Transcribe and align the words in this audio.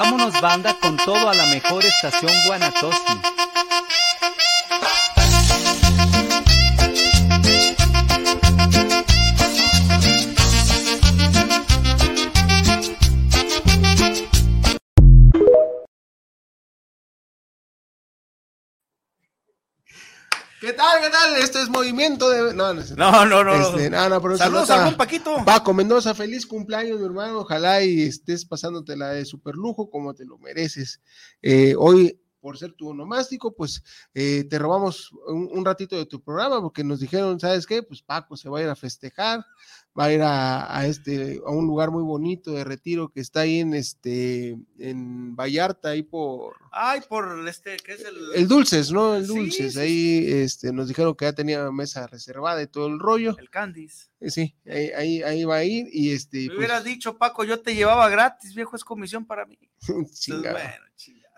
Vámonos 0.00 0.40
banda 0.40 0.76
con 0.80 0.96
todo 0.96 1.28
a 1.28 1.34
la 1.34 1.46
mejor 1.46 1.84
estación 1.84 2.30
Guanatosi. 2.46 3.47
¿Qué 20.68 20.74
tal? 20.74 21.00
¿Qué 21.00 21.08
tal? 21.08 21.34
Este 21.36 21.62
es 21.62 21.70
movimiento 21.70 22.28
de. 22.28 22.52
No, 22.52 22.74
no, 22.74 22.82
No, 22.94 23.24
no, 23.24 23.42
no. 23.42 23.54
Este, 23.54 23.88
no, 23.88 24.06
no, 24.10 24.20
pero 24.20 24.36
Saludos 24.36 24.68
buen 24.68 24.98
Paquito. 24.98 25.42
Paco 25.42 25.72
Mendoza, 25.72 26.14
feliz 26.14 26.46
cumpleaños, 26.46 27.00
mi 27.00 27.06
hermano. 27.06 27.38
Ojalá 27.38 27.82
y 27.82 28.02
estés 28.02 28.44
pasándotela 28.44 29.08
de 29.08 29.24
super 29.24 29.54
lujo 29.54 29.88
como 29.88 30.12
te 30.12 30.26
lo 30.26 30.36
mereces. 30.36 31.00
Eh, 31.40 31.74
hoy, 31.78 32.20
por 32.40 32.58
ser 32.58 32.72
tu 32.72 32.88
onomástico, 32.88 33.54
pues 33.54 33.82
eh, 34.14 34.44
te 34.44 34.58
robamos 34.58 35.12
un, 35.26 35.48
un 35.52 35.64
ratito 35.64 35.96
de 35.96 36.06
tu 36.06 36.22
programa 36.22 36.60
porque 36.60 36.84
nos 36.84 37.00
dijeron, 37.00 37.38
¿sabes 37.40 37.66
qué? 37.66 37.82
Pues 37.82 38.02
Paco 38.02 38.36
se 38.36 38.48
va 38.48 38.58
a 38.58 38.62
ir 38.62 38.68
a 38.68 38.76
festejar, 38.76 39.44
va 39.98 40.04
a 40.04 40.12
ir 40.12 40.22
a, 40.22 40.78
a 40.78 40.86
este, 40.86 41.40
a 41.44 41.50
un 41.50 41.66
lugar 41.66 41.90
muy 41.90 42.02
bonito 42.02 42.52
de 42.52 42.64
retiro 42.64 43.10
que 43.10 43.20
está 43.20 43.40
ahí 43.40 43.60
en 43.60 43.74
este, 43.74 44.56
en 44.78 45.34
Vallarta, 45.34 45.90
ahí 45.90 46.02
por 46.02 46.54
Ay, 46.70 47.00
por 47.08 47.48
este, 47.48 47.76
¿qué 47.78 47.94
es 47.94 48.04
el? 48.04 48.16
el 48.34 48.48
Dulces, 48.48 48.92
¿no? 48.92 49.16
El 49.16 49.26
Dulces. 49.26 49.72
sí, 49.74 49.80
ahí 49.80 50.26
este, 50.28 50.72
nos 50.72 50.88
dijeron 50.88 51.14
que 51.14 51.24
ya 51.24 51.32
tenía 51.32 51.70
mesa 51.72 52.06
reservada 52.06 52.62
y 52.62 52.66
todo 52.66 52.86
el 52.86 52.98
rollo. 52.98 53.36
El 53.38 53.50
Candice. 53.50 54.10
Eh, 54.20 54.30
Sí, 54.30 54.54
ahí, 54.66 54.90
ahí, 54.90 55.22
ahí 55.22 55.44
va 55.44 55.56
a 55.56 55.64
ir 55.64 55.86
y 55.92 56.12
este. 56.12 56.38
Me 56.38 56.46
pues, 56.46 56.58
hubieras 56.58 56.84
dicho, 56.84 57.16
Paco, 57.16 57.44
yo 57.44 57.60
te 57.60 57.74
llevaba 57.74 58.08
gratis, 58.08 58.54
viejo, 58.54 58.76
es 58.76 58.84
comisión 58.84 59.26
para 59.26 59.46
mí. 59.46 59.58
Entonces, 59.88 60.40
bueno. 60.40 60.84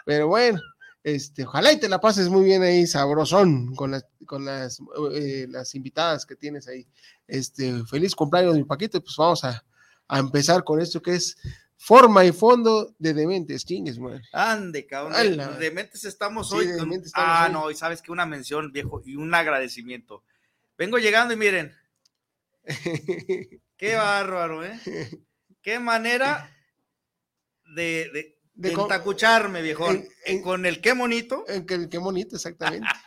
Pero 0.04 0.28
bueno, 0.28 0.60
este, 1.02 1.44
ojalá 1.44 1.72
y 1.72 1.80
te 1.80 1.88
la 1.88 2.00
pases 2.00 2.28
muy 2.28 2.44
bien 2.44 2.62
ahí, 2.62 2.86
sabrosón, 2.86 3.74
con 3.74 3.90
las, 3.92 4.06
con 4.26 4.44
las, 4.44 4.80
eh, 5.14 5.46
las 5.48 5.74
invitadas 5.74 6.26
que 6.26 6.36
tienes 6.36 6.68
ahí. 6.68 6.86
Este, 7.26 7.84
feliz 7.84 8.14
cumpleaños, 8.14 8.54
mi 8.56 8.64
Paquito. 8.64 9.00
Pues 9.02 9.16
vamos 9.16 9.44
a, 9.44 9.64
a 10.08 10.18
empezar 10.18 10.62
con 10.64 10.80
esto 10.80 11.00
que 11.00 11.14
es 11.14 11.36
forma 11.76 12.24
y 12.26 12.32
fondo 12.32 12.94
de 12.98 13.14
dementes, 13.14 13.64
chingues, 13.64 13.98
man. 13.98 14.20
Ande, 14.32 14.86
cabrón. 14.86 15.14
A 15.14 15.20
De, 15.22 15.36
la- 15.36 15.48
de 15.52 15.70
mentes 15.70 16.04
estamos 16.04 16.50
Sí, 16.50 16.56
hoy. 16.56 16.66
estamos 16.66 16.98
ah, 17.14 17.44
hoy. 17.46 17.52
no, 17.54 17.70
y 17.70 17.74
sabes 17.74 18.02
que 18.02 18.12
una 18.12 18.26
mención, 18.26 18.70
viejo, 18.72 19.00
y 19.06 19.16
un 19.16 19.32
agradecimiento. 19.34 20.22
Vengo 20.76 20.98
llegando 20.98 21.32
y 21.32 21.36
miren, 21.38 21.74
qué 23.76 23.94
bárbaro, 23.94 24.64
¿eh? 24.64 24.78
Qué 25.62 25.78
manera 25.78 26.50
de, 27.74 28.08
de, 28.14 28.39
De 28.54 28.72
entacucharme, 28.72 29.62
viejón. 29.62 29.96
en- 29.96 30.08
en- 30.26 30.42
con 30.42 30.66
el 30.66 30.80
qué 30.80 30.92
bonito. 30.92 31.44
Eh, 31.48 31.64
qué, 31.66 31.88
qué 31.88 31.98
bonito, 31.98 32.36
exactamente. 32.36 32.86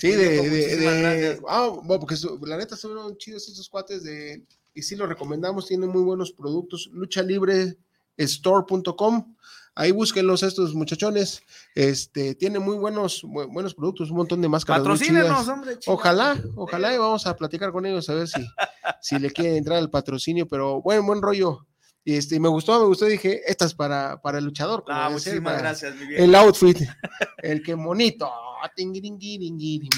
Sí, 0.00 0.08
de, 0.12 0.48
de, 0.50 1.40
ah, 1.46 1.68
bueno, 1.68 2.00
porque 2.00 2.16
su- 2.16 2.40
la 2.46 2.56
neta 2.56 2.74
son 2.74 3.16
chidos 3.18 3.46
estos 3.48 3.68
cuates 3.68 4.02
de, 4.02 4.42
y 4.72 4.82
sí 4.82 4.96
lo 4.96 5.06
recomendamos, 5.06 5.66
tienen 5.66 5.90
muy 5.90 6.02
buenos 6.02 6.32
productos, 6.32 6.88
luchalibresstore.com, 8.16 9.36
ahí 9.74 9.90
búsquenlos 9.92 10.42
estos 10.42 10.74
muchachones, 10.74 11.42
este, 11.74 12.34
tienen 12.34 12.62
muy 12.62 12.76
buenos, 12.78 13.22
bu- 13.24 13.52
buenos 13.52 13.74
productos, 13.74 14.10
un 14.10 14.16
montón 14.16 14.40
de 14.40 14.48
máscaras 14.48 14.80
Patrocínenos, 14.82 15.48
hombre. 15.48 15.78
Ojalá, 15.86 16.42
ojalá 16.56 16.94
y 16.94 16.98
vamos 16.98 17.26
a 17.26 17.36
platicar 17.36 17.70
con 17.72 17.84
ellos 17.86 18.08
a 18.08 18.14
ver 18.14 18.28
si, 18.28 18.40
si 19.02 19.18
le 19.18 19.30
quieren 19.30 19.56
entrar 19.56 19.78
al 19.78 19.90
patrocinio, 19.90 20.48
pero 20.48 20.80
buen, 20.80 21.04
buen 21.06 21.20
rollo. 21.22 21.66
Y 22.04 22.16
este, 22.16 22.38
me 22.38 22.48
gustó, 22.48 22.78
me 22.78 22.86
gustó, 22.86 23.06
dije, 23.06 23.40
esta 23.50 23.64
es 23.64 23.74
para, 23.74 24.20
para 24.20 24.38
el 24.38 24.44
luchador. 24.44 24.84
Ah, 24.88 25.08
muchísimas 25.10 25.54
para- 25.54 25.58
gracias, 25.58 25.96
mi 25.96 26.14
el 26.14 26.34
outfit, 26.34 26.78
el 27.38 27.62
que 27.62 27.76
monito. 27.76 28.30
Tingiringiringirin. 28.74 29.90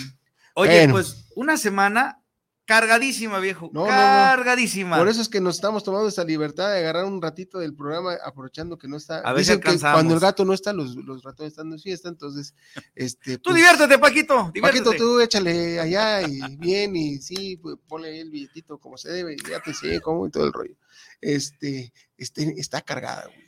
Oye, 0.54 0.78
Bueno. 0.78 0.94
pues 0.94 1.28
una 1.34 1.56
semana 1.56 2.22
cargadísima, 2.64 3.38
viejo. 3.38 3.70
No, 3.72 3.80
no, 3.82 3.86
no. 3.86 3.92
cargadísima. 3.92 4.98
Por 4.98 5.08
eso 5.08 5.22
es 5.22 5.28
que 5.28 5.40
nos 5.40 5.54
estamos 5.54 5.84
tomando 5.84 6.08
esta 6.08 6.24
libertad 6.24 6.72
de 6.72 6.78
agarrar 6.78 7.04
un 7.04 7.22
ratito 7.22 7.58
del 7.58 7.74
programa, 7.74 8.14
aprovechando 8.24 8.76
que 8.76 8.88
no 8.88 8.96
está. 8.96 9.20
A 9.20 9.32
si 9.32 9.38
Dicen 9.38 9.60
que 9.60 9.78
cuando 9.78 10.14
el 10.14 10.20
gato 10.20 10.44
no 10.44 10.52
está, 10.52 10.72
los, 10.72 10.96
los 10.96 11.22
ratones 11.22 11.52
están 11.52 11.70
de 11.70 11.78
fiesta, 11.78 12.08
entonces, 12.08 12.54
este. 12.94 13.38
Tú 13.38 13.50
pues, 13.50 13.56
diviértete, 13.56 13.98
Paquito. 13.98 14.50
Diviértete. 14.52 14.84
Paquito, 14.84 15.04
tú 15.04 15.20
échale 15.20 15.78
allá 15.78 16.22
y 16.22 16.56
bien, 16.56 16.96
y 16.96 17.18
sí, 17.18 17.56
pues, 17.56 17.76
ponle 17.86 18.20
el 18.20 18.30
billetito 18.30 18.78
como 18.78 18.96
se 18.96 19.10
debe, 19.12 19.34
y 19.34 19.48
ya 19.50 19.60
te 19.60 19.72
sigue 19.72 20.00
como 20.00 20.26
y 20.26 20.30
todo 20.30 20.44
el 20.44 20.52
rollo. 20.52 20.74
Este, 21.20 21.92
este 22.16 22.54
está 22.60 22.80
cargada, 22.82 23.26
güey. 23.26 23.46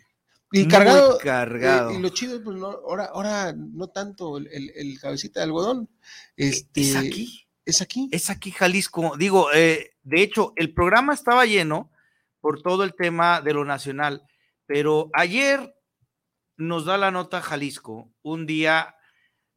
Y 0.50 0.60
Muy 0.60 0.68
cargado, 0.68 1.18
cargado. 1.18 1.90
eh, 1.90 1.94
y 1.96 1.98
lo 2.00 2.08
chido, 2.08 2.42
pues 2.42 2.56
no, 2.56 2.68
ahora, 2.68 3.04
ahora 3.12 3.52
no 3.54 3.88
tanto 3.88 4.38
el, 4.38 4.46
el- 4.46 4.72
el 4.74 4.98
cabecita 5.00 5.40
de 5.40 5.44
algodón. 5.44 5.90
Este, 6.36 6.80
¿Es 6.80 6.96
aquí? 6.96 7.46
Es 7.66 7.82
aquí. 7.82 8.08
Es 8.12 8.30
aquí, 8.30 8.50
Jalisco. 8.52 9.14
Digo, 9.18 9.52
eh, 9.52 9.90
de 10.02 10.22
hecho, 10.22 10.54
el 10.56 10.72
programa 10.72 11.12
estaba 11.12 11.44
lleno 11.44 11.92
por 12.40 12.62
todo 12.62 12.82
el 12.84 12.94
tema 12.94 13.42
de 13.42 13.52
lo 13.52 13.66
nacional, 13.66 14.22
pero 14.64 15.10
ayer 15.12 15.74
nos 16.56 16.86
da 16.86 16.96
la 16.96 17.10
nota 17.10 17.42
Jalisco, 17.42 18.10
un 18.22 18.46
día 18.46 18.94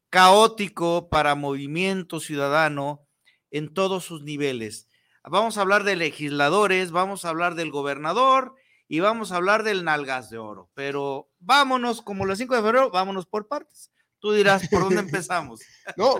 caótico 0.09 1.07
para 1.09 1.35
movimiento 1.35 2.19
ciudadano 2.19 3.07
en 3.49 3.73
todos 3.73 4.03
sus 4.03 4.23
niveles. 4.23 4.89
Vamos 5.23 5.57
a 5.57 5.61
hablar 5.61 5.83
de 5.83 5.95
legisladores, 5.95 6.91
vamos 6.91 7.25
a 7.25 7.29
hablar 7.29 7.55
del 7.55 7.71
gobernador 7.71 8.55
y 8.87 8.99
vamos 8.99 9.31
a 9.31 9.35
hablar 9.37 9.63
del 9.63 9.83
nalgas 9.83 10.29
de 10.29 10.37
oro, 10.37 10.69
pero 10.73 11.29
vámonos, 11.39 12.01
como 12.01 12.25
los 12.25 12.37
5 12.39 12.55
de 12.55 12.61
febrero, 12.61 12.89
vámonos 12.91 13.25
por 13.25 13.47
partes. 13.47 13.91
Tú 14.19 14.33
dirás, 14.33 14.67
¿por 14.69 14.81
dónde 14.83 14.99
empezamos? 15.25 15.61
No, 15.95 16.15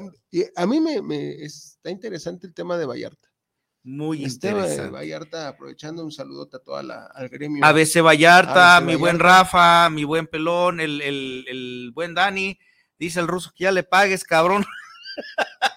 a 0.56 0.65
mí 0.65 0.80
me, 0.80 1.01
me 1.01 1.31
está 1.44 1.89
interesante 1.89 2.48
el 2.48 2.53
tema 2.53 2.77
de 2.77 2.86
Vallarta. 2.86 3.27
Muy 3.83 4.24
Este 4.24 4.48
de 4.50 4.53
interesante. 4.59 4.92
Vallarta, 4.92 5.48
aprovechando 5.48 6.03
un 6.06 6.12
saludote 6.12 6.57
a 6.57 6.59
toda 6.59 6.83
la, 6.83 7.06
al 7.07 7.30
gremio. 7.30 7.65
ABC 7.65 8.01
Vallarta, 8.03 8.77
ABC 8.77 8.86
mi 8.86 8.95
buen. 8.95 9.18
Rafa, 9.19 9.89
mi 9.89 10.03
buen 10.03 10.27
Pelón, 10.27 10.80
el, 10.80 11.01
el- 11.01 11.45
el 11.48 11.92
buen 11.94 12.13
Dani. 12.13 12.59
Dice 13.00 13.19
el 13.19 13.27
ruso 13.27 13.51
que 13.56 13.63
ya 13.63 13.71
le 13.71 13.81
pagues, 13.83 14.24
cabrón. 14.24 14.63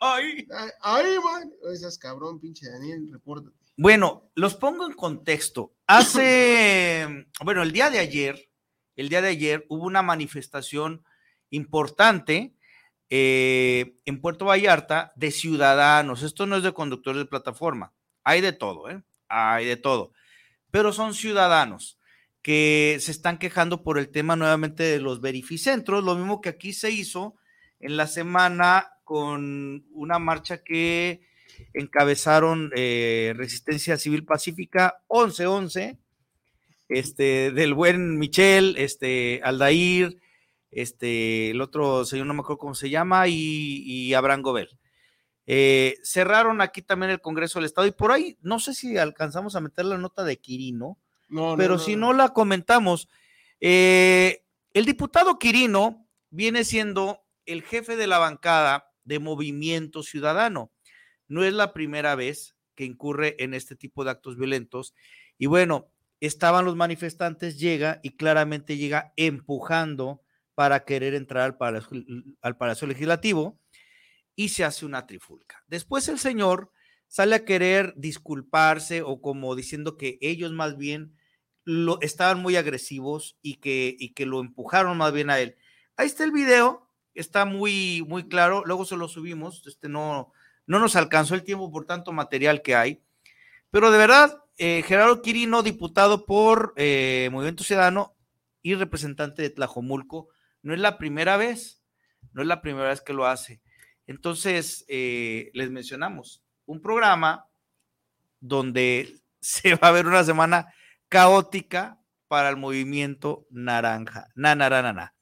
Ay, 0.00 0.48
ay, 0.80 1.18
man. 1.22 1.52
Esas 1.72 1.98
cabrón, 1.98 2.40
pinche 2.40 2.66
Daniel, 2.70 3.06
repórtate. 3.12 3.56
Bueno, 3.76 4.30
los 4.34 4.54
pongo 4.54 4.86
en 4.86 4.94
contexto. 4.94 5.74
Hace, 5.86 7.26
bueno, 7.44 7.62
el 7.62 7.72
día 7.72 7.90
de 7.90 7.98
ayer, 7.98 8.50
el 8.96 9.10
día 9.10 9.20
de 9.20 9.28
ayer 9.28 9.66
hubo 9.68 9.84
una 9.84 10.02
manifestación 10.02 11.04
importante 11.50 12.54
eh, 13.10 13.94
en 14.06 14.20
Puerto 14.20 14.46
Vallarta 14.46 15.12
de 15.16 15.30
ciudadanos. 15.30 16.22
Esto 16.22 16.46
no 16.46 16.56
es 16.56 16.62
de 16.62 16.72
conductores 16.72 17.20
de 17.20 17.28
plataforma. 17.28 17.92
Hay 18.24 18.40
de 18.40 18.52
todo, 18.52 18.88
¿eh? 18.88 19.02
Hay 19.28 19.66
de 19.66 19.76
todo. 19.76 20.12
Pero 20.70 20.92
son 20.92 21.14
ciudadanos 21.14 21.98
que 22.42 22.96
se 23.00 23.10
están 23.10 23.38
quejando 23.38 23.82
por 23.82 23.98
el 23.98 24.10
tema 24.10 24.34
nuevamente 24.34 24.82
de 24.82 25.00
los 25.00 25.20
verificentros, 25.20 26.02
lo 26.02 26.14
mismo 26.14 26.40
que 26.40 26.48
aquí 26.48 26.72
se 26.72 26.90
hizo 26.90 27.36
en 27.80 27.96
la 27.96 28.06
semana 28.06 28.92
con 29.10 29.84
una 29.90 30.20
marcha 30.20 30.62
que 30.62 31.20
encabezaron 31.74 32.70
eh, 32.76 33.34
Resistencia 33.36 33.96
Civil 33.96 34.24
Pacífica 34.24 35.02
1111, 35.10 35.98
este, 36.88 37.50
del 37.50 37.74
buen 37.74 38.20
Michel, 38.20 38.76
este, 38.78 39.40
Aldair, 39.42 40.20
este, 40.70 41.50
el 41.50 41.60
otro 41.60 42.04
señor 42.04 42.28
no 42.28 42.34
me 42.34 42.40
acuerdo 42.42 42.58
cómo 42.58 42.76
se 42.76 42.88
llama, 42.88 43.26
y, 43.26 43.82
y 43.84 44.14
Abraham 44.14 44.42
Gobel. 44.42 44.78
Eh, 45.44 45.96
cerraron 46.04 46.60
aquí 46.60 46.80
también 46.80 47.10
el 47.10 47.20
Congreso 47.20 47.58
del 47.58 47.66
Estado 47.66 47.88
y 47.88 47.90
por 47.90 48.12
ahí, 48.12 48.38
no 48.42 48.60
sé 48.60 48.74
si 48.74 48.96
alcanzamos 48.96 49.56
a 49.56 49.60
meter 49.60 49.86
la 49.86 49.98
nota 49.98 50.22
de 50.22 50.38
Quirino, 50.38 50.98
pero 51.56 51.80
si 51.80 51.96
no 51.96 52.12
la 52.12 52.28
comentamos, 52.28 53.08
eh, 53.58 54.44
el 54.72 54.84
diputado 54.84 55.36
Quirino 55.36 56.06
viene 56.30 56.62
siendo 56.62 57.24
el 57.44 57.64
jefe 57.64 57.96
de 57.96 58.06
la 58.06 58.18
bancada 58.18 58.89
de 59.10 59.18
Movimiento 59.18 60.04
Ciudadano. 60.04 60.70
No 61.26 61.44
es 61.44 61.52
la 61.52 61.72
primera 61.72 62.14
vez 62.14 62.56
que 62.76 62.84
incurre 62.84 63.34
en 63.40 63.54
este 63.54 63.74
tipo 63.74 64.04
de 64.04 64.12
actos 64.12 64.36
violentos. 64.36 64.94
Y 65.36 65.46
bueno, 65.46 65.90
estaban 66.20 66.64
los 66.64 66.76
manifestantes, 66.76 67.58
llega 67.58 67.98
y 68.04 68.10
claramente 68.10 68.76
llega 68.76 69.12
empujando 69.16 70.22
para 70.54 70.84
querer 70.84 71.14
entrar 71.14 71.42
al 71.42 71.56
Palacio, 71.56 71.90
al 72.40 72.56
Palacio 72.56 72.86
Legislativo 72.86 73.58
y 74.36 74.50
se 74.50 74.64
hace 74.64 74.86
una 74.86 75.06
trifulca. 75.06 75.64
Después 75.66 76.08
el 76.08 76.20
señor 76.20 76.70
sale 77.08 77.34
a 77.34 77.44
querer 77.44 77.94
disculparse 77.96 79.02
o 79.02 79.20
como 79.20 79.56
diciendo 79.56 79.96
que 79.96 80.18
ellos 80.20 80.52
más 80.52 80.76
bien 80.76 81.16
lo, 81.64 82.00
estaban 82.00 82.40
muy 82.40 82.54
agresivos 82.54 83.36
y 83.42 83.56
que, 83.56 83.96
y 83.98 84.14
que 84.14 84.24
lo 84.24 84.38
empujaron 84.38 84.96
más 84.96 85.12
bien 85.12 85.30
a 85.30 85.40
él. 85.40 85.56
Ahí 85.96 86.06
está 86.06 86.22
el 86.22 86.30
video, 86.30 86.89
está 87.14 87.44
muy, 87.44 88.04
muy 88.08 88.28
claro, 88.28 88.62
luego 88.64 88.84
se 88.84 88.96
lo 88.96 89.08
subimos, 89.08 89.66
este 89.66 89.88
no, 89.88 90.32
no 90.66 90.78
nos 90.78 90.96
alcanzó 90.96 91.34
el 91.34 91.44
tiempo 91.44 91.70
por 91.70 91.86
tanto 91.86 92.12
material 92.12 92.62
que 92.62 92.74
hay, 92.74 93.02
pero 93.70 93.90
de 93.90 93.98
verdad, 93.98 94.42
eh, 94.58 94.82
Gerardo 94.86 95.22
Quirino, 95.22 95.62
diputado 95.62 96.26
por 96.26 96.74
eh, 96.76 97.28
Movimiento 97.32 97.64
Ciudadano 97.64 98.14
y 98.62 98.74
representante 98.74 99.42
de 99.42 99.50
Tlajomulco, 99.50 100.28
no 100.62 100.74
es 100.74 100.80
la 100.80 100.98
primera 100.98 101.36
vez, 101.36 101.82
no 102.32 102.42
es 102.42 102.48
la 102.48 102.60
primera 102.60 102.88
vez 102.88 103.00
que 103.00 103.12
lo 103.12 103.26
hace. 103.26 103.62
Entonces, 104.06 104.84
eh, 104.88 105.50
les 105.54 105.70
mencionamos 105.70 106.42
un 106.66 106.82
programa 106.82 107.46
donde 108.40 109.20
se 109.40 109.76
va 109.76 109.88
a 109.88 109.92
ver 109.92 110.06
una 110.06 110.24
semana 110.24 110.74
caótica 111.08 112.00
para 112.28 112.48
el 112.48 112.56
movimiento 112.56 113.46
naranja. 113.50 114.28
Na, 114.34 114.54
na, 114.54 114.68
na, 114.68 114.92
na, 114.92 115.14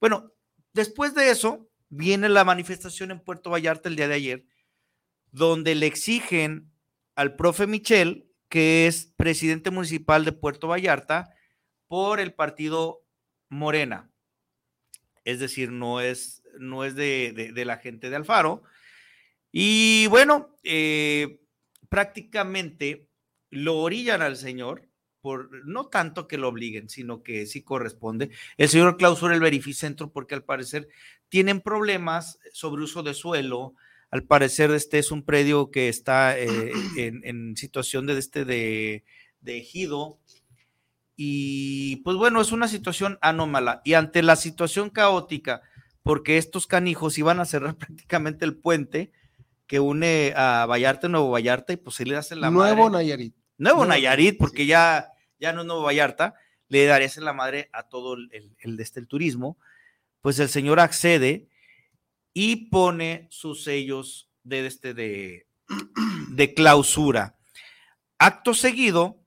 Bueno, 0.00 0.32
después 0.76 1.14
de 1.14 1.30
eso, 1.30 1.68
viene 1.88 2.28
la 2.28 2.44
manifestación 2.44 3.10
en 3.10 3.20
Puerto 3.20 3.50
Vallarta 3.50 3.88
el 3.88 3.96
día 3.96 4.08
de 4.08 4.14
ayer, 4.14 4.46
donde 5.32 5.74
le 5.74 5.86
exigen 5.86 6.70
al 7.14 7.34
profe 7.34 7.66
Michel, 7.66 8.30
que 8.48 8.86
es 8.86 9.12
presidente 9.16 9.70
municipal 9.70 10.24
de 10.24 10.32
Puerto 10.32 10.68
Vallarta, 10.68 11.34
por 11.88 12.20
el 12.20 12.34
partido 12.34 13.04
Morena. 13.48 14.10
Es 15.24 15.40
decir, 15.40 15.72
no 15.72 16.00
es, 16.00 16.42
no 16.58 16.84
es 16.84 16.94
de, 16.94 17.52
la 17.64 17.78
gente 17.78 18.10
de 18.10 18.16
Alfaro. 18.16 18.62
Y 19.50 20.06
bueno, 20.08 20.54
eh, 20.62 21.40
prácticamente 21.88 23.08
lo 23.50 23.78
orillan 23.78 24.20
al 24.20 24.36
señor 24.36 24.88
no 25.64 25.86
tanto 25.86 26.26
que 26.26 26.38
lo 26.38 26.48
obliguen, 26.48 26.88
sino 26.88 27.22
que 27.22 27.46
sí 27.46 27.62
corresponde. 27.62 28.30
El 28.56 28.68
señor 28.68 28.96
clausura 28.96 29.34
el 29.34 29.40
verificentro 29.40 30.10
porque 30.12 30.34
al 30.34 30.44
parecer 30.44 30.88
tienen 31.28 31.60
problemas 31.60 32.38
sobre 32.52 32.82
uso 32.82 33.02
de 33.02 33.14
suelo. 33.14 33.74
Al 34.10 34.22
parecer 34.22 34.70
este 34.70 34.98
es 34.98 35.10
un 35.10 35.24
predio 35.24 35.70
que 35.70 35.88
está 35.88 36.38
eh, 36.38 36.72
en, 36.96 37.56
situación 37.56 38.06
de 38.06 38.18
este 38.18 38.44
de, 38.44 39.04
de 39.40 39.58
ejido. 39.58 40.18
Y 41.16 41.96
pues 41.96 42.16
bueno, 42.16 42.40
es 42.40 42.52
una 42.52 42.68
situación 42.68 43.18
anómala. 43.20 43.80
Y 43.84 43.94
ante 43.94 44.22
la 44.22 44.36
situación 44.36 44.90
caótica, 44.90 45.62
porque 46.02 46.38
estos 46.38 46.66
canijos 46.66 47.18
iban 47.18 47.40
a 47.40 47.44
cerrar 47.44 47.74
prácticamente 47.78 48.44
el 48.44 48.56
puente 48.56 49.12
que 49.66 49.80
une 49.80 50.32
a 50.36 50.66
Vallarta, 50.66 51.08
Nuevo 51.08 51.30
Vallarta, 51.30 51.72
y 51.72 51.76
pues 51.76 51.96
se 51.96 52.04
le 52.04 52.16
hacen 52.16 52.40
la 52.40 52.50
Nuevo 52.50 52.88
Nayarit. 52.88 53.34
Nuevo 53.58 53.84
Nayarit, 53.84 54.38
porque 54.38 54.66
ya 54.66 55.12
ya 55.38 55.52
no 55.52 55.60
es 55.62 55.66
Nuevo 55.66 55.82
Vallarta, 55.82 56.34
le 56.68 56.84
darías 56.86 57.16
en 57.16 57.24
la 57.24 57.32
madre 57.32 57.68
a 57.72 57.88
todo 57.88 58.14
el, 58.14 58.54
el, 58.58 58.80
este, 58.80 59.00
el 59.00 59.06
turismo, 59.06 59.58
pues 60.20 60.38
el 60.38 60.48
señor 60.48 60.80
accede 60.80 61.48
y 62.32 62.68
pone 62.68 63.28
sus 63.30 63.64
sellos 63.64 64.28
de, 64.42 64.66
este, 64.66 64.94
de, 64.94 65.46
de 66.30 66.54
clausura. 66.54 67.38
Acto 68.18 68.54
seguido, 68.54 69.22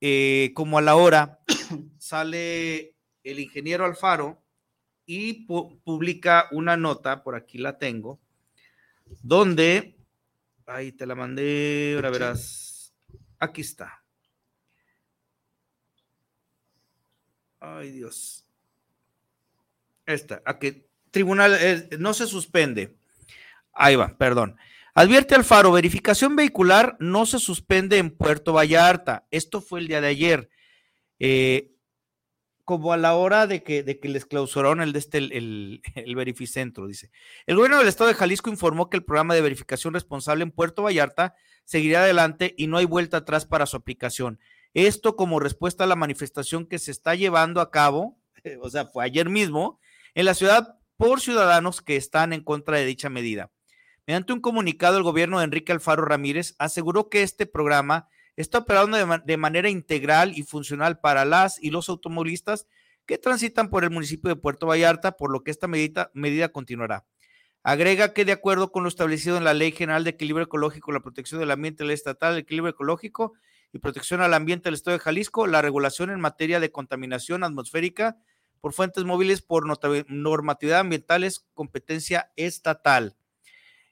eh, 0.00 0.52
como 0.54 0.78
a 0.78 0.82
la 0.82 0.96
hora, 0.96 1.40
sale 1.98 2.94
el 3.24 3.40
ingeniero 3.40 3.84
Alfaro 3.84 4.42
y 5.06 5.46
publica 5.46 6.48
una 6.50 6.76
nota, 6.76 7.22
por 7.22 7.36
aquí 7.36 7.58
la 7.58 7.78
tengo, 7.78 8.20
donde, 9.22 9.96
ahí 10.66 10.92
te 10.92 11.06
la 11.06 11.14
mandé, 11.14 11.92
ahora 11.94 12.10
verás, 12.10 12.94
aquí 13.38 13.60
está. 13.60 14.05
Ay, 17.74 17.90
Dios. 17.90 18.44
Esta, 20.06 20.40
a 20.44 20.58
que 20.58 20.88
tribunal 21.10 21.58
no 21.98 22.14
se 22.14 22.26
suspende. 22.26 22.96
Ahí 23.72 23.96
va, 23.96 24.16
perdón. 24.16 24.56
Advierte 24.94 25.34
Alfaro, 25.34 25.72
verificación 25.72 26.36
vehicular 26.36 26.96
no 27.00 27.26
se 27.26 27.38
suspende 27.38 27.98
en 27.98 28.10
Puerto 28.10 28.52
Vallarta. 28.52 29.26
Esto 29.30 29.60
fue 29.60 29.80
el 29.80 29.88
día 29.88 30.00
de 30.00 30.06
ayer. 30.06 30.48
Eh, 31.18 31.72
como 32.64 32.92
a 32.92 32.96
la 32.96 33.14
hora 33.14 33.46
de 33.46 33.62
que, 33.62 33.82
de 33.82 33.98
que 34.00 34.08
les 34.08 34.26
clausuraron 34.26 34.80
el, 34.80 34.94
este, 34.94 35.18
el, 35.18 35.82
el, 35.94 36.16
verificentro, 36.16 36.86
dice. 36.86 37.10
El 37.46 37.56
gobierno 37.56 37.78
del 37.78 37.88
estado 37.88 38.08
de 38.08 38.14
Jalisco 38.14 38.50
informó 38.50 38.90
que 38.90 38.96
el 38.96 39.04
programa 39.04 39.34
de 39.34 39.40
verificación 39.40 39.94
responsable 39.94 40.42
en 40.44 40.50
Puerto 40.50 40.82
Vallarta 40.82 41.34
seguirá 41.64 42.02
adelante 42.02 42.54
y 42.56 42.68
no 42.68 42.78
hay 42.78 42.84
vuelta 42.84 43.18
atrás 43.18 43.44
para 43.44 43.66
su 43.66 43.76
aplicación. 43.76 44.40
Esto 44.76 45.16
como 45.16 45.40
respuesta 45.40 45.84
a 45.84 45.86
la 45.86 45.96
manifestación 45.96 46.66
que 46.66 46.78
se 46.78 46.90
está 46.90 47.14
llevando 47.14 47.62
a 47.62 47.70
cabo, 47.70 48.18
o 48.60 48.68
sea, 48.68 48.84
fue 48.84 49.06
ayer 49.06 49.30
mismo, 49.30 49.80
en 50.14 50.26
la 50.26 50.34
ciudad 50.34 50.76
por 50.98 51.22
ciudadanos 51.22 51.80
que 51.80 51.96
están 51.96 52.34
en 52.34 52.44
contra 52.44 52.76
de 52.76 52.84
dicha 52.84 53.08
medida. 53.08 53.50
Mediante 54.06 54.34
un 54.34 54.42
comunicado, 54.42 54.98
el 54.98 55.02
gobierno 55.02 55.38
de 55.38 55.46
Enrique 55.46 55.72
Alfaro 55.72 56.04
Ramírez 56.04 56.56
aseguró 56.58 57.08
que 57.08 57.22
este 57.22 57.46
programa 57.46 58.10
está 58.36 58.58
operando 58.58 58.98
de, 59.24 59.36
manera 59.38 59.70
integral 59.70 60.36
y 60.36 60.42
funcional 60.42 61.00
para 61.00 61.24
las 61.24 61.58
y 61.58 61.70
los 61.70 61.88
automovilistas 61.88 62.66
que 63.06 63.16
transitan 63.16 63.70
por 63.70 63.82
el 63.82 63.90
municipio 63.90 64.28
de 64.28 64.36
Puerto 64.36 64.66
Vallarta, 64.66 65.12
por 65.12 65.32
lo 65.32 65.42
que 65.42 65.52
esta 65.52 65.68
medida, 65.68 66.48
continuará. 66.52 67.06
Agrega 67.62 68.12
que 68.12 68.26
de 68.26 68.32
acuerdo 68.32 68.72
con 68.72 68.82
lo 68.82 68.90
establecido 68.90 69.38
en 69.38 69.44
la 69.44 69.54
Ley 69.54 69.72
General 69.72 70.04
de 70.04 70.10
Equilibrio 70.10 70.44
Ecológico, 70.44 70.92
la 70.92 71.00
protección 71.00 71.40
del 71.40 71.50
ambiente, 71.50 71.82
la 71.82 71.94
estatal 71.94 72.34
de 72.34 72.40
equilibrio 72.40 72.72
ecológico 72.72 73.32
y 73.76 73.78
Protección 73.78 74.20
al 74.20 74.34
Ambiente 74.34 74.64
del 74.64 74.74
Estado 74.74 74.96
de 74.96 75.02
Jalisco, 75.02 75.46
la 75.46 75.62
regulación 75.62 76.10
en 76.10 76.20
materia 76.20 76.60
de 76.60 76.72
contaminación 76.72 77.44
atmosférica 77.44 78.16
por 78.60 78.72
fuentes 78.72 79.04
móviles 79.04 79.42
por 79.42 79.66
normatividad 80.08 80.80
ambiental 80.80 81.24
es 81.24 81.46
competencia 81.54 82.32
estatal. 82.36 83.16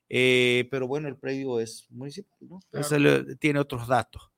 Eh, 0.08 0.68
pero 0.70 0.86
bueno, 0.86 1.08
el 1.08 1.16
predio 1.16 1.60
es 1.60 1.86
municipal, 1.90 2.38
¿no? 2.40 2.60
tiene 3.38 3.60
otros 3.60 3.86
datos. 3.86 4.30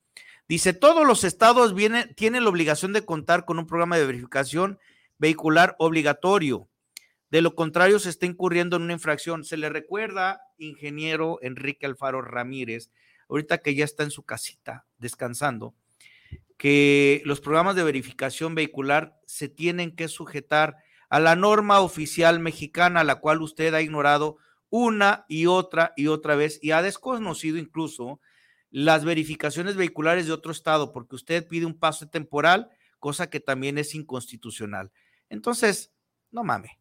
Dice, 0.49 0.73
todos 0.75 1.07
los 1.07 1.25
estados 1.25 1.75
tienen 2.17 2.45
la 2.45 2.51
obligación 2.51 2.93
de 2.93 3.05
contar 3.05 3.45
con 3.45 3.59
un 3.59 3.67
programa 3.67 3.97
de 3.97 4.07
verificación 4.07 4.79
vehicular 5.19 5.75
obligatorio. 5.79 6.69
De 7.31 7.41
lo 7.41 7.55
contrario, 7.55 7.99
se 7.99 8.11
está 8.11 8.27
incurriendo 8.27 8.77
en 8.77 8.83
una 8.83 8.93
infracción. 8.93 9.45
Se 9.45 9.57
le 9.57 9.69
recuerda, 9.69 10.41
ingeniero 10.59 11.39
Enrique 11.43 11.87
Alfaro 11.87 12.23
Ramírez, 12.23 12.91
ahorita 13.29 13.59
que 13.59 13.75
ya 13.75 13.85
está 13.85 14.03
en 14.03 14.11
su 14.11 14.23
casita 14.23 14.87
descansando, 14.99 15.75
que 16.57 17.23
los 17.25 17.41
programas 17.41 17.77
de 17.77 17.85
verificación 17.85 18.55
vehicular 18.55 19.21
se 19.27 19.49
tienen 19.49 19.95
que 19.95 20.09
sujetar 20.09 20.77
a 21.09 21.21
la 21.21 21.37
norma 21.37 21.81
oficial 21.81 22.41
mexicana, 22.41 23.05
la 23.05 23.17
cual 23.17 23.43
usted 23.43 23.75
ha 23.75 23.83
ignorado 23.83 24.39
una 24.71 25.25
y 25.29 25.47
otra 25.47 25.93
y 25.97 26.09
otra 26.09 26.35
vez 26.35 26.59
y 26.63 26.73
ha 26.73 26.83
desconocido 26.83 27.59
incluso 27.59 28.21
las 28.71 29.05
verificaciones 29.05 29.77
vehiculares 29.77 30.27
de 30.27 30.33
otro 30.33 30.53
estado, 30.53 30.93
porque 30.93 31.15
usted 31.15 31.47
pide 31.47 31.67
un 31.67 31.79
paso 31.79 32.09
temporal, 32.09 32.69
cosa 32.99 33.31
que 33.31 33.41
también 33.41 33.79
es 33.79 33.95
inconstitucional. 33.95 34.91
Entonces, 35.29 35.93
no 36.31 36.45
mame. 36.45 36.79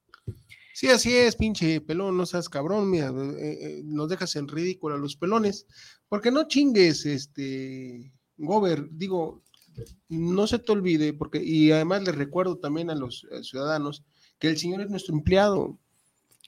Sí, 0.77 0.89
así 0.89 1.15
es, 1.15 1.37
pinche 1.37 1.79
pelón, 1.79 2.17
no 2.17 2.25
seas 2.25 2.49
cabrón, 2.49 2.89
mira, 2.89 3.07
eh, 3.07 3.57
eh, 3.61 3.81
nos 3.85 4.09
dejas 4.09 4.35
en 4.35 4.49
ridículo 4.49 4.95
a 4.95 4.97
los 4.97 5.15
pelones, 5.15 5.65
porque 6.09 6.31
no 6.31 6.49
chingues, 6.49 7.05
este, 7.05 8.11
Gober, 8.35 8.89
digo, 8.91 9.41
no 10.09 10.47
se 10.47 10.59
te 10.59 10.69
olvide, 10.73 11.13
porque, 11.13 11.41
y 11.41 11.71
además 11.71 12.03
les 12.03 12.15
recuerdo 12.15 12.57
también 12.57 12.89
a 12.89 12.95
los 12.95 13.25
eh, 13.31 13.41
ciudadanos 13.41 14.03
que 14.37 14.49
el 14.49 14.57
señor 14.57 14.81
es 14.81 14.89
nuestro 14.89 15.15
empleado. 15.15 15.79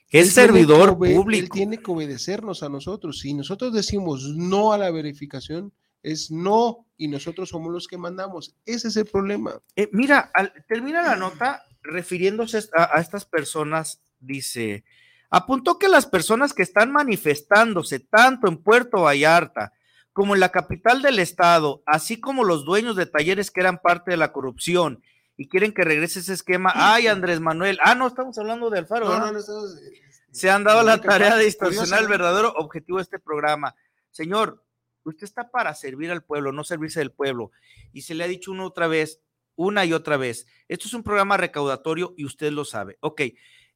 Es 0.10 0.27
Él 0.27 0.31
servidor 0.34 0.89
obe- 0.98 1.12
Él 1.12 1.15
público. 1.15 1.53
tiene 1.53 1.77
que 1.77 1.89
obedecernos 1.89 2.63
a 2.63 2.69
nosotros. 2.69 3.19
Si 3.19 3.34
nosotros 3.34 3.74
decimos 3.74 4.24
no 4.36 4.74
a 4.74 4.77
la 4.77 4.91
verificación, 4.91 5.72
es 6.03 6.31
no, 6.31 6.86
y 6.98 7.07
nosotros 7.07 7.48
somos 7.48 7.72
los 7.72 7.88
que 7.88 7.98
mandamos. 7.98 8.55
Ese 8.65 8.89
es 8.89 8.98
el 8.98 9.05
problema. 9.05 9.62
Mira, 9.93 10.31
al- 10.34 10.51
termina 10.67 11.01
la 11.01 11.15
nota 11.15 11.63
refiriéndose 11.81 12.60
a, 12.74 12.98
a 12.98 13.01
estas 13.01 13.24
personas, 13.25 14.01
dice, 14.19 14.83
apuntó 15.29 15.77
que 15.79 15.88
las 15.88 16.05
personas 16.05 16.53
que 16.53 16.63
están 16.63 16.91
manifestándose 16.91 18.00
tanto 18.00 18.47
en 18.47 18.57
Puerto 18.57 19.01
Vallarta 19.03 19.74
como 20.13 20.33
en 20.33 20.39
la 20.39 20.50
capital 20.50 21.01
del 21.01 21.19
estado, 21.19 21.83
así 21.86 22.19
como 22.19 22.43
los 22.43 22.65
dueños 22.65 22.95
de 22.95 23.05
talleres 23.05 23.51
que 23.51 23.59
eran 23.62 23.79
parte 23.79 24.12
de 24.12 24.17
la 24.17 24.31
corrupción 24.31 25.03
y 25.36 25.47
quieren 25.47 25.74
que 25.74 25.83
regrese 25.83 26.19
ese 26.19 26.33
esquema, 26.33 26.71
ay 26.74 27.07
Andrés 27.07 27.39
Manuel, 27.39 27.77
ah, 27.83 27.93
no, 27.93 28.07
estamos 28.07 28.38
hablando 28.39 28.71
de 28.71 28.79
Alfaro, 28.79 29.09
¿verdad? 29.09 29.38
estamos, 29.38 29.77
eh, 29.77 30.01
se 30.31 30.50
han 30.50 30.63
dado 30.63 30.83
la 30.83 31.00
tarea 31.00 31.36
de 31.36 31.45
distorsionar 31.45 32.01
el 32.01 32.07
verdadero 32.07 32.53
objetivo 32.57 32.97
de 32.97 33.03
este 33.03 33.19
programa. 33.19 33.75
Señor, 34.12 34.63
usted 35.03 35.24
está 35.24 35.50
para 35.50 35.74
servir 35.74 36.12
al 36.12 36.24
pueblo, 36.24 36.51
no 36.51 36.63
servirse 36.63 37.00
del 37.00 37.12
pueblo. 37.12 37.51
Y 37.93 38.01
se 38.01 38.13
le 38.13 38.24
ha 38.24 38.27
dicho 38.27 38.51
una 38.51 38.65
otra 38.65 38.88
vez, 38.88 39.21
una 39.55 39.86
y 39.86 39.93
otra 39.93 40.17
vez, 40.17 40.47
esto 40.67 40.88
es 40.88 40.93
un 40.93 41.03
programa 41.03 41.38
recaudatorio 41.38 42.13
y 42.17 42.25
usted 42.25 42.51
lo 42.51 42.65
sabe. 42.65 42.97
Ok, 43.00 43.21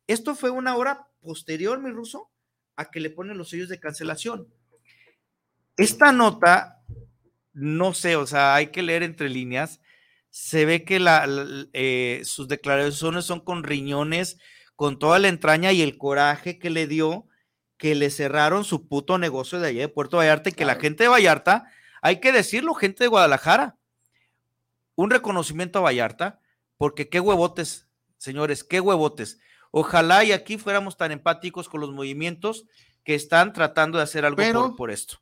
esto 0.08 0.36
fue 0.36 0.50
una 0.50 0.76
hora 0.76 1.08
posterior, 1.22 1.80
mi 1.82 1.92
ruso, 1.92 2.30
a 2.76 2.86
que 2.92 3.00
le 3.00 3.10
ponen 3.10 3.38
los 3.38 3.50
sellos 3.50 3.70
de 3.70 3.80
cancelación. 3.80 4.48
Esta 5.78 6.12
nota, 6.12 6.82
no 7.54 7.94
sé, 7.94 8.16
o 8.16 8.28
sea, 8.28 8.56
hay 8.56 8.68
que 8.68 8.82
leer 8.84 9.04
entre 9.04 9.30
líneas. 9.30 9.82
Se 10.30 10.66
ve 10.66 10.84
que 10.86 11.00
la- 11.00 11.28
la- 11.28 11.68
eh, 11.74 12.22
sus 12.24 12.48
declaraciones 12.48 13.26
son 13.26 13.40
con 13.42 13.64
riñones, 13.64 14.38
con 14.76 15.00
toda 15.00 15.20
la 15.20 15.28
entraña 15.28 15.72
y 15.72 15.82
el 15.82 15.98
coraje 15.98 16.60
que 16.60 16.70
le 16.70 16.88
dio 16.88 17.28
que 17.78 17.96
le 17.96 18.12
cerraron 18.12 18.64
su 18.64 18.88
puto 18.88 19.18
negocio 19.18 19.60
de 19.60 19.70
allá 19.70 19.82
de 19.82 19.88
Puerto 19.88 20.18
Vallarta 20.18 20.50
y 20.50 20.54
que 20.54 20.66
la 20.66 20.76
gente 20.76 21.04
de 21.06 21.10
Vallarta, 21.10 21.66
hay 22.04 22.20
que 22.20 22.32
decirlo, 22.32 22.76
gente 22.76 23.04
de 23.04 23.08
Guadalajara, 23.08 23.76
un 24.96 25.10
reconocimiento 25.10 25.80
a 25.80 25.82
Vallarta, 25.82 26.40
porque 26.78 27.10
qué 27.10 27.20
huevotes, 27.20 27.88
señores, 28.18 28.64
qué 28.64 28.80
huevotes. 28.80 29.40
Ojalá 29.72 30.24
y 30.26 30.32
aquí 30.34 30.58
fuéramos 30.58 30.98
tan 30.98 31.12
empáticos 31.12 31.70
con 31.70 31.82
los 31.82 31.92
movimientos 31.92 32.66
que 33.04 33.16
están 33.16 33.54
tratando 33.54 33.98
de 33.98 34.04
hacer 34.04 34.26
algo 34.26 34.38
Pero- 34.38 34.62
por, 34.68 34.76
por 34.76 34.92
esto. 34.92 35.18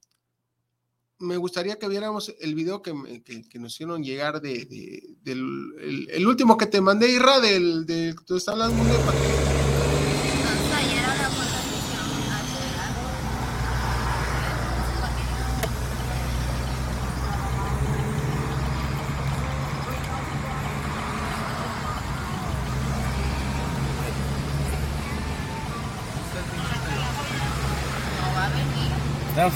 me 1.19 1.37
gustaría 1.37 1.77
que 1.77 1.87
viéramos 1.89 2.33
el 2.39 2.55
video 2.55 2.81
que, 2.81 2.93
me- 2.93 3.21
que- 3.23 3.47
que 3.47 3.59
nos 3.59 3.73
hicieron 3.73 4.03
llegar 4.03 4.41
de, 4.41 4.65
de- 4.65 5.03
del 5.21 5.39
el, 5.79 6.09
el 6.11 6.27
último 6.27 6.57
que 6.57 6.65
te 6.65 6.79
mandé, 6.81 7.11
Irra, 7.11 7.39
del, 7.41 7.85
tú 8.25 8.37
estás 8.37 8.53
hablando 8.53 8.83
de 8.85 9.68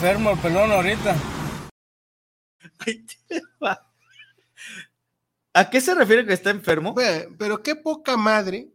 enfermo 0.03 0.31
el 0.31 0.39
pelón 0.39 0.69
ahorita. 0.69 1.15
Ahí 2.79 3.05
te 3.05 3.41
va. 3.63 3.89
¿A 5.53 5.69
qué 5.69 5.79
se 5.79 5.95
refiere 5.95 6.25
que 6.25 6.33
está 6.33 6.49
enfermo? 6.49 6.93
Pero 7.37 7.63
qué 7.63 7.75
poca 7.77 8.17
madre 8.17 8.67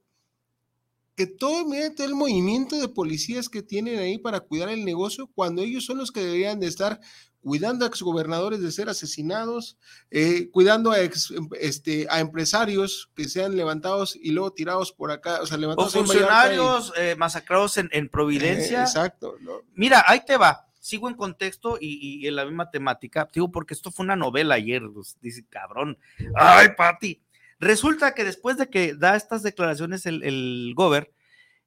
que 1.16 1.26
todo, 1.26 1.66
mira, 1.66 1.94
todo 1.94 2.06
el 2.06 2.14
movimiento 2.14 2.76
de 2.80 2.88
policías 2.88 3.50
que 3.50 3.61
tienen 3.62 3.99
ahí 3.99 4.16
para 4.16 4.40
cuidar 4.40 4.70
el 4.70 4.87
negocio, 4.87 5.26
cuando 5.35 5.61
ellos 5.61 5.85
son 5.85 5.99
los 5.99 6.12
que 6.12 6.20
deberían 6.25 6.61
de 6.61 6.66
estar 6.68 6.99
cuidando 7.40 7.85
a 7.85 7.88
exgobernadores 7.88 8.61
de 8.62 8.73
ser 8.73 8.88
asesinados, 8.88 9.76
eh, 10.11 10.49
cuidando 10.50 10.92
a, 10.92 11.00
ex- 11.00 11.35
este, 11.61 12.06
a 12.08 12.20
empresarios 12.20 13.11
que 13.14 13.28
sean 13.28 13.54
levantados 13.54 14.16
y 14.16 14.30
luego 14.30 14.52
tirados 14.54 14.92
por 14.92 15.11
acá, 15.11 15.40
o 15.42 15.47
sea, 15.47 15.58
O 15.58 15.61
levantados 15.61 15.94
en 15.94 16.00
y- 16.00 16.06
funcionarios 16.06 16.92
eh, 16.97 17.16
masacrados 17.18 17.76
en, 17.76 17.90
en 17.92 18.08
Providencia. 18.08 18.80
Eh, 18.80 18.85
exacto, 18.85 19.35
¿no? 19.40 19.61
Mira, 19.75 20.02
ahí 20.06 20.23
te 20.25 20.38
va. 20.38 20.64
Sigo 20.88 21.11
en 21.11 21.16
contexto 21.16 21.76
y, 21.78 22.23
y 22.23 22.26
en 22.26 22.35
la 22.35 22.47
misma 22.47 22.71
temática. 22.71 23.28
Digo, 23.30 23.52
porque 23.52 23.75
esto 23.75 23.90
fue 23.90 24.04
una 24.04 24.16
novela 24.16 24.54
ayer. 24.54 24.83
pues, 24.95 25.18
dice, 25.21 25.45
cabrón. 25.50 25.99
Ay, 26.35 26.68
Pati. 26.78 27.21
Resulta 27.61 28.14
que 28.14 28.25
después 28.25 28.57
de 28.57 28.71
que 28.71 28.95
da 28.95 29.14
estas 29.14 29.42
declaraciones 29.42 30.07
el, 30.07 30.23
el 30.23 30.73
Gober, 30.75 31.12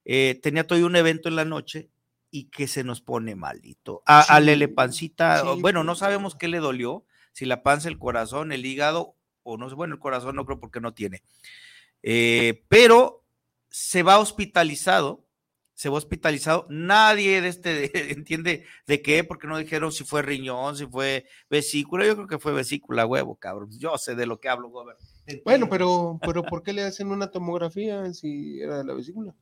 eh, 0.05 0.39
tenía 0.41 0.65
todo 0.65 0.83
un 0.83 0.95
evento 0.95 1.29
en 1.29 1.35
la 1.35 1.45
noche 1.45 1.91
y 2.31 2.45
que 2.45 2.65
se 2.65 2.83
nos 2.83 2.99
pone 2.99 3.35
malito. 3.35 4.01
A, 4.07 4.21
a 4.21 4.39
Sí, 4.39 4.45
Lele 4.45 4.69
Pancita, 4.69 5.41
sí, 5.41 5.61
bueno, 5.61 5.83
no 5.83 5.93
sabemos 5.93 6.33
qué 6.35 6.47
le 6.47 6.57
dolió, 6.57 7.05
si 7.31 7.45
la 7.45 7.61
panza, 7.61 7.89
el 7.89 7.99
corazón, 7.99 8.51
el 8.51 8.65
hígado, 8.65 9.15
o 9.43 9.57
no 9.57 9.69
sé, 9.69 9.75
bueno, 9.75 9.93
el 9.93 9.99
corazón 9.99 10.35
no 10.35 10.45
creo 10.45 10.59
porque 10.59 10.81
no 10.81 10.95
tiene. 10.95 11.21
Eh, 12.01 12.63
pero 12.69 13.23
se 13.69 14.01
va 14.01 14.17
hospitalizado, 14.17 15.20
se 15.81 15.89
va 15.89 15.97
hospitalizado. 15.97 16.67
Nadie 16.69 17.41
de 17.41 17.47
este 17.47 17.73
de- 17.73 17.91
entiende 18.11 18.65
de 18.85 19.01
qué, 19.01 19.23
porque 19.23 19.47
no 19.47 19.57
dijeron 19.57 19.91
si 19.91 20.03
fue 20.03 20.21
riñón, 20.21 20.77
si 20.77 20.85
fue 20.85 21.25
vesícula. 21.49 22.05
Yo 22.05 22.13
creo 22.15 22.27
que 22.27 22.37
fue 22.37 22.53
vesícula, 22.53 23.07
huevo, 23.07 23.35
cabrón. 23.35 23.69
Yo 23.79 23.97
sé 23.97 24.13
de 24.13 24.27
lo 24.27 24.39
que 24.39 24.47
hablo, 24.47 24.69
Gober. 24.69 24.95
Bueno, 25.43 25.67
pero, 25.69 26.19
pero 26.23 26.43
¿por 26.43 26.61
qué 26.61 26.71
le 26.71 26.83
hacen 26.83 27.07
una 27.07 27.31
tomografía 27.31 28.13
si 28.13 28.61
era 28.61 28.77
de 28.77 28.83
la 28.83 28.93
vesícula? 28.93 29.33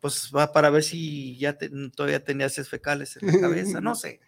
Pues 0.00 0.32
va 0.34 0.50
para 0.52 0.68
ver 0.70 0.82
si 0.82 1.38
ya 1.38 1.56
te- 1.56 1.70
todavía 1.94 2.24
tenía 2.24 2.46
heces 2.46 2.68
fecales 2.68 3.16
en 3.16 3.28
la 3.28 3.40
cabeza, 3.40 3.80
no 3.80 3.94
sé. 3.94 4.18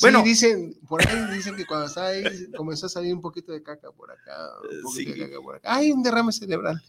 Bueno, 0.00 0.22
dicen, 0.24 0.74
por 0.88 1.06
ahí 1.06 1.34
dicen 1.36 1.54
que 1.54 1.66
cuando 1.66 1.86
estaba 1.86 2.08
ahí 2.08 2.24
comenzó 2.56 2.86
a 2.86 2.88
salir 2.88 3.14
un 3.14 3.20
poquito 3.20 3.52
de 3.52 3.62
caca 3.62 3.92
por 3.92 4.10
acá, 4.10 4.48
un 4.60 4.82
poquito 4.82 5.12
Sí. 5.12 5.20
de 5.20 5.28
caca 5.28 5.40
por 5.40 5.54
acá. 5.54 5.72
Ay, 5.72 5.92
un 5.92 6.02
derrame 6.02 6.32
cerebral. 6.32 6.82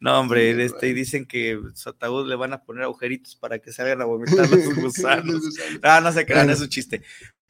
No, 0.00 0.20
hombre, 0.20 0.54
Sí, 0.54 0.60
este, 0.62 0.88
y 0.88 0.92
dicen 0.92 1.26
que 1.26 1.60
su 1.74 1.88
ataúd 1.88 2.28
le 2.28 2.36
van 2.36 2.52
a 2.52 2.62
poner 2.62 2.84
agujeritos 2.84 3.34
para 3.36 3.58
que 3.58 3.72
salgan 3.72 4.00
a 4.00 4.04
vomitar 4.04 4.48
los 4.48 4.74
gusanos. 4.76 5.42
Ah, 5.82 6.00
no 6.00 6.12
se 6.12 6.24
crean, 6.24 6.50
es 6.50 6.60
un 6.60 6.68
chiste. 6.68 7.02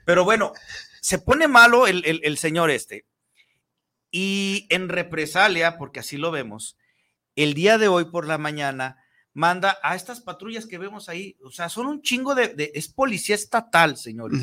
Pero 0.07 0.25
bueno, 0.25 0.53
se 1.01 1.19
pone 1.19 1.47
malo 1.49 1.87
el, 1.87 2.03
el- 2.07 2.21
el 2.25 2.39
señor 2.39 2.71
este. 2.71 3.05
Y 4.11 4.67
en 4.71 4.89
represalia, 4.89 5.77
porque 5.77 6.01
así 6.01 6.17
lo 6.17 6.31
vemos, 6.31 6.77
el 7.37 7.53
día 7.55 7.77
de 7.79 7.89
hoy 7.89 8.07
por 8.07 8.27
la 8.27 8.39
mañana 8.39 8.97
manda 9.35 9.79
a 9.83 9.95
estas 9.95 10.21
patrullas 10.23 10.67
que 10.67 10.79
vemos 10.79 11.09
ahí, 11.09 11.37
o 11.45 11.51
sea, 11.51 11.69
son 11.69 11.87
un 11.87 12.03
chingo 12.03 12.35
de, 12.35 12.49
de- 12.49 12.73
es 12.75 12.89
policía 12.89 13.35
estatal, 13.35 13.97
señores, 13.99 14.41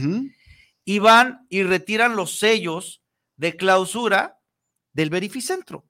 y 0.86 1.00
van 1.00 1.48
y 1.50 1.64
retiran 1.64 2.16
los 2.16 2.38
sellos 2.38 3.02
de 3.38 3.58
clausura 3.58 4.40
del 4.94 5.10
verificentro. 5.10 5.86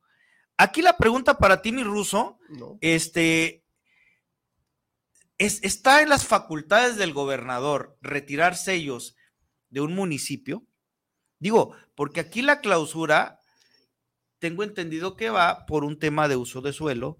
Aquí 0.57 0.81
la 0.81 0.97
pregunta 0.97 1.37
para 1.37 1.61
ti, 1.61 1.71
mi 1.71 1.83
ruso, 1.83 2.39
No. 2.49 2.77
este, 2.81 3.63
es, 5.37 5.61
está 5.63 6.01
en 6.01 6.09
las 6.09 6.25
facultades 6.25 6.95
del 6.95 7.13
gobernador 7.13 7.97
retirar 8.01 8.55
sellos 8.55 9.15
de 9.69 9.81
un 9.81 9.93
municipio. 9.93 10.63
Digo, 11.39 11.75
porque 11.95 12.21
aquí 12.21 12.41
la 12.41 12.61
clausura, 12.61 13.39
tengo 14.39 14.63
entendido 14.63 15.15
que 15.15 15.29
va 15.29 15.65
por 15.65 15.83
un 15.83 15.99
tema 15.99 16.27
de 16.27 16.35
uso 16.37 16.61
de 16.61 16.71
suelo 16.71 17.17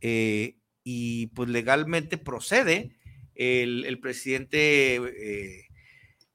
eh, 0.00 0.58
y 0.84 1.28
pues 1.28 1.48
legalmente 1.48 2.18
procede 2.18 2.98
el, 3.34 3.86
el 3.86 4.00
presidente 4.00 4.96
eh, 4.96 5.66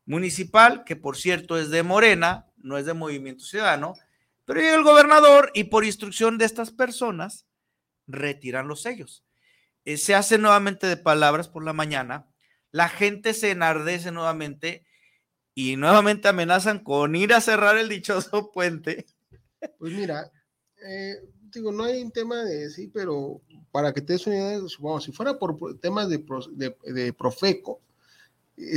municipal, 0.05 0.84
que 0.86 0.96
por 0.96 1.17
cierto 1.17 1.58
es 1.60 1.70
de 1.70 1.84
Morena, 1.84 2.48
no 2.58 2.77
es 2.79 2.86
de 2.86 2.94
Movimiento 2.94 3.44
Ciudadano, 3.46 3.94
pero 4.46 4.60
llega 4.62 4.75
el 4.75 4.84
gobernador 4.84 5.52
y 5.54 5.66
por 5.66 5.86
instrucción 5.86 6.38
de 6.38 6.46
estas 6.46 6.72
personas 6.72 7.46
retiran 8.08 8.68
los 8.68 8.82
sellos. 8.82 9.24
Eh, 9.86 9.98
se 9.98 10.16
hace 10.16 10.38
nuevamente 10.38 10.88
de 10.88 10.98
palabras 10.98 11.48
por 11.50 11.64
la 11.64 11.74
mañana, 11.74 12.28
la 12.72 12.90
gente 12.90 13.34
se 13.34 13.52
enardece 13.52 14.12
nuevamente 14.12 14.86
y 15.54 15.78
nuevamente 15.78 16.28
amenazan 16.28 16.80
con 16.84 17.16
ir 17.16 17.34
a 17.34 17.42
cerrar 17.42 17.78
el 17.78 17.90
dichoso 17.90 18.52
puente. 18.54 19.06
Pues 19.80 19.94
mira, 19.94 20.32
eh, 20.88 21.16
digo, 21.52 21.72
no 21.72 21.84
hay 21.86 22.02
un 22.02 22.12
tema 22.12 22.44
de 22.44 22.70
sí, 22.70 22.88
pero 22.88 23.42
para 23.72 23.94
que 23.94 24.02
te 24.02 24.14
des 24.14 24.28
una 24.28 24.36
idea, 24.36 24.60
si 25.00 25.12
fuera 25.12 25.40
por 25.40 25.80
temas 25.80 26.10
de, 26.10 26.24
de- 26.54 26.75
de 26.94 27.14
Profeco, 27.14 27.82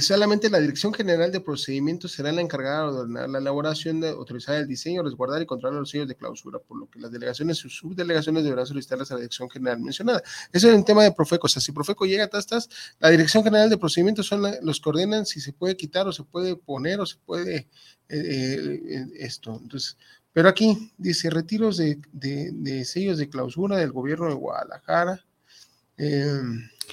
solamente 0.00 0.50
la 0.50 0.58
Dirección 0.58 0.92
General 0.92 1.30
de 1.30 1.40
Procedimientos 1.40 2.12
será 2.12 2.32
la 2.32 2.40
encargada 2.40 2.90
de 2.90 2.98
ordenar 2.98 3.30
la 3.30 3.38
elaboración, 3.38 4.00
de 4.00 4.08
autorizar 4.08 4.56
el 4.56 4.66
diseño, 4.66 5.02
resguardar 5.02 5.40
y 5.40 5.46
controlar 5.46 5.78
los 5.78 5.90
sellos 5.90 6.08
de 6.08 6.16
clausura, 6.16 6.58
por 6.58 6.78
lo 6.78 6.90
que 6.90 6.98
las 6.98 7.12
delegaciones 7.12 7.64
y 7.64 7.70
subdelegaciones 7.70 8.42
deberán 8.42 8.66
solicitarlas 8.66 9.10
a 9.10 9.14
la 9.14 9.20
Dirección 9.20 9.48
General 9.48 9.78
mencionada. 9.78 10.22
Eso 10.52 10.68
es 10.68 10.74
un 10.74 10.84
tema 10.84 11.04
de 11.04 11.12
Profeco, 11.12 11.46
o 11.46 11.48
sea, 11.48 11.62
si 11.62 11.70
Profeco 11.70 12.06
llega 12.06 12.24
a 12.24 12.28
tastas, 12.28 12.68
la 12.98 13.10
Dirección 13.10 13.44
General 13.44 13.70
de 13.70 13.78
Procedimientos 13.78 14.26
son 14.26 14.42
los 14.62 14.80
que 14.80 14.88
ordenan 14.88 15.26
si 15.26 15.40
se 15.40 15.52
puede 15.52 15.76
quitar 15.76 16.08
o 16.08 16.12
se 16.12 16.24
puede 16.24 16.56
poner 16.56 17.00
o 17.00 17.06
se 17.06 17.16
puede 17.24 17.68
eh, 18.08 18.82
eh, 18.88 19.06
esto. 19.18 19.60
Entonces, 19.62 19.96
pero 20.32 20.48
aquí 20.48 20.92
dice 20.98 21.30
retiros 21.30 21.76
de, 21.76 22.84
sellos 22.84 23.18
de 23.18 23.28
clausura 23.28 23.76
del 23.76 23.92
gobierno 23.92 24.28
de 24.28 24.34
Guadalajara. 24.34 25.24
Eh, 25.96 26.40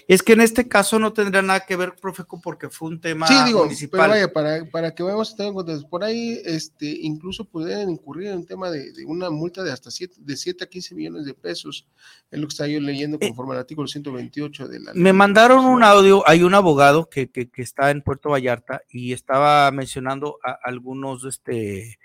Es 0.08 0.22
que 0.24 0.34
en 0.34 0.42
este 0.42 0.68
caso 0.68 1.00
no 1.00 1.14
tendría 1.14 1.42
nada 1.42 1.62
que 1.66 1.75
ver, 1.75 1.96
Profeco, 1.96 2.40
porque 2.42 2.70
fue 2.70 2.90
un 2.90 3.00
tema 3.02 3.28
Sí, 3.28 3.34
digo, 3.46 3.64
municipal. 3.64 4.00
pero 4.02 4.10
vaya, 4.12 4.34
para, 4.34 4.66
para 4.70 4.94
que 4.94 5.04
veamos 5.04 5.30
si 5.30 5.38
tengo 5.38 5.50
en 5.50 5.66
cuenta, 5.66 5.88
por 5.90 6.04
ahí 6.04 6.40
este, 6.46 6.86
incluso 7.02 7.46
pudieran 7.46 7.90
incurrir 7.90 8.28
en 8.28 8.38
un 8.40 8.46
tema 8.46 8.70
de, 8.72 8.92
de 8.92 9.06
una 9.06 9.30
multa 9.30 9.64
de 9.64 9.72
hasta 9.72 9.90
7, 9.92 10.16
de 10.20 10.36
7 10.38 10.64
a 10.64 10.68
15 10.68 10.96
millones 10.96 11.25
de 11.25 11.34
pesos, 11.34 11.88
es 12.30 12.40
lo 12.40 12.48
que 12.48 12.52
estaba 12.52 12.68
yo 12.68 12.80
leyendo 12.82 13.20
conforme 13.20 13.54
al 13.54 13.60
artículo 13.60 13.88
128 13.88 14.68
de 14.68 14.80
la 14.80 14.92
Eh, 14.92 14.96
Me 14.96 15.14
mandaron 15.14 15.66
un 15.66 15.84
audio, 15.84 16.28
hay 16.28 16.44
un 16.44 16.54
abogado 16.56 17.10
que, 17.10 17.30
que- 17.30 17.50
que 17.50 17.62
está 17.62 17.90
en 17.92 18.02
Puerto 18.02 18.30
Vallarta 18.30 18.82
y 18.90 19.14
estaba 19.14 19.72
mencionando 19.72 20.40
a- 20.44 20.60
algunos, 20.64 21.24
este, 21.25 22.00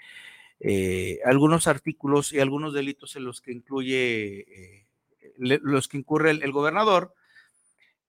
eh, 0.61 1.19
algunos 1.25 1.67
artículos 1.67 2.33
y 2.33 2.39
algunos 2.41 2.75
delitos 2.75 3.17
en 3.17 3.25
los 3.25 3.41
que 3.41 3.53
incluye, 3.53 4.41
eh, 4.41 4.87
le- 5.39 5.61
los 5.63 5.89
que 5.89 5.97
incurre 5.99 6.31
el, 6.33 6.43
el 6.43 6.53
gobernador, 6.53 7.15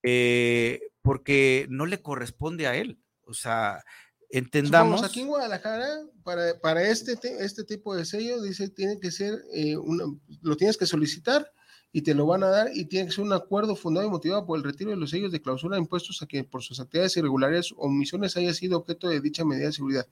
eh, 0.02 0.80
porque 1.02 1.66
no 1.70 1.86
le 1.86 2.00
corresponde 2.02 2.66
a 2.66 2.76
él. 2.76 2.98
O 3.26 3.34
sea, 3.34 3.82
entendamos. 4.30 5.00
Supongamos, 5.00 5.10
aquí 5.10 5.20
en 5.20 5.28
Guadalajara, 5.28 5.88
para, 6.22 6.58
para 6.60 6.82
este, 6.88 7.16
te- 7.16 7.44
este 7.44 7.64
tipo 7.64 7.94
de 7.94 8.04
sello, 8.04 8.40
dice, 8.42 8.68
tiene 8.68 8.98
que 8.98 9.10
ser, 9.10 9.42
eh, 9.54 9.76
una- 9.76 10.04
lo 10.42 10.56
tienes 10.56 10.76
que 10.76 10.86
solicitar 10.86 11.50
y 11.92 12.02
te 12.02 12.14
lo 12.14 12.24
van 12.26 12.42
a 12.42 12.48
dar 12.48 12.70
y 12.74 12.86
tiene 12.86 13.06
que 13.06 13.12
ser 13.12 13.24
un 13.24 13.32
acuerdo 13.34 13.76
fundado 13.76 14.06
y 14.06 14.10
motivado 14.10 14.46
por 14.46 14.56
el 14.58 14.64
retiro 14.64 14.90
de 14.90 14.96
los 14.96 15.10
sellos 15.10 15.30
de 15.32 15.42
clausura 15.42 15.76
impuestos 15.76 16.22
a 16.22 16.26
que 16.26 16.42
por 16.44 16.62
sus 16.62 16.80
actividades 16.80 17.16
irregulares 17.18 17.72
o 17.72 17.86
omisiones 17.86 18.36
haya 18.36 18.54
sido 18.54 18.78
objeto 18.78 19.08
de 19.08 19.20
dicha 19.20 19.44
medida 19.44 19.66
de 19.66 19.72
seguridad. 19.72 20.06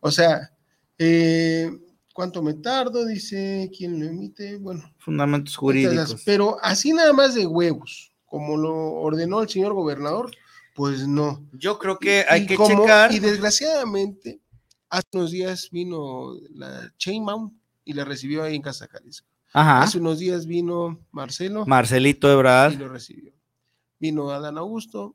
O 0.00 0.10
sea, 0.10 0.52
eh, 0.98 1.70
¿cuánto 2.12 2.42
me 2.42 2.54
tardo? 2.54 3.06
Dice, 3.06 3.70
¿quién 3.76 3.98
lo 3.98 4.06
emite? 4.06 4.56
Bueno, 4.58 4.82
Fundamentos 4.98 5.56
jurídicos. 5.56 6.22
pero 6.26 6.58
así 6.62 6.92
nada 6.92 7.12
más 7.14 7.34
de 7.34 7.46
huevos, 7.46 8.11
como 8.32 8.56
lo 8.56 8.72
ordenó 8.94 9.42
el 9.42 9.48
señor 9.50 9.74
gobernador, 9.74 10.30
pues 10.74 11.06
no. 11.06 11.46
Yo 11.52 11.78
creo 11.78 11.98
que 11.98 12.24
hay 12.26 12.44
Y 12.44 12.46
que 12.46 12.56
como- 12.56 12.68
checar. 12.80 13.12
Y 13.12 13.18
desgraciadamente, 13.18 14.40
hace 14.88 15.06
unos 15.12 15.30
días 15.30 15.68
vino 15.70 16.32
la 16.54 16.90
Chainmount 16.96 17.52
y 17.84 17.92
la 17.92 18.06
recibió 18.06 18.42
ahí 18.42 18.56
en 18.56 18.62
Casa 18.62 18.88
Jalisco. 18.88 19.28
Ajá. 19.52 19.82
Hace 19.82 19.98
unos 19.98 20.18
días 20.18 20.46
vino 20.46 20.98
Marcelo 21.10 21.66
Marcelito 21.66 22.32
Ebrard 22.32 22.72
y 22.72 22.76
lo 22.78 22.88
recibió. 22.88 23.32
Vino 24.00 24.30
Adán 24.30 24.56
Augusto 24.56 25.14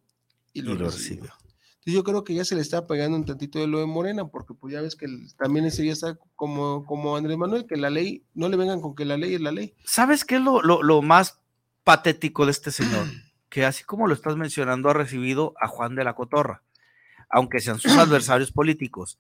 y 0.53 0.59
y 0.59 0.61
lo, 0.61 0.75
lo 0.75 0.85
recibió. 0.85 1.23
recibió. 1.23 1.33
Entonces 1.79 1.93
yo 1.93 2.03
creo 2.03 2.23
que 2.23 2.35
ya 2.35 2.45
se 2.45 2.53
le 2.53 2.61
está 2.61 2.85
pegando 2.85 3.17
un 3.17 3.25
tantito 3.25 3.57
de 3.57 3.65
lo 3.65 3.79
de 3.79 3.87
Morena, 3.87 4.27
porque 4.27 4.53
pues 4.53 4.73
ya 4.73 4.81
ves 4.81 4.95
que 4.95 5.05
el- 5.05 5.33
también 5.37 5.65
ese 5.65 5.83
ya 5.83 5.93
está 5.93 6.19
como, 6.35 6.85
como 6.85 7.15
Andrés 7.17 7.35
Manuel, 7.37 7.65
que 7.65 7.77
la 7.77 7.89
ley, 7.89 8.23
no 8.35 8.47
le 8.47 8.57
vengan 8.57 8.79
con 8.79 8.93
que 8.93 9.05
la 9.05 9.17
ley 9.17 9.33
es 9.33 9.41
la 9.41 9.51
ley. 9.51 9.73
¿Sabes 9.85 10.23
qué 10.23 10.35
es 10.35 10.41
lo, 10.41 10.61
lo- 10.61 10.83
lo 10.83 11.01
más 11.01 11.39
patético 11.87 12.43
de 12.45 12.51
este 12.51 12.71
señor? 12.71 13.07
Que 13.47 13.63
así 13.63 13.85
como 13.85 14.07
lo 14.07 14.13
estás 14.13 14.35
mencionando, 14.35 14.89
ha 14.89 14.93
recibido 14.93 15.53
a 15.61 15.69
Juan 15.69 15.95
de 15.95 16.03
la 16.03 16.15
Cotorra, 16.15 16.63
aunque 17.29 17.61
sean 17.61 17.79
sus 17.79 17.93
adversarios 17.93 18.51
políticos, 18.51 19.19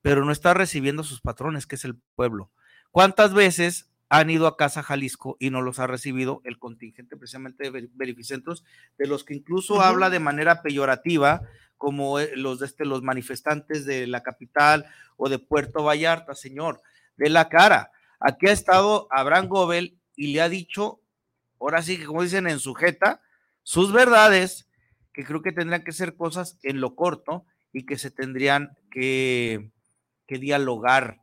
pero 0.00 0.24
no 0.24 0.30
está 0.30 0.54
recibiendo 0.54 1.02
a 1.02 1.04
sus 1.04 1.20
patrones, 1.20 1.66
que 1.66 1.74
es 1.74 1.84
el 1.84 1.96
pueblo. 2.14 2.52
¿Cuántas 2.92 3.34
veces 3.34 3.90
han 4.08 4.30
ido 4.30 4.46
a 4.46 4.56
Casa 4.56 4.84
Jalisco 4.84 5.36
y 5.40 5.50
no 5.50 5.60
los 5.60 5.80
ha 5.80 5.88
recibido 5.88 6.40
el 6.44 6.60
contingente 6.60 7.16
precisamente 7.16 7.64
de 7.64 7.70
ver- 7.70 7.88
verificentros, 7.94 8.64
de 8.96 9.08
los 9.08 9.24
que 9.24 9.34
incluso 9.34 9.82
habla 9.82 10.08
de 10.08 10.20
manera 10.20 10.62
peyorativa, 10.62 11.42
como 11.78 12.20
eh, 12.20 12.30
los, 12.36 12.60
de 12.60 12.66
este, 12.66 12.84
los 12.84 13.02
manifestantes 13.02 13.86
de 13.86 14.06
la 14.06 14.22
capital 14.22 14.86
o 15.16 15.28
de 15.28 15.40
Puerto 15.40 15.82
Vallarta, 15.82 16.36
señor, 16.36 16.80
de 17.16 17.28
la 17.28 17.48
cara. 17.48 17.90
Aquí 18.20 18.46
ha 18.46 18.52
estado 18.52 19.08
Abraham 19.10 19.48
Gobel 19.48 19.98
y 20.14 20.32
le 20.32 20.42
ha 20.42 20.48
dicho, 20.48 21.00
ahora 21.60 21.82
sí 21.82 21.98
que 21.98 22.06
como 22.06 22.22
dicen 22.22 22.46
en 22.46 22.58
sujeta, 22.58 23.22
sus 23.62 23.92
verdades, 23.92 24.68
que 25.12 25.24
creo 25.24 25.42
que 25.42 25.52
tendrían 25.52 25.84
que 25.84 25.92
ser 25.92 26.16
cosas 26.16 26.58
en 26.62 26.80
lo 26.80 26.94
corto 26.94 27.46
y 27.72 27.86
que 27.86 27.98
se 27.98 28.10
tendrían 28.10 28.76
que, 28.90 29.70
que 30.26 30.38
dialogar, 30.38 31.20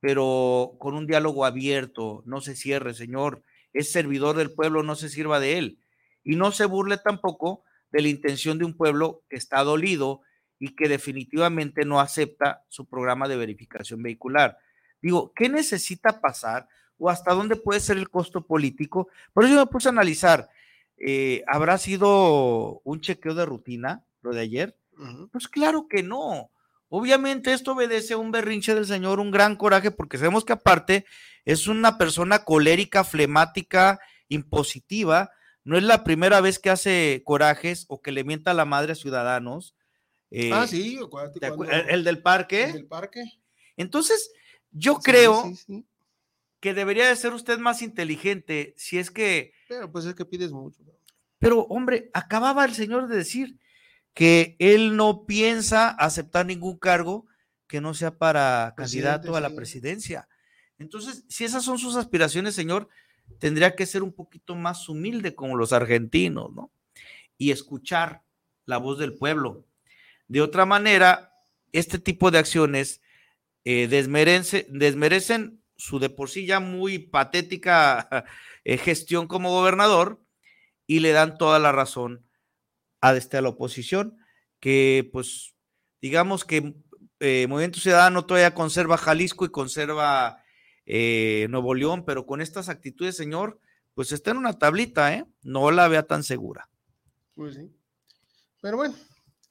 pero 0.00 0.76
con 0.78 0.94
un 0.94 1.06
diálogo 1.06 1.44
abierto, 1.44 2.22
no 2.26 2.40
se 2.40 2.54
cierre, 2.54 2.94
señor, 2.94 3.42
es 3.72 3.90
servidor 3.90 4.36
del 4.36 4.52
pueblo, 4.52 4.82
no 4.82 4.94
se 4.94 5.08
sirva 5.08 5.40
de 5.40 5.58
él. 5.58 5.78
Y 6.22 6.36
no 6.36 6.52
se 6.52 6.64
burle 6.64 6.96
tampoco 6.98 7.64
de 7.90 8.02
la 8.02 8.08
intención 8.08 8.58
de 8.58 8.64
un 8.64 8.76
pueblo 8.76 9.24
que 9.28 9.36
está 9.36 9.62
dolido 9.62 10.22
y 10.58 10.74
que 10.74 10.88
definitivamente 10.88 11.84
no 11.84 12.00
acepta 12.00 12.64
su 12.68 12.86
programa 12.86 13.28
de 13.28 13.36
verificación 13.36 14.02
vehicular. 14.02 14.58
Digo, 15.02 15.32
¿qué 15.34 15.48
necesita 15.48 16.20
pasar 16.20 16.68
o 16.98 17.10
hasta 17.10 17.32
dónde 17.32 17.56
puede 17.56 17.80
ser 17.80 17.96
el 17.96 18.08
costo 18.10 18.46
político? 18.46 19.08
Por 19.32 19.44
eso 19.44 19.54
yo 19.54 19.60
me 19.60 19.66
puse 19.66 19.88
a 19.88 19.92
analizar, 19.92 20.48
eh, 20.98 21.42
¿habrá 21.46 21.78
sido 21.78 22.80
un 22.84 23.00
chequeo 23.00 23.34
de 23.34 23.44
rutina 23.46 24.04
lo 24.22 24.32
de 24.32 24.40
ayer? 24.40 24.76
Pues 25.32 25.48
claro 25.48 25.88
que 25.88 26.02
no. 26.02 26.50
Obviamente 26.88 27.52
esto 27.52 27.72
obedece 27.72 28.14
a 28.14 28.18
un 28.18 28.30
berrinche 28.30 28.74
del 28.74 28.86
señor, 28.86 29.18
un 29.18 29.32
gran 29.32 29.56
coraje, 29.56 29.90
porque 29.90 30.18
sabemos 30.18 30.44
que 30.44 30.52
aparte 30.52 31.04
es 31.44 31.66
una 31.66 31.98
persona 31.98 32.44
colérica, 32.44 33.02
flemática, 33.02 33.98
impositiva. 34.28 35.30
No 35.64 35.76
es 35.76 35.82
la 35.82 36.04
primera 36.04 36.40
vez 36.40 36.58
que 36.58 36.70
hace 36.70 37.22
corajes 37.24 37.86
o 37.88 38.00
que 38.00 38.12
le 38.12 38.22
mienta 38.22 38.52
a 38.52 38.54
la 38.54 38.64
madre 38.64 38.92
a 38.92 38.96
ciudadanos. 38.96 39.74
Eh, 40.30 40.50
ah, 40.52 40.66
sí, 40.66 40.98
acuérdate 41.02 41.40
¿te 41.40 41.48
acu- 41.50 41.56
cuando- 41.56 41.74
el, 41.74 41.90
el 41.90 42.04
del 42.04 42.22
parque. 42.22 42.64
el 42.64 42.72
del 42.72 42.86
parque. 42.86 43.24
Entonces, 43.76 44.30
yo 44.70 44.94
Sí, 44.96 45.00
creo 45.02 45.42
sí, 45.42 45.56
sí. 45.56 45.86
Que 46.64 46.72
debería 46.72 47.06
de 47.06 47.14
ser 47.14 47.34
usted 47.34 47.58
más 47.58 47.82
inteligente 47.82 48.72
si 48.78 48.96
es 48.98 49.10
que 49.10 49.52
Pero 49.68 49.92
pues 49.92 50.06
es 50.06 50.14
que 50.14 50.24
pides 50.24 50.50
mucho. 50.50 50.80
Pero, 51.38 51.64
hombre, 51.64 52.08
acababa 52.14 52.64
el 52.64 52.72
señor 52.72 53.06
de 53.06 53.16
decir 53.16 53.58
que 54.14 54.56
él 54.58 54.96
no 54.96 55.26
piensa 55.26 55.90
aceptar 55.90 56.46
ningún 56.46 56.78
cargo 56.78 57.26
que 57.66 57.82
no 57.82 57.92
sea 57.92 58.16
para 58.16 58.72
Presidente, 58.74 59.10
candidato 59.10 59.36
a 59.36 59.42
la 59.42 59.50
sí. 59.50 59.56
presidencia. 59.56 60.26
Entonces, 60.78 61.26
si 61.28 61.44
esas 61.44 61.62
son 61.64 61.78
sus 61.78 61.96
aspiraciones, 61.96 62.54
señor, 62.54 62.88
tendría 63.38 63.76
que 63.76 63.84
ser 63.84 64.02
un 64.02 64.14
poquito 64.14 64.54
más 64.54 64.88
humilde 64.88 65.34
como 65.34 65.56
los 65.56 65.74
argentinos, 65.74 66.50
¿no? 66.54 66.70
Y 67.36 67.50
escuchar 67.50 68.22
la 68.64 68.78
voz 68.78 68.98
del 68.98 69.12
pueblo. 69.12 69.66
De 70.28 70.40
otra 70.40 70.64
manera, 70.64 71.30
este 71.72 71.98
tipo 71.98 72.30
de 72.30 72.38
acciones 72.38 73.02
eh, 73.66 73.86
desmerece- 73.86 74.66
desmerecen 74.70 75.60
su 75.76 75.98
de 75.98 76.10
por 76.10 76.30
sí 76.30 76.46
ya 76.46 76.60
muy 76.60 76.98
patética 76.98 78.24
eh, 78.64 78.78
gestión 78.78 79.26
como 79.26 79.50
gobernador 79.50 80.20
y 80.86 81.00
le 81.00 81.12
dan 81.12 81.38
toda 81.38 81.58
la 81.58 81.72
razón 81.72 82.26
a, 83.00 83.14
este, 83.14 83.36
a 83.36 83.42
la 83.42 83.50
oposición, 83.50 84.18
que 84.60 85.08
pues 85.12 85.54
digamos 86.00 86.44
que 86.44 86.74
eh, 87.20 87.46
Movimiento 87.48 87.80
Ciudadano 87.80 88.26
todavía 88.26 88.54
conserva 88.54 88.96
Jalisco 88.96 89.44
y 89.44 89.50
conserva 89.50 90.42
eh, 90.86 91.46
Nuevo 91.50 91.74
León, 91.74 92.04
pero 92.04 92.26
con 92.26 92.40
estas 92.40 92.68
actitudes, 92.68 93.16
señor, 93.16 93.60
pues 93.94 94.12
está 94.12 94.30
en 94.32 94.38
una 94.38 94.58
tablita, 94.58 95.14
¿eh? 95.14 95.24
No 95.42 95.70
la 95.70 95.88
vea 95.88 96.02
tan 96.02 96.22
segura. 96.22 96.68
Pues 97.34 97.54
sí. 97.54 97.70
Pero 98.60 98.76
bueno, 98.76 98.94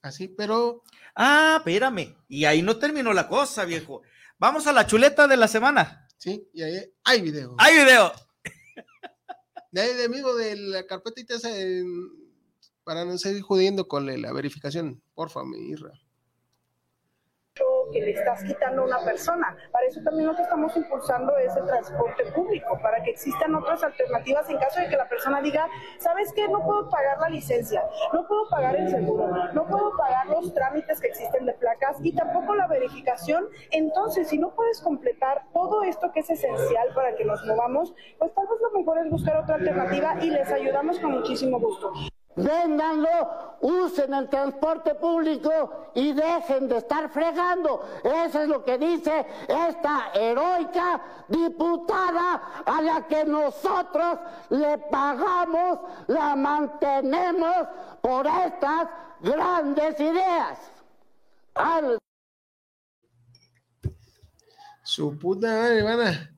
así, 0.02 0.28
pero 0.28 0.82
Ah, 1.14 1.56
espérame, 1.58 2.16
y 2.28 2.44
ahí 2.44 2.62
no 2.62 2.76
terminó 2.76 3.12
la 3.12 3.28
cosa, 3.28 3.64
viejo. 3.64 4.02
Vamos 4.38 4.66
a 4.66 4.72
la 4.72 4.86
chuleta 4.86 5.28
de 5.28 5.36
la 5.36 5.46
semana. 5.46 6.03
Sí, 6.18 6.48
y 6.52 6.62
ahí 6.62 6.92
hay 7.04 7.20
video. 7.22 7.54
¡Hay 7.58 7.74
video! 7.84 8.12
De 9.70 9.80
ahí 9.80 9.94
de 9.94 10.08
mismo 10.08 10.32
de 10.34 10.54
la 10.56 10.86
carpetita 10.86 11.34
esa 11.34 11.50
en- 11.60 12.10
para 12.84 13.04
no 13.04 13.16
seguir 13.18 13.42
jodiendo 13.42 13.88
con 13.88 14.06
la, 14.06 14.16
la 14.16 14.32
verificación. 14.32 15.02
Porfa, 15.14 15.42
mi 15.44 15.70
Irra. 15.70 15.92
Que 17.94 18.00
le 18.00 18.10
estás 18.10 18.42
quitando 18.42 18.82
a 18.82 18.86
una 18.86 18.98
persona. 19.04 19.56
Para 19.70 19.86
eso 19.86 20.00
también 20.02 20.26
lo 20.26 20.34
que 20.34 20.42
estamos 20.42 20.76
impulsando 20.76 21.36
es 21.38 21.56
el 21.56 21.64
transporte 21.64 22.24
público, 22.32 22.78
para 22.82 23.02
que 23.02 23.10
existan 23.10 23.54
otras 23.54 23.84
alternativas 23.84 24.50
en 24.50 24.58
caso 24.58 24.80
de 24.80 24.88
que 24.88 24.96
la 24.96 25.08
persona 25.08 25.40
diga, 25.40 25.68
¿sabes 25.98 26.32
qué? 26.34 26.48
No 26.48 26.64
puedo 26.64 26.90
pagar 26.90 27.20
la 27.20 27.28
licencia, 27.28 27.82
no 28.12 28.26
puedo 28.26 28.48
pagar 28.50 28.74
el 28.74 28.90
seguro, 28.90 29.28
no 29.52 29.66
puedo 29.66 29.96
pagar 29.96 30.26
los 30.26 30.52
trámites 30.52 31.00
que 31.00 31.06
existen 31.06 31.46
de 31.46 31.54
placas 31.54 31.98
y 32.02 32.12
tampoco 32.12 32.56
la 32.56 32.66
verificación. 32.66 33.46
Entonces, 33.70 34.28
si 34.28 34.38
no 34.38 34.50
puedes 34.54 34.80
completar 34.80 35.44
todo 35.52 35.84
esto 35.84 36.10
que 36.12 36.20
es 36.20 36.30
esencial 36.30 36.88
para 36.94 37.14
que 37.14 37.24
nos 37.24 37.44
movamos, 37.46 37.94
pues 38.18 38.34
tal 38.34 38.46
vez 38.48 38.60
lo 38.60 38.78
mejor 38.78 38.98
es 38.98 39.10
buscar 39.10 39.36
otra 39.36 39.54
alternativa 39.54 40.16
y 40.20 40.30
les 40.30 40.50
ayudamos 40.50 40.98
con 40.98 41.12
muchísimo 41.12 41.60
gusto. 41.60 41.92
Véndanlo, 42.36 43.56
usen 43.60 44.12
el 44.12 44.28
transporte 44.28 44.94
público 44.96 45.90
y 45.94 46.12
dejen 46.12 46.68
de 46.68 46.78
estar 46.78 47.08
fregando. 47.10 47.80
Eso 48.02 48.42
es 48.42 48.48
lo 48.48 48.64
que 48.64 48.76
dice 48.76 49.24
esta 49.46 50.10
heroica 50.12 51.00
diputada 51.28 52.62
a 52.66 52.82
la 52.82 53.06
que 53.06 53.24
nosotros 53.24 54.18
le 54.50 54.78
pagamos, 54.78 55.78
la 56.08 56.34
mantenemos 56.34 57.68
por 58.00 58.26
estas 58.26 58.88
grandes 59.20 60.00
ideas. 60.00 60.58
Al- 61.54 61.98
Su 64.82 65.16
puta 65.18 65.46
madre, 65.82 66.30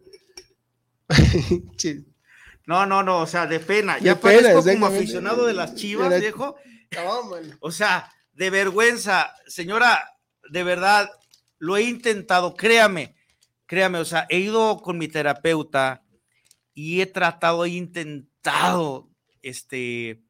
Che, 1.77 2.05
No, 2.67 2.85
no, 2.85 3.03
no, 3.03 3.21
o 3.21 3.27
sea, 3.27 3.47
de 3.47 3.61
pena. 3.61 3.95
De 3.97 4.03
Ya 4.03 4.21
pena, 4.21 4.43
parezco 4.51 4.65
como 4.73 4.87
aficionado 4.87 5.47
de 5.47 5.55
las 5.55 5.75
chivas, 5.77 6.11
De 6.11 6.17
la- 6.17 6.21
viejo. 6.21 6.57
no. 6.95 7.57
O 7.61 7.71
sea, 7.71 8.13
de 8.33 8.51
vergüenza. 8.51 9.33
Señora, 9.47 10.19
de 10.51 10.63
verdad, 10.65 11.11
lo 11.59 11.77
he 11.77 11.83
intentado, 11.83 12.55
créame, 12.55 13.15
créame, 13.67 13.99
o 13.99 14.05
sea, 14.05 14.27
he 14.29 14.39
ido 14.41 14.79
con 14.83 14.99
mi 14.99 15.09
terapeuta 15.09 16.03
y 16.75 17.01
he 17.01 17.07
tratado, 17.07 17.65
he 17.65 17.71
intentado, 17.71 19.09
este, 19.43 20.23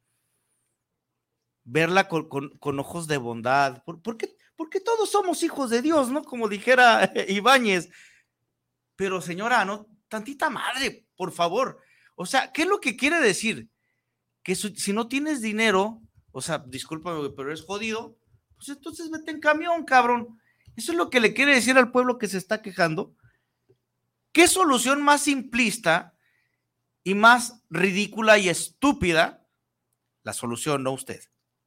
verla 1.64 2.08
con, 2.08 2.28
con- 2.28 2.50
con 2.58 2.78
ojos 2.78 3.06
de 3.08 3.16
bondad. 3.16 3.82
¿Por, 3.84 4.00
por 4.02 4.16
qué? 4.16 4.36
Porque 4.56 4.80
todos 4.80 5.10
somos 5.10 5.42
hijos 5.42 5.70
de 5.70 5.82
Dios, 5.82 6.10
¿no? 6.10 6.22
Como 6.22 6.48
dijera 6.48 7.10
Ibáñez. 7.28 7.88
Pero 8.94 9.20
señora, 9.20 9.64
no, 9.64 9.86
tantita 10.08 10.48
madre, 10.48 11.06
por 11.16 11.32
favor. 11.32 11.80
O 12.16 12.26
sea, 12.26 12.50
¿qué 12.52 12.62
es 12.62 12.68
lo 12.68 12.80
que 12.80 12.96
quiere 12.96 13.20
decir? 13.20 13.68
Que 14.42 14.54
si 14.56 14.92
no 14.92 15.06
tienes 15.06 15.40
dinero, 15.40 16.02
o 16.32 16.40
sea, 16.40 16.58
discúlpame, 16.66 17.30
pero 17.30 17.48
eres 17.48 17.62
jodido, 17.62 18.18
pues 18.56 18.70
entonces 18.70 19.10
vete 19.10 19.30
en 19.30 19.40
camión, 19.40 19.84
cabrón. 19.84 20.40
Eso 20.76 20.92
es 20.92 20.98
lo 20.98 21.08
que 21.10 21.20
le 21.20 21.32
quiere 21.34 21.54
decir 21.54 21.76
al 21.78 21.92
pueblo 21.92 22.18
que 22.18 22.26
se 22.26 22.38
está 22.38 22.60
quejando. 22.62 23.14
¿Qué 24.32 24.48
solución 24.48 25.02
más 25.02 25.22
simplista 25.22 26.14
y 27.04 27.14
más 27.14 27.62
ridícula 27.70 28.38
y 28.38 28.48
estúpida? 28.48 29.46
La 30.22 30.32
solución, 30.32 30.82
no 30.82 30.92
usted. 30.92 31.20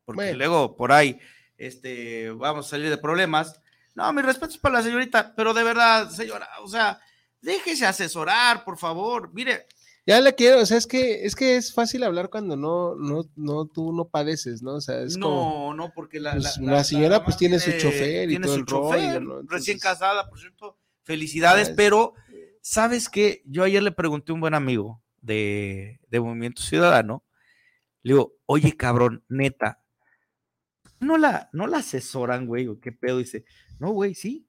Porque 0.05 0.21
Bueno. 0.21 0.38
luego 0.38 0.75
por 0.75 0.91
ahí 0.91 1.19
este, 1.57 2.29
vamos 2.31 2.65
a 2.67 2.69
salir 2.69 2.89
de 2.89 2.97
problemas. 2.97 3.62
No, 3.95 4.12
mis 4.13 4.25
respetos 4.25 4.57
para 4.57 4.75
la 4.75 4.83
señorita, 4.83 5.33
pero 5.35 5.53
de 5.53 5.63
verdad, 5.63 6.09
señora, 6.09 6.47
o 6.62 6.67
sea, 6.67 6.99
déjese 7.41 7.85
asesorar, 7.85 8.63
por 8.63 8.77
favor. 8.77 9.31
Mire, 9.33 9.67
Ya 10.07 10.19
la 10.21 10.31
quiero, 10.31 10.62
o 10.62 10.65
sea, 10.65 10.77
es 10.77 10.88
que 10.88 11.25
es 11.25 11.35
que 11.35 11.55
es 11.55 11.73
fácil 11.73 12.03
hablar 12.03 12.29
cuando 12.29 12.55
no, 12.55 12.95
no, 12.95 13.21
no, 13.35 13.65
tú 13.67 13.93
no 13.93 14.07
padeces, 14.09 14.63
¿no? 14.63 14.75
O 14.75 14.81
sea, 14.81 15.01
es 15.01 15.17
no, 15.17 15.27
como, 15.27 15.73
no, 15.75 15.93
porque 15.93 16.19
la, 16.19 16.31
pues, 16.31 16.57
la 16.57 16.83
señora, 16.83 17.23
pues, 17.23 17.38
tiene 17.38 17.59
su 17.59 17.71
chofer 17.73 18.23
y 18.23 18.33
tiene 18.33 18.45
todo 18.47 18.55
su 18.55 18.59
el 18.62 18.65
rollo, 18.65 18.89
chofer, 18.89 19.21
¿no? 19.21 19.41
Recién 19.43 19.77
casada, 19.77 20.27
por 20.29 20.39
cierto. 20.39 20.77
Felicidades, 21.03 21.67
Ya 21.67 21.71
es- 21.71 21.77
pero 21.77 22.13
¿sabes 22.62 23.09
qué? 23.09 23.43
Yo 23.45 23.63
ayer 23.63 23.83
le 23.83 23.91
pregunté 23.91 24.31
a 24.31 24.35
un 24.35 24.41
buen 24.41 24.53
amigo 24.53 25.01
de, 25.21 25.99
de 26.07 26.19
Movimiento 26.19 26.62
Ciudadano. 26.62 27.23
Le 28.01 28.13
digo, 28.13 28.33
oye, 28.45 28.75
cabrón, 28.77 29.23
neta, 29.27 29.83
¿no 30.99 31.17
la, 31.17 31.49
no 31.53 31.67
la 31.67 31.77
asesoran, 31.79 32.45
güey? 32.47 32.67
¿O 32.67 32.79
qué 32.79 32.91
pedo? 32.91 33.17
Dice, 33.19 33.45
no, 33.79 33.91
güey, 33.91 34.15
sí. 34.15 34.47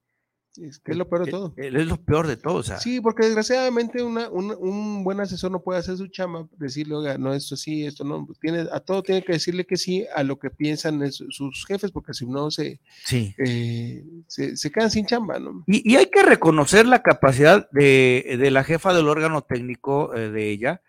Es 0.57 0.79
que 0.81 0.93
es 0.93 0.97
lo 0.99 1.09
peor 1.09 1.25
de 1.25 1.31
todo. 1.31 1.55
Es 1.57 1.73
lo 1.87 1.97
peor 1.97 2.27
de 2.27 2.37
todo, 2.37 2.55
o 2.55 2.63
sea. 2.63 2.79
Sí, 2.79 3.01
porque 3.01 3.25
desgraciadamente 3.27 4.03
una, 4.03 4.29
un, 4.29 4.51
un 4.59 5.05
buen 5.05 5.21
asesor 5.21 5.51
no 5.51 5.63
puede 5.63 5.79
hacer 5.79 5.97
su 5.97 6.09
chama, 6.09 6.49
decirle, 6.59 6.95
oiga, 6.97 7.19
no, 7.19 7.33
esto 7.33 7.57
sí, 7.57 7.85
esto 7.87 8.05
no, 8.05 8.27
tiene, 8.41 8.67
a 8.73 8.81
todo 8.81 9.03
tiene 9.03 9.23
que 9.23 9.35
decirle 9.35 9.65
que 9.65 9.77
sí 9.77 10.07
a 10.15 10.23
lo 10.25 10.39
que 10.39 10.51
piensan 10.51 11.03
es- 11.03 11.23
sus 11.29 11.65
jefes, 11.67 11.93
porque 11.93 12.15
si 12.15 12.27
no 12.27 12.51
se, 12.51 12.81
sí. 13.05 13.35
eh, 13.39 14.05
se, 14.27 14.57
se 14.57 14.71
quedan 14.73 14.91
sin 14.91 15.07
chamba, 15.07 15.39
¿no? 15.39 15.63
Y, 15.67 15.89
y 15.93 15.97
hay 15.97 16.07
que 16.07 16.23
reconocer 16.23 16.87
la 16.87 17.03
capacidad 17.03 17.69
de, 17.71 18.37
de 18.39 18.51
la 18.51 18.65
jefa 18.65 18.93
del 18.93 19.09
órgano 19.09 19.43
técnico 19.43 20.15
eh, 20.15 20.31
de 20.31 20.51
ella. 20.51 20.83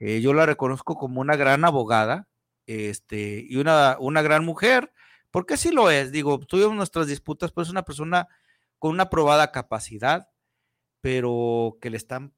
Eh, 0.00 0.20
yo 0.20 0.32
la 0.34 0.46
reconozco 0.46 0.96
como 0.96 1.20
una 1.20 1.34
gran 1.34 1.64
abogada 1.64 2.28
este, 2.66 3.44
y 3.48 3.56
una, 3.56 3.96
una 3.98 4.22
gran 4.22 4.44
mujer, 4.44 4.92
porque 5.30 5.56
sí 5.56 5.70
lo 5.72 5.90
es. 5.90 6.12
Digo, 6.12 6.38
tuvimos 6.40 6.76
nuestras 6.76 7.06
disputas, 7.06 7.50
pero 7.52 7.62
es 7.64 7.70
una 7.70 7.82
persona 7.82 8.28
con 8.78 8.92
una 8.92 9.10
probada 9.10 9.52
capacidad, 9.52 10.30
pero 11.00 11.78
que 11.80 11.90
le 11.90 11.96
están 11.96 12.34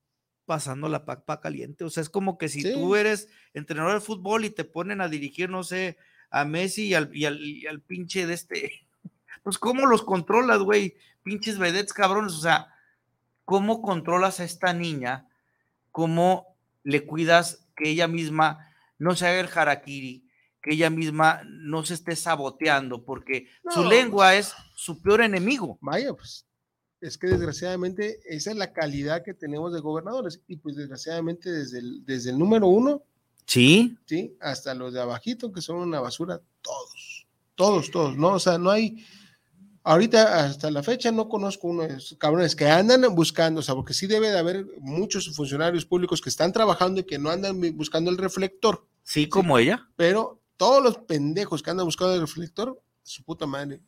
pasando 0.47 0.89
la 0.89 1.05
papa 1.05 1.41
caliente. 1.41 1.85
O 1.85 1.91
sea, 1.91 2.03
es 2.03 2.11
como 2.11 2.39
que 2.39 2.49
si 2.49 2.63
Sí. 2.63 2.73
tú 2.73 2.97
eres 2.97 3.29
entrenador 3.55 3.95
de 3.95 4.01
fútbol 4.01 4.45
y 4.45 4.51
te 4.51 4.65
ponen 4.65 5.01
a 5.01 5.09
dirigir, 5.09 5.49
no 5.51 5.63
sé, 5.63 5.97
a 6.31 6.45
Messi 6.45 6.89
y 6.89 6.95
al, 6.95 7.15
y 7.17 7.25
al, 7.25 7.41
y 7.41 7.67
al 7.67 7.81
pinche 7.83 8.27
de 8.27 8.35
este, 8.35 8.87
pues 9.43 9.59
cómo 9.59 9.87
los 9.87 10.03
controlas, 10.03 10.59
güey, 10.61 10.97
pinches 11.23 11.59
vedettes 11.59 11.93
cabrones, 11.93 12.33
o 12.35 12.41
sea, 12.41 12.75
cómo 13.45 13.83
controlas 13.83 14.41
a 14.41 14.45
esta 14.45 14.73
niña, 14.73 15.29
cómo 15.91 16.57
le 16.85 17.05
cuidas 17.05 17.67
que 17.77 17.91
ella 17.91 18.09
misma 18.09 18.73
no 18.99 19.15
se 19.17 19.27
haga 19.27 19.41
el 19.41 19.49
harakiri, 19.53 20.29
que 20.63 20.75
ella 20.75 20.91
misma 20.91 21.43
no 21.47 21.85
se 21.85 21.95
esté 21.95 22.15
saboteando, 22.17 23.05
porque 23.05 23.47
su 23.71 23.83
No, 23.83 23.89
lengua 23.91 24.35
es 24.37 24.53
su 24.77 25.01
peor 25.01 25.23
enemigo. 25.23 25.79
Vaya, 25.81 26.13
pues 26.15 26.47
es 27.01 27.17
que 27.17 27.29
desgraciadamente 27.29 28.21
esa 28.27 28.51
es 28.51 28.57
la 28.57 28.73
calidad 28.73 29.23
que 29.25 29.33
tenemos 29.35 29.73
de 29.73 29.81
gobernadores 29.81 30.43
y 30.47 30.57
pues 30.57 30.77
desgraciadamente 30.77 31.51
desde 31.51 31.79
el, 31.79 32.05
desde 32.05 32.31
el 32.31 32.39
número 32.39 32.67
uno, 32.67 33.03
Sí, 33.47 33.97
¿sí? 34.07 34.37
Hasta 34.41 34.75
los 34.75 34.93
de 34.93 35.01
abajito 35.01 35.51
que 35.51 35.61
son 35.63 35.77
una 35.79 35.99
basura, 35.99 36.41
todos, 36.63 37.27
todos, 37.57 37.91
todos, 37.91 38.17
¿no? 38.17 38.35
O 38.35 38.39
sea, 38.39 38.59
no 38.59 38.71
hay, 38.71 39.05
ahorita 39.83 40.45
hasta 40.45 40.71
la 40.71 40.83
fecha 40.83 41.11
no 41.11 41.29
conozco 41.29 41.69
uno 41.69 41.83
de 41.83 41.95
esos 41.97 42.17
cabrones 42.19 42.55
que 42.55 42.67
andan 42.69 43.03
buscando, 43.15 43.61
o 43.61 43.63
sea, 43.63 43.75
porque 43.75 43.95
sí 43.95 44.07
debe 44.07 44.31
de 44.31 44.39
haber 44.39 44.67
muchos 44.79 45.35
funcionarios 45.35 45.85
públicos 45.87 46.21
que 46.21 46.29
están 46.29 46.53
trabajando 46.53 47.01
y 47.01 47.05
que 47.05 47.19
no 47.19 47.31
andan 47.31 47.61
bu- 47.61 47.75
buscando 47.75 48.11
el 48.11 48.19
reflector, 48.19 48.87
sí, 49.03 49.29
como 49.29 49.59
ella. 49.59 49.89
pero 49.97 50.40
todos 50.61 50.83
los 50.85 50.99
pendejos 50.99 51.63
que 51.63 51.71
andan 51.71 51.87
buscando 51.87 52.15
el 52.15 52.21
reflector, 52.21 52.79
su 53.03 53.25
puta 53.25 53.47
madre, 53.47 53.81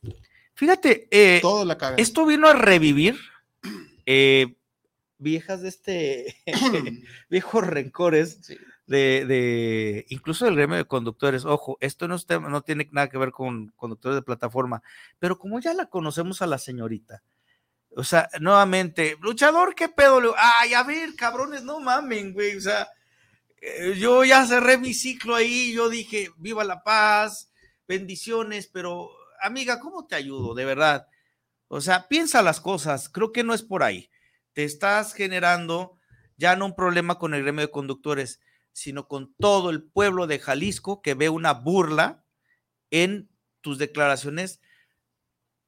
Fíjate, 0.54 1.06
eh, 1.11 1.38
todos 1.42 1.66
la 1.66 1.76
cagan. 1.76 2.00
esto 2.00 2.24
vino 2.24 2.48
a 2.48 2.54
revivir 2.54 3.18
eh, 4.06 4.56
viejas 5.18 5.61
de 5.61 5.68
este, 5.68 6.37
viejos 7.30 7.66
rencores 7.66 8.38
Sí. 8.40 8.56
de, 8.87 9.26
de- 9.26 10.06
incluso 10.08 10.46
del 10.46 10.56
gremio 10.56 10.76
de 10.78 10.87
conductores. 10.87 11.44
Ojo, 11.44 11.76
esto 11.80 12.08
no, 12.08 12.18
tiene 12.62 12.88
nada 12.90 13.11
que 13.11 13.18
ver 13.18 13.32
con 13.32 13.68
conductores 13.76 14.16
de 14.16 14.22
plataforma, 14.22 14.82
pero 15.18 15.38
como 15.38 15.61
ya 15.61 15.74
la 15.74 15.87
conocemos 15.90 16.40
a 16.40 16.46
la 16.46 16.56
señorita, 16.56 17.22
o 17.94 18.02
sea, 18.04 18.30
nuevamente, 18.40 19.18
luchador, 19.20 19.74
¿qué 19.74 19.90
pedo? 19.90 20.35
Ay, 20.38 20.72
a 20.72 20.82
ver, 20.85 21.14
cabrones, 21.16 21.62
no 21.64 21.80
mamen, 21.80 22.32
güey, 22.32 22.56
o 22.56 22.61
sea, 22.62 22.88
eh, 23.62 23.94
yo 23.96 24.25
ya 24.25 24.44
cerré 24.44 24.77
mi 24.77 24.92
ciclo 24.92 25.37
ahí, 25.37 25.72
yo 25.72 25.88
dije, 25.88 26.31
viva 26.37 26.64
la 26.64 26.83
paz, 26.83 27.53
bendiciones, 27.87 28.66
pero 28.66 29.09
amiga, 29.40 29.79
¿cómo 29.79 30.07
te 30.07 30.16
ayudo? 30.16 30.55
De 30.55 30.64
verdad. 30.64 31.07
O 31.68 31.81
sea, 31.81 32.09
piensa 32.09 32.42
las 32.42 32.61
cosas, 32.61 33.09
creo 33.09 33.31
que 33.31 33.44
no 33.44 33.55
es 33.55 33.62
por 33.62 33.85
ahí. 33.85 34.11
Te 34.53 34.64
estás 34.64 35.14
generando 35.14 35.96
ya 36.37 36.57
no 36.57 36.66
un 36.66 36.75
problema 36.75 37.20
con 37.20 37.35
el 37.35 37.42
gremio 37.42 37.62
de 37.62 37.70
conductores, 37.70 38.40
sino 38.72 39.07
con 39.07 39.33
todo 39.38 39.70
el 39.70 39.85
pueblo 39.85 40.27
de 40.27 40.40
Jalisco 40.40 41.01
que 41.01 41.14
ve 41.14 41.29
una 41.29 41.53
burla 41.53 42.25
en 42.90 43.31
tus 43.61 43.79
declaraciones 43.79 44.61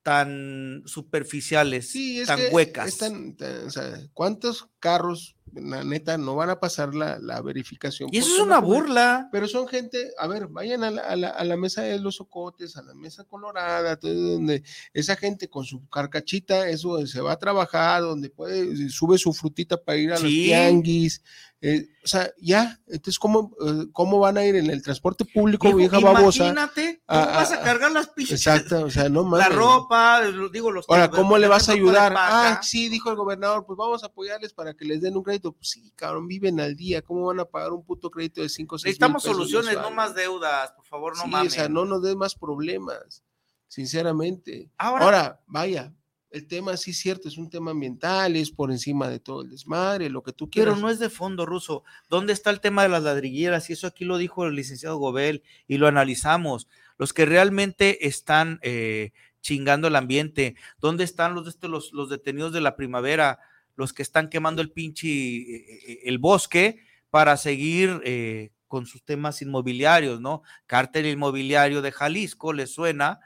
tan 0.05 0.83
superficiales, 0.85 1.89
Sí, 1.89 2.23
tan 2.27 2.39
que 2.39 2.49
huecas. 2.53 2.89
es 2.89 2.99
tan- 2.99 3.35
tan- 3.37 3.67
o 3.67 3.71
sea, 3.71 3.99
¿cuántos 4.13 4.69
carros, 4.79 5.35
la 5.55 5.83
neta, 5.83 6.19
no 6.19 6.35
van 6.37 6.51
a 6.51 6.61
pasar 6.61 6.95
la, 6.95 7.19
la 7.19 7.41
verificación? 7.41 8.11
y 8.13 8.19
eso 8.19 8.35
es 8.35 8.41
una 8.43 8.59
burla. 8.59 9.29
Pero 9.33 9.49
son 9.49 9.67
gente, 9.67 10.11
a 10.19 10.27
ver, 10.27 10.47
vayan 10.49 10.85
a 10.85 10.91
la, 10.91 11.01
a 11.03 11.17
la- 11.17 11.31
a 11.31 11.43
la 11.45 11.57
mesa 11.57 11.83
de 11.83 11.99
los 11.99 12.21
ocotes, 12.21 12.77
a 12.77 12.83
la 12.83 12.93
mesa 12.95 13.25
colorada, 13.25 13.97
donde 13.97 14.63
esa 14.93 15.17
gente 15.17 15.49
con 15.49 15.65
su 15.65 15.89
carcachita, 15.89 16.69
eso 16.69 17.05
se 17.07 17.21
va 17.23 17.33
a 17.33 17.39
trabajar, 17.39 18.03
donde 18.03 18.29
puede, 18.29 18.91
sube 18.91 19.17
su 19.17 19.33
frutita 19.33 19.83
para 19.83 19.97
ir 19.99 20.13
a 20.13 20.19
los 20.19 20.31
tianguis. 20.31 21.23
Eh, 21.67 21.89
o 22.05 22.07
sea, 22.07 22.31
ya, 22.39 22.79
entonces, 22.89 23.19
¿cómo, 23.19 23.57
eh, 23.67 23.87
¿cómo 23.93 24.19
van 24.19 24.37
a 24.37 24.45
ir 24.45 24.55
en 24.55 24.69
el 24.69 24.83
transporte 24.83 25.25
público, 25.25 25.65
Viejo, 25.69 25.79
vieja 25.79 25.99
babosa? 25.99 26.45
imagínate, 26.45 27.03
¿cómo 27.07 27.21
vas 27.25 27.53
a 27.53 27.63
cargar 27.63 27.91
las? 27.91 28.11
Exacto, 28.19 28.85
o 28.85 28.91
sea, 28.91 29.09
no 29.09 29.23
La 29.23 29.29
mames. 29.49 29.55
ropa, 29.55 30.21
digo, 30.53 30.71
los 30.71 30.85
Ahora, 30.91 31.09
¿cómo 31.11 31.39
le 31.39 31.49
vas 31.49 31.71
a 31.71 31.73
ayudar? 31.73 32.13
Ah, 32.19 32.61
sí, 32.63 32.91
dijo 32.91 33.09
el 33.09 33.17
gobernador, 33.17 33.65
pues 33.65 33.79
vamos 33.79 34.03
a 34.03 34.09
apoyarles 34.09 34.53
para 34.53 34.75
que 34.75 34.85
les 34.85 35.01
den 35.01 35.17
un 35.17 35.23
crédito. 35.23 35.53
Pues 35.53 35.71
sí, 35.71 35.91
cabrón, 35.97 36.29
viven 36.29 36.61
al 36.61 36.77
día. 36.77 37.01
¿Cómo 37.01 37.25
van 37.29 37.41
a 37.41 37.47
pagar 37.47 37.73
un 37.73 37.83
puto 37.83 38.11
crédito 38.11 38.43
de 38.43 38.51
5 38.51 38.75
o 38.75 38.79
6 38.79 38.85
Necesitamos 38.85 39.23
soluciones, 39.23 39.75
no 39.79 39.91
más 39.91 40.15
deudas, 40.15 40.71
por 40.73 40.85
favor, 40.85 41.17
no 41.17 41.23
sí, 41.25 41.31
mames. 41.31 41.53
o 41.53 41.55
sea, 41.55 41.69
no 41.71 41.87
nos 41.87 42.03
des 42.03 42.15
más 42.15 42.35
problemas, 42.35 43.23
sinceramente. 43.69 44.71
Ahora, 44.77 45.05
Ahora, 45.05 45.41
vaya, 45.47 45.95
el 46.35 46.49
tema 46.49 46.77
sí 46.77 46.91
es 46.91 46.99
cierto, 46.99 47.29
es 47.29 47.39
un 47.39 47.49
tema 47.49 47.71
ambiental, 47.71 48.35
es 48.35 48.51
por 48.51 48.73
encima 48.73 49.09
de 49.09 49.21
todo 49.21 49.43
el 49.43 49.51
desmadre, 49.51 50.11
lo 50.11 50.25
que 50.25 50.33
tú 50.33 50.51
quieras. 50.51 50.75
Pero 50.75 50.83
no 50.85 50.91
es 50.91 50.99
de 50.99 51.09
fondo, 51.09 51.47
Ruso. 51.47 51.85
¿Dónde 52.11 52.33
está 52.33 52.51
el 52.51 52.59
tema 52.59 52.83
de 52.83 52.89
las 52.89 53.05
ladrilleras? 53.05 53.71
Y 53.71 53.75
eso 53.75 53.87
aquí 53.87 54.05
lo 54.05 54.19
dijo 54.19 54.45
el 54.45 54.57
licenciado 54.57 54.97
Gobel 54.97 55.45
y 55.69 55.79
lo 55.79 55.87
analizamos. 55.87 56.67
Los 56.99 57.13
que 57.13 57.25
realmente 57.25 58.09
están 58.09 58.59
eh, 58.63 59.13
chingando 59.43 59.87
el 59.87 59.95
ambiente. 59.95 60.57
¿Dónde 60.81 61.05
están 61.05 61.37
los, 61.37 61.47
este, 61.47 61.69
los, 61.69 61.93
los 61.93 62.11
detenidos 62.11 62.53
de 62.53 62.61
la 62.61 62.75
primavera? 62.75 63.39
Los 63.77 63.93
que 63.93 64.03
están 64.03 64.29
quemando 64.29 64.61
el 64.61 64.73
pinche, 64.73 65.09
eh, 65.09 66.01
el 66.03 66.19
bosque 66.19 66.81
para 67.11 67.37
seguir 67.37 68.01
eh, 68.05 68.51
con 68.67 68.87
sus 68.87 69.05
temas 69.05 69.41
inmobiliarios, 69.41 70.21
¿no? 70.21 70.43
Cártel 70.67 71.07
inmobiliario 71.07 71.81
de 71.81 71.93
Jalisco, 71.93 72.53
¿les 72.53 72.75
suena? 72.75 73.21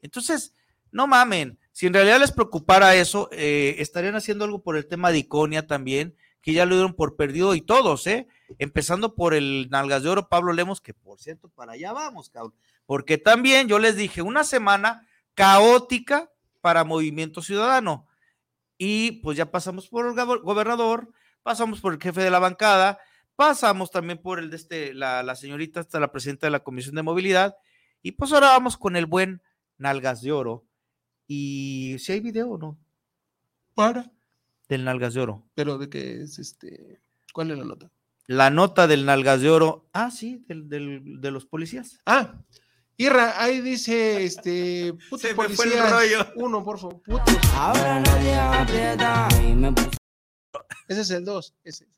Entonces, 0.00 0.54
no 0.90 1.06
mamen, 1.06 1.58
si 1.74 1.88
en 1.88 1.94
realidad 1.94 2.20
les 2.20 2.30
preocupara 2.30 2.94
eso, 2.94 3.28
eh, 3.32 3.74
estarían 3.78 4.14
haciendo 4.14 4.44
algo 4.44 4.62
por 4.62 4.76
el 4.76 4.86
tema 4.86 5.10
de 5.10 5.18
Iconia 5.18 5.66
también, 5.66 6.14
que 6.40 6.52
ya 6.52 6.66
lo 6.66 6.76
dieron 6.76 6.94
por 6.94 7.16
perdido 7.16 7.56
y 7.56 7.62
todos, 7.62 8.06
¿eh? 8.06 8.28
Empezando 8.60 9.16
por 9.16 9.34
el 9.34 9.68
Nalgas 9.70 10.04
de 10.04 10.08
Oro, 10.08 10.28
Pablo 10.28 10.52
Lemos, 10.52 10.80
que 10.80 10.94
por 10.94 11.18
cierto, 11.18 11.48
para 11.48 11.72
allá 11.72 11.92
vamos, 11.92 12.30
cabrón. 12.30 12.54
Porque 12.86 13.18
también 13.18 13.66
yo 13.66 13.80
les 13.80 13.96
dije, 13.96 14.22
una 14.22 14.44
semana 14.44 15.08
caótica 15.34 16.30
para 16.60 16.84
Movimiento 16.84 17.42
Ciudadano. 17.42 18.06
Y 18.78 19.22
pues 19.22 19.36
ya 19.36 19.50
pasamos 19.50 19.88
por 19.88 20.06
el 20.06 20.14
gobernador, 20.42 21.10
pasamos 21.42 21.80
por 21.80 21.92
el 21.94 22.00
jefe 22.00 22.22
de 22.22 22.30
la 22.30 22.38
bancada, 22.38 23.00
pasamos 23.34 23.90
también 23.90 24.22
por 24.22 24.38
el 24.38 24.48
de 24.48 24.56
este, 24.56 24.94
la, 24.94 25.24
la 25.24 25.34
señorita, 25.34 25.80
hasta 25.80 25.98
la 25.98 26.12
presidenta 26.12 26.46
de 26.46 26.52
la 26.52 26.62
Comisión 26.62 26.94
de 26.94 27.02
Movilidad, 27.02 27.56
y 28.00 28.12
pues 28.12 28.32
ahora 28.32 28.48
vamos 28.48 28.76
con 28.76 28.94
el 28.94 29.06
buen 29.06 29.42
Nalgas 29.76 30.22
de 30.22 30.30
Oro. 30.30 30.63
Y 31.26 31.96
si 31.98 32.12
hay 32.12 32.20
video 32.20 32.50
o 32.50 32.58
no. 32.58 32.78
Para. 33.74 34.10
Del 34.68 34.84
Nalgas 34.84 35.14
de 35.14 35.20
Oro. 35.20 35.42
Pero 35.54 35.78
de 35.78 35.88
qué 35.88 36.22
es 36.22 36.38
este. 36.38 37.00
¿Cuál 37.32 37.50
es 37.50 37.58
la 37.58 37.64
nota? 37.64 37.90
La 38.26 38.50
nota 38.50 38.86
del 38.86 39.04
Nalgas 39.04 39.40
de 39.40 39.50
Oro. 39.50 39.88
Ah, 39.92 40.10
sí, 40.10 40.44
del, 40.48 40.68
del, 40.68 41.20
de 41.20 41.30
los 41.30 41.44
policías. 41.46 41.98
Ah, 42.06 42.34
Irra, 42.96 43.42
ahí 43.42 43.60
dice 43.60 44.24
este 44.24 44.94
puto 45.10 45.18
Se 45.18 45.28
me 45.28 45.34
fue 45.34 45.46
el 45.46 45.56
policías. 45.56 45.90
rollo. 45.90 46.26
Uno, 46.36 46.64
por 46.64 46.78
favor, 46.78 47.02
putos. 47.02 47.36
Ahora 47.54 48.00
nadie 48.00 48.34
aprieta 48.34 49.28
y 49.42 49.52
me 49.54 49.74
Ese 50.88 51.00
es 51.00 51.10
el 51.10 51.24
dos. 51.24 51.54
Ese. 51.64 51.88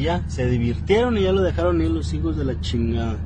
Y 0.00 0.04
ya, 0.04 0.26
se 0.30 0.46
divirtieron 0.48 1.18
y 1.18 1.24
ya 1.24 1.32
lo 1.32 1.42
dejaron 1.42 1.82
ir 1.82 1.90
los 1.90 2.14
hijos 2.14 2.34
de 2.38 2.46
la 2.46 2.58
chingada. 2.62 3.18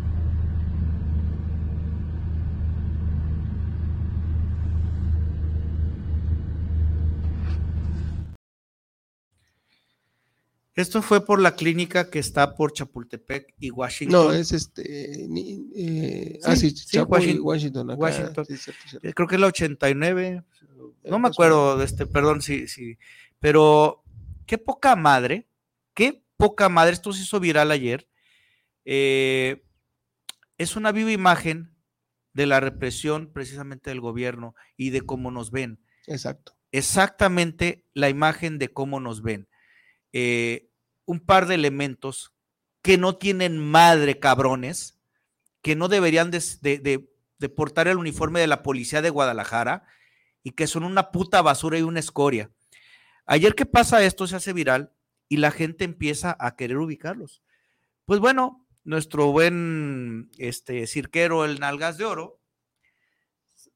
Esto 10.74 11.02
fue 11.02 11.24
por 11.24 11.40
la 11.40 11.54
clínica 11.54 12.10
que 12.10 12.18
está 12.18 12.56
por 12.56 12.72
Chapultepec 12.72 13.54
y 13.60 13.70
Washington. 13.70 14.26
No, 14.26 14.32
es 14.32 14.50
este. 14.52 15.26
ni- 15.28 15.68
eh, 15.76 16.32
Sí, 16.34 16.50
ah, 16.50 16.56
sí, 16.56 16.70
sí, 16.70 16.86
Chapo 16.96 17.16
y 17.16 17.20
Washington- 17.20 17.46
Washington. 17.46 17.90
acá, 17.90 18.00
Washington. 18.00 18.46
sí, 18.46 18.56
cierto, 18.56 18.82
cierto. 18.88 19.08
Eh, 19.08 19.12
Creo 19.14 19.28
que 19.28 19.34
es 19.36 19.40
la 19.40 19.46
89. 19.46 20.42
No 21.04 21.18
me 21.20 21.28
acuerdo 21.28 21.76
de 21.78 21.84
este, 21.84 22.06
perdón, 22.06 22.42
sí, 22.42 22.66
sí. 22.66 22.98
Pero 23.38 24.02
qué 24.46 24.58
poca 24.58 24.96
madre, 24.96 25.46
qué 25.94 26.23
poca 26.36 26.68
madre. 26.68 26.92
Esto 26.94 27.12
se 27.12 27.22
hizo 27.22 27.40
viral 27.40 27.70
ayer. 27.70 28.08
Eh, 28.84 29.64
es 30.58 30.76
una 30.76 30.92
viva 30.92 31.10
imagen 31.12 31.74
de 32.32 32.46
la 32.46 32.60
represión 32.60 33.32
precisamente 33.32 33.90
del 33.90 34.00
gobierno 34.00 34.54
y 34.76 34.90
de 34.90 35.00
cómo 35.02 35.30
nos 35.30 35.50
ven. 35.50 35.80
Exacto. 36.06 36.54
exactamente 36.70 37.86
la 37.94 38.08
imagen 38.10 38.58
de 38.58 38.68
cómo 38.72 39.00
nos 39.00 39.22
ven. 39.22 39.48
Eh, 40.12 40.68
un 41.06 41.20
par 41.20 41.46
de 41.46 41.54
elementos 41.54 42.32
que 42.82 42.98
no 42.98 43.16
tienen 43.16 43.58
madre, 43.58 44.18
cabrones, 44.18 44.98
que 45.62 45.76
no 45.76 45.88
deberían 45.88 46.30
de, 46.30 46.42
de- 46.60 46.78
de- 46.78 47.10
de 47.38 47.48
portar 47.48 47.88
el 47.88 47.96
uniforme 47.96 48.40
de 48.40 48.46
la 48.48 48.62
policía 48.62 49.00
de 49.02 49.10
Guadalajara 49.10 49.84
y 50.42 50.50
que 50.52 50.66
son 50.66 50.84
una 50.84 51.10
puta 51.10 51.40
basura 51.42 51.78
y 51.78 51.82
una 51.82 52.00
escoria. 52.00 52.50
Ayer 53.26 53.54
que 53.54 53.66
pasa 53.66 54.02
esto 54.04 54.26
se 54.26 54.36
hace 54.36 54.52
viral 54.52 54.92
y 55.28 55.38
la 55.38 55.50
gente 55.50 55.84
empieza 55.84 56.36
a 56.38 56.56
querer 56.56 56.78
ubicarlos. 56.78 57.42
Pues 58.04 58.20
bueno, 58.20 58.66
nuestro 58.84 59.32
buen 59.32 60.30
este, 60.38 60.86
cirquero, 60.86 61.44
el 61.44 61.60
Nalgas 61.60 61.98
de 61.98 62.04
Oro, 62.04 62.40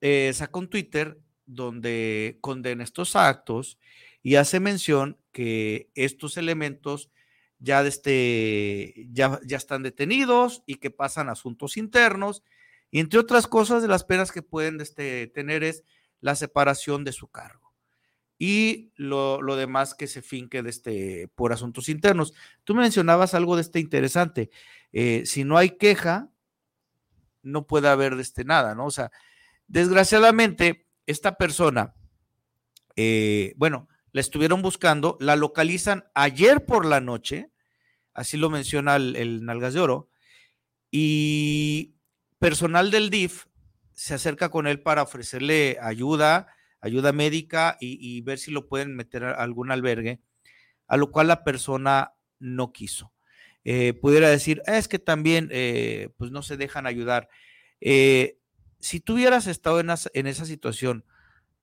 eh, 0.01 0.31
saca 0.35 0.59
un 0.59 0.69
Twitter 0.69 1.19
donde 1.47 2.39
condena 2.41 2.85
estos 2.85 3.17
actos 3.17 3.79
y 4.23 4.37
hace 4.37 4.61
mención 4.61 5.19
que 5.33 5.91
estos 5.95 6.37
elementos 6.37 7.11
ya, 7.59 7.81
este, 7.83 9.09
ya, 9.11 9.41
ya 9.45 9.57
están 9.57 9.83
detenidos 9.83 10.63
y 10.67 10.77
que 10.77 10.91
pasan 10.91 11.29
asuntos 11.29 11.77
internos. 11.77 12.43
Y 12.91 13.01
entre 13.01 13.19
otras 13.19 13.47
cosas, 13.47 13.83
de 13.83 13.89
las 13.89 14.05
penas 14.05 14.33
que 14.33 14.43
pueden 14.43 14.81
este, 14.81 15.27
tener 15.29 15.65
es 15.65 15.85
la 16.21 16.35
separación 16.35 17.05
de 17.05 17.13
su 17.13 17.29
cargo. 17.29 17.58
Y 18.39 18.93
lo, 18.95 19.43
lo 19.43 19.57
demás 19.57 19.95
que 19.95 20.07
se 20.07 20.23
finque 20.23 20.63
de 20.63 20.71
este, 20.71 21.29
por 21.35 21.53
asuntos 21.53 21.89
internos. 21.89 22.35
Tú 22.65 22.75
mencionabas 22.75 23.35
algo 23.35 23.57
de 23.57 23.63
este 23.63 23.81
interesante. 23.81 24.51
Eh, 24.93 25.25
si 25.27 25.45
no 25.45 25.59
hay 25.59 25.71
queja, 25.71 26.31
no 27.43 27.67
puede 27.67 27.89
haber 27.89 28.17
de 28.17 28.23
este 28.23 28.45
nada, 28.45 28.75
¿no? 28.75 28.87
O 28.87 28.91
sea, 28.91 29.11
desgraciadamente, 29.67 30.87
esta 31.07 31.37
persona, 31.37 31.95
eh, 32.97 33.55
bueno, 33.57 33.89
la 34.13 34.21
estuvieron 34.21 34.63
buscando, 34.63 35.17
la 35.21 35.37
localizan 35.37 36.05
ayer 36.15 36.65
por 36.65 36.87
la 36.87 37.01
noche, 37.01 37.51
así 38.15 38.37
lo 38.37 38.51
menciona 38.51 38.97
el, 38.97 39.17
el 39.17 39.45
Nalgas 39.45 39.75
de 39.75 39.81
Oro, 39.81 40.11
y 40.91 41.95
personal 42.39 42.91
del 42.91 43.11
DIF 43.11 43.47
se 43.93 44.15
acerca 44.15 44.49
con 44.49 44.67
él 44.67 44.81
para 44.81 45.03
ofrecerle 45.03 45.79
ayuda, 45.83 46.49
ayuda 46.81 47.13
médica 47.13 47.77
y, 47.81 47.99
y 48.01 48.21
ver 48.23 48.39
si 48.39 48.51
lo 48.51 48.69
pueden 48.69 48.95
meter 48.95 49.25
a 49.25 49.33
algún 49.33 49.71
albergue, 49.71 50.21
a 50.87 50.97
lo 50.97 51.11
cual 51.11 51.29
la 51.29 51.45
persona 51.45 52.13
no 52.39 52.73
quiso. 52.73 53.13
Eh, 53.65 53.93
pudiera 53.95 54.29
decir, 54.31 54.63
"Ah, 54.67 54.79
es 54.79 54.89
que 54.89 54.99
también 54.99 55.49
eh, 55.53 56.11
pues 56.17 56.31
no 56.31 56.43
se 56.43 56.57
dejan 56.57 56.87
ayudar. 56.87 57.29
Eh, 57.81 58.39
si 58.79 59.01
tú 59.01 59.15
hubieras 59.15 59.47
estado 59.47 59.81
en, 59.81 59.91
as- 59.91 60.11
en 60.15 60.27
esa 60.27 60.45
situación, 60.45 61.05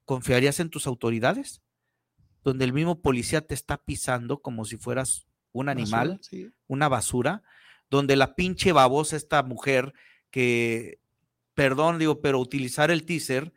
¿confiarías 0.03 0.59
en 0.59 0.69
tus 0.69 0.85
autoridades? 0.87 1.61
Donde 2.43 2.65
el 2.65 2.73
mismo 2.73 3.01
policía 3.01 3.41
te 3.41 3.55
está 3.55 3.77
pisando 3.77 4.41
como 4.41 4.65
si 4.65 4.77
fueras 4.77 5.25
un 5.51 5.69
animal. 5.69 6.09
Basura, 6.09 6.23
sí. 6.29 6.49
una 6.67 6.89
basura, 6.89 7.43
donde 7.89 8.15
la 8.17 8.35
pinche 8.35 8.71
babosa, 8.71 9.15
esta 9.15 9.41
mujer 9.43 9.93
que, 10.29 10.99
perdón, 11.53 11.97
digo, 11.97 12.19
pero 12.21 12.39
utilizar 12.39 12.91
el 12.91 13.05
teaser 13.05 13.53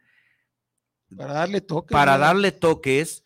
Para 1.16 1.32
darle 1.32 1.60
toque. 1.60 1.92
para 1.92 2.14
¿no? 2.14 2.18
darle 2.20 2.52
toques, 2.52 3.24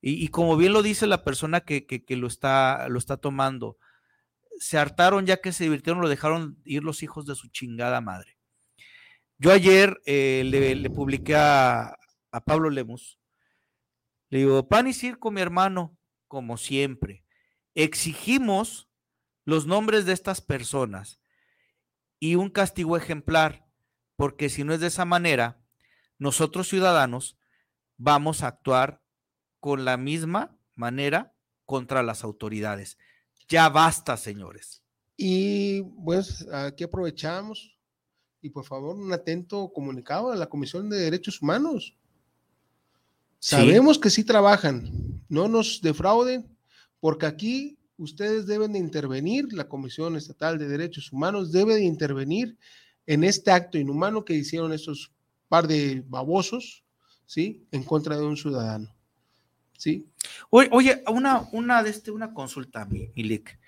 y, 0.00 0.22
y 0.24 0.28
como 0.28 0.56
bien 0.56 0.72
lo 0.72 0.82
dice 0.82 1.06
la 1.06 1.24
persona 1.24 1.60
que, 1.60 1.86
que- 1.86 2.04
que 2.04 2.16
lo, 2.16 2.26
está, 2.26 2.88
lo 2.88 2.98
está 2.98 3.16
tomando, 3.16 3.78
se 4.58 4.78
hartaron 4.78 5.26
ya 5.26 5.38
que 5.38 5.52
se 5.52 5.64
divirtieron, 5.64 6.02
lo 6.02 6.08
dejaron 6.08 6.58
ir 6.64 6.82
los 6.84 7.02
hijos 7.02 7.24
de 7.26 7.34
su 7.34 7.48
chingada 7.48 8.00
madre. 8.00 8.36
Yo 9.38 9.50
ayer 9.50 10.00
eh, 10.06 10.42
le, 10.44 10.74
le 10.74 10.90
publiqué 10.90 11.34
a, 11.36 11.96
a 12.30 12.44
Pablo 12.44 12.70
Lemus, 12.70 13.18
le 14.28 14.38
digo, 14.38 14.68
pan 14.68 14.86
y 14.86 14.92
circo, 14.92 15.30
mi 15.30 15.40
hermano, 15.40 15.96
como 16.28 16.56
siempre. 16.56 17.24
Exigimos 17.74 18.88
los 19.44 19.66
nombres 19.66 20.04
de 20.06 20.12
estas 20.12 20.40
personas 20.40 21.20
y 22.20 22.36
un 22.36 22.50
castigo 22.50 22.96
ejemplar, 22.96 23.66
porque 24.16 24.48
si 24.48 24.62
no 24.64 24.72
es 24.74 24.80
de 24.80 24.86
esa 24.86 25.04
manera, 25.04 25.61
nosotros 26.22 26.68
ciudadanos 26.68 27.36
vamos 27.96 28.42
a 28.42 28.46
actuar 28.46 29.02
con 29.58 29.84
la 29.84 29.96
misma 29.96 30.56
manera 30.76 31.34
contra 31.66 32.04
las 32.04 32.22
autoridades. 32.22 32.96
Ya 33.48 33.68
basta, 33.68 34.16
señores. 34.16 34.84
Y 35.16 35.82
pues 36.04 36.46
aquí 36.52 36.84
aprovechamos 36.84 37.76
y 38.40 38.50
por 38.50 38.64
favor 38.64 38.96
un 38.96 39.12
atento 39.12 39.72
comunicado 39.72 40.30
a 40.30 40.36
la 40.36 40.48
Comisión 40.48 40.88
de 40.88 40.98
Derechos 40.98 41.42
Humanos. 41.42 41.98
Sí. 43.40 43.56
Sabemos 43.56 43.98
que 43.98 44.08
sí 44.08 44.22
trabajan, 44.22 45.24
no 45.28 45.48
nos 45.48 45.82
defrauden, 45.82 46.56
porque 47.00 47.26
aquí 47.26 47.78
ustedes 47.96 48.46
deben 48.46 48.74
de 48.74 48.78
intervenir, 48.78 49.52
la 49.52 49.68
Comisión 49.68 50.14
Estatal 50.14 50.56
de 50.56 50.68
Derechos 50.68 51.12
Humanos 51.12 51.50
debe 51.50 51.74
de 51.74 51.84
intervenir 51.84 52.56
en 53.06 53.24
este 53.24 53.50
acto 53.50 53.76
inhumano 53.76 54.24
que 54.24 54.34
hicieron 54.34 54.72
estos 54.72 55.12
par 55.52 55.68
de 55.68 56.02
babosos, 56.08 56.82
¿sí? 57.26 57.66
En 57.72 57.82
contra 57.84 58.16
de 58.16 58.24
un 58.24 58.38
ciudadano, 58.38 58.88
¿sí? 59.76 60.08
Oye, 60.48 60.68
oye, 60.72 61.04
una, 61.12 61.46
una, 61.52 61.82
de 61.82 61.90
este, 61.90 62.10
una 62.10 62.32
consulta, 62.32 62.86
mi- 62.86 63.10
Milik. 63.14 63.58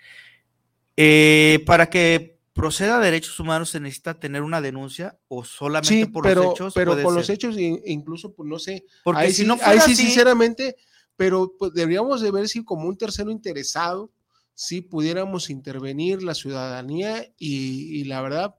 Eh, 0.96 1.62
para 1.66 1.90
que 1.90 2.38
proceda 2.54 2.96
a 2.96 3.00
derechos 3.00 3.38
humanos 3.38 3.68
se 3.68 3.80
necesita 3.80 4.14
tener 4.18 4.40
una 4.42 4.62
denuncia 4.62 5.18
o 5.28 5.44
solamente 5.44 5.88
Sí, 5.88 6.06
por 6.06 6.22
pero, 6.24 6.42
los 6.44 6.52
hechos. 6.54 6.72
pero 6.74 7.02
con 7.02 7.14
los 7.14 7.28
hechos 7.28 7.56
incluso, 7.58 8.32
pues 8.34 8.48
no 8.48 8.58
sé, 8.58 8.86
Porque 9.02 9.20
ahí 9.22 9.30
si 9.32 9.42
sí, 9.42 9.46
no 9.46 9.54
ahí 9.54 9.60
fuera 9.60 9.82
sí, 9.82 9.92
así- 9.92 10.02
sinceramente, 10.04 10.76
pero 11.16 11.52
pues, 11.58 11.74
deberíamos 11.74 12.22
de 12.22 12.30
ver 12.30 12.48
si 12.48 12.64
como 12.64 12.88
un 12.88 12.96
tercero 12.96 13.30
interesado, 13.30 14.10
si 14.54 14.80
pudiéramos 14.80 15.50
intervenir 15.50 16.22
la 16.22 16.34
ciudadanía 16.34 17.26
y, 17.36 18.00
y 18.00 18.04
la 18.04 18.22
verdad, 18.22 18.54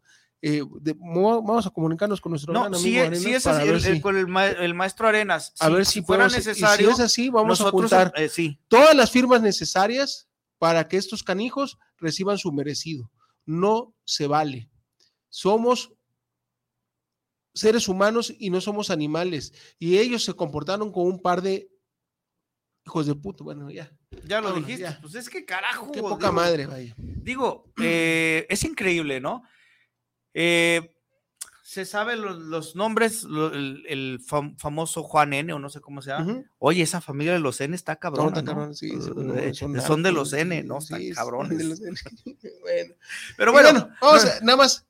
eh, 0.47 0.62
de- 0.79 0.93
vamos 0.93 1.65
a 1.65 1.71
comunicarnos 1.71 2.21
con 2.21 2.31
nuestro 2.34 2.53
No, 2.53 2.62
gran 2.69 2.75
si 2.75 2.99
amigo 2.99 3.15
si 3.15 3.34
es 3.34 3.47
así, 3.47 3.67
el- 3.67 3.73
el- 3.75 3.81
si- 3.81 3.99
con 4.01 4.15
el, 4.15 4.27
ma- 4.27 4.45
el 4.45 4.75
maestro 4.75 5.08
Arenas, 5.08 5.53
a 5.60 5.65
si- 5.67 5.73
ver 5.73 5.86
si, 5.88 6.01
fuera 6.03 6.25
podemos- 6.25 6.38
y 6.38 6.41
si 6.43 6.49
necesario, 6.49 6.89
es 6.91 6.99
así, 6.99 7.29
vamos 7.29 7.62
a 7.62 7.71
juntar 7.71 8.13
eh, 8.15 8.29
sí, 8.29 8.60
todas 8.67 8.93
las 8.95 9.10
firmas 9.10 9.41
necesarias 9.41 10.27
para 10.60 10.88
que 10.88 10.97
estos 10.97 11.23
canijos 11.23 11.79
reciban 11.97 12.38
su 12.38 12.51
merecido. 12.51 13.12
No 13.45 13.95
se 14.03 14.27
vale. 14.27 14.69
Somos 15.29 15.91
seres 17.53 17.88
humanos 17.88 18.34
y 18.38 18.49
no 18.49 18.62
somos 18.62 18.89
animales. 18.91 19.53
Y 19.79 19.97
ellos 19.97 20.23
se 20.23 20.34
comportaron 20.34 20.91
como 20.91 21.05
un 21.05 21.21
par 21.21 21.41
de 21.41 21.69
hijos 22.86 23.05
de 23.08 23.15
puto. 23.15 23.43
Bueno, 23.43 23.69
ya. 23.71 23.91
ya 24.25 24.41
lo 24.41 24.47
vámonos, 24.49 24.67
dijiste. 24.67 24.84
ya. 24.91 24.99
Pues 25.01 25.15
es 25.15 25.29
que 25.29 25.43
carajo. 25.45 25.91
Qué 25.91 26.01
poca 26.01 26.27
digo, 26.27 26.34
madre, 26.34 26.65
vaya. 26.67 26.93
Digo, 26.97 27.71
eh, 27.81 28.45
es 28.49 28.63
increíble, 28.63 29.19
¿no? 29.19 29.43
Eh, 30.38 30.91
se 31.63 31.84
saben 31.86 32.21
los, 32.21 32.38
los 32.38 32.76
nombres, 32.76 33.24
lo- 33.24 33.52
el, 33.54 33.84
el 33.88 34.19
fam- 34.21 34.56
famoso 34.60 35.02
Juan 35.04 35.34
N, 35.34 35.52
o 35.54 35.60
no 35.60 35.69
sé 35.69 35.82
cómo 35.82 36.02
se 36.02 36.12
llama. 36.12 36.43
Oye, 36.60 36.84
esa 36.84 37.02
familia 37.02 37.34
de 37.34 37.39
los 37.39 37.60
N 37.60 37.76
está 37.76 37.95
cabrón. 37.95 38.76
sí, 38.76 38.91
Eh, 38.91 39.54
son 39.56 39.82
son, 39.82 40.04
de 40.04 40.12
los 40.12 40.32
N, 40.34 40.63
¿no? 40.63 40.80
sí, 40.82 40.93
Están 41.10 41.15
cabrones. 41.15 41.58
de 41.58 41.63
los 41.63 41.82
N. 41.82 41.98
Bueno. 42.62 42.93
Pero 43.38 43.52
bueno, 43.52 43.89
vamos 44.02 44.24
no- 44.26 44.30
a- 44.30 44.39
nada 44.41 44.58
más, 44.58 44.86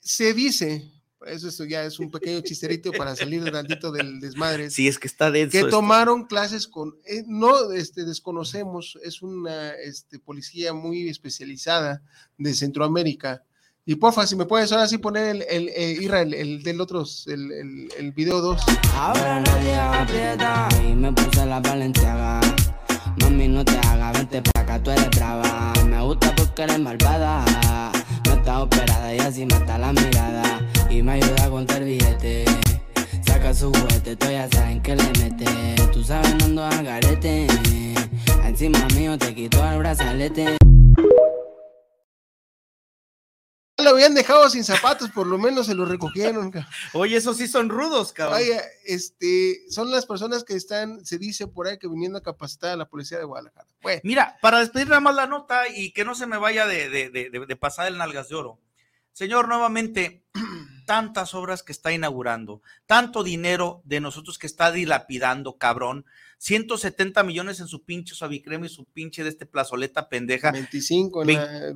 se 0.00 0.32
dice, 0.34 0.90
eso, 1.26 1.48
eso 1.48 1.64
ya 1.64 1.84
es 1.84 1.98
un 1.98 2.10
pequeño 2.10 2.40
chisterito 2.42 2.92
para 2.92 3.16
salir 3.16 3.42
un 3.42 3.50
tantito 3.50 3.90
del 3.90 4.20
desmadre. 4.20 4.70
sí, 4.70 4.86
es 4.86 4.98
que 4.98 5.08
está 5.08 5.30
denso. 5.30 5.52
que 5.52 5.58
esto. 5.58 5.70
tomaron 5.70 6.26
clases 6.26 6.68
con, 6.68 6.96
eh, 7.06 7.24
no 7.26 7.72
este, 7.72 8.04
desconocemos, 8.04 8.98
es 9.02 9.20
una 9.22 9.72
este, 9.72 10.18
policía 10.20 10.72
muy 10.74 11.08
especializada 11.08 12.02
de 12.38 12.54
Centroamérica. 12.54 13.42
Y 13.86 13.96
porfa, 13.96 14.26
si 14.26 14.34
me 14.34 14.46
puedes 14.46 14.72
ahora 14.72 14.88
sí 14.88 14.96
poner 14.96 15.26
el, 15.26 15.42
el, 15.42 15.68
eh, 15.68 15.98
Ira, 16.00 16.22
el, 16.22 16.32
el 16.32 16.62
del 16.62 16.80
otro, 16.80 17.04
el, 17.26 17.52
el, 17.52 17.88
el 17.98 18.12
video 18.12 18.40
2. 18.40 18.62
Ahora 18.96 19.40
nadie 19.40 19.76
aprieta 19.76 20.68
y 20.88 20.94
me 20.94 21.12
puse 21.12 21.44
la 21.44 21.60
valenciaga. 21.60 22.40
Mami, 23.20 23.46
no 23.48 23.62
te 23.62 23.76
hagas, 23.76 24.14
vente 24.14 24.40
pa' 24.40 24.60
acá, 24.60 24.82
tú 24.82 24.90
eres 24.90 25.10
brava. 25.10 25.74
Me 25.86 26.00
gusta 26.00 26.34
porque 26.34 26.62
eres 26.62 26.80
malvada. 26.80 27.44
No 28.24 28.32
está 28.32 28.62
operada 28.62 29.14
y 29.14 29.18
así 29.18 29.44
mata 29.44 29.76
la 29.76 29.92
mirada. 29.92 30.66
Y 30.88 31.02
me 31.02 31.12
ayuda 31.12 31.44
a 31.44 31.50
contar 31.50 31.84
billetes. 31.84 32.48
Saca 33.26 33.52
su 33.52 33.70
juguete, 33.70 34.16
tú 34.16 34.30
ya 34.30 34.48
saben 34.48 34.80
que 34.80 34.96
le 34.96 35.04
mete. 35.20 35.74
Tú 35.92 36.02
sabes, 36.02 36.34
no 36.36 36.46
ando 36.46 36.64
al 36.64 36.84
garete. 36.84 37.46
Encima 38.46 38.78
mío 38.96 39.18
te 39.18 39.34
quito 39.34 39.62
el 39.70 39.78
brazalete. 39.80 40.56
Lo 43.84 43.90
habían 43.90 44.14
dejado 44.14 44.48
sin 44.50 44.64
zapatos, 44.64 45.10
por 45.10 45.26
lo 45.26 45.38
menos 45.38 45.66
se 45.66 45.74
lo 45.74 45.84
recogieron. 45.84 46.52
Oye, 46.92 47.16
esos 47.16 47.36
sí 47.36 47.46
son 47.46 47.68
rudos, 47.68 48.12
cabrón. 48.12 48.40
Vaya, 48.40 48.62
este, 48.84 49.60
son 49.70 49.90
las 49.90 50.06
personas 50.06 50.42
que 50.42 50.54
están, 50.54 51.04
se 51.04 51.18
dice 51.18 51.46
por 51.46 51.66
ahí 51.68 51.78
que 51.78 51.88
viniendo 51.88 52.18
a 52.18 52.22
capacitar 52.22 52.70
a 52.70 52.76
la 52.76 52.88
policía 52.88 53.18
de 53.18 53.24
Guadalajara. 53.24 53.68
Bueno, 53.82 54.00
Mira, 54.04 54.36
para 54.40 54.58
despedir 54.60 54.88
nada 54.88 55.00
más 55.00 55.14
la 55.14 55.26
nota 55.26 55.68
y 55.68 55.92
que 55.92 56.04
no 56.04 56.14
se 56.14 56.26
me 56.26 56.38
vaya 56.38 56.66
de, 56.66 56.88
de, 56.88 57.10
de, 57.10 57.30
de- 57.30 57.56
pasar 57.56 57.86
el 57.86 57.98
nalgas 57.98 58.28
de 58.28 58.34
oro. 58.34 58.60
Señor, 59.12 59.46
nuevamente, 59.46 60.24
tantas 60.86 61.34
obras 61.34 61.62
que 61.62 61.72
está 61.72 61.92
inaugurando, 61.92 62.62
tanto 62.86 63.22
dinero 63.22 63.82
de 63.84 64.00
nosotros 64.00 64.38
que 64.38 64.46
está 64.46 64.72
dilapidando, 64.72 65.56
cabrón. 65.56 66.04
170 66.38 67.22
millones 67.22 67.60
en 67.60 67.68
su 67.68 67.84
pinche 67.84 68.14
suavicrema 68.14 68.66
y 68.66 68.68
su 68.68 68.84
pinche 68.84 69.22
de 69.22 69.30
este 69.30 69.46
plazoleta 69.46 70.08
pendeja. 70.08 70.52
25 70.52 71.22
en 71.22 71.32
la 71.32 71.74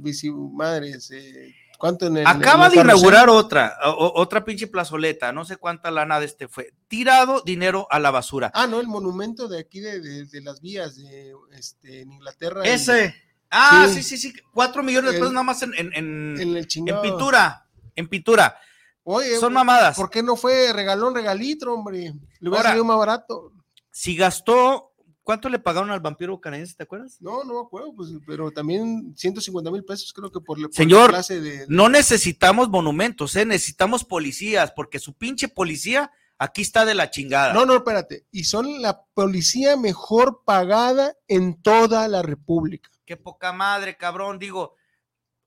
madres, 0.53 1.11
eh, 1.11 1.55
¿cuánto 1.79 2.07
en 2.09 2.19
el 2.19 2.27
Acaba 2.27 2.67
en 2.67 2.73
de 2.73 2.81
el 2.81 2.85
inaugurar 2.85 3.31
otra, 3.31 3.79
o- 3.87 4.21
otra 4.21 4.45
pinche 4.45 4.67
plazoleta, 4.67 5.33
no 5.33 5.45
sé 5.47 5.57
cuánta 5.57 5.91
lana 5.91 6.21
de 6.21 6.27
este 6.27 6.47
fue. 6.49 6.75
Tirado 6.89 7.41
dinero 7.47 7.87
a 7.91 7.99
la 7.99 8.11
basura. 8.11 8.51
Ah, 8.53 8.67
no, 8.67 8.81
el 8.81 8.87
monumento 8.89 9.49
de 9.49 9.61
aquí 9.61 9.81
de, 9.81 10.01
de- 10.01 10.27
de 10.27 10.41
las 10.43 10.61
vías 10.61 10.97
de 10.97 11.33
este, 11.53 12.03
en 12.03 12.13
Inglaterra. 12.13 12.63
Ese. 12.65 13.15
Ah, 13.51 13.87
Sí. 13.91 14.03
sí, 14.03 14.19
sí. 14.19 14.33
Cuatro 14.53 14.83
millones 14.83 15.13
de 15.13 15.19
pesos 15.19 15.33
nada 15.33 15.45
más 15.45 15.63
en, 15.63 15.73
en, 15.75 15.91
en- 15.95 16.39
En 16.41 16.57
el 16.57 16.69
en 16.75 17.01
pintura. 17.01 17.67
En 17.97 18.07
pintura. 18.09 18.59
Oye, 19.05 19.39
Son 19.39 19.55
mamadas. 19.55 19.97
¿por 19.97 20.11
qué 20.11 20.23
no 20.23 20.37
fue 20.37 20.71
regalón, 20.75 21.15
regalitro, 21.15 21.73
hombre? 21.73 22.13
Le 22.41 22.49
hubiera 22.51 22.65
salido 22.65 22.85
más 22.85 22.99
barato. 22.99 23.53
Si 23.91 24.15
gastó, 24.15 24.88
¿cuánto 25.29 25.51
le 25.51 25.59
pagaron 25.59 25.91
al 25.91 26.01
vampiro 26.01 26.41
canadiense? 26.41 26.75
¿Te 26.75 26.85
acuerdas? 26.85 27.21
No, 27.21 27.45
no 27.45 27.53
me 27.53 27.61
acuerdo, 27.61 27.95
pues, 27.95 28.09
pero 28.27 28.51
también 28.51 29.13
150 29.15 29.71
mil 29.71 29.85
pesos 29.85 30.11
creo 30.15 30.33
que 30.33 30.41
por, 30.41 30.59
la- 30.59 30.69
por 30.69 30.75
Señor, 30.75 31.11
la 31.11 31.19
clase 31.19 31.39
de... 31.43 31.59
de- 31.59 31.67
No 31.69 31.91
necesitamos 31.91 32.71
monumentos, 32.71 33.37
¿eh? 33.37 33.45
necesitamos 33.45 34.07
policías, 34.07 34.73
porque 34.73 34.99
su 34.99 35.13
pinche 35.19 35.49
policía 35.49 36.11
aquí 36.39 36.63
está 36.63 36.87
de 36.87 36.95
la 36.95 37.11
chingada. 37.11 37.53
No, 37.53 37.67
no, 37.67 37.75
espérate. 37.77 38.25
Y 38.31 38.45
son 38.45 38.81
la 38.81 39.03
policía 39.13 39.77
mejor 39.77 40.45
pagada 40.47 41.15
en 41.27 41.61
toda 41.61 42.09
la 42.09 42.23
República. 42.23 42.89
Qué 43.05 43.19
poca 43.19 43.53
madre, 43.53 43.99
cabrón. 43.99 44.39
Digo, 44.39 44.77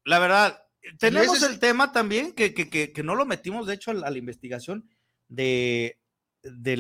la 0.06 0.20
verdad, 0.20 0.64
tenemos 1.00 1.42
el 1.42 1.58
tema 1.58 1.92
también 1.92 2.34
que, 2.34 2.54
que, 2.54 2.70
que, 2.70 2.94
que 2.94 3.02
no 3.02 3.16
lo 3.16 3.26
metimos, 3.26 3.66
de 3.66 3.74
hecho, 3.74 3.90
a 3.90 3.96
la, 3.96 4.06
a 4.08 4.12
la 4.12 4.18
investigación 4.20 4.88
de, 5.28 6.00
de 6.44 6.76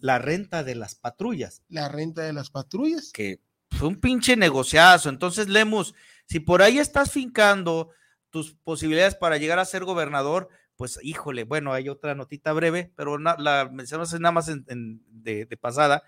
la 0.00 0.18
renta 0.18 0.64
de 0.64 0.74
las 0.74 0.94
patrullas, 0.94 1.62
La 1.68 1.88
renta 1.88 2.22
de 2.22 2.32
las 2.32 2.50
patrullas. 2.50 3.10
que 3.12 3.40
fue 3.70 3.88
un 3.88 4.00
pinche 4.00 4.36
negociazo. 4.36 5.08
Entonces, 5.10 5.48
Lemus, 5.48 5.94
si 6.26 6.40
por 6.40 6.62
ahí 6.62 6.78
estás 6.78 7.12
fincando 7.12 7.90
tus 8.30 8.54
posibilidades 8.54 9.14
para 9.14 9.36
llegar 9.36 9.58
a 9.58 9.64
ser 9.64 9.84
gobernador, 9.84 10.48
pues 10.76 10.98
híjole, 11.02 11.44
bueno, 11.44 11.72
hay 11.72 11.88
otra 11.88 12.14
notita 12.14 12.52
breve, 12.52 12.92
pero 12.96 13.18
na- 13.18 13.36
la 13.38 13.68
mencionamos 13.72 14.12
nada 14.20 14.32
más 14.32 14.48
en- 14.48 14.64
en- 14.68 15.02
de, 15.08 15.44
de 15.44 15.56
pasada, 15.56 16.02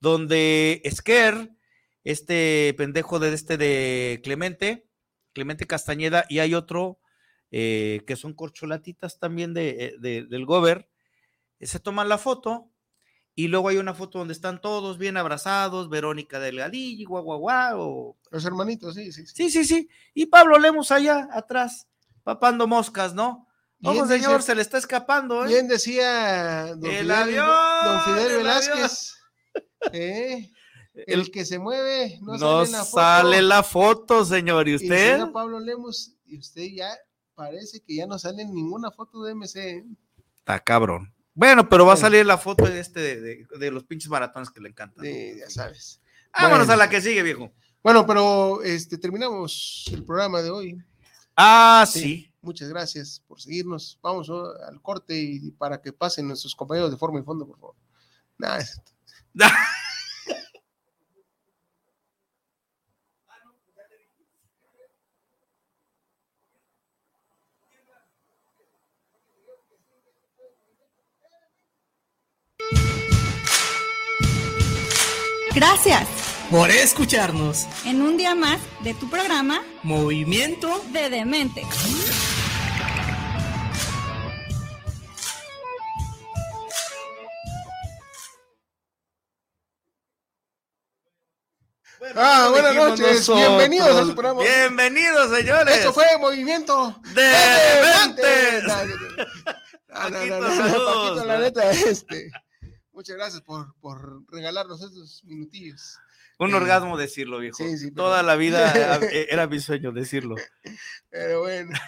donde 0.00 0.80
Esquer, 0.84 1.50
este 2.04 2.74
pendejo 2.76 3.18
de 3.18 3.32
este 3.34 3.56
de 3.56 4.20
Clemente, 4.22 4.86
Clemente 5.32 5.66
Castañeda, 5.66 6.24
y 6.28 6.38
hay 6.38 6.54
otro 6.54 6.98
eh, 7.52 8.02
que 8.08 8.16
son 8.16 8.34
corcholatitas 8.34 9.18
también 9.20 9.54
de, 9.54 9.68
eh, 9.84 9.94
de- 10.00 10.24
del 10.24 10.44
Gober, 10.46 10.88
se 11.60 11.80
toman 11.80 12.08
la 12.08 12.18
foto 12.18 12.70
y 13.34 13.48
luego 13.48 13.68
hay 13.68 13.76
una 13.76 13.94
foto 13.94 14.18
donde 14.18 14.32
están 14.32 14.60
todos 14.60 14.98
bien 14.98 15.16
abrazados, 15.16 15.88
Verónica 15.88 16.38
Delgadillo, 16.40 17.08
guau, 17.08 17.22
guau, 17.24 17.38
guau. 17.38 18.16
Los 18.30 18.44
hermanitos, 18.44 18.94
sí, 18.94 19.12
sí. 19.12 19.26
Sí, 19.26 19.50
sí, 19.50 19.64
sí. 19.64 19.88
Y 20.14 20.26
Pablo 20.26 20.58
Lemos 20.58 20.90
allá 20.90 21.28
atrás, 21.32 21.86
papando 22.24 22.66
moscas, 22.66 23.14
¿no? 23.14 23.46
Bien 23.78 23.96
Ojo, 23.98 24.06
señor, 24.06 24.36
dice- 24.38 24.42
se 24.46 24.54
le 24.54 24.62
está 24.62 24.78
escapando, 24.78 25.44
¿eh? 25.44 25.48
Bien 25.48 25.68
decía 25.68 26.74
don 26.76 26.90
El 26.90 27.02
Fidel, 27.04 27.10
avión, 27.10 27.46
don 27.84 28.00
Fidel 28.04 28.30
el 28.32 28.36
Velázquez. 28.38 29.14
¿eh? 29.92 30.50
El, 30.94 31.04
El- 31.20 31.30
que 31.30 31.44
se 31.44 31.58
mueve 31.58 32.18
no, 32.22 32.38
No 32.38 32.64
sale 32.64 32.70
la 32.72 32.84
foto. 32.84 32.96
sale 33.02 33.42
la 33.42 33.62
foto, 33.62 34.24
señor. 34.24 34.66
¿Y 34.66 34.72
Y 34.72 34.74
usted? 34.76 35.12
señor 35.12 35.32
Pablo 35.32 35.60
Lemos, 35.60 36.14
y 36.24 36.38
usted 36.38 36.68
ya 36.74 36.88
parece 37.34 37.82
que 37.82 37.96
ya 37.96 38.06
no 38.06 38.18
sale 38.18 38.42
en 38.42 38.54
ninguna 38.54 38.90
foto 38.90 39.22
de 39.24 39.34
MC. 39.34 39.56
¿eh? 39.56 39.84
Está 40.38 40.58
cabrón. 40.60 41.12
Bueno, 41.36 41.68
pero 41.68 41.84
va 41.86 41.92
a 41.92 41.96
salir 41.98 42.24
la 42.26 42.38
foto 42.38 42.64
de 42.64 42.80
este 42.80 42.98
de, 42.98 43.20
de- 43.20 43.46
de 43.58 43.70
los 43.70 43.84
pinches 43.84 44.08
maratones 44.10 44.50
que 44.50 44.58
le 44.60 44.70
encantan. 44.70 45.04
Sí, 45.04 45.34
ya 45.38 45.48
sabes. 45.50 46.00
Vámonos 46.32 46.66
Bueno. 46.66 46.72
a 46.72 46.76
la 46.76 46.88
que 46.90 47.00
sigue, 47.00 47.22
viejo. 47.22 47.52
Bueno, 47.82 48.06
pero 48.06 48.62
este 48.62 48.96
terminamos 48.98 49.84
el 49.92 50.02
programa 50.02 50.40
de 50.42 50.50
hoy. 50.50 50.76
Ah, 51.36 51.84
Sí. 51.88 52.00
sí. 52.00 52.32
Muchas 52.40 52.68
gracias 52.70 53.22
por 53.28 53.38
seguirnos. 53.40 53.98
Vamos 54.02 54.30
al 54.30 54.80
corte 54.80 55.14
y 55.14 55.50
para 55.50 55.80
que 55.82 55.92
pasen 55.92 56.26
nuestros 56.26 56.54
compañeros 56.54 56.90
de 56.90 56.96
forma 56.96 57.20
y 57.20 57.22
fondo, 57.22 57.46
por 57.46 57.58
favor. 57.60 57.74
Nada, 58.38 58.64
Gracias. 75.56 76.06
Por 76.50 76.70
escucharnos. 76.70 77.66
En 77.86 78.02
un 78.02 78.18
día 78.18 78.34
más 78.34 78.60
de 78.84 78.92
tu 78.92 79.08
programa 79.08 79.62
Movimiento 79.82 80.84
de 80.92 81.08
Demente. 81.08 81.62
Ah, 92.14 92.48
buenas 92.50 92.74
noches. 92.74 93.16
nosotros. 93.16 93.38
Bienvenidos 93.38 93.96
a 93.96 94.04
su 94.04 94.14
programa. 94.14 94.42
Bienvenidos, 94.42 95.34
señores. 95.34 95.78
Eso 95.78 95.94
fue 95.94 96.04
Movimiento 96.20 97.00
de 97.14 97.22
Dementes. 97.22 98.62
No, 99.88 100.10
no, 100.10 100.26
no. 100.26 100.46
Paquito, 100.84 101.24
la 101.24 101.38
neta, 101.38 101.70
este. 101.70 102.30
Muchas 102.96 103.14
gracias 103.16 103.42
por, 103.42 103.74
por 103.78 104.24
regalarnos 104.32 104.82
estos 104.82 105.22
minutillos. 105.24 105.98
Un 106.38 106.50
Eh, 106.50 106.54
orgasmo 106.54 106.96
decirlo, 106.96 107.38
viejo. 107.38 107.58
sí, 107.58 107.76
sí, 107.76 107.90
pero- 107.90 108.04
Toda 108.04 108.22
la 108.22 108.36
vida 108.36 108.72
eh, 109.12 109.26
era 109.30 109.46
mi 109.46 109.60
sueño 109.60 109.92
decirlo. 109.92 110.34
Pero 111.10 111.40
bueno. 111.42 111.78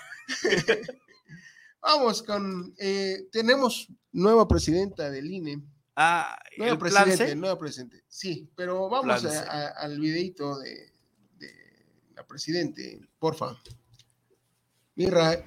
Vamos 1.80 2.22
con. 2.22 2.74
eh, 2.78 3.26
tenemos 3.32 3.88
nueva 4.12 4.46
presidenta 4.46 5.11
del 5.11 5.30
INE. 5.30 5.62
Ah, 5.96 6.38
Nueva 6.59 6.72
el 6.74 6.78
plan 6.78 6.92
presidente, 7.04 7.26
C. 7.32 7.36
nueva 7.36 7.59
presidente. 7.59 8.04
Sí, 8.09 8.50
pero 8.54 8.88
vamos 8.90 9.24
a- 9.24 9.68
al 9.68 9.98
videito 9.98 10.59
de, 10.59 10.92
de 11.38 11.50
la 12.14 12.26
presidente, 12.26 13.00
porfa. 13.18 13.56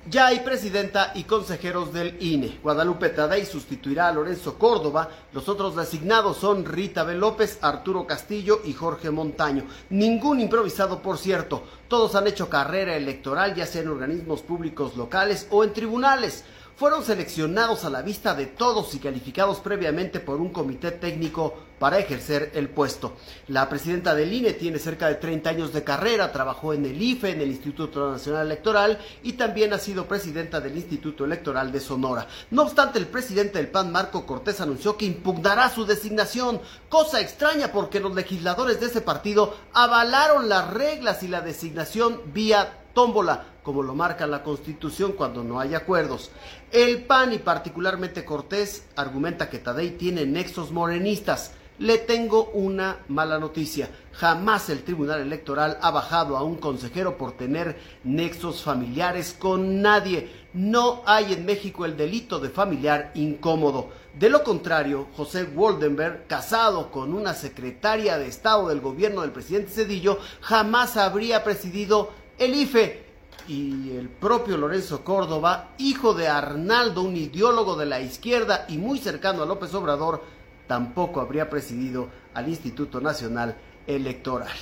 Ya 0.09 0.27
hay 0.27 0.39
presidenta 0.39 1.11
y 1.13 1.25
consejeros 1.25 1.91
del 1.91 2.15
INE. 2.21 2.59
Guadalupe 2.63 3.09
Tadei 3.09 3.45
sustituirá 3.45 4.07
a 4.07 4.13
Lorenzo 4.13 4.57
Córdoba. 4.57 5.09
Los 5.33 5.49
otros 5.49 5.75
designados 5.75 6.37
son 6.37 6.63
Rita 6.63 7.03
B. 7.03 7.15
López, 7.15 7.59
Arturo 7.61 8.07
Castillo 8.07 8.61
y 8.63 8.71
Jorge 8.71 9.11
Montaño. 9.11 9.65
Ningún 9.89 10.39
improvisado, 10.39 11.01
por 11.01 11.17
cierto. 11.17 11.63
Todos 11.89 12.15
han 12.15 12.27
hecho 12.27 12.47
carrera 12.47 12.95
electoral, 12.95 13.53
ya 13.53 13.65
sea 13.65 13.81
en 13.81 13.89
organismos 13.89 14.41
públicos 14.41 14.95
locales 14.95 15.47
o 15.49 15.65
en 15.65 15.73
tribunales. 15.73 16.45
Fueron 16.75 17.03
seleccionados 17.03 17.85
a 17.85 17.89
la 17.89 18.01
vista 18.01 18.33
de 18.33 18.47
todos 18.47 18.95
y 18.95 18.99
calificados 18.99 19.59
previamente 19.59 20.19
por 20.19 20.41
un 20.41 20.49
comité 20.49 20.91
técnico 20.91 21.53
para 21.81 21.97
ejercer 21.97 22.51
el 22.53 22.69
puesto. 22.69 23.13
La 23.47 23.67
presidenta 23.67 24.13
del 24.13 24.31
INE 24.31 24.53
tiene 24.53 24.77
cerca 24.77 25.07
de 25.07 25.15
30 25.15 25.49
años 25.49 25.73
de 25.73 25.83
carrera, 25.83 26.31
trabajó 26.31 26.73
en 26.73 26.85
el 26.85 27.01
IFE, 27.01 27.31
en 27.31 27.41
el 27.41 27.49
Instituto 27.49 28.11
Nacional 28.11 28.45
Electoral 28.45 28.99
y 29.23 29.33
también 29.33 29.73
ha 29.73 29.79
sido 29.79 30.07
presidenta 30.07 30.61
del 30.61 30.77
Instituto 30.77 31.25
Electoral 31.25 31.71
de 31.71 31.79
Sonora. 31.79 32.27
No 32.51 32.61
obstante, 32.61 32.99
el 32.99 33.07
presidente 33.07 33.57
del 33.57 33.69
PAN, 33.69 33.91
Marco 33.91 34.27
Cortés, 34.27 34.61
anunció 34.61 34.95
que 34.95 35.05
impugnará 35.05 35.69
su 35.69 35.85
designación, 35.85 36.61
cosa 36.87 37.19
extraña 37.19 37.71
porque 37.71 37.99
los 37.99 38.13
legisladores 38.13 38.79
de 38.79 38.85
ese 38.85 39.01
partido 39.01 39.55
avalaron 39.73 40.49
las 40.49 40.71
reglas 40.71 41.23
y 41.23 41.27
la 41.27 41.41
designación 41.41 42.21
vía 42.31 42.80
tómbola, 42.93 43.45
como 43.63 43.83
lo 43.83 43.95
marca 43.95 44.27
la 44.27 44.43
Constitución 44.43 45.13
cuando 45.13 45.43
no 45.43 45.59
hay 45.59 45.75
acuerdos. 45.75 46.31
El 46.71 47.03
PAN 47.03 47.33
y 47.33 47.39
particularmente 47.39 48.25
Cortés 48.25 48.85
argumenta 48.95 49.49
que 49.49 49.59
Tadei 49.59 49.91
tiene 49.91 50.25
nexos 50.25 50.71
morenistas. 50.71 51.51
Le 51.79 51.97
tengo 51.97 52.51
una 52.53 52.99
mala 53.07 53.39
noticia. 53.39 53.89
Jamás 54.13 54.69
el 54.69 54.83
Tribunal 54.83 55.21
Electoral 55.21 55.79
ha 55.81 55.89
bajado 55.89 56.37
a 56.37 56.43
un 56.43 56.57
consejero 56.57 57.17
por 57.17 57.31
tener 57.31 57.79
nexos 58.03 58.61
familiares 58.61 59.35
con 59.37 59.81
nadie. 59.81 60.29
No 60.53 61.01
hay 61.07 61.33
en 61.33 61.45
México 61.45 61.85
el 61.85 61.97
delito 61.97 62.39
de 62.39 62.49
familiar 62.49 63.11
incómodo. 63.15 63.89
De 64.13 64.29
lo 64.29 64.43
contrario, 64.43 65.07
José 65.15 65.45
Woldenberg, 65.45 66.27
casado 66.27 66.91
con 66.91 67.13
una 67.13 67.33
secretaria 67.33 68.17
de 68.17 68.27
Estado 68.27 68.67
del 68.67 68.81
gobierno 68.81 69.21
del 69.21 69.31
presidente 69.31 69.71
Cedillo, 69.71 70.19
jamás 70.41 70.97
habría 70.97 71.43
presidido 71.43 72.11
el 72.41 72.55
IFE. 72.55 73.11
Y 73.47 73.91
el 73.91 74.09
propio 74.09 74.57
Lorenzo 74.57 75.03
Córdoba, 75.03 75.73
hijo 75.77 76.13
de 76.13 76.27
Arnaldo, 76.27 77.01
un 77.01 77.15
ideólogo 77.15 77.75
de 77.75 77.85
la 77.85 78.01
izquierda 78.01 78.65
y 78.67 78.77
muy 78.77 78.97
cercano 78.97 79.43
a 79.43 79.45
López 79.45 79.73
Obrador, 79.73 80.23
tampoco 80.67 81.21
habría 81.21 81.49
presidido 81.49 82.09
al 82.33 82.49
Instituto 82.49 82.99
Nacional 82.99 83.57
Electoral. 83.87 84.55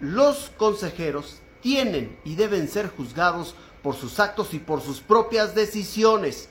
Los 0.00 0.50
consejeros 0.56 1.40
tienen 1.60 2.18
y 2.24 2.34
deben 2.34 2.66
ser 2.68 2.88
juzgados 2.88 3.54
por 3.82 3.94
sus 3.94 4.18
actos 4.20 4.54
y 4.54 4.58
por 4.58 4.80
sus 4.80 5.00
propias 5.00 5.54
decisiones. 5.54 6.48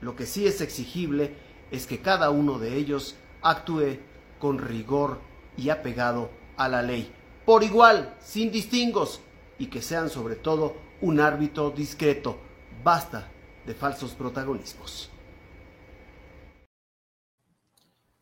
Lo 0.00 0.16
que 0.16 0.26
sí 0.26 0.46
es 0.46 0.60
exigible 0.60 1.34
es 1.70 1.86
que 1.86 2.00
cada 2.00 2.30
uno 2.30 2.58
de 2.58 2.76
ellos 2.76 3.14
actúe 3.40 3.98
con 4.38 4.58
rigor 4.58 5.18
y 5.56 5.70
apegado 5.70 6.30
a 6.56 6.68
la 6.68 6.82
ley, 6.82 7.12
por 7.44 7.62
igual, 7.62 8.14
sin 8.20 8.50
distingos, 8.50 9.20
y 9.58 9.66
que 9.66 9.82
sean 9.82 10.08
sobre 10.10 10.36
todo 10.36 10.76
un 11.00 11.20
árbitro 11.20 11.70
discreto. 11.70 12.38
Basta 12.84 13.30
de 13.66 13.74
falsos 13.74 14.12
protagonismos. 14.12 15.10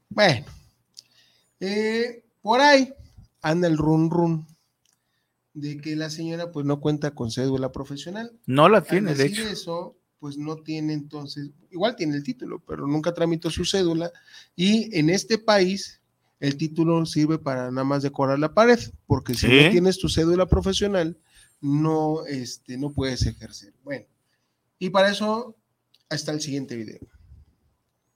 bueno. 0.09 0.47
eh, 1.61 2.25
por 2.41 2.61
ahí 2.61 2.93
anda 3.43 3.69
el 3.69 3.77
run 3.77 4.11
run 4.11 4.47
de 5.53 5.79
que 5.79 5.95
la 5.97 6.11
señora 6.11 6.53
pues 6.53 6.65
no 6.67 6.81
cuenta 6.81 7.11
con 7.13 7.31
cédula 7.31 7.73
profesional. 7.73 8.33
No 8.47 8.69
la 8.69 8.83
tiene, 8.83 9.15
de 9.15 9.27
hecho. 9.27 9.43
eso, 9.49 9.97
pues 10.21 10.37
no 10.39 10.57
tiene 10.57 10.93
entonces, 10.93 11.51
igual 11.71 11.97
tiene 11.97 12.17
el 12.17 12.23
título, 12.23 12.63
pero 12.67 12.87
nunca 12.87 13.13
tramitó 13.15 13.51
su 13.51 13.65
cédula 13.65 14.11
y 14.55 14.97
en 14.99 15.11
este 15.11 15.39
país 15.39 16.01
el 16.41 16.57
título 16.57 17.05
sirve 17.07 17.39
para 17.39 17.71
nada 17.71 17.85
más 17.85 18.03
decorar 18.03 18.39
la 18.39 18.53
pared, 18.55 18.79
porque 19.07 19.35
si 19.35 19.47
Sí. 19.47 19.65
no 19.65 19.71
tienes 19.71 19.99
tu 19.99 20.09
cédula 20.09 20.47
profesional, 20.47 21.19
no, 21.61 22.27
este, 22.27 22.77
no 22.77 22.93
puedes 22.93 23.27
ejercer. 23.27 23.73
Bueno, 23.83 24.07
y 24.79 24.91
para 24.91 25.11
eso 25.11 25.57
está 26.11 26.33
el 26.33 26.41
siguiente 26.41 26.77
video. 26.77 27.01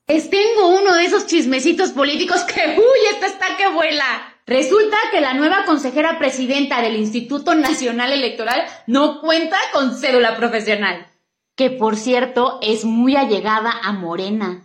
Les 0.06 0.28
tengo 0.28 0.68
uno 0.76 0.94
de 0.96 1.04
esos 1.04 1.26
chismecitos 1.26 1.90
políticos 1.90 2.42
que, 2.42 2.60
uy, 2.78 3.14
esta 3.14 3.26
está 3.26 3.56
que 3.56 3.68
vuela. 3.68 4.34
Resulta 4.46 4.96
que 5.12 5.20
la 5.20 5.34
nueva 5.34 5.64
consejera 5.64 6.18
presidenta 6.18 6.82
del 6.82 6.96
Instituto 6.96 7.54
Nacional 7.54 8.12
Electoral 8.12 8.66
no 8.88 9.20
cuenta 9.20 9.56
con 9.72 9.96
cédula 9.96 10.36
profesional. 10.36 11.06
Que 11.54 11.70
por 11.70 11.96
cierto 11.96 12.58
es 12.60 12.84
muy 12.84 13.14
allegada 13.14 13.70
a 13.70 13.92
Morena. 13.92 14.64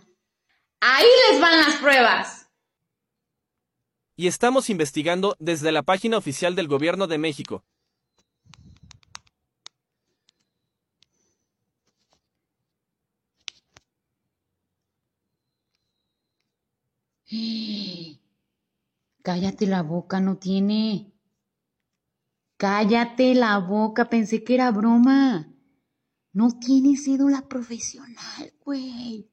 Ahí 0.80 1.06
les 1.30 1.40
van 1.40 1.58
las 1.58 1.76
pruebas. 1.76 2.48
Y 4.16 4.26
estamos 4.26 4.70
investigando 4.70 5.36
desde 5.38 5.70
la 5.70 5.82
página 5.84 6.16
oficial 6.16 6.56
del 6.56 6.68
Gobierno 6.68 7.06
de 7.06 7.18
México. 7.18 7.64
Cállate 19.22 19.66
la 19.66 19.82
boca, 19.82 20.20
no 20.20 20.36
tiene. 20.36 21.12
Cállate 22.56 23.34
la 23.34 23.58
boca, 23.58 24.08
pensé 24.08 24.44
que 24.44 24.54
era 24.54 24.70
broma. 24.70 25.52
No 26.32 26.48
tiene 26.58 26.96
cédula 26.96 27.48
profesional, 27.48 28.52
güey. 28.64 29.28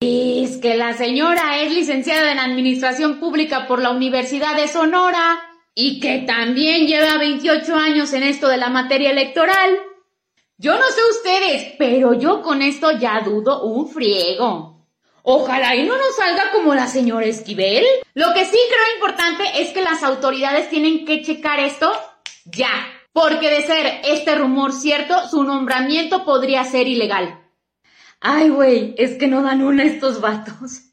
Es 0.00 0.56
que 0.56 0.76
la 0.76 0.94
señora 0.94 1.62
es 1.62 1.72
licenciada 1.72 2.32
en 2.32 2.40
Administración 2.40 3.20
Pública 3.20 3.68
por 3.68 3.80
la 3.80 3.90
Universidad 3.90 4.56
de 4.56 4.66
Sonora 4.66 5.38
y 5.74 6.00
que 6.00 6.24
también 6.26 6.88
lleva 6.88 7.18
28 7.18 7.76
años 7.76 8.12
en 8.12 8.24
esto 8.24 8.48
de 8.48 8.56
la 8.56 8.68
materia 8.68 9.12
electoral. 9.12 9.78
Yo 10.58 10.72
no 10.78 10.86
sé 10.90 11.00
ustedes, 11.10 11.74
pero 11.78 12.14
yo 12.14 12.42
con 12.42 12.62
esto 12.62 12.98
ya 12.98 13.20
dudo 13.20 13.64
un 13.64 13.88
friego. 13.88 14.71
Ojalá 15.22 15.76
y 15.76 15.86
no 15.86 15.96
nos 15.96 16.16
salga 16.16 16.50
como 16.52 16.74
la 16.74 16.88
señora 16.88 17.26
Esquivel. 17.26 17.84
Lo 18.14 18.34
que 18.34 18.44
sí 18.44 18.58
creo 18.68 18.94
importante 18.96 19.44
es 19.62 19.70
que 19.70 19.82
las 19.82 20.02
autoridades 20.02 20.68
tienen 20.68 21.04
que 21.04 21.22
checar 21.22 21.60
esto 21.60 21.92
ya. 22.44 22.70
Porque 23.12 23.50
de 23.50 23.62
ser 23.66 24.00
este 24.04 24.34
rumor 24.34 24.72
cierto, 24.72 25.28
su 25.28 25.44
nombramiento 25.44 26.24
podría 26.24 26.64
ser 26.64 26.88
ilegal. 26.88 27.40
Ay, 28.20 28.48
güey, 28.48 28.94
es 28.96 29.18
que 29.18 29.28
no 29.28 29.42
dan 29.42 29.62
una 29.62 29.84
estos 29.84 30.20
vatos. 30.20 30.92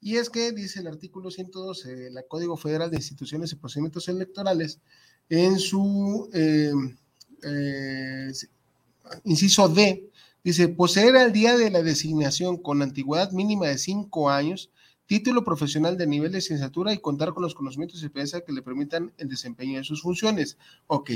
Y 0.00 0.16
es 0.16 0.30
que, 0.30 0.52
dice 0.52 0.80
el 0.80 0.86
artículo 0.86 1.30
112 1.30 1.94
del 1.94 2.24
Código 2.28 2.56
Federal 2.56 2.90
de 2.90 2.96
Instituciones 2.96 3.52
y 3.52 3.56
Procedimientos 3.56 4.08
Electorales, 4.08 4.80
en 5.28 5.58
su 5.58 6.30
eh, 6.32 6.72
eh, 7.42 8.32
inciso 9.24 9.68
D, 9.68 10.10
dice, 10.48 10.68
poseer 10.68 11.16
al 11.16 11.32
día 11.32 11.56
de 11.56 11.70
la 11.70 11.82
designación 11.82 12.56
con 12.58 12.82
antigüedad 12.82 13.32
mínima 13.32 13.66
de 13.66 13.78
cinco 13.78 14.30
años, 14.30 14.70
título 15.06 15.44
profesional 15.44 15.96
de 15.96 16.06
nivel 16.06 16.32
de 16.32 16.38
licenciatura 16.38 16.92
y 16.92 16.98
contar 16.98 17.32
con 17.32 17.42
los 17.42 17.54
conocimientos 17.54 18.00
y 18.00 18.04
experiencia 18.06 18.42
que 18.44 18.52
le 18.52 18.62
permitan 18.62 19.12
el 19.18 19.28
desempeño 19.28 19.78
de 19.78 19.84
sus 19.84 20.02
funciones. 20.02 20.58
Ok. 20.86 21.10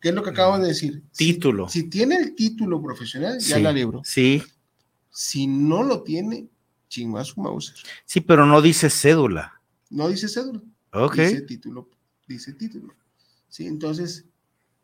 ¿Qué 0.00 0.08
es 0.08 0.14
lo 0.14 0.22
que 0.22 0.30
acabo 0.30 0.58
de 0.58 0.68
decir? 0.68 1.02
Título. 1.16 1.68
Si, 1.68 1.88
tiene 1.88 2.16
el 2.16 2.34
título 2.34 2.82
profesional, 2.82 3.38
ya 3.38 3.56
Sí, 3.56 3.62
la 3.62 3.72
libro. 3.72 4.02
Sí, 4.04 4.42
Si 5.10 5.46
no 5.46 5.82
lo 5.82 6.02
tiene, 6.02 6.48
chingo 6.88 7.18
a 7.18 7.24
su 7.24 7.40
Mauser. 7.40 7.76
sí, 8.04 8.20
pero 8.20 8.44
no 8.46 8.60
dice 8.60 8.90
cédula. 8.90 9.60
No 9.90 10.08
dice 10.08 10.28
cédula. 10.28 10.60
Ok. 10.92 11.16
Dice 11.16 11.42
título. 11.42 11.88
Dice 12.26 12.52
título. 12.54 12.94
Sí, 13.48 13.66
entonces, 13.66 14.24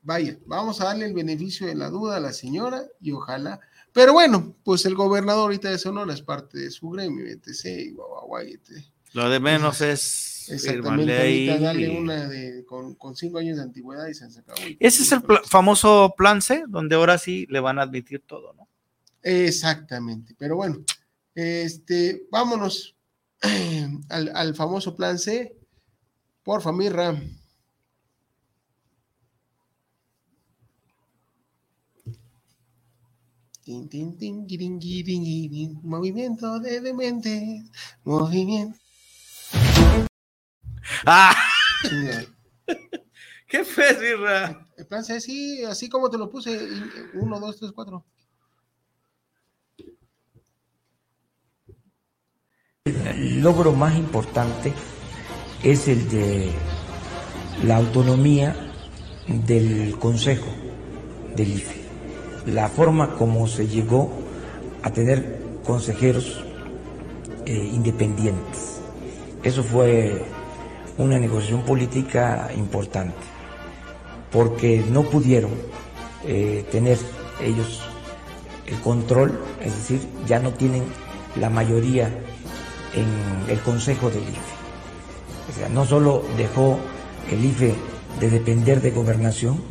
vaya, 0.09 0.39
vamos 0.47 0.81
a 0.81 0.87
darle 0.87 1.05
el 1.05 1.13
beneficio 1.13 1.67
de 1.67 1.75
la 1.75 1.91
duda 1.91 2.17
a 2.17 2.21
la 2.21 2.33
señora 2.33 2.83
y 2.99 3.13
ojalá. 3.13 3.61
Pero 3.93 4.15
bueno, 4.15 4.57
pues 4.65 4.87
el 4.87 4.95
gobernador 4.95 5.43
ahorita 5.43 5.71
de 5.71 5.77
Sonora 5.77 6.15
es 6.15 6.23
parte 6.23 6.59
de 6.59 6.71
su 6.71 6.89
gremio, 6.89 7.27
etc. 7.27 7.67
Y 7.67 7.93
guau, 7.93 8.09
guau, 8.09 8.27
guau, 8.27 8.43
etc. 8.43 8.87
Lo 9.13 9.29
de 9.29 9.39
menos 9.39 9.83
es 9.83 10.49
Exactamente, 10.51 11.13
ahí. 11.13 11.51
ahorita 11.51 11.67
darle 11.67 11.91
una 11.91 12.27
de, 12.27 12.65
con, 12.65 12.95
con 12.95 13.15
cinco 13.17 13.37
años 13.37 13.59
de 13.59 13.65
antigüedad 13.65 14.09
y 14.09 14.15
se 14.15 14.25
acabó. 14.25 14.59
Ese 14.81 15.03
es 15.03 15.13
el 15.13 15.21
famoso 15.45 16.15
plan 16.17 16.41
C, 16.41 16.65
donde 16.67 16.97
ahora 16.97 17.19
sí 17.19 17.47
le 17.51 17.61
van 17.61 17.79
a 17.79 17.83
admitir 17.83 18.23
todo, 18.27 18.55
¿no? 18.55 18.67
Exactamente, 19.23 20.35
pero 20.39 20.57
bueno, 20.57 20.79
este, 21.35 22.27
vámonos 22.31 22.97
al, 24.09 24.33
al 24.35 24.55
famoso 24.55 24.97
plan 24.97 25.19
C. 25.19 25.55
Por 26.43 26.73
Mirra. 26.73 27.15
Tin, 33.69 33.87
tin, 33.87 34.17
tin, 34.17 34.47
guirin, 34.47 34.81
guirin, 34.81 35.23
guirin, 35.23 35.81
Movimiento 35.83 36.59
de 36.59 36.81
dementes. 36.81 37.71
Movimiento. 38.03 38.79
¡Ah! 41.05 41.37
¿Qué 43.47 43.65
fue, 43.65 43.95
Sirra? 43.95 44.67
El 44.75 44.87
plan 44.87 45.05
C, 45.05 45.21
sí, 45.21 45.63
así 45.65 45.91
como 45.91 46.09
te 46.09 46.17
lo 46.17 46.31
puse. 46.31 46.59
Uno, 47.13 47.39
dos, 47.39 47.59
tres, 47.59 47.73
cuatro. 47.73 48.07
El 52.87 53.43
logro 53.43 53.75
más 53.75 53.95
importante 53.99 54.73
es 55.63 55.89
el 55.89 56.09
de 56.09 56.53
la 57.65 57.77
autonomía 57.77 58.57
del 59.27 59.99
Consejo 59.99 60.51
del 61.37 61.51
IFE, 61.51 61.78
la 62.53 62.69
forma 62.69 63.15
como 63.15 63.47
se 63.47 63.67
llegó 63.67 64.11
a 64.83 64.91
tener 64.91 65.39
consejeros 65.65 66.45
eh, 67.45 67.71
independientes. 67.73 68.81
Eso 69.43 69.63
fue 69.63 70.25
una 70.97 71.19
negociación 71.19 71.63
política 71.63 72.51
importante, 72.57 73.17
porque 74.33 74.85
no 74.91 75.03
pudieron 75.03 75.51
eh, 76.25 76.65
tener 76.71 76.99
ellos 77.41 77.83
el 78.67 78.79
control, 78.81 79.39
es 79.63 79.75
decir, 79.75 80.01
ya 80.27 80.39
no 80.39 80.53
tienen 80.53 80.85
la 81.37 81.49
mayoría 81.51 82.09
en 82.95 83.51
el 83.51 83.61
Consejo 83.61 84.11
del 84.11 84.23
IFE. 84.23 84.59
O 85.51 85.59
sea, 85.59 85.69
no 85.69 85.87
solo 85.87 86.25
dejó 86.37 86.79
el 87.31 87.45
IFE 87.45 87.75
de 88.21 88.31
depender 88.31 88.81
de 88.81 88.91
gobernación, 88.91 89.63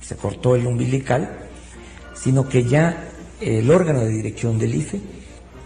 se 0.00 0.16
cortó 0.16 0.54
el 0.56 0.66
umbilical, 0.66 1.47
sino 2.18 2.48
que 2.48 2.64
ya 2.64 3.08
el 3.40 3.70
órgano 3.70 4.00
de 4.00 4.08
dirección 4.08 4.58
del 4.58 4.74
IFE 4.74 5.00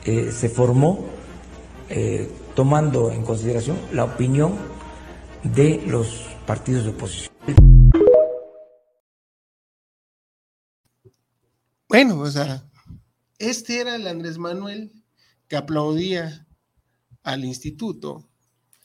eh, 0.05 0.33
se 0.33 0.49
formó 0.49 1.07
eh, 1.89 2.31
tomando 2.55 3.11
en 3.11 3.25
consideración 3.25 3.79
la 3.93 4.05
opinión 4.05 4.57
de 5.43 5.83
los 5.87 6.27
partidos 6.47 6.85
de 6.85 6.91
oposición. 6.91 7.33
Bueno, 11.89 12.19
o 12.21 12.31
sea, 12.31 12.65
este 13.39 13.81
era 13.81 13.97
el 13.97 14.07
Andrés 14.07 14.39
Manuel 14.39 14.93
que 15.49 15.57
aplaudía 15.57 16.47
al 17.23 17.45
instituto. 17.45 18.29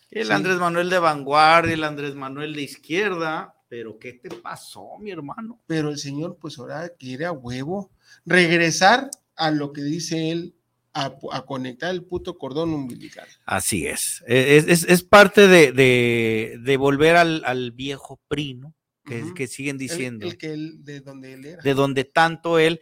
El 0.09 0.27
Sí. 0.27 0.33
Andrés 0.33 0.57
Manuel 0.57 0.89
de 0.89 0.99
vanguardia, 0.99 1.73
el 1.73 1.83
Andrés 1.83 2.15
Manuel 2.15 2.53
de 2.53 2.61
izquierda, 2.63 3.55
pero 3.69 3.97
¿qué 3.99 4.13
te 4.13 4.29
pasó, 4.29 4.97
mi 4.99 5.11
hermano? 5.11 5.59
Pero 5.67 5.89
el 5.89 5.97
señor, 5.97 6.37
pues 6.39 6.57
ahora 6.59 6.89
quiere 6.89 7.25
a 7.25 7.31
huevo 7.31 7.91
regresar 8.25 9.09
a 9.35 9.51
lo 9.51 9.73
que 9.73 9.81
dice 9.83 10.31
él, 10.31 10.55
a, 10.93 11.15
a 11.31 11.45
conectar 11.45 11.91
el 11.91 12.03
puto 12.03 12.37
cordón 12.37 12.73
umbilical. 12.73 13.27
Así 13.45 13.85
es. 13.85 14.23
Es, 14.25 14.67
es- 14.67 14.83
es 14.85 15.03
parte 15.03 15.47
de, 15.47 15.71
de- 15.71 16.57
de 16.61 16.77
volver 16.77 17.15
al, 17.17 17.43
al 17.45 17.71
viejo 17.71 18.19
PRI, 18.27 18.55
¿no? 18.55 18.73
Que, 19.05 19.23
que 19.35 19.47
siguen 19.47 19.77
diciendo. 19.77 20.27
El, 20.27 20.37
que 20.37 20.51
él, 20.53 20.83
de 20.83 20.99
donde 20.99 21.33
él 21.33 21.45
era. 21.45 21.61
de 21.63 21.73
donde 21.73 22.03
tanto 22.03 22.59
él 22.59 22.81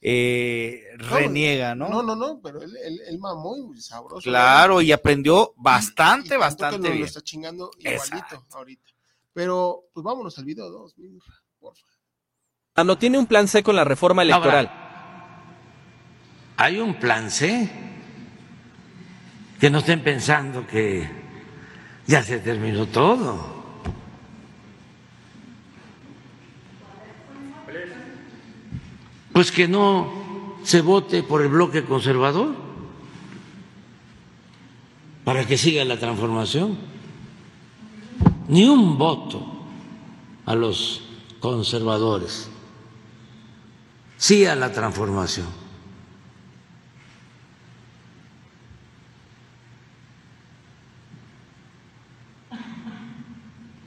eh, 0.00 0.84
reniega, 0.96 1.74
¿no? 1.74 1.88
No, 1.88 2.02
no, 2.02 2.14
no, 2.16 2.40
pero 2.40 2.62
él, 2.62 2.74
él, 2.84 3.00
él 3.08 3.18
mamó 3.18 3.56
y 3.74 3.80
sabroso. 3.80 4.22
Claro, 4.22 4.80
y 4.80 4.92
aprendió 4.92 5.52
Y 5.56 5.62
bastante, 5.62 6.28
tanto 6.28 6.28
que 6.30 6.36
bastante 6.38 6.88
lo 6.88 6.94
bien. 6.94 7.04
está 7.06 7.20
chingando 7.20 7.70
igualito 7.78 8.46
ahorita. 8.52 8.90
Pero, 9.36 9.90
pues 9.92 10.02
vámonos 10.02 10.38
al 10.38 10.46
video 10.46 10.70
2, 10.70 10.94
por 11.60 11.76
favor. 11.76 11.94
AMLO 12.74 12.96
tiene 12.96 13.18
un 13.18 13.26
plan 13.26 13.46
C 13.46 13.62
con 13.62 13.76
la 13.76 13.84
reforma 13.84 14.22
electoral. 14.22 14.72
Hay 16.56 16.78
un 16.78 16.98
plan 16.98 17.30
C. 17.30 17.70
Que 19.60 19.68
no 19.68 19.80
estén 19.80 20.02
pensando 20.02 20.66
que 20.66 21.06
ya 22.06 22.22
se 22.22 22.38
terminó 22.38 22.86
todo. 22.86 23.62
Pues 29.34 29.52
que 29.52 29.68
no 29.68 30.60
se 30.64 30.80
vote 30.80 31.22
por 31.22 31.42
el 31.42 31.48
bloque 31.48 31.84
conservador 31.84 32.54
para 35.24 35.46
que 35.46 35.58
siga 35.58 35.84
la 35.84 35.98
transformación. 35.98 36.95
Ni 38.48 38.64
un 38.64 38.96
voto 38.96 39.44
a 40.44 40.54
los 40.54 41.02
conservadores. 41.40 42.48
Sí 44.16 44.46
a 44.46 44.54
la 44.54 44.72
transformación. 44.72 45.46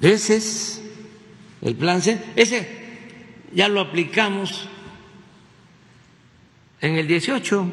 Ese 0.02 0.38
es 0.38 0.82
el 1.62 1.76
plan 1.76 2.02
C. 2.02 2.22
Ese 2.36 2.80
ya 3.54 3.68
lo 3.68 3.82
aplicamos 3.82 4.68
en 6.82 6.96
el 6.96 7.08
18. 7.08 7.72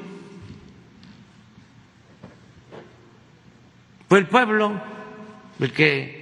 Fue 4.08 4.18
el 4.18 4.26
pueblo 4.26 4.80
el 5.60 5.72
que 5.72 6.15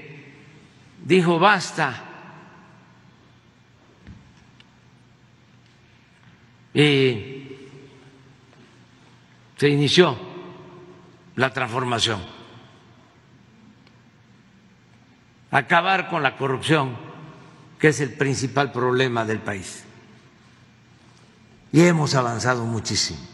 dijo 1.05 1.39
basta. 1.39 2.03
Y 6.73 7.69
se 9.57 9.69
inició 9.69 10.19
la 11.37 11.53
transformación. 11.53 12.21
Acabar 15.53 16.09
con 16.09 16.25
la 16.25 16.37
corrupción, 16.37 16.97
que 17.79 17.89
es 17.89 18.01
el 18.01 18.15
principal 18.15 18.73
problema 18.73 19.25
del 19.25 19.39
país. 19.39 19.85
Y 21.71 21.83
hemos 21.83 22.17
avanzado 22.17 22.65
muchísimo. 22.65 23.34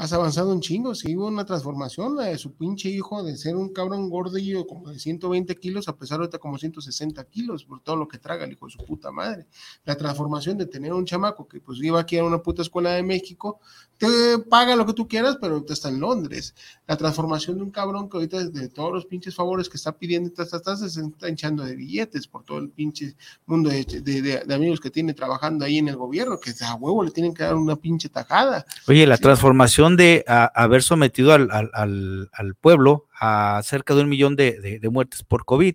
Has 0.00 0.14
avanzado 0.14 0.50
un 0.50 0.62
chingo, 0.62 0.94
sí 0.94 1.14
hubo 1.14 1.26
una 1.26 1.44
transformación, 1.44 2.16
la 2.16 2.24
de 2.24 2.38
su 2.38 2.54
pinche 2.54 2.88
hijo 2.88 3.22
de 3.22 3.36
ser 3.36 3.54
un 3.54 3.70
cabrón 3.70 4.08
gordillo 4.08 4.66
como 4.66 4.90
de 4.90 4.98
120 4.98 5.54
kilos 5.56 5.88
a 5.88 5.98
pesar 5.98 6.20
ahorita 6.20 6.38
como 6.38 6.56
160 6.56 7.22
kilos 7.24 7.66
por 7.66 7.82
todo 7.82 7.96
lo 7.96 8.08
que 8.08 8.16
traga 8.16 8.46
el 8.46 8.52
hijo 8.52 8.64
de 8.64 8.72
su 8.72 8.78
puta 8.78 9.12
madre. 9.12 9.46
La 9.84 9.98
transformación 9.98 10.56
de 10.56 10.64
tener 10.64 10.94
un 10.94 11.04
chamaco 11.04 11.46
que 11.46 11.60
pues 11.60 11.80
iba 11.82 12.00
aquí 12.00 12.16
a 12.16 12.24
una 12.24 12.42
puta 12.42 12.62
escuela 12.62 12.92
de 12.92 13.02
México, 13.02 13.60
te 14.00 14.38
paga 14.48 14.74
lo 14.76 14.86
que 14.86 14.94
tú 14.94 15.06
quieras, 15.06 15.36
pero 15.38 15.54
ahorita 15.56 15.74
está 15.74 15.90
en 15.90 16.00
Londres. 16.00 16.54
La 16.86 16.96
transformación 16.96 17.58
de 17.58 17.64
un 17.64 17.70
cabrón 17.70 18.08
que 18.08 18.16
ahorita 18.16 18.44
de 18.48 18.68
todos 18.70 18.92
los 18.94 19.04
pinches 19.04 19.34
favores 19.34 19.68
que 19.68 19.76
está 19.76 19.92
pidiendo, 19.92 20.30
tas, 20.32 20.48
tas, 20.48 20.62
tas, 20.62 20.80
se 20.92 21.00
está 21.02 21.28
hinchando 21.28 21.62
de 21.64 21.76
billetes 21.76 22.26
por 22.26 22.42
todo 22.42 22.56
el 22.58 22.70
pinche 22.70 23.14
mundo 23.44 23.68
de, 23.68 23.84
de- 23.84 24.22
de- 24.22 24.42
de 24.46 24.54
amigos 24.54 24.80
que 24.80 24.88
tiene 24.90 25.12
trabajando 25.12 25.66
ahí 25.66 25.76
en 25.76 25.88
el 25.88 25.96
gobierno, 25.96 26.40
que 26.40 26.52
a 26.64 26.74
huevo 26.76 27.04
le 27.04 27.10
tienen 27.10 27.34
que 27.34 27.42
dar 27.42 27.56
una 27.56 27.76
pinche 27.76 28.08
tajada. 28.08 28.64
Oye, 28.88 29.06
la 29.06 29.18
transformación 29.18 29.98
de 29.98 30.24
a- 30.26 30.46
haber 30.54 30.82
sometido 30.82 31.34
al, 31.34 31.50
al- 31.50 31.70
al- 31.74 32.30
al 32.32 32.54
pueblo 32.54 33.06
a 33.20 33.60
cerca 33.62 33.94
de 33.94 34.00
un 34.00 34.08
millón 34.08 34.34
de 34.34 34.80
muertes 34.90 35.22
por 35.24 35.44
COVID, 35.44 35.74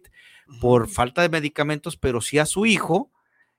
por 0.61 0.87
falta 0.89 1.21
de 1.21 1.29
medicamentos, 1.29 1.95
pero 1.95 2.21
sí 2.21 2.39
a 2.39 2.47
su 2.47 2.65
hijo, 2.65 3.11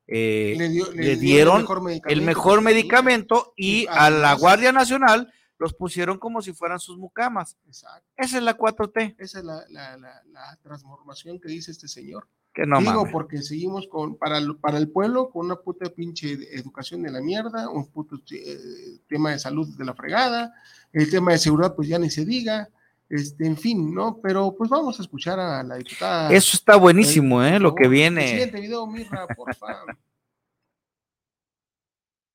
eh, 0.08 0.54
Le 0.56 0.68
dio- 0.68 0.90
le 0.92 0.96
le 0.96 1.02
dio 1.02 1.12
el 1.14 1.20
dieron 1.20 1.66
el 2.06 2.22
mejor 2.22 2.60
medicamento 2.62 3.52
y 3.56 3.82
Y 3.82 3.86
a 3.90 4.08
la 4.10 4.34
Guardia 4.34 4.72
Nacional 4.72 5.32
los 5.58 5.72
pusieron 5.74 6.18
como 6.18 6.42
si 6.42 6.52
fueran 6.52 6.78
sus 6.78 6.98
mucamas. 6.98 7.56
Exacto. 7.66 8.06
Esa 8.16 8.36
es 8.36 8.42
la 8.42 8.56
4T. 8.58 9.14
Esa 9.18 9.38
es 9.38 9.44
la, 9.44 9.64
la- 9.70 9.96
la- 9.96 10.22
la 10.30 10.56
transformación 10.62 11.40
que 11.40 11.48
dice 11.48 11.70
este 11.70 11.88
señor. 11.88 12.28
Que 12.52 12.66
no 12.66 12.78
Digo, 12.78 12.92
mames. 12.94 13.12
porque 13.12 13.42
seguimos 13.42 13.86
con, 13.86 14.16
para 14.16 14.38
el, 14.38 14.56
para 14.56 14.78
el 14.78 14.88
pueblo, 14.90 15.28
con 15.30 15.44
una 15.46 15.56
puta 15.56 15.90
pinche 15.90 16.32
educación 16.56 17.02
de 17.02 17.10
la 17.10 17.20
mierda, 17.20 17.68
un 17.68 17.86
puto 17.90 18.16
eh, 18.30 18.98
tema 19.08 19.32
de 19.32 19.38
salud 19.38 19.68
de 19.76 19.84
la 19.84 19.94
fregada, 19.94 20.54
el 20.92 21.10
tema 21.10 21.32
de 21.32 21.38
seguridad, 21.38 21.74
pues 21.74 21.88
ya 21.88 21.98
ni 21.98 22.08
se 22.10 22.24
diga, 22.24 22.68
este, 23.08 23.46
en 23.46 23.56
fin, 23.56 23.94
¿no? 23.94 24.18
Pero 24.22 24.54
pues 24.56 24.68
vamos 24.70 24.98
a 24.98 25.02
escuchar 25.02 25.38
a 25.38 25.62
la 25.62 25.76
diputada. 25.76 26.32
Eso 26.32 26.56
está 26.56 26.76
buenísimo, 26.76 27.36
por 27.36 27.44
¿eh? 27.46 27.58
Lo 27.60 27.74
que 27.74 27.88
viene. 27.88 28.22
El 28.22 28.28
siguiente 28.30 28.60
video, 28.60 28.86
Mirra, 28.86 29.26
por 29.28 29.54
favor. 29.54 29.96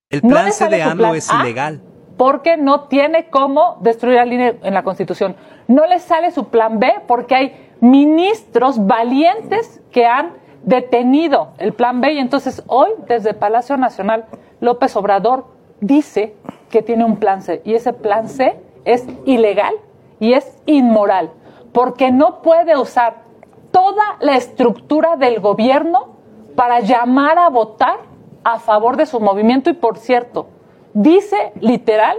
El 0.10 0.22
No 0.24 0.30
plan 0.30 0.52
sale 0.52 0.78
de 0.78 0.84
AMLO 0.84 1.04
plan 1.04 1.16
es 1.16 1.30
A. 1.32 1.42
ilegal. 1.42 1.82
porque 2.18 2.58
no 2.58 2.88
tiene 2.88 3.30
cómo 3.30 3.78
destruir 3.82 4.20
al 4.20 4.32
INE 4.32 4.60
en 4.62 4.74
la 4.74 4.84
Constitución. 4.84 5.36
No 5.68 5.88
le 5.88 6.00
sale 6.00 6.32
su 6.32 6.50
plan 6.50 6.80
B 6.80 6.94
porque 7.08 7.34
hay 7.36 7.70
ministros 7.80 8.86
valientes 8.86 9.82
que 9.92 10.06
han 10.06 10.34
detenido 10.64 11.54
el 11.58 11.74
plan 11.74 12.00
B 12.02 12.14
y 12.14 12.20
entonces 12.20 12.62
hoy 12.68 12.90
desde 13.08 13.34
Palacio 13.34 13.76
Nacional 13.78 14.26
López 14.60 14.96
Obrador 14.96 15.48
dice 15.80 16.36
que 16.70 16.84
tiene 16.84 17.06
un 17.06 17.18
plan 17.18 17.42
C 17.42 17.62
y 17.66 17.74
ese 17.74 17.94
plan 17.94 18.30
C 18.30 18.56
es 18.86 19.06
ilegal 19.26 19.74
y 20.22 20.34
es 20.34 20.56
inmoral 20.68 21.32
porque 21.74 22.12
no 22.12 22.42
puede 22.42 22.78
usar 22.78 23.24
toda 23.72 24.18
la 24.20 24.36
estructura 24.36 25.18
del 25.18 25.42
gobierno 25.42 26.16
para 26.56 26.80
llamar 26.80 27.40
a 27.40 27.50
votar 27.50 27.98
a 28.44 28.60
favor 28.60 28.98
de 28.98 29.06
su 29.06 29.20
movimiento 29.20 29.70
y 29.70 29.74
por 29.74 29.98
cierto, 29.98 30.48
dice 30.94 31.52
literal 31.60 32.18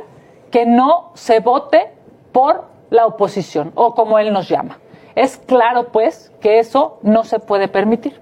que 0.51 0.67
no 0.67 1.13
se 1.15 1.41
vote 1.41 1.91
por 2.33 2.65
la 2.91 3.07
oposición 3.07 3.73
o 3.75 3.95
como 3.95 4.19
él 4.19 4.33
nos 4.33 4.49
llama. 4.49 4.79
Es 5.15 5.37
claro 5.37 5.89
pues 5.93 6.33
que 6.41 6.59
eso 6.59 6.99
no 7.03 7.23
se 7.23 7.39
puede 7.39 7.69
permitir. 7.69 8.21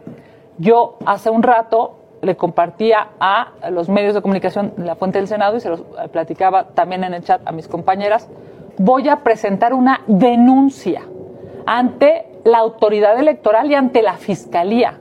Yo 0.58 0.98
hace 1.06 1.30
un 1.30 1.42
rato 1.42 1.96
le 2.20 2.36
compartía 2.36 3.12
a 3.18 3.52
los 3.70 3.88
medios 3.88 4.14
de 4.14 4.20
comunicación 4.20 4.74
la 4.76 4.94
fuente 4.94 5.18
del 5.18 5.28
Senado 5.28 5.56
y 5.56 5.60
se 5.60 5.70
los 5.70 5.80
platicaba 6.12 6.64
también 6.74 7.02
en 7.04 7.14
el 7.14 7.24
chat 7.24 7.40
a 7.46 7.52
mis 7.52 7.66
compañeras, 7.66 8.28
voy 8.80 9.10
a 9.10 9.22
presentar 9.22 9.74
una 9.74 10.02
denuncia 10.06 11.06
ante 11.66 12.24
la 12.46 12.58
autoridad 12.58 13.18
electoral 13.20 13.70
y 13.70 13.74
ante 13.74 14.00
la 14.00 14.16
fiscalía, 14.16 14.98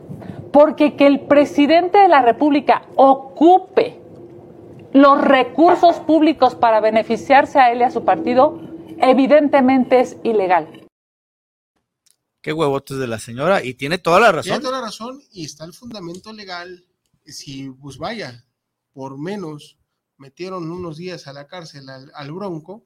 porque 0.52 0.98
que 0.98 1.08
el 1.08 1.22
presidente 1.22 1.98
de 1.98 2.10
la 2.10 2.22
República 2.22 2.84
ocupe 2.98 4.02
los 4.92 5.22
recursos 5.22 5.96
públicos 6.00 6.56
para 6.56 6.82
beneficiarse 6.82 7.58
a 7.58 7.72
él 7.72 7.80
y 7.80 7.84
a 7.84 7.92
su 7.92 8.04
partido, 8.04 8.60
evidentemente 8.98 10.02
es 10.02 10.18
ilegal. 10.24 10.86
Qué 12.42 12.52
huevotes 12.52 12.98
de 12.98 13.08
la 13.08 13.20
señora. 13.20 13.64
Y 13.64 13.76
tiene 13.76 13.98
toda 13.98 14.20
la 14.20 14.42
Tiene 14.42 14.58
razón. 14.58 14.62
toda 14.62 14.80
la 14.80 14.86
razón 14.86 15.22
y 15.32 15.46
está 15.46 15.64
el 15.64 15.74
fundamento 15.74 16.34
legal. 16.34 16.84
Si, 17.24 17.70
pues 17.70 17.98
vaya, 17.98 18.44
por 18.92 19.18
menos 19.18 19.78
metieron 20.18 20.70
unos 20.70 20.98
días 20.98 21.28
a 21.28 21.34
la 21.34 21.48
cárcel 21.48 21.88
al, 21.90 22.12
al 22.14 22.32
Bronco, 22.34 22.84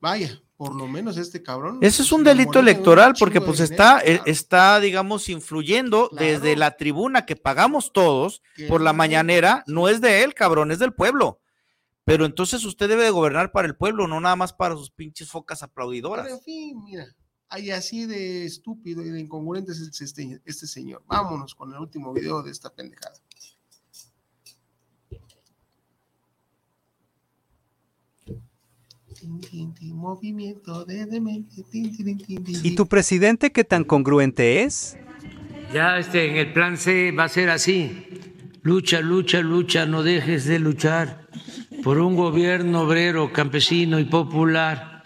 vaya, 0.00 0.42
por 0.56 0.74
lo 0.74 0.86
menos 0.86 1.16
este 1.16 1.42
cabrón. 1.42 1.78
Ese 1.82 2.02
es 2.02 2.12
un 2.12 2.24
delito 2.24 2.58
un 2.58 2.68
electoral 2.68 3.14
porque 3.18 3.40
pues 3.40 3.60
está, 3.60 4.00
eh, 4.00 4.16
claro. 4.16 4.22
está, 4.26 4.80
digamos, 4.80 5.28
influyendo 5.28 6.08
desde 6.12 6.56
la 6.56 6.76
tribuna 6.76 7.26
que 7.26 7.36
pagamos 7.36 7.92
todos 7.92 8.42
por 8.68 8.80
la 8.80 8.92
mañanera. 8.92 9.64
No 9.66 9.88
es 9.88 10.00
de 10.00 10.22
él, 10.22 10.34
cabrón, 10.34 10.72
es 10.72 10.78
del 10.78 10.94
pueblo. 10.94 11.40
Pero 12.04 12.24
entonces 12.24 12.64
usted 12.64 12.88
debe 12.88 13.02
de 13.02 13.10
gobernar 13.10 13.50
para 13.50 13.66
el 13.66 13.76
pueblo, 13.76 14.06
no 14.06 14.20
nada 14.20 14.36
más 14.36 14.52
para 14.52 14.76
sus 14.76 14.90
pinches 14.90 15.28
focas 15.28 15.62
aplaudidoras. 15.62 16.24
Pero 16.24 16.36
en 16.36 16.42
fin, 16.42 16.84
mira, 16.84 17.06
hay 17.48 17.70
así 17.72 18.06
de 18.06 18.44
estúpido 18.44 19.02
y 19.02 19.10
de 19.10 19.20
incongruente 19.20 19.72
es 19.72 20.00
este, 20.00 20.40
este 20.44 20.66
señor. 20.66 21.02
Vámonos 21.06 21.54
con 21.54 21.72
el 21.72 21.80
último 21.80 22.12
video 22.12 22.42
de 22.42 22.52
esta 22.52 22.72
pendejada. 22.72 23.16
Tin, 23.28 23.56
tin, 23.68 25.26
tin, 28.24 28.42
movimiento 29.24 30.84
de 30.84 31.06
demente. 31.06 31.64
¿Y 32.62 32.74
tu 32.74 32.86
presidente 32.86 33.52
qué 33.52 33.64
tan 33.64 33.84
congruente 33.84 34.62
es? 34.62 34.96
Ya 35.72 35.98
este, 35.98 36.30
en 36.30 36.36
el 36.36 36.52
plan 36.52 36.76
C 36.76 37.12
va 37.12 37.24
a 37.24 37.28
ser 37.28 37.50
así. 37.50 38.08
Lucha, 38.62 39.00
lucha, 39.00 39.40
lucha, 39.40 39.86
no 39.86 40.02
dejes 40.02 40.44
de 40.46 40.58
luchar 40.58 41.28
por 41.82 41.98
un 41.98 42.16
gobierno 42.16 42.82
obrero, 42.82 43.32
campesino 43.32 43.98
y 43.98 44.04
popular. 44.04 44.96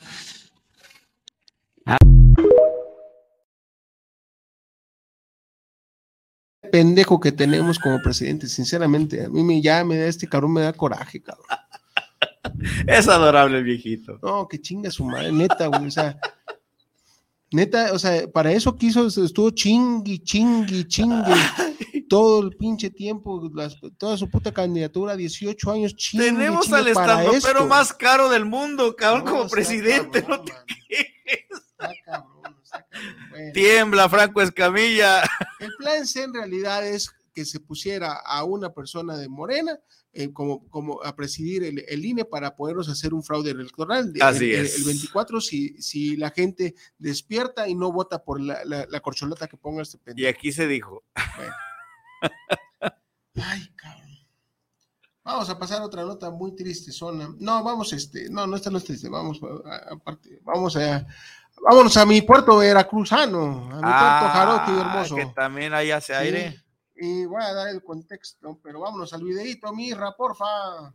pendejo 6.71 7.21
que 7.21 7.33
tenemos 7.33 7.79
como 7.79 8.01
presidente, 8.01 8.47
sinceramente, 8.47 9.25
a 9.25 9.29
mí 9.29 9.43
me, 9.43 9.61
ya 9.61 9.85
me 9.85 9.97
da 9.99 10.07
este 10.07 10.29
cabrón, 10.29 10.53
me 10.53 10.63
da 10.63 10.73
coraje, 10.73 11.21
cabrón. 11.21 11.47
Es 12.86 13.09
adorable 13.09 13.59
el 13.59 13.64
viejito. 13.64 14.18
No, 14.22 14.49
que 14.49 14.61
chinga 14.61 14.91
su 14.91 15.05
madre, 15.05 15.32
neta, 15.32 15.66
güey, 15.66 15.86
o 15.86 15.91
sea, 15.91 16.18
neta, 17.53 17.93
o 17.93 17.99
sea, 17.99 18.26
para 18.28 18.53
eso 18.53 18.76
quiso, 18.76 19.07
estuvo 19.07 19.51
chingui, 19.51 20.20
chingui, 20.20 20.86
chingue, 20.86 21.34
todo 22.09 22.43
el 22.43 22.57
pinche 22.57 22.91
tiempo, 22.91 23.51
las- 23.55 23.76
toda 23.99 24.16
su 24.16 24.28
puta 24.30 24.53
candidatura, 24.53 25.16
18 25.16 25.70
años, 25.70 25.95
chingue, 25.97 26.26
Tenemos 26.26 26.72
al 26.72 26.93
para 26.93 27.16
estandopero 27.20 27.59
esto. 27.61 27.66
más 27.66 27.93
caro 27.93 28.28
del 28.28 28.45
mundo, 28.45 28.95
cabrón, 28.97 29.24
No, 29.24 29.30
como 29.32 29.49
presidente. 29.49 30.20
cabrón, 30.22 30.38
no 30.41 30.45
te 30.45 30.53
quejes. 30.88 31.47
Está 31.51 31.93
cabrón, 32.05 32.57
está 32.62 32.86
cabrón. 32.91 33.16
Bueno. 33.30 33.53
Tiembla, 33.55 34.09
Franco 34.09 34.43
Escamilla. 34.43 35.22
El 35.61 35.70
plan 35.78 36.07
C 36.07 36.22
en 36.24 36.34
realidad 36.34 36.86
es 36.86 37.11
que 37.41 37.47
se 37.47 37.59
pusiera 37.61 38.12
a 38.12 38.45
una 38.45 38.72
persona 38.74 39.16
de 39.16 39.28
Morena 39.28 39.78
eh, 40.12 40.30
como, 40.32 40.68
como 40.68 41.03
a 41.03 41.14
presidir 41.16 41.64
el, 41.64 41.84
el 41.88 42.05
INE 42.05 42.24
para 42.26 42.55
podernos 42.55 42.88
hacer 42.91 43.14
un 43.14 43.22
fraude 43.22 43.53
electoral. 43.53 44.12
El- 44.14 44.22
Así 44.22 44.53
el, 44.53 44.66
es. 44.66 44.76
El 44.78 44.84
24, 44.84 45.41
si, 45.41 45.80
si 45.80 46.16
la 46.16 46.30
gente 46.30 46.74
despierta 46.99 47.66
y 47.68 47.74
no 47.74 47.93
vota 47.93 48.22
por 48.22 48.41
la, 48.41 48.62
la- 48.64 48.86
la 48.91 49.01
corcholata 49.01 49.47
que 49.49 49.57
ponga 49.57 49.82
este 49.82 49.97
Y 49.97 50.01
pendejo. 50.01 50.28
aquí 50.28 50.53
se 50.53 50.66
dijo. 50.66 51.03
Ay, 53.36 53.68
cabrón. 53.76 54.11
Vamos 55.22 55.49
a 55.49 55.59
pasar 55.59 55.80
a 55.80 55.84
otra 55.84 56.03
nota 56.03 56.30
muy 56.30 56.55
triste, 56.57 56.93
zona. 56.93 57.34
No, 57.38 57.62
vamos, 57.62 57.93
este, 57.93 58.28
no, 58.30 58.47
no, 58.47 58.57
esta 58.57 58.70
no 58.70 58.78
es 58.78 58.84
triste, 58.84 59.09
vamos, 59.09 59.41
a- 59.43 59.68
a- 59.74 59.95
aparte, 59.95 60.41
vamos 60.43 60.76
a, 60.76 61.07
vámonos 61.62 61.97
a 61.97 62.05
mi 62.07 62.20
puerto 62.22 62.57
veracruzano, 62.57 63.70
a 63.70 63.76
mi 63.76 63.80
puerto 63.80 64.28
Jarote 64.32 64.70
hermoso. 64.72 65.14
Ah, 65.14 65.18
que 65.18 65.26
también 65.34 65.72
ahí 65.72 65.91
hace 65.91 66.14
aire. 66.14 66.61
Y 67.03 67.25
voy 67.25 67.43
a 67.43 67.55
dar 67.55 67.69
el 67.69 67.83
contexto, 67.83 68.61
pero 68.63 68.81
vámonos 68.81 69.15
al 69.15 69.25
videito, 69.25 69.73
Mirra, 69.73 70.15
porfa. 70.15 70.93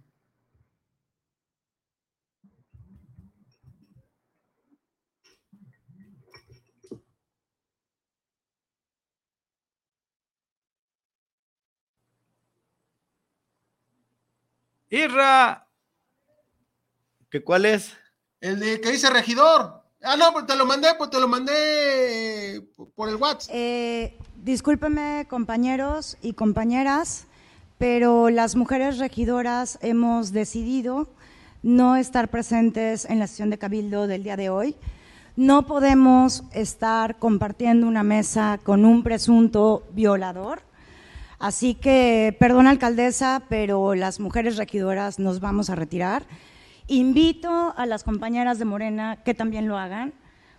Irra. 14.89 15.67
¿Qué 17.31 17.43
cuál 17.43 17.65
es? 17.65 17.97
El 18.41 18.59
de 18.59 18.79
que 18.79 18.91
dice 18.91 19.09
regidor. 19.09 19.84
Ah, 20.05 20.15
no, 20.17 20.31
pues 20.33 20.45
te 20.45 20.55
lo 20.55 20.67
mandé, 20.67 20.89
pues 20.97 21.09
te 21.09 21.19
lo 21.19 21.27
mandé 21.27 22.61
por 22.95 23.09
el 23.09 23.15
WhatsApp. 23.15 23.49
Eh, 23.53 24.15
discúlpeme, 24.43 25.25
compañeros 25.27 26.17
y 26.21 26.33
compañeras, 26.33 27.25
pero 27.79 28.29
las 28.29 28.55
mujeres 28.55 28.99
regidoras 28.99 29.79
hemos 29.81 30.31
decidido 30.31 31.09
no 31.63 31.95
estar 31.95 32.29
presentes 32.29 33.05
en 33.05 33.17
la 33.17 33.25
sesión 33.25 33.49
de 33.49 33.57
Cabildo 33.57 34.05
del 34.05 34.23
día 34.23 34.37
de 34.37 34.49
hoy. 34.49 34.75
No 35.35 35.65
podemos 35.65 36.43
estar 36.53 37.17
compartiendo 37.17 37.87
una 37.87 38.03
mesa 38.03 38.59
con 38.63 38.85
un 38.85 39.01
presunto 39.01 39.87
violador. 39.91 40.61
Así 41.39 41.73
que, 41.73 42.37
perdón 42.39 42.67
alcaldesa, 42.67 43.41
pero 43.49 43.95
las 43.95 44.19
mujeres 44.19 44.57
regidoras 44.57 45.17
nos 45.17 45.39
vamos 45.39 45.71
a 45.71 45.75
retirar. 45.75 46.27
Invito 46.87 47.73
a 47.75 47.85
las 47.85 48.03
compañeras 48.03 48.59
de 48.59 48.65
Morena 48.65 49.17
que 49.23 49.33
también 49.33 49.67
lo 49.67 49.77
hagan, 49.77 50.13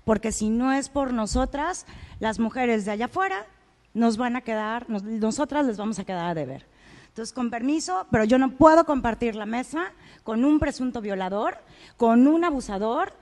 porque 0.05 0.33
si 0.33 0.51
no 0.51 0.73
es 0.73 0.89
por 0.89 1.13
nosotras, 1.13 1.87
las 2.21 2.39
mujeres 2.39 2.85
de 2.85 2.93
allá 2.93 3.07
afuera 3.07 3.47
nos 3.95 4.17
van 4.17 4.37
a 4.37 4.41
quedar, 4.41 4.89
nosotras 4.89 5.67
les 5.67 5.77
vamos 5.77 5.99
a 5.99 6.05
quedar 6.05 6.27
a 6.27 6.35
deber. 6.35 6.67
Entonces, 7.09 7.33
con 7.33 7.49
permiso, 7.49 8.07
pero 8.11 8.25
yo 8.25 8.39
no 8.39 8.51
puedo 8.51 8.85
compartir 8.85 9.37
la 9.37 9.47
mesa 9.47 9.93
con 10.23 10.45
un 10.45 10.59
presunto 10.59 11.01
violador, 11.01 11.59
con 11.97 12.27
un 12.27 12.45
abusador 12.45 13.15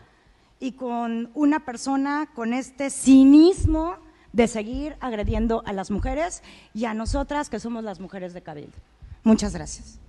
y 0.58 0.72
con 0.72 1.30
una 1.34 1.60
persona 1.60 2.28
con 2.34 2.52
este 2.52 2.90
cinismo 2.90 3.98
de 4.32 4.48
seguir 4.48 4.96
agrediendo 5.00 5.62
a 5.64 5.72
las 5.72 5.92
mujeres 5.92 6.42
y 6.74 6.86
a 6.86 6.94
nosotras 6.94 7.48
que 7.50 7.60
somos 7.60 7.84
las 7.84 8.00
mujeres 8.00 8.34
de 8.34 8.42
Cabildo. 8.42 8.76
Muchas 9.22 9.54
gracias. 9.54 10.00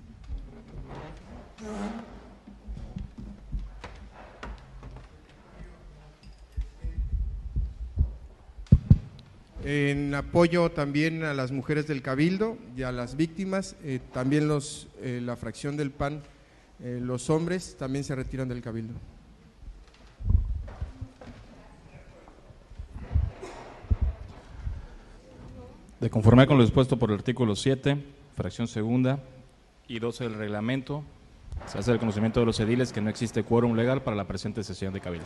En 9.68 10.13
apoyo 10.13 10.70
también 10.70 11.24
a 11.24 11.34
las 11.34 11.51
mujeres 11.51 11.88
del 11.88 12.03
Cabildo 12.03 12.55
y 12.78 12.84
a 12.84 12.91
las 12.91 13.18
víctimas, 13.18 13.76
eh, 13.84 13.99
también 14.13 14.47
los, 14.47 14.88
eh, 15.01 15.20
la 15.24 15.36
fracción 15.36 15.76
del 15.76 15.89
PAN, 15.89 16.22
eh, 16.84 16.99
los 17.01 17.32
hombres 17.32 17.76
también 17.76 18.03
se 18.03 18.13
retiran 18.13 18.47
del 18.47 18.61
Cabildo. 18.61 18.93
De 25.99 26.11
conformar 26.11 26.45
con 26.45 26.57
lo 26.57 26.63
dispuesto 26.63 26.99
por 26.99 27.09
el 27.09 27.16
artículo 27.16 27.55
7, 27.55 27.97
fracción 28.36 28.68
segunda 28.68 29.18
y 29.88 29.97
12 29.97 30.26
del 30.26 30.36
reglamento, 30.36 31.03
se 31.66 31.80
hace 31.80 31.91
el 31.91 31.97
conocimiento 31.97 32.39
de 32.39 32.45
los 32.45 32.59
ediles 32.59 32.93
que 32.93 33.01
no 33.01 33.09
existe 33.09 33.41
quórum 33.41 33.76
legal 33.76 34.03
para 34.03 34.16
la 34.16 34.28
presente 34.28 34.63
sesión 34.63 34.93
de 34.93 35.01
Cabildo. 35.01 35.26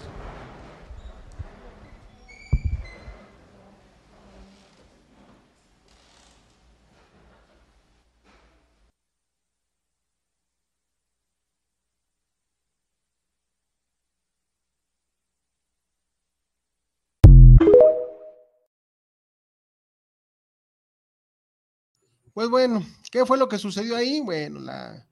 Pues 22.40 22.50
bueno, 22.50 22.86
¿qué 23.12 23.26
fue 23.26 23.38
lo 23.38 23.50
que 23.50 23.58
sucedió 23.58 23.98
ahí? 23.98 24.22
Bueno, 24.22 24.62
la, 24.62 25.06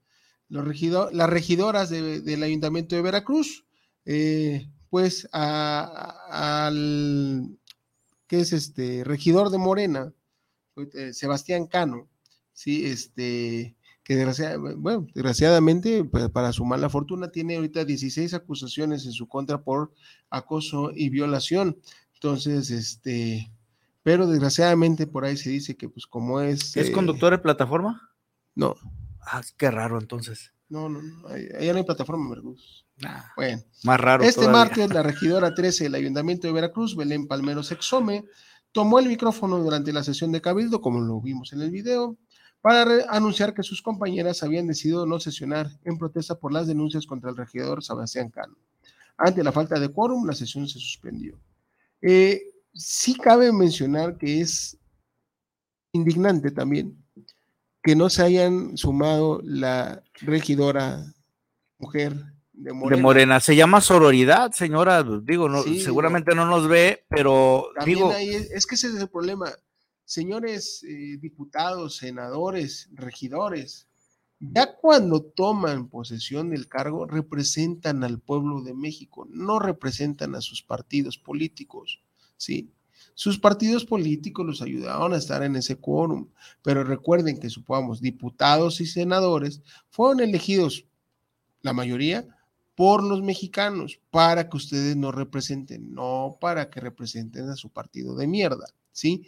las 0.47 1.29
regidoras 1.29 1.89
del 1.89 2.41
Ayuntamiento 2.41 2.95
de 2.95 3.01
Veracruz, 3.01 3.65
eh, 4.05 4.69
pues 4.89 5.27
al 5.33 6.79
que 8.27 8.39
es 8.39 8.53
este 8.53 9.03
regidor 9.03 9.49
de 9.49 9.57
Morena, 9.57 10.13
eh, 10.93 11.11
Sebastián 11.11 11.67
Cano, 11.67 12.07
sí, 12.53 12.85
este, 12.85 13.75
que 14.05 14.15
desgraciadamente, 14.15 16.05
pues, 16.05 16.29
para 16.29 16.53
su 16.53 16.63
mala 16.63 16.87
fortuna, 16.87 17.29
tiene 17.29 17.57
ahorita 17.57 17.83
16 17.83 18.35
acusaciones 18.35 19.05
en 19.05 19.11
su 19.11 19.27
contra 19.27 19.61
por 19.61 19.91
acoso 20.29 20.91
y 20.95 21.09
violación. 21.09 21.77
Entonces, 22.13 22.71
este, 22.71 23.51
pero 24.07 24.25
desgraciadamente 24.25 25.05
por 25.05 25.25
ahí 25.25 25.35
se 25.35 25.49
dice 25.49 25.75
que 25.75 25.89
pues 25.89 26.07
como 26.07 26.39
es... 26.39 26.77
¿Es 26.77 26.87
eh, 26.87 26.91
conductor 26.93 27.33
de 27.33 27.39
plataforma? 27.39 28.09
No. 28.55 28.77
Ah, 29.19 29.41
qué 29.57 29.69
raro 29.69 29.99
entonces. 29.99 30.53
No, 30.69 30.87
no, 30.87 31.01
no, 31.01 31.27
allá 31.27 31.73
no 31.73 31.79
hay 31.79 31.83
plataforma, 31.83 32.29
Vergus. 32.29 32.85
bueno. 33.35 33.61
Más 33.83 33.99
raro. 33.99 34.23
Este 34.23 34.47
martes, 34.47 34.93
la 34.93 35.03
regidora 35.03 35.53
13 35.53 35.83
del 35.83 35.95
Ayuntamiento 35.95 36.47
de 36.47 36.53
Veracruz, 36.53 36.95
Belén 36.95 37.27
Palmero 37.27 37.63
Sexome, 37.63 38.23
tomó 38.71 38.99
el 38.99 39.09
micrófono 39.09 39.57
durante 39.57 39.91
la 39.91 40.05
sesión 40.05 40.31
de 40.31 40.39
Cabildo, 40.39 40.79
como 40.79 41.01
lo 41.01 41.19
vimos 41.19 41.51
en 41.51 41.59
el 41.59 41.69
video, 41.69 42.15
para 42.61 42.85
anunciar 43.09 43.53
que 43.53 43.61
sus 43.61 43.81
compañeras 43.81 44.41
habían 44.41 44.67
decidido 44.67 45.05
no 45.05 45.19
sesionar 45.19 45.69
en 45.83 45.97
protesta 45.97 46.35
por 46.35 46.53
las 46.53 46.65
denuncias 46.65 47.05
contra 47.05 47.29
el 47.29 47.35
regidor 47.35 47.83
Sebastián 47.83 48.29
Cano. 48.29 48.55
Ante 49.17 49.43
la 49.43 49.51
falta 49.51 49.77
de 49.77 49.89
quórum, 49.89 50.25
la 50.25 50.33
sesión 50.33 50.65
se 50.65 50.79
suspendió. 50.79 51.37
Eh, 52.01 52.41
sí 52.77 53.15
cabe 53.15 53.51
mencionar 53.51 54.17
que 54.17 54.41
es 54.41 54.77
indignante 55.91 56.51
también 56.51 56.97
que 57.87 57.95
no 57.95 58.09
se 58.09 58.21
hayan 58.21 58.75
sumado 58.77 59.39
la 59.45 60.03
regidora 60.15 61.05
mujer 61.77 62.13
de 62.51 62.73
Morena. 62.73 62.97
De 62.97 63.01
Morena. 63.01 63.39
Se 63.39 63.55
llama 63.55 63.79
sororidad, 63.79 64.51
señora. 64.51 65.05
Digo, 65.23 65.47
no, 65.47 65.63
seguramente 65.63 66.35
no 66.35 66.45
nos 66.45 66.67
ve, 66.67 67.05
pero 67.07 67.69
digo. 67.85 68.11
es, 68.11 68.67
que 68.67 68.75
ese 68.75 68.87
es 68.87 68.95
el 68.95 69.07
problema. 69.07 69.53
Señores 70.03 70.83
eh, 70.83 71.17
diputados, 71.17 71.95
senadores, 71.95 72.89
regidores, 72.91 73.87
ya 74.39 74.75
cuando 74.75 75.23
toman 75.23 75.87
posesión 75.87 76.49
del 76.49 76.67
cargo, 76.67 77.05
representan 77.05 78.03
al 78.03 78.19
pueblo 78.19 78.63
de 78.63 78.73
México, 78.73 79.27
no 79.29 79.59
representan 79.59 80.35
a 80.35 80.41
sus 80.41 80.61
partidos 80.61 81.17
políticos. 81.17 82.01
¿Sí? 82.37 82.71
Sus 83.13 83.39
partidos 83.39 83.83
políticos 83.83 84.45
los 84.45 84.61
ayudaron 84.61 85.13
a 85.13 85.17
estar 85.17 85.41
en 85.41 85.55
ese 85.55 85.75
quórum, 85.77 86.29
pero 86.61 86.83
recuerden 86.83 87.39
que, 87.39 87.49
supongamos, 87.49 87.99
diputados 87.99 88.79
y 88.79 88.85
senadores 88.85 89.61
fueron 89.89 90.19
elegidos, 90.19 90.85
la 91.61 91.73
mayoría, 91.73 92.27
por 92.75 93.03
los 93.03 93.23
mexicanos, 93.23 93.99
para 94.11 94.47
que 94.47 94.57
ustedes 94.57 94.95
no 94.95 95.11
representen, 95.11 95.95
no 95.95 96.37
para 96.39 96.69
que 96.69 96.79
representen 96.79 97.49
a 97.49 97.55
su 97.55 97.69
partido 97.69 98.15
de 98.15 98.27
mierda, 98.27 98.67
¿sí? 98.91 99.25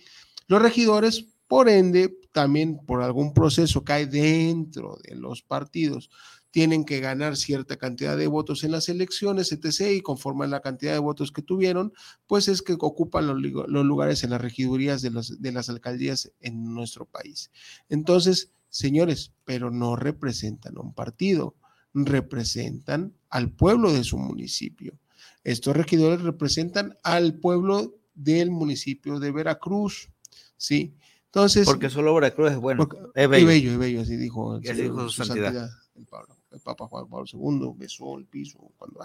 Los 0.47 0.61
regidores, 0.61 1.25
por 1.47 1.67
ende, 1.67 2.15
también 2.31 2.77
por 2.85 3.01
algún 3.01 3.33
proceso 3.33 3.83
que 3.83 3.93
hay 3.93 4.05
dentro 4.05 4.99
de 5.03 5.15
los 5.15 5.41
partidos, 5.41 6.11
tienen 6.51 6.83
que 6.83 6.99
ganar 6.99 7.37
cierta 7.37 7.77
cantidad 7.77 8.17
de 8.17 8.27
votos 8.27 8.63
en 8.63 8.71
las 8.71 8.89
elecciones, 8.89 9.51
etc. 9.51 9.91
Y 9.91 10.01
conforme 10.01 10.45
a 10.45 10.47
la 10.47 10.61
cantidad 10.61 10.93
de 10.93 10.99
votos 10.99 11.31
que 11.31 11.41
tuvieron, 11.41 11.93
pues 12.27 12.47
es 12.47 12.61
que 12.61 12.73
ocupan 12.73 13.27
los, 13.27 13.37
lugares 13.85 14.23
en 14.23 14.31
las 14.31 14.41
regidurías 14.41 15.01
de, 15.01 15.11
de 15.39 15.51
las 15.51 15.69
alcaldías 15.69 16.31
en 16.39 16.73
nuestro 16.73 17.05
país. 17.05 17.51
Entonces, 17.87 18.51
señores, 18.69 19.33
pero 19.45 19.69
no 19.69 19.95
representan 19.95 20.77
a 20.77 20.81
un 20.81 20.93
partido, 20.93 21.55
representan 21.93 23.13
al 23.29 23.51
pueblo 23.51 23.93
de 23.93 24.03
su 24.03 24.17
municipio. 24.17 24.97
Estos 25.43 25.75
regidores 25.75 26.21
representan 26.21 26.97
al 27.03 27.35
pueblo 27.35 27.95
del 28.15 28.49
municipio 28.49 29.19
de 29.19 29.31
Veracruz, 29.31 30.09
¿sí? 30.57 30.95
Entonces. 31.25 31.65
Porque 31.65 31.89
solo 31.91 32.13
Veracruz 32.15 32.51
es 32.51 32.57
bueno. 32.57 32.89
es 33.13 33.29
bello. 33.29 33.71
Y 33.71 33.77
bello, 33.77 34.01
así 34.01 34.17
dijo, 34.17 34.59
su, 34.61 35.23
santidad. 35.23 35.69
el 35.95 36.05
Pablo 36.07 36.38
el 36.51 36.59
Papa 36.59 36.87
Juan 36.87 37.07
Pablo 37.07 37.25
II 37.31 37.73
besó 37.75 38.17
el 38.17 38.25
piso 38.25 38.71
cuando 38.77 39.01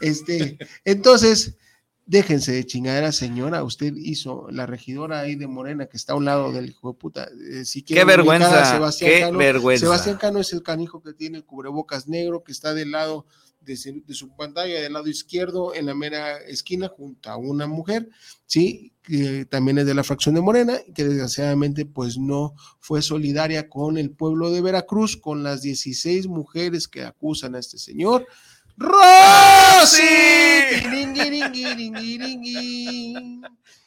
Este, 0.00 0.58
entonces, 0.84 1.56
déjense 2.06 2.52
de 2.52 2.64
chingadera, 2.64 3.12
señora. 3.12 3.64
Usted 3.64 3.94
hizo 3.96 4.48
la 4.50 4.66
regidora 4.66 5.20
ahí 5.20 5.34
de 5.34 5.46
Morena 5.46 5.86
que 5.86 5.96
está 5.96 6.12
a 6.12 6.16
un 6.16 6.24
lado 6.24 6.52
del 6.52 6.68
hijo 6.68 6.92
de 6.92 6.98
puta. 6.98 7.24
Eh, 7.24 7.64
qué 7.84 8.04
vergüenza. 8.04 8.64
Sebastián 8.64 9.36
vergüenza. 9.36 9.86
Sebastián 9.86 10.16
Cano 10.16 10.40
es 10.40 10.52
el 10.52 10.62
canijo 10.62 11.02
que 11.02 11.12
tiene 11.12 11.38
el 11.38 11.44
cubrebocas 11.44 12.08
negro, 12.08 12.42
que 12.44 12.52
está 12.52 12.74
del 12.74 12.92
lado 12.92 13.26
de, 13.76 14.14
su 14.14 14.34
pantalla, 14.36 14.80
del 14.80 14.92
lado 14.92 15.08
izquierdo, 15.08 15.74
en 15.74 15.86
la 15.86 15.94
mera 15.94 16.38
esquina, 16.38 16.88
junto 16.88 17.30
a 17.30 17.36
una 17.36 17.66
mujer, 17.66 18.08
¿sí? 18.46 18.92
Que 19.02 19.44
también 19.44 19.78
es 19.78 19.86
de 19.86 19.94
la 19.94 20.04
fracción 20.04 20.34
de 20.34 20.40
Morena, 20.40 20.78
que 20.94 21.04
desgraciadamente 21.04 21.86
pues 21.86 22.18
no 22.18 22.54
fue 22.80 23.02
solidaria 23.02 23.68
con 23.68 23.98
el 23.98 24.10
pueblo 24.10 24.50
de 24.50 24.60
Veracruz, 24.60 25.16
con 25.16 25.42
las 25.42 25.62
16 25.62 26.26
mujeres 26.26 26.88
que 26.88 27.04
acusan 27.04 27.54
a 27.54 27.58
este 27.60 27.78
señor. 27.78 28.26
¡Rosy! 28.76 30.02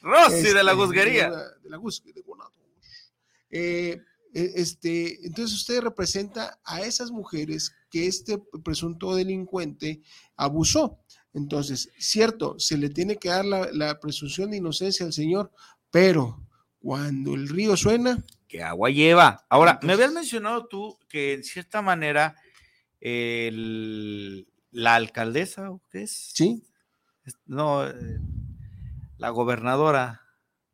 Rosy 0.02 0.54
de 0.54 0.64
la 0.64 0.74
Guzguería. 0.74 1.30
De 1.64 1.70
la, 1.70 1.78
de 1.78 2.24
e, 3.54 4.02
este, 4.34 5.26
entonces 5.26 5.56
usted 5.56 5.82
representa 5.82 6.60
a 6.66 6.82
esas 6.82 7.12
mujeres 7.12 7.72
que 7.94 8.08
este 8.08 8.40
presunto 8.64 9.14
delincuente 9.14 10.02
abusó. 10.36 10.98
Entonces, 11.32 11.92
cierto, 12.00 12.56
se 12.58 12.76
le 12.76 12.90
tiene 12.90 13.18
que 13.18 13.30
dar 13.30 13.46
la, 13.46 14.00
presunción 14.00 14.50
de 14.50 14.58
inocencia 14.58 15.06
al 15.06 15.14
señor, 15.14 15.52
pero 15.92 16.44
cuando 16.80 17.36
el 17.36 17.48
río 17.48 17.78
suena... 17.78 18.26
¿Qué 18.48 18.64
agua 18.64 18.90
lleva? 18.90 19.46
Ahora, 19.48 19.80
me 19.84 19.94
habías 19.94 20.12
mencionado 20.12 20.66
tú 20.66 20.98
que 21.08 21.34
en 21.34 21.44
cierta 21.44 21.84
manera 21.84 22.36
el- 23.00 24.48
la 24.72 24.96
alcaldesa, 24.96 25.70
¿o 25.70 25.80
¿qué 25.92 26.02
es? 26.02 26.32
Sí. 26.34 26.64
No, 27.46 27.88
eh, 27.88 27.94
la 29.20 29.30
gobernadora 29.30 30.22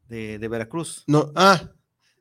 de, 0.08 0.40
de 0.40 0.48
Veracruz. 0.48 1.04
No, 1.06 1.34
ah, 1.36 1.70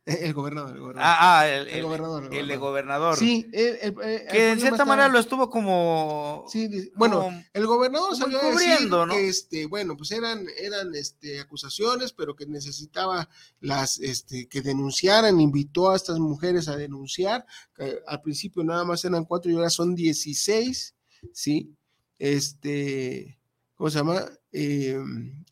el 0.08 0.32
gobernador. 0.34 0.72
El 0.74 0.80
gobernador. 0.80 1.02
Ah, 1.06 1.38
ah, 1.40 1.48
el, 1.48 1.68
El 1.68 1.74
el- 1.76 1.82
gobernador, 1.84 2.24
el 2.24 2.32
el 2.38 2.48
de 2.48 2.56
gobernador. 2.56 3.16
gobernador. 3.16 3.18
Sí, 3.18 3.48
el- 3.52 3.94
que 4.30 4.50
en 4.52 4.60
cierta 4.60 4.84
manera 4.84 5.08
lo 5.08 5.18
estuvo 5.18 5.50
como. 5.50 6.44
Sí, 6.48 6.90
bueno, 6.94 7.22
como- 7.22 7.44
el 7.52 7.66
gobernador 7.66 8.16
salió 8.16 8.38
a 8.38 8.44
decir 8.50 8.68
encubriendo, 8.70 9.06
¿no? 9.06 9.14
que, 9.14 9.28
este, 9.28 9.66
bueno, 9.66 9.96
pues 9.96 10.10
eran, 10.12 10.46
eran 10.58 10.94
este, 10.94 11.40
acusaciones, 11.40 12.12
pero 12.12 12.34
que 12.34 12.46
necesitaba 12.46 13.28
las, 13.60 13.98
este, 14.00 14.48
que 14.48 14.62
denunciaran, 14.62 15.40
invitó 15.40 15.90
a 15.90 15.96
estas 15.96 16.18
mujeres 16.18 16.68
a 16.68 16.76
denunciar, 16.76 17.44
que 17.76 18.00
al 18.06 18.20
principio 18.22 18.64
nada 18.64 18.84
más 18.84 19.04
eran 19.04 19.24
cuatro 19.24 19.50
y 19.50 19.54
ahora 19.54 19.70
son 19.70 19.94
16, 19.94 20.94
¿sí? 21.32 21.74
Este, 22.18 23.37
¿cómo 23.78 23.90
se 23.90 23.98
llama? 23.98 24.26
Eh, 24.52 24.98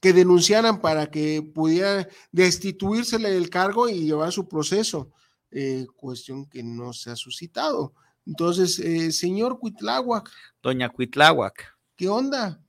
que 0.01 0.13
denunciaran 0.13 0.81
para 0.81 1.11
que 1.11 1.43
pudiera 1.43 2.09
destituírsele 2.33 3.31
del 3.31 3.49
cargo 3.49 3.89
y 3.89 4.05
llevar 4.05 4.33
su 4.33 4.49
proceso, 4.49 5.13
eh, 5.51 5.87
cuestión 5.97 6.47
que 6.47 6.63
no 6.63 6.93
se 6.93 7.11
ha 7.11 7.17
suscitado. 7.17 7.95
Entonces, 8.27 8.81
eh, 8.81 9.13
señor 9.13 9.59
Cuitláhuac, 9.61 10.31
Doña 10.63 10.91
Cuitláhuac. 10.91 11.77
¿qué 11.95 12.09
onda? 12.09 12.61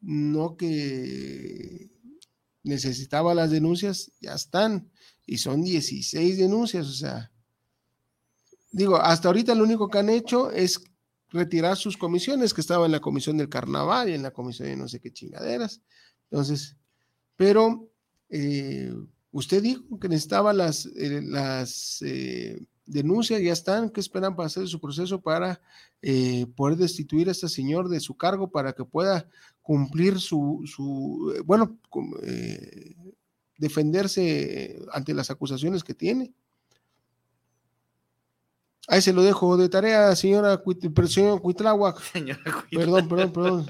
No 0.00 0.56
que 0.56 1.90
necesitaba 2.64 3.34
las 3.34 3.50
denuncias, 3.50 4.10
ya 4.20 4.34
están, 4.34 4.90
y 5.24 5.38
son 5.38 5.62
16 5.62 6.36
denuncias, 6.36 6.86
o 6.86 6.92
sea, 6.92 7.30
digo, 8.72 8.96
hasta 8.96 9.28
ahorita 9.28 9.54
lo 9.54 9.64
único 9.64 9.88
que 9.88 9.98
han 9.98 10.08
hecho 10.08 10.50
es 10.50 10.82
retirar 11.30 11.76
sus 11.76 11.96
comisiones, 11.96 12.54
que 12.54 12.60
estaba 12.60 12.86
en 12.86 12.92
la 12.92 13.00
comisión 13.00 13.36
del 13.36 13.48
carnaval 13.48 14.08
y 14.08 14.14
en 14.14 14.22
la 14.22 14.30
comisión 14.30 14.68
de 14.68 14.76
no 14.76 14.88
sé 14.88 15.00
qué 15.00 15.12
chingaderas. 15.12 15.82
Entonces, 16.30 16.76
pero 17.36 17.90
eh, 18.28 18.92
usted 19.32 19.62
dijo 19.62 19.98
que 20.00 20.08
necesitaba 20.08 20.52
las, 20.52 20.86
eh, 20.86 21.20
las 21.22 22.02
eh, 22.02 22.60
denuncias, 22.86 23.40
ya 23.40 23.52
están, 23.52 23.90
¿qué 23.90 24.00
esperan 24.00 24.34
para 24.34 24.46
hacer 24.46 24.66
su 24.66 24.80
proceso 24.80 25.20
para 25.20 25.60
eh, 26.02 26.46
poder 26.56 26.76
destituir 26.76 27.28
a 27.28 27.32
este 27.32 27.48
señor 27.48 27.88
de 27.88 28.00
su 28.00 28.16
cargo 28.16 28.50
para 28.50 28.72
que 28.72 28.84
pueda 28.84 29.28
cumplir 29.62 30.18
su, 30.18 30.62
su 30.66 31.42
bueno, 31.44 31.78
defenderse 33.58 34.80
ante 34.92 35.12
las 35.12 35.30
acusaciones 35.30 35.84
que 35.84 35.94
tiene? 35.94 36.32
Ahí 38.88 39.02
se 39.02 39.12
lo 39.12 39.22
dejo 39.22 39.56
de 39.58 39.68
tarea, 39.68 40.16
señora 40.16 40.62
Cuit- 40.62 40.90
pero 40.94 41.06
señor 41.06 41.40
Cuitláhuac. 41.42 42.00
Señora 42.12 42.40
Perdón, 42.70 43.08
perdón, 43.08 43.32
perdón. 43.32 43.66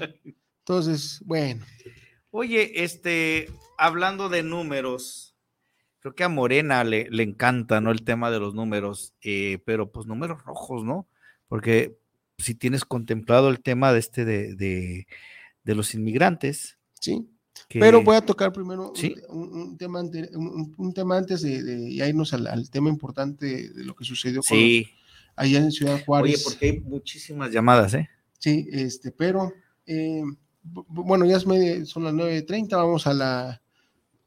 Entonces, 0.59 1.21
bueno. 1.25 1.65
Oye, 2.31 2.83
este, 2.83 3.49
hablando 3.77 4.29
de 4.29 4.43
números, 4.43 5.35
creo 5.99 6.15
que 6.15 6.23
a 6.23 6.29
Morena 6.29 6.83
le, 6.83 7.09
le 7.09 7.23
encanta, 7.23 7.81
¿no? 7.81 7.91
El 7.91 8.03
tema 8.03 8.31
de 8.31 8.39
los 8.39 8.53
números, 8.53 9.13
eh, 9.21 9.59
pero 9.65 9.91
pues 9.91 10.05
números 10.05 10.43
rojos, 10.45 10.83
¿no? 10.85 11.07
Porque 11.47 11.97
si 12.37 12.55
tienes 12.55 12.85
contemplado 12.85 13.49
el 13.49 13.59
tema 13.61 13.91
de 13.91 13.99
este 13.99 14.23
de, 14.23 14.55
de, 14.55 15.07
de 15.63 15.75
los 15.75 15.93
inmigrantes. 15.95 16.77
Sí. 16.93 17.27
que- 17.67 17.79
Pero 17.79 18.01
voy 18.03 18.15
a 18.15 18.21
tocar 18.25 18.53
primero 18.53 18.91
un- 18.91 18.95
Sí. 18.95 19.15
un, 19.27 19.49
un 19.51 19.77
tema, 19.77 19.99
ante- 19.99 20.29
un, 20.37 20.73
un 20.77 20.93
tema 20.93 21.17
antes 21.17 21.41
de, 21.41 21.61
de 21.63 21.89
irnos 22.07 22.33
al, 22.33 22.47
al 22.47 22.69
tema 22.69 22.87
importante 22.89 23.69
de 23.73 23.83
lo 23.83 23.95
que 23.95 24.05
sucedió 24.05 24.41
con 24.41 24.57
Sí. 24.57 24.81
los- 24.83 24.98
allá 25.39 25.59
en 25.59 25.71
Ciudad 25.71 25.99
Juárez. 26.05 26.35
Oye, 26.35 26.43
porque 26.43 26.65
hay 26.67 26.79
muchísimas 26.81 27.51
llamadas, 27.51 27.93
¿eh? 27.93 28.09
Sí, 28.37 28.67
este, 28.71 29.11
pero 29.11 29.53
eh, 29.85 30.21
bu- 30.63 30.85
bu- 30.87 31.05
bueno, 31.05 31.25
ya 31.25 31.37
es 31.37 31.45
media- 31.45 31.85
son 31.85 32.03
las 32.03 32.13
9.30, 32.13 32.69
vamos 32.77 33.05
a 33.07 33.13
la, 33.13 33.61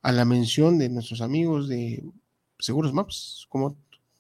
a 0.03 0.13
la 0.13 0.25
mención 0.25 0.79
de 0.79 0.89
nuestros 0.89 1.21
amigos 1.21 1.69
de 1.69 2.03
Seguros 2.59 2.93
Maps, 2.93 3.47
¿cómo, 3.49 3.77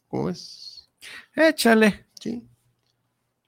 cómo 0.08 0.24
ves? 0.26 0.88
Échale. 1.34 2.06
Sí. 2.20 2.42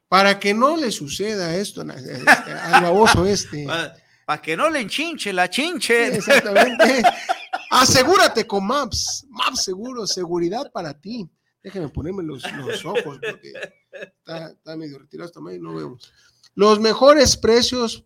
Para 0.09 0.39
que 0.39 0.55
no 0.55 0.77
le 0.77 0.91
suceda 0.93 1.57
esto 1.57 1.83
este, 1.83 2.53
al 2.53 2.83
baboso 2.83 3.27
este. 3.27 3.67
Para 4.27 4.41
que 4.41 4.57
no 4.57 4.71
le 4.71 4.81
enchinche 4.81 5.33
la 5.35 5.51
chinche. 5.51 6.15
Exactamente. 6.17 7.03
Asegúrate 7.71 8.47
con 8.47 8.67
Maps. 8.67 9.27
Maps 9.29 9.65
seguro, 9.65 10.07
seguridad 10.07 10.71
para 10.73 10.99
ti. 10.99 11.29
Déjame 11.65 11.89
ponerme 11.89 12.23
los, 12.23 12.45
los 12.53 12.85
ojos 12.85 13.19
porque 13.23 13.53
está, 13.91 14.51
está 14.51 14.77
medio 14.77 14.99
retirado 14.99 15.27
esta 15.27 15.41
madre 15.41 15.57
y 15.57 15.61
no 15.61 15.75
vemos. 15.75 16.13
Los 16.55 16.79
mejores 16.79 17.39
precios, 17.39 18.05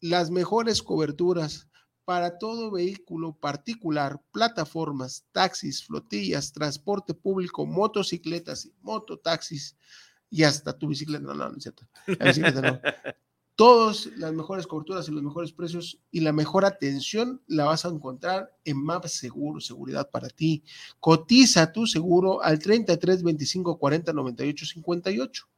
las 0.00 0.30
mejores 0.30 0.82
coberturas 0.82 1.68
para 2.04 2.38
todo 2.38 2.72
vehículo 2.72 3.38
particular, 3.38 4.20
plataformas, 4.32 5.24
taxis, 5.30 5.84
flotillas, 5.84 6.52
transporte 6.52 7.14
público, 7.14 7.64
motocicletas, 7.66 8.68
mototaxis 8.82 9.76
y 10.28 10.42
hasta 10.42 10.76
tu 10.76 10.88
bicicleta. 10.88 11.22
No, 11.22 11.34
no, 11.34 11.50
no 11.50 11.56
es 11.56 11.62
cierto. 11.62 11.88
La 12.06 12.26
bicicleta 12.26 12.60
no 12.60 12.80
todas 13.58 14.06
las 14.16 14.32
mejores 14.32 14.68
coberturas 14.68 15.08
y 15.08 15.10
los 15.10 15.20
mejores 15.20 15.50
precios 15.50 15.98
y 16.12 16.20
la 16.20 16.32
mejor 16.32 16.64
atención 16.64 17.42
la 17.48 17.64
vas 17.64 17.84
a 17.84 17.88
encontrar 17.88 18.54
en 18.64 18.80
Maps 18.80 19.10
Seguro, 19.10 19.60
seguridad 19.60 20.08
para 20.12 20.28
ti. 20.28 20.62
Cotiza 21.00 21.72
tu 21.72 21.84
seguro 21.84 22.40
al 22.40 22.60
33 22.60 23.24
25 23.24 23.76
40 23.76 24.12
98 24.12 24.64
58. 24.64 25.48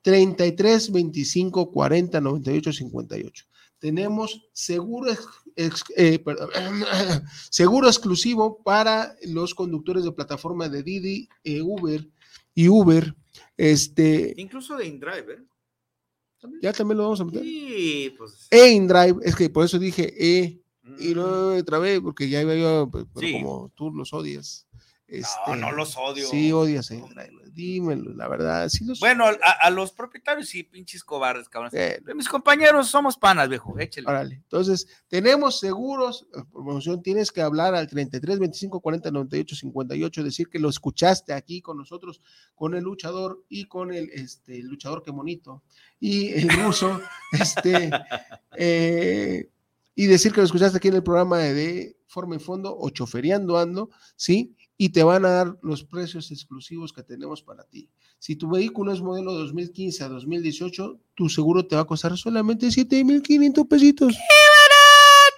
33 0.00 0.92
25 0.92 1.70
40 1.70 2.20
98 2.22 2.72
58. 2.72 3.44
Tenemos 3.78 4.48
seguro, 4.54 5.12
eh, 5.54 6.24
seguro 7.50 7.86
exclusivo 7.86 8.62
para 8.62 9.14
los 9.24 9.54
conductores 9.54 10.04
de 10.04 10.12
plataforma 10.12 10.70
de 10.70 10.82
Didi, 10.82 11.28
eh, 11.44 11.60
Uber 11.60 12.08
y 12.54 12.68
Uber. 12.68 13.14
Este, 13.58 14.32
Incluso 14.38 14.74
de 14.78 14.86
InDrive, 14.86 15.44
¿eh? 16.48 16.58
ya 16.62 16.72
también 16.72 16.98
lo 16.98 17.04
vamos 17.04 17.20
a 17.20 17.24
meter. 17.24 17.42
Sí, 17.42 18.14
pues. 18.16 18.48
E 18.50 18.68
InDrive, 18.72 19.16
es 19.24 19.34
que 19.36 19.50
por 19.50 19.64
eso 19.64 19.78
dije 19.78 20.12
E 20.18 20.60
y 20.98 21.14
no 21.14 21.54
otra 21.56 21.78
vez, 21.78 22.00
porque 22.00 22.28
ya 22.28 22.40
iba 22.42 22.54
yo, 22.54 22.88
pero 22.92 23.06
Sí. 23.20 23.32
como 23.34 23.70
tú 23.74 23.90
los 23.92 24.12
odias. 24.12 24.66
No, 25.12 25.18
este, 25.18 25.56
no 25.56 25.72
los 25.72 25.96
odio. 25.98 26.26
Sí, 26.26 26.52
odias 26.52 26.90
InDrive, 26.90 27.42
dímelo, 27.52 28.14
la 28.14 28.28
verdad. 28.28 28.68
Sí 28.70 28.84
los 28.84 28.98
Bueno, 28.98 29.26
a, 29.26 29.50
a 29.60 29.70
los 29.70 29.92
propietarios 29.92 30.48
sí, 30.48 30.62
pinches 30.62 31.04
cobardes, 31.04 31.50
cabrón. 31.50 31.70
Eh. 31.74 32.00
Mis 32.14 32.28
compañeros 32.28 32.88
somos 32.88 33.18
panas, 33.18 33.48
viejo. 33.48 33.78
Échale. 33.78 34.08
Órale. 34.08 34.34
Entonces, 34.36 34.86
tenemos 35.08 35.60
seguros, 35.60 36.26
eh, 36.34 36.42
promoción, 36.50 37.02
tienes 37.02 37.30
que 37.30 37.42
hablar 37.42 37.74
al 37.74 37.88
33 37.88 38.38
25 38.38 38.80
40 38.80 39.10
98 39.10 39.56
58, 39.56 40.24
decir 40.24 40.48
que 40.48 40.58
lo 40.58 40.70
escuchaste 40.70 41.34
aquí 41.34 41.60
con 41.60 41.76
nosotros, 41.76 42.22
con 42.54 42.74
el 42.74 42.84
luchador 42.84 43.44
y 43.50 43.66
con 43.66 43.92
el 43.92 44.08
este, 44.10 44.60
el 44.60 44.66
luchador 44.66 45.02
que 45.02 45.10
bonito 45.10 45.62
y 46.00 46.32
el 46.32 46.48
ruso, 46.48 47.00
este, 47.32 47.90
eh, 48.56 49.50
y 49.94 50.06
decir 50.06 50.32
que 50.32 50.40
lo 50.40 50.46
escuchaste 50.46 50.78
aquí 50.78 50.88
en 50.88 50.94
el 50.94 51.02
programa 51.02 51.38
de, 51.38 51.52
de 51.52 51.96
Forma 52.06 52.36
y 52.36 52.38
Fondo 52.38 52.76
o 52.76 52.90
Choferiando 52.90 53.58
Ando, 53.58 53.90
¿sí? 54.16 54.56
Y 54.82 54.88
te 54.88 55.04
van 55.04 55.24
a 55.24 55.30
dar 55.30 55.58
los 55.62 55.84
precios 55.84 56.32
exclusivos 56.32 56.92
que 56.92 57.04
tenemos 57.04 57.40
para 57.40 57.62
ti. 57.62 57.88
Si 58.18 58.34
tu 58.34 58.50
vehículo 58.50 58.92
es 58.92 59.00
modelo 59.00 59.32
2015 59.32 60.02
a 60.02 60.08
2018, 60.08 61.00
tu 61.14 61.28
seguro 61.28 61.64
te 61.68 61.76
va 61.76 61.82
a 61.82 61.84
costar 61.84 62.18
solamente 62.18 62.68
7,500 62.68 63.64
pesitos. 63.68 64.12
¡Qué 64.12 64.34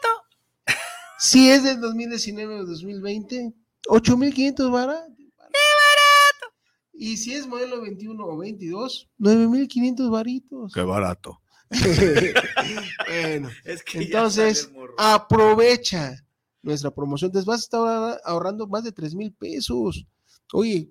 barato! 0.01 0.79
Si 1.19 1.51
es 1.51 1.63
del 1.63 1.79
2019 1.79 2.61
o 2.61 2.65
2020, 2.65 3.53
8,500 3.87 4.71
barato. 4.71 5.15
¡Qué 5.15 5.25
barato! 5.37 6.57
Y 6.95 7.19
si 7.19 7.35
es 7.35 7.47
modelo 7.47 7.83
21 7.83 8.25
o 8.25 8.39
22, 8.39 9.11
9,500 9.19 10.11
varitos. 10.11 10.73
Qué 10.73 10.81
barato. 10.81 11.43
bueno, 13.09 13.51
Es 13.65 13.83
que 13.83 14.05
entonces 14.05 14.71
aprovecha 14.97 16.24
nuestra 16.65 16.91
promoción. 16.91 17.31
Te 17.31 17.39
vas 17.43 17.61
a 17.61 17.63
estar 17.65 17.81
ahorra- 17.81 18.21
ahorrando 18.25 18.67
más 18.67 18.85
de 18.85 18.93
3 18.93 19.15
mil 19.15 19.33
pesos. 19.33 20.07
Oye, 20.53 20.91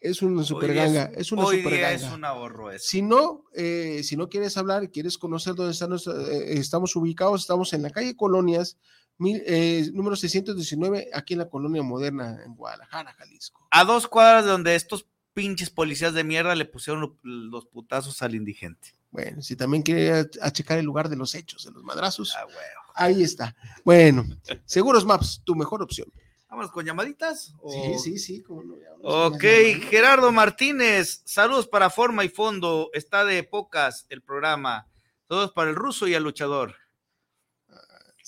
es 0.00 0.20
una 0.22 0.42
super 0.44 0.74
ganga. 0.74 1.04
es- 1.14 1.18
Es 1.18 1.32
una 1.32 1.44
hoy 1.44 1.58
super 1.58 1.72
día 1.74 1.90
ganga. 1.90 2.06
es 2.08 2.12
un 2.12 2.24
ahorro 2.24 2.70
eso. 2.70 2.84
Si 2.88 3.02
no, 3.02 3.44
eh, 3.54 4.02
si 4.04 4.16
no 4.16 4.28
quieres 4.28 4.56
hablar 4.56 4.84
y 4.84 4.88
quieres 4.88 5.16
conocer 5.18 5.54
dónde 5.54 5.72
están 5.72 5.90
nuestra- 5.90 6.14
eh, 6.14 6.58
estamos 6.58 6.94
ubicados, 6.96 7.40
estamos 7.40 7.72
en 7.72 7.82
la 7.82 7.90
calle 7.90 8.14
Colonias, 8.16 8.78
mil- 9.18 9.42
eh, 9.46 9.90
número 9.94 10.14
619, 10.16 11.08
aquí 11.14 11.34
en 11.34 11.38
la 11.40 11.48
colonia 11.48 11.82
moderna 11.82 12.42
en 12.44 12.54
Guadalajara, 12.54 13.14
Jalisco. 13.14 13.66
A 13.70 13.84
dos 13.84 14.06
cuadras 14.06 14.44
de 14.44 14.50
donde 14.50 14.74
estos 14.74 15.06
pinches 15.32 15.70
policías 15.70 16.14
de 16.14 16.24
mierda 16.24 16.54
le 16.54 16.64
pusieron 16.66 17.00
lo- 17.02 17.18
los 17.22 17.66
putazos 17.66 18.22
al 18.22 18.34
indigente. 18.34 18.94
Bueno, 19.10 19.40
si 19.42 19.56
también 19.56 19.82
quiere 19.82 20.12
a, 20.12 20.26
a 20.42 20.50
checar 20.52 20.78
el 20.78 20.84
lugar 20.84 21.08
de 21.08 21.16
los 21.16 21.34
hechos, 21.34 21.64
de 21.64 21.70
los 21.72 21.82
madrazos, 21.82 22.34
Ah, 22.36 22.44
ahí 22.96 23.22
está. 23.22 23.54
Bueno, 23.84 24.24
Seguros 24.64 25.04
Maps, 25.04 25.42
tu 25.44 25.54
mejor 25.54 25.82
opción. 25.82 26.12
Vamos 26.48 26.70
con 26.70 26.84
llamaditas. 26.84 27.54
¿o? 27.60 27.70
Sí, 27.70 27.98
sí, 27.98 28.18
sí. 28.18 28.38
no, 28.40 28.46
con 28.46 28.64
Ok. 29.02 29.42
Gerardo 29.90 30.32
Martínez, 30.32 31.22
saludos 31.24 31.68
para 31.68 31.90
Forma 31.90 32.24
y 32.24 32.28
Fondo. 32.28 32.90
Está 32.92 33.24
de 33.24 33.42
pocas 33.44 34.06
el 34.08 34.22
programa. 34.22 34.88
Todos 35.26 35.52
para 35.52 35.70
el 35.70 35.76
ruso 35.76 36.06
y 36.06 36.14
el 36.14 36.22
luchador. 36.22 36.76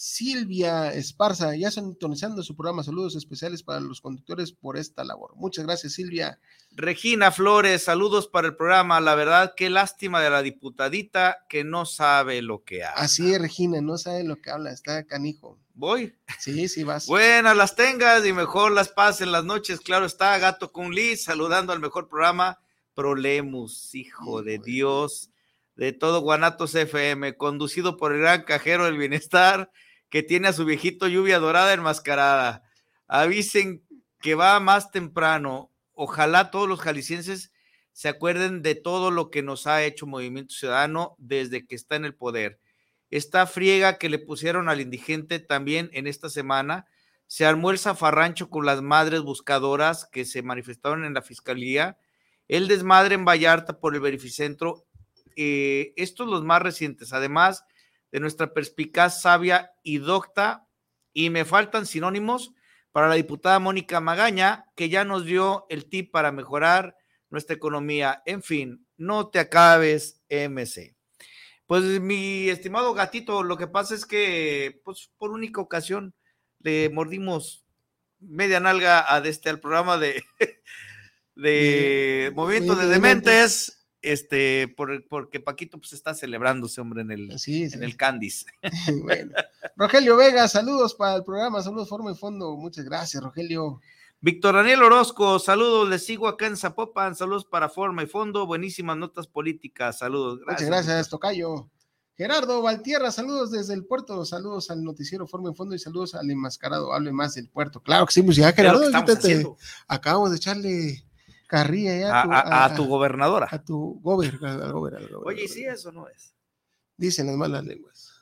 Silvia 0.00 0.92
Esparza, 0.94 1.56
ya 1.56 1.72
sintonizando 1.72 2.44
su 2.44 2.54
programa. 2.54 2.84
Saludos 2.84 3.16
especiales 3.16 3.64
para 3.64 3.80
los 3.80 4.00
conductores 4.00 4.52
por 4.52 4.76
esta 4.76 5.02
labor. 5.02 5.32
Muchas 5.34 5.66
gracias, 5.66 5.94
Silvia. 5.94 6.38
Regina 6.70 7.32
Flores, 7.32 7.82
saludos 7.82 8.28
para 8.28 8.46
el 8.46 8.54
programa. 8.54 9.00
La 9.00 9.16
verdad, 9.16 9.54
qué 9.56 9.70
lástima 9.70 10.22
de 10.22 10.30
la 10.30 10.42
diputadita 10.42 11.38
que 11.48 11.64
no 11.64 11.84
sabe 11.84 12.42
lo 12.42 12.62
que 12.62 12.84
hace. 12.84 13.02
Así 13.04 13.34
es, 13.34 13.40
Regina, 13.40 13.80
no 13.80 13.98
sabe 13.98 14.22
lo 14.22 14.40
que 14.40 14.50
habla, 14.52 14.70
está 14.70 15.02
canijo. 15.02 15.58
Voy. 15.74 16.14
Sí, 16.38 16.68
sí, 16.68 16.84
vas. 16.84 17.06
Buenas 17.06 17.56
las 17.56 17.74
tengas 17.74 18.24
y 18.24 18.32
mejor 18.32 18.70
las 18.70 18.90
pasen 18.90 19.32
las 19.32 19.44
noches. 19.44 19.80
Claro 19.80 20.06
está, 20.06 20.38
Gato 20.38 20.70
con 20.70 20.92
Liz, 20.92 21.24
saludando 21.24 21.72
al 21.72 21.80
mejor 21.80 22.08
programa. 22.08 22.60
Prolemus, 22.94 23.96
hijo 23.96 24.44
de 24.44 24.60
Dios, 24.60 25.30
de 25.74 25.92
todo 25.92 26.20
Guanatos 26.20 26.76
FM, 26.76 27.36
conducido 27.36 27.96
por 27.96 28.12
el 28.12 28.20
gran 28.20 28.44
cajero 28.44 28.84
del 28.84 28.96
bienestar 28.96 29.72
que 30.10 30.22
tiene 30.22 30.48
a 30.48 30.52
su 30.52 30.64
viejito 30.64 31.08
lluvia 31.08 31.38
dorada 31.38 31.72
enmascarada. 31.72 32.62
Avisen 33.06 33.84
que 34.20 34.34
va 34.34 34.58
más 34.60 34.90
temprano. 34.90 35.70
Ojalá 35.92 36.50
todos 36.50 36.68
los 36.68 36.80
jaliscienses 36.80 37.52
se 37.92 38.08
acuerden 38.08 38.62
de 38.62 38.74
todo 38.74 39.10
lo 39.10 39.30
que 39.30 39.42
nos 39.42 39.66
ha 39.66 39.82
hecho 39.82 40.06
Movimiento 40.06 40.54
Ciudadano 40.54 41.16
desde 41.18 41.66
que 41.66 41.74
está 41.74 41.96
en 41.96 42.04
el 42.04 42.14
poder. 42.14 42.60
Esta 43.10 43.46
friega 43.46 43.98
que 43.98 44.08
le 44.08 44.18
pusieron 44.18 44.68
al 44.68 44.80
indigente 44.80 45.40
también 45.40 45.90
en 45.92 46.06
esta 46.06 46.28
semana, 46.28 46.86
se 47.26 47.44
armó 47.44 47.70
el 47.70 47.78
zafarrancho 47.78 48.50
con 48.50 48.64
las 48.64 48.82
madres 48.82 49.22
buscadoras 49.22 50.06
que 50.06 50.24
se 50.24 50.42
manifestaron 50.42 51.04
en 51.04 51.14
la 51.14 51.22
fiscalía, 51.22 51.98
el 52.46 52.68
desmadre 52.68 53.14
en 53.16 53.24
Vallarta 53.24 53.80
por 53.80 53.94
el 53.94 54.00
verificentro, 54.00 54.86
eh, 55.36 55.92
estos 55.96 56.28
los 56.28 56.44
más 56.44 56.62
recientes, 56.62 57.12
además 57.12 57.64
de 58.12 58.20
nuestra 58.20 58.52
perspicaz, 58.54 59.20
sabia 59.22 59.72
y 59.82 59.98
docta, 59.98 60.66
y 61.12 61.30
me 61.30 61.44
faltan 61.44 61.86
sinónimos 61.86 62.52
para 62.92 63.08
la 63.08 63.14
diputada 63.16 63.58
Mónica 63.58 64.00
Magaña, 64.00 64.64
que 64.74 64.88
ya 64.88 65.04
nos 65.04 65.24
dio 65.24 65.66
el 65.68 65.86
tip 65.86 66.10
para 66.10 66.32
mejorar 66.32 66.96
nuestra 67.30 67.54
economía. 67.54 68.22
En 68.24 68.42
fin, 68.42 68.86
no 68.96 69.28
te 69.28 69.38
acabes, 69.38 70.22
MC. 70.28 70.94
Pues 71.66 71.84
mi 72.00 72.48
estimado 72.48 72.94
gatito, 72.94 73.42
lo 73.42 73.58
que 73.58 73.66
pasa 73.66 73.94
es 73.94 74.06
que, 74.06 74.80
pues 74.84 75.10
por 75.18 75.30
única 75.32 75.60
ocasión, 75.60 76.14
le 76.60 76.88
mordimos 76.88 77.66
media 78.20 78.58
nalga 78.58 79.04
a 79.14 79.18
este, 79.18 79.50
al 79.50 79.60
programa 79.60 79.98
de, 79.98 80.24
de 81.34 81.50
De- 81.50 82.32
Movimiento 82.34 82.74
de 82.74 82.86
de 82.86 82.92
Dementes, 82.94 83.77
este, 84.02 84.68
por, 84.76 85.06
porque 85.08 85.40
Paquito 85.40 85.78
pues 85.78 85.92
está 85.92 86.14
celebrándose, 86.14 86.80
hombre, 86.80 87.02
en 87.02 87.10
el, 87.10 87.38
Sí, 87.38 87.64
en 87.64 87.82
el 87.82 87.96
Candice. 87.96 88.46
bueno. 89.02 89.32
Rogelio 89.76 90.16
Vega, 90.16 90.46
saludos 90.48 90.94
para 90.94 91.16
el 91.16 91.24
programa, 91.24 91.62
saludos 91.62 91.88
Forma 91.88 92.12
y 92.12 92.14
Fondo. 92.14 92.56
Muchas 92.56 92.84
gracias, 92.84 93.22
Rogelio. 93.22 93.80
Víctor 94.20 94.56
Daniel 94.56 94.82
Orozco, 94.82 95.38
saludos, 95.38 95.88
les 95.88 96.04
sigo 96.04 96.26
acá 96.26 96.46
en 96.46 96.56
Zapopan, 96.56 97.14
saludos 97.14 97.44
para 97.44 97.68
Forma 97.68 98.02
y 98.02 98.06
Fondo, 98.06 98.46
buenísimas 98.46 98.96
notas 98.96 99.28
políticas, 99.28 99.98
saludos. 99.98 100.40
Muchas 100.46 100.66
gracias, 100.66 101.08
Tocayo. 101.08 101.70
Gerardo 102.16 102.60
Valtierra, 102.62 103.12
saludos 103.12 103.52
desde 103.52 103.74
el 103.74 103.84
puerto, 103.84 104.24
saludos 104.24 104.72
al 104.72 104.82
noticiero 104.82 105.28
Forma 105.28 105.52
y 105.52 105.54
Fondo 105.54 105.76
y 105.76 105.78
saludos 105.78 106.16
al 106.16 106.28
enmascarado, 106.28 106.92
hable 106.92 107.12
más 107.12 107.34
del 107.34 107.48
puerto. 107.48 107.80
Claro 107.80 108.06
que 108.06 108.12
sí, 108.12 108.22
pues 108.22 108.36
ya, 108.36 108.52
Gerardo, 108.52 108.80
te- 109.04 109.12
haciendo. 109.12 109.56
acabamos 109.86 110.30
de 110.30 110.36
echarle 110.36 111.04
carrilla 111.48 111.98
ya 111.98 112.20
A, 112.22 112.40
a- 112.40 112.64
a 112.66 112.74
tu 112.76 112.86
gobernadora. 112.86 113.48
a 113.50 113.58
tu 113.64 113.98
gober, 114.00 114.38
gober. 114.38 115.08
Oye, 115.24 115.44
¿y 115.44 115.48
si 115.48 115.64
eso 115.64 115.90
no 115.90 116.06
es? 116.08 116.32
Dicen 116.96 117.26
las 117.26 117.36
malas 117.36 117.64
lenguas. 117.64 118.12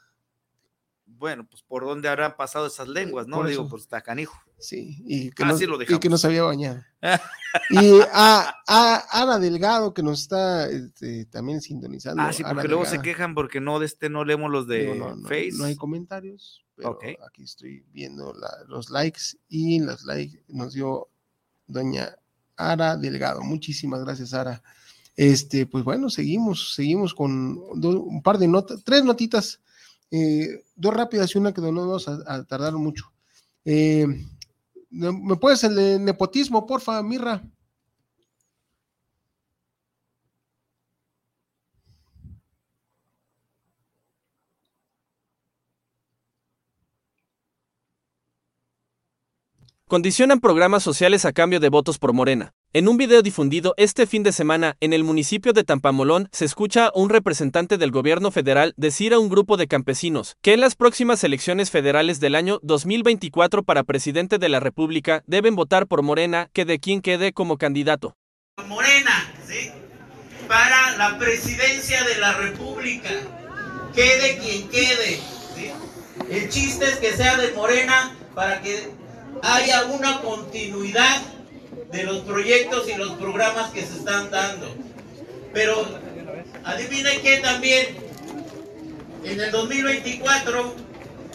Bueno, 1.08 1.46
pues 1.48 1.62
por 1.62 1.84
dónde 1.84 2.08
habrán 2.08 2.36
pasado 2.36 2.66
esas 2.66 2.88
lenguas, 2.88 3.26
¿no? 3.26 3.36
Por 3.36 3.48
Digo, 3.48 3.68
pues 3.68 3.82
está 3.82 4.02
canijo. 4.02 4.36
Sí, 4.58 5.02
y 5.06 5.30
que, 5.30 5.44
Ah, 5.44 5.48
no, 5.48 5.56
sí 5.56 5.64
lo 5.66 5.76
y 5.76 5.86
que 5.86 5.94
dejamos. 5.94 6.10
no 6.10 6.18
se 6.18 6.26
había 6.26 6.42
bañado. 6.42 6.82
Y 7.70 8.00
a, 8.12 8.54
a 8.68 9.22
Ana 9.22 9.38
Delgado, 9.38 9.94
que 9.94 10.02
nos 10.02 10.20
está 10.20 10.68
este, 10.68 11.24
también 11.26 11.62
sintonizando. 11.62 12.22
Ah, 12.22 12.30
sí, 12.32 12.42
Ana 12.42 12.52
porque 12.54 12.68
luego 12.68 12.84
se 12.84 13.00
quejan 13.00 13.34
porque 13.34 13.60
no 13.62 13.78
de 13.78 13.86
este 13.86 14.10
no 14.10 14.24
leemos 14.24 14.50
los 14.50 14.66
de 14.66 14.92
Digo, 14.92 14.94
no, 14.94 15.16
no, 15.16 15.22
Face. 15.26 15.52
no 15.54 15.64
hay 15.64 15.74
comentarios, 15.76 16.66
pero 16.74 16.90
Ok. 16.90 17.04
aquí 17.26 17.44
estoy 17.44 17.82
viendo 17.92 18.34
la- 18.34 18.64
los 18.68 18.90
likes 18.90 19.38
y 19.48 19.80
los 19.80 20.04
likes 20.04 20.42
nos 20.48 20.74
dio 20.74 21.08
doña 21.66 22.14
Ara 22.56 22.96
Delgado. 22.96 23.42
Muchísimas 23.42 24.04
gracias, 24.04 24.34
Ara. 24.34 24.62
Este, 25.16 25.66
pues 25.66 25.84
bueno, 25.84 26.10
seguimos, 26.10 26.74
seguimos 26.74 27.14
con 27.14 27.56
do- 27.80 28.02
un 28.02 28.22
par 28.22 28.38
de 28.38 28.48
notas, 28.48 28.82
tres 28.84 29.04
notitas, 29.04 29.60
eh, 30.10 30.64
dos 30.74 30.94
rápidas 30.94 31.34
y 31.34 31.38
una 31.38 31.52
que 31.54 31.60
no 31.60 31.72
nos 31.72 32.08
a, 32.08 32.18
a 32.26 32.44
tardar 32.44 32.74
mucho. 32.74 33.12
Eh, 33.64 34.06
¿Me 34.90 35.36
puedes 35.36 35.64
el 35.64 35.74
de 35.74 35.98
nepotismo, 35.98 36.66
porfa, 36.66 37.02
Mirra? 37.02 37.42
Condicionan 49.88 50.40
programas 50.40 50.82
sociales 50.82 51.24
a 51.24 51.32
cambio 51.32 51.60
de 51.60 51.68
votos 51.68 52.00
por 52.00 52.12
Morena. 52.12 52.54
En 52.72 52.88
un 52.88 52.96
video 52.96 53.22
difundido 53.22 53.72
este 53.76 54.08
fin 54.08 54.24
de 54.24 54.32
semana 54.32 54.76
en 54.80 54.92
el 54.92 55.04
municipio 55.04 55.52
de 55.52 55.62
Tampamolón 55.62 56.28
se 56.32 56.44
escucha 56.44 56.86
a 56.86 56.92
un 56.96 57.08
representante 57.08 57.78
del 57.78 57.92
gobierno 57.92 58.32
federal 58.32 58.74
decir 58.76 59.14
a 59.14 59.20
un 59.20 59.28
grupo 59.28 59.56
de 59.56 59.68
campesinos 59.68 60.34
que 60.42 60.54
en 60.54 60.60
las 60.60 60.74
próximas 60.74 61.22
elecciones 61.22 61.70
federales 61.70 62.18
del 62.18 62.34
año 62.34 62.58
2024 62.64 63.62
para 63.62 63.84
presidente 63.84 64.38
de 64.38 64.48
la 64.48 64.58
República 64.58 65.22
deben 65.28 65.54
votar 65.54 65.86
por 65.86 66.02
Morena 66.02 66.50
que 66.52 66.64
de 66.64 66.80
quien 66.80 67.00
quede 67.00 67.32
como 67.32 67.56
candidato. 67.56 68.16
Morena, 68.66 69.32
¿sí? 69.46 69.70
Para 70.48 70.96
la 70.96 71.16
presidencia 71.16 72.02
de 72.02 72.18
la 72.18 72.32
República. 72.32 73.10
Quede 73.94 74.38
quien 74.38 74.68
quede. 74.68 75.20
El 76.28 76.48
chiste 76.48 76.86
es 76.86 76.96
que 76.96 77.12
sea 77.12 77.36
de 77.36 77.52
Morena 77.52 78.16
para 78.34 78.60
que 78.60 79.05
haya 79.42 79.84
una 79.86 80.20
continuidad 80.20 81.22
de 81.92 82.04
los 82.04 82.18
proyectos 82.20 82.88
y 82.88 82.94
los 82.94 83.12
programas 83.12 83.70
que 83.70 83.82
se 83.82 83.98
están 83.98 84.30
dando. 84.30 84.74
Pero 85.52 85.86
adivine 86.64 87.20
qué 87.20 87.38
también, 87.38 87.96
en 89.24 89.40
el 89.40 89.50
2024 89.50 90.74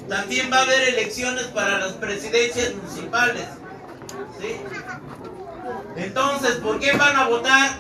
también 0.08 0.52
va 0.52 0.58
a 0.58 0.64
haber 0.64 0.90
elecciones 0.90 1.46
para 1.46 1.80
las 1.80 1.94
presidencias 1.94 2.74
municipales. 2.76 3.46
¿sí? 4.40 4.56
Entonces, 5.96 6.56
¿por 6.56 6.80
qué 6.80 6.92
van 6.94 7.16
a 7.16 7.28
votar? 7.28 7.72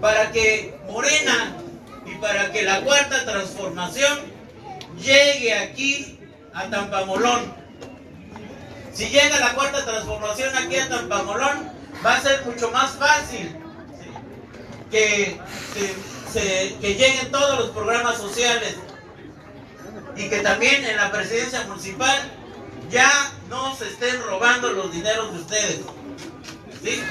Para 0.00 0.30
que 0.30 0.78
Morena 0.90 1.56
y 2.06 2.14
para 2.16 2.52
que 2.52 2.62
la 2.62 2.80
cuarta 2.82 3.24
transformación 3.24 4.18
llegue 4.98 5.52
aquí 5.54 6.15
a 6.56 6.70
Tampamolón. 6.70 7.54
Si 8.92 9.08
llega 9.10 9.38
la 9.38 9.54
cuarta 9.54 9.84
transformación 9.84 10.56
aquí 10.56 10.76
a 10.76 10.88
Tampamolón, 10.88 11.70
va 12.04 12.14
a 12.14 12.20
ser 12.20 12.44
mucho 12.46 12.70
más 12.70 12.92
fácil 12.92 13.56
que, 14.90 15.38
que 16.80 16.94
lleguen 16.94 17.30
todos 17.30 17.58
los 17.58 17.70
programas 17.70 18.16
sociales 18.16 18.76
y 20.16 20.28
que 20.30 20.40
también 20.40 20.84
en 20.84 20.96
la 20.96 21.12
presidencia 21.12 21.64
municipal 21.64 22.32
ya 22.90 23.10
no 23.50 23.76
se 23.76 23.88
estén 23.88 24.22
robando 24.22 24.72
los 24.72 24.90
dineros 24.92 25.32
de 25.34 25.40
ustedes. 25.40 25.80
¿Sí? 26.82 27.02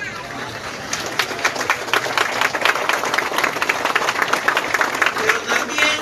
Pero 5.22 5.40
también 5.42 6.00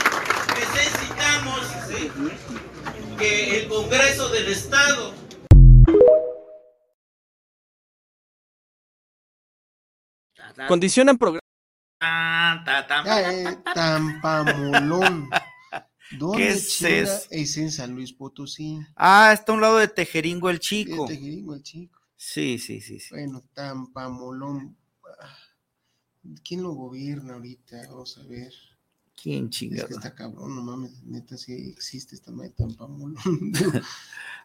necesitamos 0.55 1.61
¿sí? 1.89 2.11
Que 3.17 3.61
el 3.61 3.67
Congreso 3.67 4.29
del 4.29 4.47
Estado 4.47 5.13
Condicionan 10.67 11.17
programas 11.17 11.41
Ya, 13.05 13.33
eh, 13.33 13.57
Tampamolón. 13.73 15.29
¿Dónde 16.19 16.37
¿Qué 16.37 16.49
es 16.49 16.81
es 17.31 17.57
en 17.57 17.71
San 17.71 17.95
Luis 17.95 18.13
Potosí? 18.13 18.79
Ah, 18.95 19.31
está 19.33 19.51
a 19.51 19.55
un 19.55 19.61
lado 19.61 19.77
de 19.77 19.87
Tejeringo 19.87 20.49
el 20.49 20.59
Chico. 20.59 21.05
Tejeringo, 21.07 21.55
el 21.55 21.63
chico. 21.63 21.99
Sí, 22.15 22.59
sí, 22.59 22.81
sí. 22.81 22.99
sí. 22.99 23.07
Bueno, 23.09 23.43
Tampamolón. 23.53 24.77
ah, 25.19 25.37
¿Quién 26.43 26.61
lo 26.61 26.73
gobierna 26.73 27.33
ahorita? 27.33 27.87
Vamos 27.89 28.17
a 28.19 28.23
ver. 28.27 28.53
¿Quién 29.23 29.45
Es 29.45 29.49
chingado? 29.51 29.87
que 29.87 29.93
está 29.93 30.13
cabrón, 30.13 30.53
no 30.53 30.61
mames, 30.61 31.01
neta 31.05 31.37
sí 31.37 31.53
existe 31.53 32.13
esta 32.15 32.31
madre 32.31 32.49
de 32.49 32.55
Tampamolón. 32.55 33.15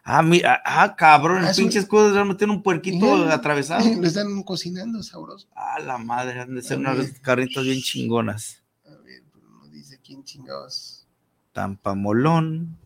Ah, 0.05 0.23
mira, 0.23 0.61
ah, 0.65 0.95
cabrón, 0.95 1.39
Ah, 1.39 1.45
el 1.47 1.51
es 1.51 1.57
un- 1.57 1.65
pinche 1.65 1.79
escudo 1.79 2.09
le 2.15 2.23
meten 2.23 2.49
un 2.49 2.63
puerquito 2.63 3.25
atravesado. 3.25 3.83
Lo 4.01 4.07
están 4.07 4.41
cocinando 4.43 5.03
sabroso. 5.03 5.47
Ah, 5.53 5.77
la 5.85 5.97
madre, 5.97 6.39
han 6.39 6.55
de 6.55 6.61
ser 6.61 6.77
A 6.77 6.79
unas 6.79 6.97
ver. 6.97 7.21
carnitas 7.21 7.65
bien 7.65 7.81
chingonas. 7.81 8.63
No 8.87 9.67
dice 9.67 9.99
quién 10.01 10.23
chingados. 10.23 11.05
Tampamolón. 11.51 12.77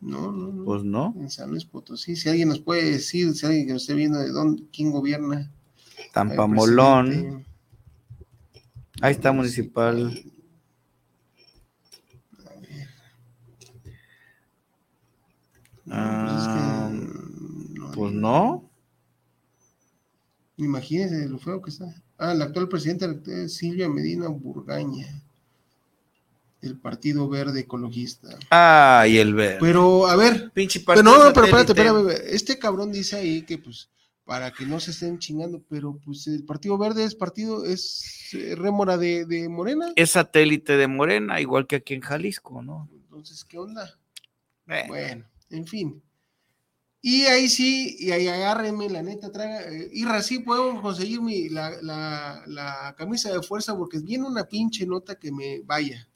No, 0.00 0.30
no, 0.30 0.52
no. 0.52 0.64
Pues 0.64 0.84
no. 0.84 1.12
En 1.18 1.28
San 1.28 1.50
Luis 1.50 1.64
Potosí, 1.64 2.14
si 2.14 2.28
alguien 2.28 2.48
nos 2.48 2.60
puede 2.60 2.88
decir, 2.88 3.34
si 3.34 3.44
alguien 3.46 3.66
que 3.66 3.72
nos 3.72 3.82
esté 3.82 3.94
viendo 3.94 4.20
de 4.20 4.28
dónde, 4.30 4.62
quién 4.72 4.92
gobierna. 4.92 5.50
Tampamolón. 6.14 7.06
Al 7.06 7.10
presidente. 7.10 7.46
Ahí 9.02 9.12
está 9.12 9.32
municipal. 9.32 10.22
Ah, 15.90 16.90
pues 17.94 18.12
no. 18.12 18.70
Imagínense 20.56 21.28
lo 21.28 21.38
feo 21.38 21.60
que 21.62 21.70
está. 21.70 21.86
Ah, 22.18 22.32
el 22.32 22.42
actual 22.42 22.68
presidente 22.68 23.06
es 23.26 23.54
Silvia 23.54 23.88
Medina 23.88 24.28
Burgaña, 24.28 25.22
del 26.60 26.78
Partido 26.78 27.28
Verde 27.28 27.60
Ecologista. 27.60 28.28
Ay, 28.50 29.18
el 29.18 29.34
verde. 29.34 29.58
Pero, 29.60 30.06
a 30.06 30.16
ver, 30.16 30.50
Pinche 30.52 30.80
pero 30.80 31.02
no, 31.02 31.24
no, 31.24 31.32
pero 31.32 31.46
espérate, 31.46 31.72
espérame, 31.72 32.08
este 32.26 32.58
cabrón 32.58 32.92
dice 32.92 33.16
ahí 33.16 33.42
que 33.42 33.58
pues 33.58 33.88
para 34.30 34.52
que 34.52 34.64
no 34.64 34.78
se 34.78 34.92
estén 34.92 35.18
chingando, 35.18 35.60
pero 35.68 35.98
pues 36.04 36.28
el 36.28 36.44
Partido 36.44 36.78
Verde 36.78 37.02
es 37.02 37.16
partido, 37.16 37.64
es 37.64 38.32
eh, 38.34 38.54
rémora 38.54 38.96
de, 38.96 39.24
de 39.24 39.48
Morena, 39.48 39.92
Es 39.96 40.12
satélite 40.12 40.76
de 40.76 40.86
Morena, 40.86 41.40
igual 41.40 41.66
que 41.66 41.76
aquí 41.76 41.94
en 41.94 42.00
Jalisco, 42.00 42.62
¿no? 42.62 42.88
entonces, 42.92 43.44
¿qué 43.44 43.58
onda? 43.58 43.98
Eh. 44.68 44.84
Bueno, 44.86 45.24
en 45.50 45.66
fin. 45.66 46.02
Y 47.02 47.22
ahí 47.24 47.48
sí, 47.48 47.96
y 47.98 48.10
ahí 48.10 48.28
agárrenme, 48.28 48.88
la 48.90 49.02
neta, 49.02 49.32
traga. 49.32 49.62
Eh, 49.62 49.88
Irra, 49.92 50.22
sí 50.22 50.40
podemos 50.40 50.82
conseguir 50.82 51.22
mi, 51.22 51.48
la, 51.48 51.70
la, 51.82 52.42
la 52.46 52.94
camisa 52.96 53.32
de 53.32 53.42
fuerza 53.42 53.76
porque 53.76 54.00
viene 54.00 54.26
una 54.26 54.44
pinche 54.44 54.86
nota 54.86 55.14
que 55.18 55.32
me 55.32 55.60
vaya. 55.62 56.08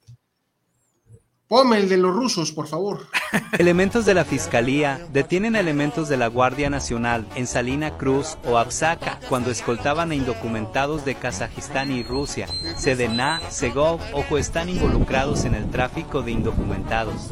Ponme 1.55 1.79
el 1.79 1.89
de 1.89 1.99
los 1.99 2.13
rusos, 2.13 2.51
por 2.51 2.67
favor. 2.67 3.07
Elementos 3.59 4.05
de 4.05 4.13
la 4.15 4.25
Fiscalía 4.25 5.07
detienen 5.13 5.55
a 5.55 5.61
elementos 5.61 6.09
de 6.09 6.17
la 6.17 6.27
Guardia 6.27 6.69
Nacional 6.69 7.29
en 7.37 7.47
Salina 7.47 7.97
Cruz 7.97 8.37
o 8.45 8.59
Absaka 8.59 9.21
cuando 9.29 9.53
escoltaban 9.53 10.11
a 10.11 10.17
indocumentados 10.17 11.05
de 11.05 11.15
Kazajistán 11.15 11.93
y 11.93 12.03
Rusia. 12.03 12.49
Sedena, 12.77 13.41
Segov, 13.51 14.01
ojo, 14.15 14.37
están 14.37 14.69
involucrados 14.69 15.45
en 15.45 15.55
el 15.55 15.71
tráfico 15.71 16.23
de 16.23 16.33
indocumentados. 16.33 17.31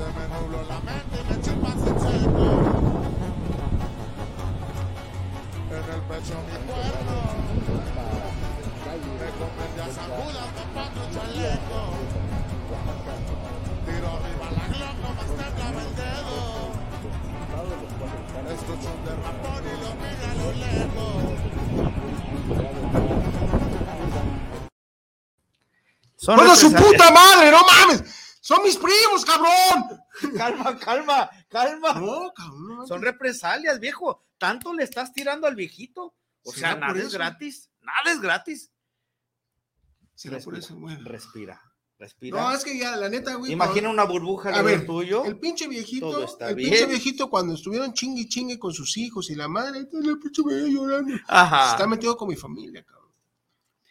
Son 26.22 26.36
¡Bueno, 26.36 26.54
su 26.54 26.72
puta 26.72 27.10
madre! 27.10 27.50
¡No 27.50 27.62
mames! 27.66 28.04
¡Son 28.40 28.62
mis 28.62 28.76
primos, 28.76 29.24
cabrón! 29.24 30.00
Calma, 30.36 30.78
calma, 30.78 31.30
calma. 31.48 31.94
No, 31.94 32.32
cabrón. 32.32 32.86
Son 32.86 33.02
represalias, 33.02 33.80
viejo. 33.80 34.24
Tanto 34.38 34.72
le 34.72 34.84
estás 34.84 35.12
tirando 35.12 35.48
al 35.48 35.56
viejito. 35.56 36.14
O 36.44 36.52
¿Será 36.52 36.68
sea, 36.70 36.76
nada 36.78 36.92
por 36.92 37.02
es 37.02 37.12
gratis. 37.12 37.70
Nada 37.80 38.12
es 38.12 38.20
gratis. 38.20 38.70
¿Será 40.14 40.38
por 40.38 40.54
Respira, 40.54 40.58
eso, 40.58 40.80
güey? 40.80 40.96
Respira, 41.02 41.60
respira. 41.98 42.40
No, 42.40 42.52
es 42.52 42.62
que 42.62 42.78
ya, 42.78 42.94
la 42.94 43.08
neta, 43.08 43.34
güey. 43.34 43.50
Imagina 43.50 43.88
una 43.88 44.04
burbuja 44.04 44.50
A 44.50 44.62
ver, 44.62 44.86
tuyo. 44.86 45.24
El 45.24 45.40
pinche 45.40 45.66
viejito, 45.66 46.08
Todo 46.12 46.24
está 46.24 46.50
el 46.50 46.54
bien. 46.54 46.70
pinche 46.70 46.86
viejito 46.86 47.28
cuando 47.28 47.54
estuvieron 47.54 47.92
chingue 47.94 48.20
y 48.22 48.28
chingue 48.28 48.60
con 48.60 48.72
sus 48.72 48.96
hijos 48.96 49.28
y 49.30 49.34
la 49.34 49.48
madre, 49.48 49.80
entonces 49.80 50.08
el 50.08 50.20
pinche 50.20 50.42
veía 50.46 50.68
llorando. 50.68 51.16
Ajá. 51.26 51.72
Está 51.72 51.88
metido 51.88 52.16
con 52.16 52.28
mi 52.28 52.36
familia, 52.36 52.84
cabrón. 52.84 53.10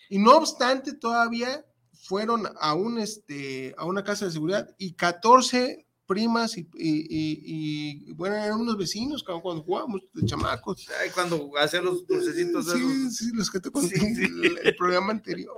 Y 0.08 0.18
no 0.20 0.38
obstante, 0.38 0.94
todavía 0.94 1.66
fueron 2.12 2.44
a 2.60 2.74
un 2.74 3.00
este 3.00 3.74
a 3.78 3.86
una 3.86 4.04
casa 4.04 4.26
de 4.26 4.32
seguridad 4.32 4.68
y 4.78 4.92
14 4.96 5.88
primas 6.06 6.58
y, 6.58 6.68
y- 6.76 7.08
y- 7.10 8.10
y, 8.10 8.12
bueno, 8.12 8.36
eran 8.36 8.60
unos 8.60 8.78
vecinos 8.78 9.24
cabrón, 9.24 9.42
cuando 9.42 9.64
jugábamos 9.64 10.02
de 10.14 10.26
chamacos. 10.26 10.86
Ay, 11.02 11.10
cuando 11.12 11.50
hacían 11.58 11.86
los 11.86 12.06
dulcecitos 12.06 12.66
Sí, 12.66 12.72
esos. 12.80 13.16
sí, 13.16 13.30
los 13.34 13.50
que 13.50 13.62
te 13.62 13.72
conté 13.72 13.96
el, 13.96 14.60
el 14.62 14.76
programa 14.76 15.12
anterior. 15.14 15.56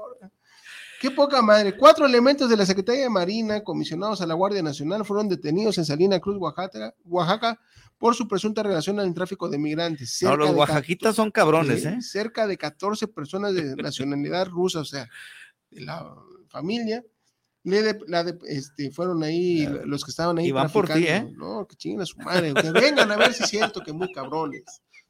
Qué 1.02 1.10
poca 1.10 1.42
madre. 1.42 1.76
Cuatro 1.76 2.06
elementos 2.06 2.48
de 2.52 2.56
la 2.56 2.68
Secretaría 2.68 3.02
de 3.02 3.10
Marina, 3.10 3.64
comisionados 3.64 4.22
a 4.22 4.28
la 4.28 4.36
Guardia 4.36 4.62
Nacional, 4.62 5.04
fueron 5.04 5.28
detenidos 5.28 5.80
en 5.80 5.86
Salina 5.86 6.20
Cruz, 6.20 6.38
Oaxaca, 6.40 6.94
Oaxaca 7.06 7.60
por 7.98 8.14
su 8.14 8.28
presunta 8.28 8.62
relación 8.62 9.00
al 9.00 9.12
tráfico 9.16 9.50
de 9.50 9.58
migrantes. 9.58 10.20
No, 10.22 10.30
Cerca 10.30 10.38
los 10.38 10.50
de 10.52 10.56
oaxaquitas 10.56 11.16
son 11.16 11.32
cabrones, 11.32 11.84
¿eh? 11.84 11.98
Cerca 12.04 12.46
de 12.46 12.58
14 12.60 13.08
personas 13.08 13.56
de 13.56 13.76
nacionalidad 13.88 14.48
rusa, 14.50 14.82
o 14.82 14.86
sea, 14.86 15.10
de 15.72 15.82
la 15.82 16.16
familia. 16.54 17.04
Le 17.66 17.82
de- 17.82 18.00
la 18.08 18.24
de- 18.24 18.38
este, 18.48 18.92
fueron 18.92 19.24
ahí 19.24 19.66
los 19.86 20.04
que 20.04 20.12
estaban 20.12 20.38
ahí. 20.38 20.48
Y 20.48 20.52
van 20.52 20.70
por 20.72 20.88
ti. 20.88 21.06
¿eh? 21.08 21.34
No, 21.36 21.66
que 21.68 21.76
chinguen 21.76 22.02
a 22.02 22.06
su 22.06 22.18
madre. 22.20 22.54
Que 22.54 22.72
vengan 22.72 23.12
a 23.12 23.18
ver 23.18 23.34
si 23.34 23.44
es 23.44 23.50
cierto 23.50 23.82
que 23.82 23.92
muy 23.94 24.12
cabrones. 24.12 24.64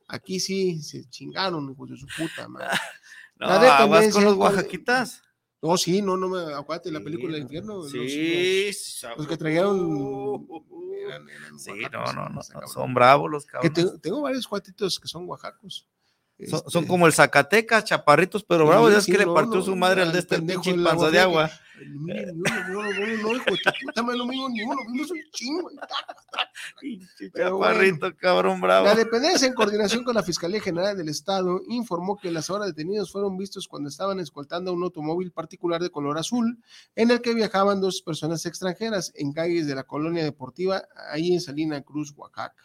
Aquí 0.07 0.39
sí 0.39 0.81
se 0.81 1.09
chingaron, 1.09 1.71
hijos 1.71 1.89
de 1.89 1.97
su 1.97 2.07
puta 2.17 2.47
madre. 2.47 2.67
No, 3.39 3.47
La 3.47 3.57
dependencia, 3.59 4.11
con 4.13 4.23
los 4.25 4.35
oaxaquitas. 4.37 5.21
No, 5.61 5.75
sí, 5.75 6.01
no, 6.03 6.15
no 6.15 6.29
me 6.29 6.53
acuérdate 6.53 6.91
la 6.91 6.99
película 7.01 7.33
del 7.33 7.41
infierno. 7.43 7.81
Sí, 7.83 8.67
los, 8.67 9.17
los 9.17 9.27
que 9.27 9.37
trajeron. 9.37 10.47
eran- 11.07 11.27
eran 11.29 11.59
Sí, 11.59 11.71
no, 11.91 12.13
no, 12.13 12.29
no, 12.29 12.41
son 12.67 12.93
bravos 12.93 13.31
los 13.31 13.45
Que 13.45 13.51
cabrones. 13.53 13.73
tengo, 13.73 13.97
tengo 13.99 14.21
varios 14.21 14.47
cuatitos 14.47 14.99
que 14.99 15.07
son 15.07 15.27
oaxacos. 15.27 15.87
Son, 16.47 16.59
Este, 16.59 16.71
son 16.71 16.85
como 16.85 17.07
el 17.07 17.13
Zacatecas, 17.13 17.85
chaparritos, 17.85 18.43
pero 18.43 18.65
Sí. 18.65 18.91
Ya 18.91 18.97
es 18.97 19.03
sí, 19.03 19.11
que 19.11 19.19
le 19.19 19.27
partió 19.27 19.59
no, 19.59 19.61
su 19.61 19.75
madre 19.75 20.01
al 20.01 20.11
de 20.11 20.19
este 20.19 20.41
pinche 20.41 20.73
panza 20.75 21.09
de 21.09 21.19
agua 21.19 21.51
no, 21.85 22.13
hijo 24.33 24.49
ni 24.49 24.63
uno, 24.63 24.75
chingo. 25.31 25.63
Bueno. 25.63 25.81
Chaparrito, 27.35 28.15
cabrón, 28.15 28.61
bravo. 28.61 28.85
La 28.85 28.95
dependencia, 28.95 29.47
en 29.47 29.53
coordinación 29.53 30.03
con 30.03 30.15
la 30.15 30.23
Fiscalía 30.23 30.61
General 30.61 30.97
del 30.97 31.09
Estado, 31.09 31.61
informó 31.67 32.17
que 32.17 32.31
las 32.31 32.49
ahora 32.49 32.65
detenidos 32.65 33.11
fueron 33.11 33.37
vistos 33.37 33.67
cuando 33.67 33.89
estaban 33.89 34.19
escoltando 34.19 34.73
un 34.73 34.83
automóvil 34.83 35.31
particular 35.31 35.81
de 35.81 35.89
color 35.89 36.17
azul, 36.17 36.59
en 36.95 37.11
el 37.11 37.21
que 37.21 37.33
viajaban 37.33 37.81
dos 37.81 38.01
personas 38.01 38.45
extranjeras 38.45 39.11
en 39.15 39.33
calles 39.33 39.67
de 39.67 39.75
la 39.75 39.83
colonia 39.83 40.23
deportiva, 40.23 40.83
ahí 41.11 41.33
en 41.33 41.41
Salina 41.41 41.81
Cruz, 41.81 42.13
Oaxaca. 42.15 42.55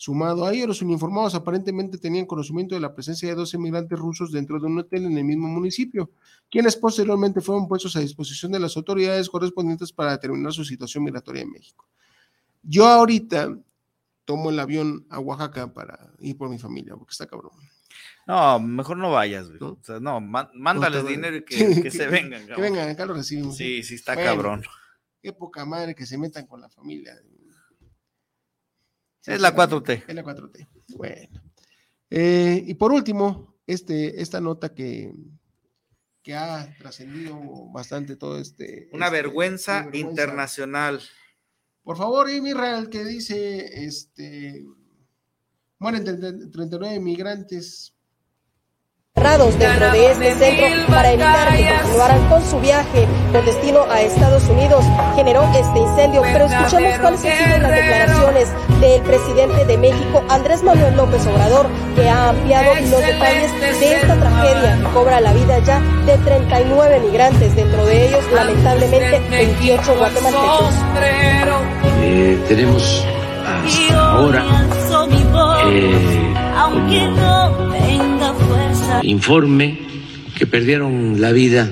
Sumado 0.00 0.46
a 0.46 0.52
ello, 0.54 0.68
los 0.68 0.80
uniformados 0.80 1.34
aparentemente 1.34 1.98
tenían 1.98 2.24
conocimiento 2.24 2.76
de 2.76 2.80
la 2.80 2.94
presencia 2.94 3.28
de 3.28 3.34
dos 3.34 3.52
emigrantes 3.54 3.98
rusos 3.98 4.30
dentro 4.30 4.60
de 4.60 4.66
un 4.66 4.78
hotel 4.78 5.06
en 5.06 5.18
el 5.18 5.24
mismo 5.24 5.48
municipio, 5.48 6.12
quienes 6.48 6.76
posteriormente 6.76 7.40
fueron 7.40 7.66
puestos 7.66 7.96
a 7.96 8.00
disposición 8.00 8.52
de 8.52 8.60
las 8.60 8.76
autoridades 8.76 9.28
correspondientes 9.28 9.92
para 9.92 10.12
determinar 10.12 10.52
su 10.52 10.64
situación 10.64 11.02
migratoria 11.02 11.42
en 11.42 11.50
México. 11.50 11.88
Yo 12.62 12.86
ahorita 12.86 13.58
tomo 14.24 14.50
el 14.50 14.60
avión 14.60 15.04
a 15.10 15.18
Oaxaca 15.18 15.74
para 15.74 16.12
ir 16.20 16.36
por 16.36 16.48
mi 16.48 16.58
familia, 16.58 16.94
porque 16.94 17.10
está 17.10 17.26
cabrón. 17.26 17.50
No, 18.24 18.60
mejor 18.60 18.98
no 18.98 19.10
vayas, 19.10 19.48
güey. 19.48 19.58
O 19.60 19.78
sea, 19.82 19.98
no, 19.98 20.20
má- 20.20 20.48
mándales 20.54 21.04
dinero 21.08 21.38
y 21.38 21.44
que, 21.44 21.56
que 21.82 21.90
se 21.90 22.06
vengan. 22.06 22.42
Que 22.42 22.48
cabrón. 22.50 22.72
vengan, 22.72 22.88
acá 22.90 23.04
lo 23.04 23.14
recibimos. 23.14 23.56
Sí, 23.56 23.82
sí, 23.82 23.96
está 23.96 24.14
Bueno, 24.14 24.30
cabrón. 24.30 24.62
Qué 25.20 25.32
poca 25.32 25.64
madre 25.64 25.96
que 25.96 26.06
se 26.06 26.16
metan 26.16 26.46
con 26.46 26.60
la 26.60 26.68
familia. 26.68 27.16
Es 29.26 29.40
la 29.40 29.54
4T. 29.54 30.04
Es 30.08 30.14
la 30.14 30.22
4T. 30.22 30.68
Bueno. 30.96 31.42
Eh, 32.10 32.62
y 32.66 32.74
por 32.74 32.92
último, 32.92 33.56
este, 33.66 34.20
esta 34.22 34.40
nota 34.40 34.74
que, 34.74 35.12
que 36.22 36.34
ha 36.34 36.74
trascendido 36.78 37.38
bastante 37.72 38.16
todo 38.16 38.38
este. 38.38 38.88
Una 38.92 39.06
este- 39.06 39.16
vergüenza 39.16 39.82
vergüenza. 39.82 39.98
internacional. 40.10 41.02
Por 41.82 41.96
favor, 41.96 42.28
Israel, 42.30 42.88
que 42.90 43.04
dice, 43.04 43.84
este, 43.84 44.64
mueren 45.78 46.04
30 46.04 46.50
39 46.50 47.00
migrantes 47.00 47.94
encerrados 49.18 49.58
dentro 49.58 49.90
de 49.90 50.10
este 50.12 50.34
centro 50.34 50.66
para 50.88 51.10
evitar 51.12 51.56
que 51.56 51.68
continuaran 51.82 52.28
con 52.28 52.44
su 52.44 52.60
viaje 52.60 53.06
con 53.32 53.44
destino 53.44 53.80
a 53.90 54.00
Estados 54.00 54.44
Unidos 54.44 54.84
generó 55.16 55.42
este 55.54 55.78
incendio. 55.80 56.22
Pero 56.22 56.46
escuchemos 56.46 56.98
cuáles 57.00 57.24
han 57.24 57.32
sido 57.32 57.58
las 57.58 57.70
declaraciones 57.72 58.48
del 58.80 59.02
presidente 59.02 59.64
de 59.64 59.78
México, 59.78 60.22
Andrés 60.28 60.62
Manuel 60.62 60.96
López 60.96 61.26
Obrador, 61.26 61.66
que 61.96 62.08
ha 62.08 62.28
ampliado 62.28 62.74
los 62.74 63.00
detalles 63.00 63.80
de 63.80 63.94
esta 63.94 64.14
tragedia 64.14 64.78
que 64.78 64.94
cobra 64.94 65.20
la 65.20 65.32
vida 65.32 65.58
ya 65.60 65.80
de 66.06 66.16
39 66.18 67.00
migrantes, 67.00 67.56
dentro 67.56 67.84
de 67.86 68.08
ellos 68.08 68.24
lamentablemente 68.32 69.20
28 69.30 69.96
guatemaltecos. 69.96 70.74
Eh, 72.02 72.38
tenemos 72.46 73.04
hasta 73.44 74.10
ahora 74.12 74.44
eh, 75.70 76.34
aunque 76.56 77.08
no 77.08 77.50
tenga 77.72 78.17
fuerza. 78.17 78.17
Informe 79.02 79.78
que 80.36 80.46
perdieron 80.46 81.20
la 81.20 81.32
vida 81.32 81.68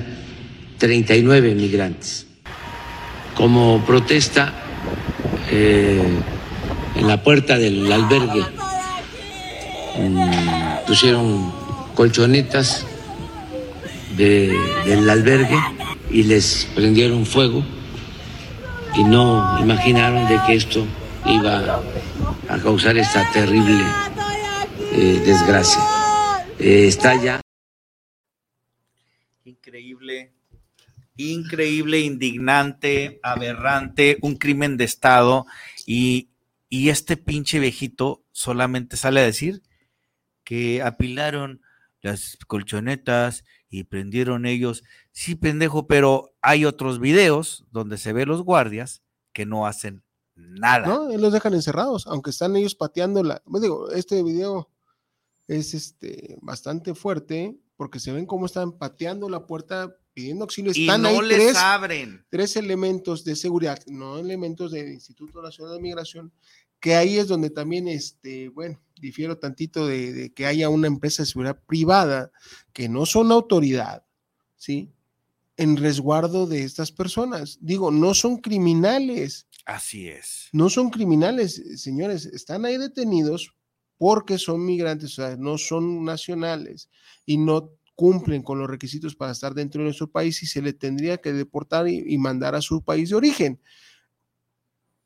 39 0.77 1.55
migrantes. 1.55 2.25
Como 3.35 3.81
protesta 3.85 4.53
eh, 5.51 6.01
en 6.95 7.07
la 7.07 7.21
puerta 7.23 7.57
del 7.57 7.91
albergue 7.91 8.43
mm, 9.99 10.85
pusieron 10.87 11.51
colchonetas 11.95 12.85
de- 14.17 14.57
del 14.85 15.09
albergue 15.09 15.57
y 16.11 16.23
les 16.23 16.67
prendieron 16.75 17.25
fuego 17.25 17.63
y 18.95 19.03
no 19.03 19.59
imaginaron 19.59 20.27
de 20.27 20.39
que 20.47 20.55
esto 20.55 20.85
iba 21.25 21.81
a 22.49 22.57
causar 22.59 22.97
esta 22.97 23.29
terrible 23.31 23.83
eh, 24.93 25.21
desgracia. 25.25 25.81
Eh, 26.59 26.87
está 26.87 27.21
ya 27.21 27.39
Increíble, 29.45 30.33
increíble, 31.15 32.01
indignante, 32.01 33.19
aberrante, 33.23 34.17
un 34.21 34.35
crimen 34.35 34.75
de 34.75 34.83
Estado 34.83 35.45
y, 35.85 36.29
y 36.67 36.89
este 36.89 37.15
pinche 37.15 37.59
viejito 37.59 38.23
solamente 38.31 38.97
sale 38.97 39.21
a 39.21 39.25
decir 39.25 39.61
que 40.43 40.81
apilaron 40.81 41.61
las 42.01 42.37
colchonetas 42.47 43.45
y 43.69 43.85
prendieron 43.85 44.45
ellos. 44.45 44.83
Sí, 45.11 45.35
pendejo, 45.35 45.87
pero 45.87 46.33
hay 46.41 46.65
otros 46.65 46.99
videos 46.99 47.65
donde 47.71 47.97
se 47.97 48.13
ve 48.13 48.25
los 48.25 48.41
guardias 48.41 49.01
que 49.31 49.45
no 49.45 49.65
hacen 49.65 50.03
nada. 50.35 50.87
¿no? 50.87 51.17
Los 51.17 51.33
dejan 51.33 51.53
encerrados, 51.53 52.07
aunque 52.07 52.31
están 52.31 52.55
ellos 52.55 52.75
pateando 52.75 53.23
la. 53.23 53.41
bueno, 53.45 53.63
digo, 53.63 53.91
este 53.91 54.23
video 54.23 54.69
es 55.47 55.73
este 55.73 56.37
bastante 56.41 56.93
fuerte 56.93 57.57
porque 57.75 57.99
se 57.99 58.11
ven 58.11 58.25
cómo 58.25 58.45
están 58.45 58.77
pateando 58.77 59.29
la 59.29 59.45
puerta 59.45 59.95
pidiendo 60.13 60.45
auxilio. 60.45 60.71
Y 60.73 60.81
Están 60.81 61.03
no 61.03 61.09
ahí 61.09 61.21
les 61.21 61.37
tres, 61.37 61.57
abren. 61.57 62.25
tres 62.29 62.55
elementos 62.55 63.23
de 63.23 63.35
seguridad, 63.35 63.79
no 63.85 64.17
elementos 64.17 64.71
del 64.71 64.91
Instituto 64.91 65.41
Nacional 65.41 65.75
de 65.75 65.81
Migración, 65.81 66.33
que 66.79 66.95
ahí 66.95 67.17
es 67.17 67.27
donde 67.27 67.51
también, 67.51 67.87
este, 67.87 68.49
bueno, 68.49 68.81
difiero 68.99 69.37
tantito 69.37 69.85
de, 69.85 70.13
de 70.13 70.33
que 70.33 70.47
haya 70.47 70.69
una 70.69 70.87
empresa 70.87 71.21
de 71.21 71.27
seguridad 71.27 71.59
privada 71.67 72.31
que 72.73 72.89
no 72.89 73.05
son 73.05 73.31
autoridad, 73.31 74.05
¿sí? 74.55 74.91
En 75.55 75.77
resguardo 75.77 76.47
de 76.47 76.63
estas 76.63 76.91
personas. 76.91 77.57
Digo, 77.61 77.91
no 77.91 78.13
son 78.13 78.37
criminales. 78.37 79.47
Así 79.65 80.07
es. 80.07 80.49
No 80.51 80.69
son 80.69 80.89
criminales, 80.89 81.61
señores, 81.81 82.25
están 82.25 82.65
ahí 82.65 82.77
detenidos 82.77 83.53
porque 83.97 84.37
son 84.37 84.65
migrantes, 84.65 85.11
o 85.17 85.23
sea, 85.27 85.35
no 85.37 85.57
son 85.57 86.03
nacionales 86.05 86.89
y 87.25 87.37
no 87.37 87.71
cumplen 87.95 88.43
con 88.43 88.59
los 88.59 88.69
requisitos 88.69 89.15
para 89.15 89.31
estar 89.31 89.53
dentro 89.55 89.79
de 89.81 89.85
nuestro 89.85 90.11
país 90.11 90.43
y 90.43 90.45
se 90.45 90.61
le 90.61 90.73
tendría 90.73 91.17
que 91.17 91.33
deportar 91.33 91.87
y, 91.87 92.03
y 92.05 92.17
mandar 92.19 92.53
a 92.55 92.61
su 92.61 92.83
país 92.83 93.09
de 93.09 93.15
origen. 93.15 93.59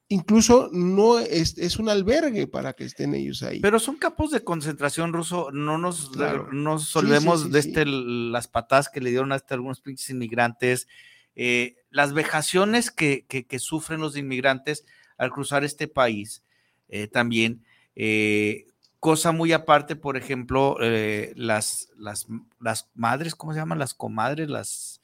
Incluso 0.09 0.69
no 0.73 1.19
es, 1.19 1.57
es 1.57 1.77
un 1.77 1.87
albergue 1.87 2.45
para 2.45 2.73
que 2.73 2.83
estén 2.83 3.15
ellos 3.15 3.43
ahí. 3.43 3.61
Pero 3.61 3.79
son 3.79 3.95
campos 3.95 4.31
de 4.31 4.43
concentración 4.43 5.13
ruso, 5.13 5.51
no 5.53 5.77
nos, 5.77 6.09
Claro. 6.09 6.49
no 6.51 6.73
nos 6.73 6.83
Sí, 6.83 6.89
sí, 6.91 6.97
olvidemos 6.97 7.43
sí, 7.43 7.49
de 7.49 7.59
este, 7.59 7.85
las 7.85 8.49
patadas 8.49 8.89
que 8.89 8.99
le 8.99 9.09
dieron 9.11 9.31
a 9.31 9.37
este, 9.37 9.53
algunos 9.53 9.79
pinches 9.79 10.09
inmigrantes, 10.09 10.89
eh, 11.35 11.75
las 11.91 12.11
vejaciones 12.13 12.91
que, 12.91 13.25
que- 13.29 13.45
que 13.47 13.59
sufren 13.59 14.01
los 14.01 14.17
inmigrantes 14.17 14.83
al 15.17 15.31
cruzar 15.31 15.63
este 15.63 15.87
país 15.87 16.43
eh, 16.89 17.07
también. 17.07 17.63
eh, 17.95 18.65
cosa 19.01 19.33
muy 19.33 19.51
aparte, 19.51 19.97
por 19.97 20.15
ejemplo, 20.15 20.77
eh, 20.79 21.33
las, 21.35 21.89
las, 21.97 22.27
las 22.61 22.89
madres, 22.95 23.35
¿cómo 23.35 23.51
se 23.51 23.59
llaman? 23.59 23.79
Las 23.79 23.93
comadres, 23.93 24.47
las, 24.49 25.01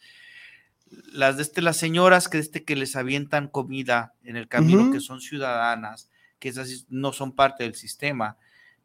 las 1.12 1.36
de 1.36 1.44
este, 1.44 1.62
las 1.62 1.76
señoras 1.78 2.30
que, 2.30 2.38
este, 2.38 2.64
que 2.64 2.76
les 2.78 2.96
avientan 2.96 3.50
comida 3.50 4.14
en 4.24 4.38
el 4.38 4.48
camino, 4.48 4.84
que 4.92 5.00
son 5.02 5.20
ciudadanas, 5.20 6.10
que 6.40 6.48
esas 6.50 6.86
no 6.90 7.12
son 7.12 7.34
parte 7.34 7.64
del 7.66 7.76
sistema, 7.76 8.38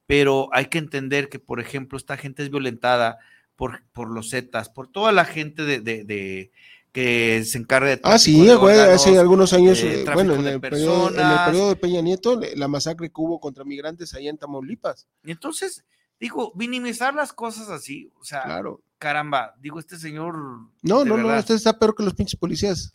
pero 0.06 0.48
hay 0.52 0.66
que 0.66 0.78
entender 0.78 1.28
que, 1.28 1.38
por 1.38 1.60
ejemplo, 1.60 1.96
esta 1.96 2.16
gente 2.16 2.42
es 2.42 2.50
violentada 2.50 3.18
por, 3.54 3.84
por 3.92 4.10
los 4.10 4.30
Zetas, 4.30 4.68
por 4.70 4.88
toda 4.88 5.12
la 5.12 5.24
gente 5.24 5.62
de, 5.64 5.80
de- 5.80 6.04
de- 6.04 6.50
que 6.92 7.42
se 7.44 7.56
encarga 7.58 7.88
de 7.90 8.00
Ah, 8.04 8.18
sí, 8.18 8.44
de 8.46 8.54
güey, 8.54 8.78
hace 8.78 9.10
órganos, 9.10 9.18
algunos 9.20 9.52
años, 9.54 9.78
eh, 9.82 10.02
eh, 10.02 10.10
bueno, 10.12 10.34
en 10.34 10.46
el, 10.46 10.60
periodo, 10.60 11.08
en 11.08 11.14
el 11.14 11.14
personas. 11.14 11.48
periodo 11.48 11.68
de 11.70 11.76
Peña 11.76 12.00
Nieto, 12.02 12.40
la 12.54 12.68
masacre 12.68 13.08
que 13.08 13.14
hubo 13.20 13.40
contra 13.40 13.64
migrantes 13.64 14.12
allá 14.14 14.28
en 14.30 14.36
Tamaulipas. 14.38 15.08
Y 15.24 15.30
entonces, 15.30 15.84
digo, 16.20 16.52
minimizar 16.54 17.14
las 17.14 17.32
cosas 17.32 17.70
así, 17.70 18.12
o 18.20 18.24
sea, 18.24 18.42
Claro. 18.42 18.82
caramba, 18.98 19.54
digo, 19.58 19.78
este 19.80 19.96
señor. 19.96 20.34
No, 20.82 21.04
no, 21.04 21.16
no, 21.16 21.34
este 21.34 21.54
está 21.54 21.78
peor 21.78 21.94
que 21.94 22.02
los 22.02 22.14
pinches 22.14 22.38
policías. 22.38 22.92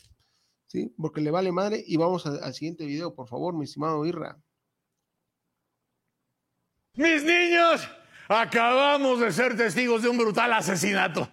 Sí, 0.68 0.94
porque 0.98 1.22
le 1.22 1.32
vale 1.32 1.52
madre. 1.52 1.84
Y 1.88 1.98
vamos 1.98 2.26
a- 2.28 2.46
al 2.46 2.54
siguiente 2.54 2.86
video, 2.86 3.16
por 3.16 3.28
favor, 3.28 3.56
mi 3.56 3.64
estimado 3.64 4.06
Irra. 4.06 4.38
Mis 6.94 7.24
niños, 7.24 7.88
acabamos 8.28 9.20
de 9.20 9.32
ser 9.32 9.56
testigos 9.56 10.02
de 10.02 10.10
un 10.10 10.18
brutal 10.18 10.52
asesinato. 10.54 11.30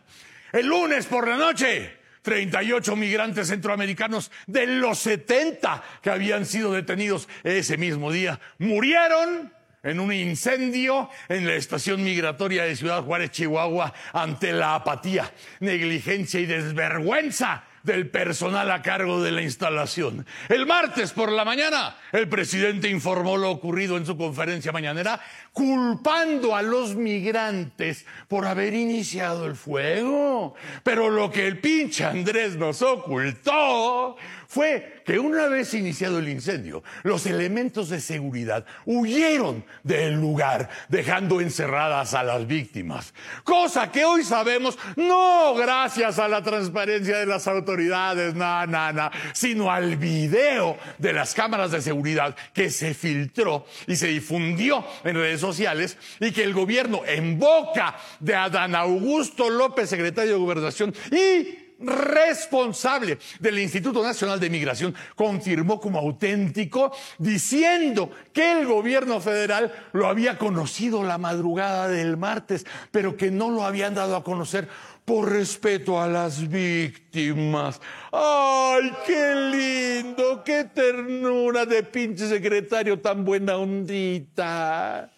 El 0.53 0.67
lunes 0.67 1.07
por 1.07 1.27
la 1.27 1.37
noche, 1.37 1.93
38 2.25 2.97
migrantes 2.97 3.49
centroamericanos 3.49 4.33
de 4.47 4.67
los 4.67 4.99
70 4.99 5.83
que 6.03 6.11
habían 6.11 6.47
sido 6.47 6.73
detenidos 6.73 7.29
ese 7.45 7.77
mismo 7.77 8.11
día 8.11 8.41
murieron 8.59 9.53
en 9.83 10.01
un 10.01 10.11
incendio 10.11 11.11
en 11.29 11.47
la 11.47 11.55
estación 11.55 12.03
migratoria 12.03 12.65
de 12.65 12.75
Ciudad 12.75 13.03
Juárez, 13.03 13.31
Chihuahua, 13.33 13.93
ante 14.15 14.55
la 14.55 14.77
apatía, 14.77 15.31
negligencia 15.61 16.41
y 16.41 16.47
desvergüenza 16.47 17.65
del 17.85 18.09
personal 18.11 18.71
a 18.71 18.83
cargo 18.83 19.23
de 19.23 19.31
la 19.31 19.43
instalación. 19.43 20.27
El 20.49 20.67
martes 20.67 21.13
por 21.13 21.31
la 21.31 21.45
mañana, 21.45 21.97
el 22.13 22.29
presidente 22.29 22.89
informó 22.89 23.37
lo 23.37 23.51
ocurrido 23.51 23.97
en 23.97 24.07
su 24.07 24.17
conferencia 24.17 24.73
mañanera, 24.73 25.21
culpando 25.53 26.57
a 26.57 26.63
los 26.63 26.97
migrantes 26.97 28.07
por 28.27 28.47
haber 28.47 28.75
iniciado 28.75 29.47
el 29.47 29.55
fuego. 29.55 30.55
Pero 30.83 31.11
lo 31.11 31.31
que 31.31 31.47
el 31.47 31.61
pinche 31.61 32.05
Andrés 32.05 32.57
nos 32.57 32.83
ocultó 32.83 34.17
fue 34.49 35.03
que 35.05 35.19
una 35.19 35.47
vez 35.47 35.75
iniciado 35.75 36.19
el 36.19 36.29
incendio, 36.29 36.83
los 37.03 37.27
elementos 37.27 37.89
de 37.89 38.01
seguridad 38.01 38.65
huyeron 38.87 39.65
del 39.83 40.15
lugar, 40.15 40.69
dejando 40.89 41.41
encerradas 41.41 42.15
a 42.15 42.23
las 42.23 42.47
víctimas. 42.47 43.15
Cosa 43.43 43.91
que 43.91 44.05
hoy 44.05 44.25
sabemos 44.25 44.79
no 44.97 45.55
gracias 45.55 46.19
a 46.19 46.29
la 46.29 46.43
transparencia 46.43 47.19
de 47.19 47.27
las 47.27 47.47
autoridades, 47.47 48.35
no, 48.35 48.67
no, 48.67 48.93
no, 48.93 49.11
sino 49.33 49.71
al 49.71 49.97
video 49.97 50.77
de 50.99 51.13
las 51.13 51.35
cámaras 51.35 51.71
de 51.71 51.83
seguridad 51.83 52.37
que 52.53 52.71
se 52.71 52.95
filtró 52.95 53.67
y 53.87 53.97
se 53.97 54.09
difundió 54.09 54.85
en 55.05 55.17
redes 55.17 55.41
sociales 55.41 55.97
y 56.21 56.33
que 56.33 56.45
el 56.45 56.55
gobierno 56.55 57.03
en 57.07 57.39
boca 57.39 57.97
de 58.21 58.35
Adán 58.35 58.75
Augusto 58.75 59.51
López, 59.51 59.91
secretario 59.91 60.33
de 60.33 60.39
Gobernación, 60.39 60.95
y 61.11 61.64
responsable 61.81 63.19
del 63.41 63.59
Instituto 63.59 64.03
Nacional 64.03 64.41
de 64.41 64.51
Migración 64.51 64.95
confirmó 65.15 65.81
como 65.81 65.99
auténtico, 65.99 66.93
diciendo 67.19 68.11
que 68.33 68.53
el 68.53 68.67
gobierno 68.67 69.21
federal 69.21 69.73
lo 69.93 70.07
había 70.07 70.39
conocido 70.39 71.03
la 71.03 71.19
madrugada 71.19 71.89
del 71.89 72.17
martes, 72.17 72.67
pero 72.91 73.17
que 73.17 73.31
no 73.31 73.51
lo 73.51 73.65
habían 73.65 73.95
dado 73.95 74.17
a 74.17 74.25
conocer 74.25 74.69
por 75.05 75.31
respeto 75.31 76.01
a 76.01 76.09
las 76.09 76.49
víctimas. 76.49 77.81
¡Ay, 78.11 78.93
qué 79.07 79.35
lindo! 79.35 80.43
¡Qué 80.45 80.65
ternura 80.65 81.67
de 81.67 81.83
pinche 81.83 82.27
secretario 82.29 82.99
tan 83.01 83.25
buena 83.25 83.57
ondita! 83.57 85.14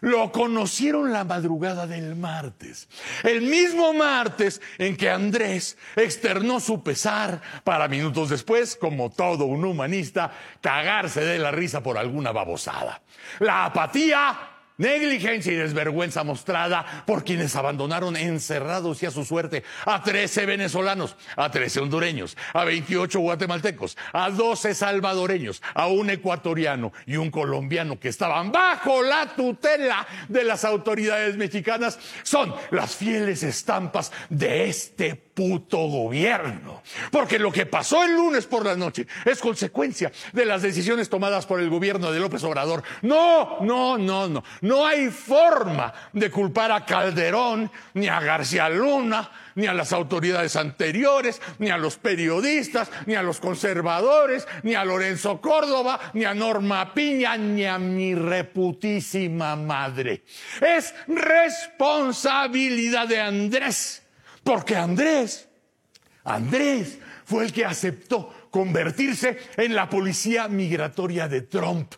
Lo 0.00 0.30
conocieron 0.30 1.12
la 1.12 1.24
madrugada 1.24 1.86
del 1.86 2.16
martes, 2.16 2.88
el 3.22 3.42
mismo 3.42 3.92
martes 3.92 4.60
en 4.78 4.96
que 4.96 5.10
Andrés 5.10 5.78
externó 5.96 6.60
su 6.60 6.82
pesar 6.82 7.40
para 7.64 7.88
minutos 7.88 8.28
después, 8.28 8.76
como 8.76 9.10
todo 9.10 9.46
un 9.46 9.64
humanista, 9.64 10.32
cagarse 10.60 11.24
de 11.24 11.38
la 11.38 11.50
risa 11.50 11.82
por 11.82 11.96
alguna 11.96 12.32
babosada. 12.32 13.00
La 13.40 13.64
apatía, 13.66 14.55
negligencia 14.78 15.52
y 15.52 15.56
desvergüenza 15.56 16.24
mostrada 16.24 17.04
por 17.06 17.24
quienes 17.24 17.56
abandonaron 17.56 18.16
encerrados 18.16 19.02
y 19.02 19.06
a 19.06 19.10
su 19.10 19.24
suerte 19.24 19.64
a 19.84 20.02
13 20.02 20.46
venezolanos, 20.46 21.16
a 21.36 21.50
13 21.50 21.80
hondureños, 21.80 22.36
a 22.52 22.64
28 22.64 23.20
guatemaltecos, 23.20 23.96
a 24.12 24.30
12 24.30 24.74
salvadoreños, 24.74 25.62
a 25.74 25.86
un 25.86 26.10
ecuatoriano 26.10 26.92
y 27.06 27.16
un 27.16 27.30
colombiano 27.30 27.98
que 27.98 28.08
estaban 28.08 28.52
bajo 28.52 29.02
la 29.02 29.34
tutela 29.34 30.06
de 30.28 30.44
las 30.44 30.64
autoridades 30.64 31.36
mexicanas, 31.36 31.98
son 32.22 32.54
las 32.70 32.94
fieles 32.96 33.42
estampas 33.42 34.12
de 34.28 34.68
este 34.68 35.25
puto 35.36 35.76
gobierno. 35.76 36.82
Porque 37.12 37.38
lo 37.38 37.52
que 37.52 37.66
pasó 37.66 38.02
el 38.02 38.14
lunes 38.14 38.46
por 38.46 38.64
la 38.64 38.74
noche 38.74 39.06
es 39.26 39.38
consecuencia 39.38 40.10
de 40.32 40.46
las 40.46 40.62
decisiones 40.62 41.10
tomadas 41.10 41.44
por 41.44 41.60
el 41.60 41.68
gobierno 41.68 42.10
de 42.10 42.18
López 42.18 42.42
Obrador. 42.42 42.82
No, 43.02 43.60
no, 43.60 43.98
no, 43.98 44.28
no. 44.28 44.42
No 44.62 44.86
hay 44.86 45.10
forma 45.10 45.92
de 46.14 46.30
culpar 46.30 46.72
a 46.72 46.86
Calderón, 46.86 47.70
ni 47.92 48.08
a 48.08 48.18
García 48.18 48.70
Luna, 48.70 49.30
ni 49.56 49.66
a 49.66 49.74
las 49.74 49.92
autoridades 49.92 50.56
anteriores, 50.56 51.42
ni 51.58 51.68
a 51.68 51.76
los 51.76 51.98
periodistas, 51.98 52.90
ni 53.04 53.14
a 53.14 53.22
los 53.22 53.38
conservadores, 53.38 54.48
ni 54.62 54.74
a 54.74 54.86
Lorenzo 54.86 55.42
Córdoba, 55.42 56.00
ni 56.14 56.24
a 56.24 56.32
Norma 56.32 56.94
Piña, 56.94 57.36
ni 57.36 57.66
a 57.66 57.78
mi 57.78 58.14
reputísima 58.14 59.54
madre. 59.54 60.24
Es 60.62 60.94
responsabilidad 61.06 63.06
de 63.06 63.20
Andrés, 63.20 64.05
porque 64.46 64.76
Andrés, 64.76 65.48
Andrés 66.22 67.00
fue 67.24 67.44
el 67.44 67.52
que 67.52 67.64
aceptó 67.64 68.32
convertirse 68.50 69.36
en 69.56 69.74
la 69.74 69.90
policía 69.90 70.46
migratoria 70.46 71.26
de 71.26 71.42
Trump 71.42 71.92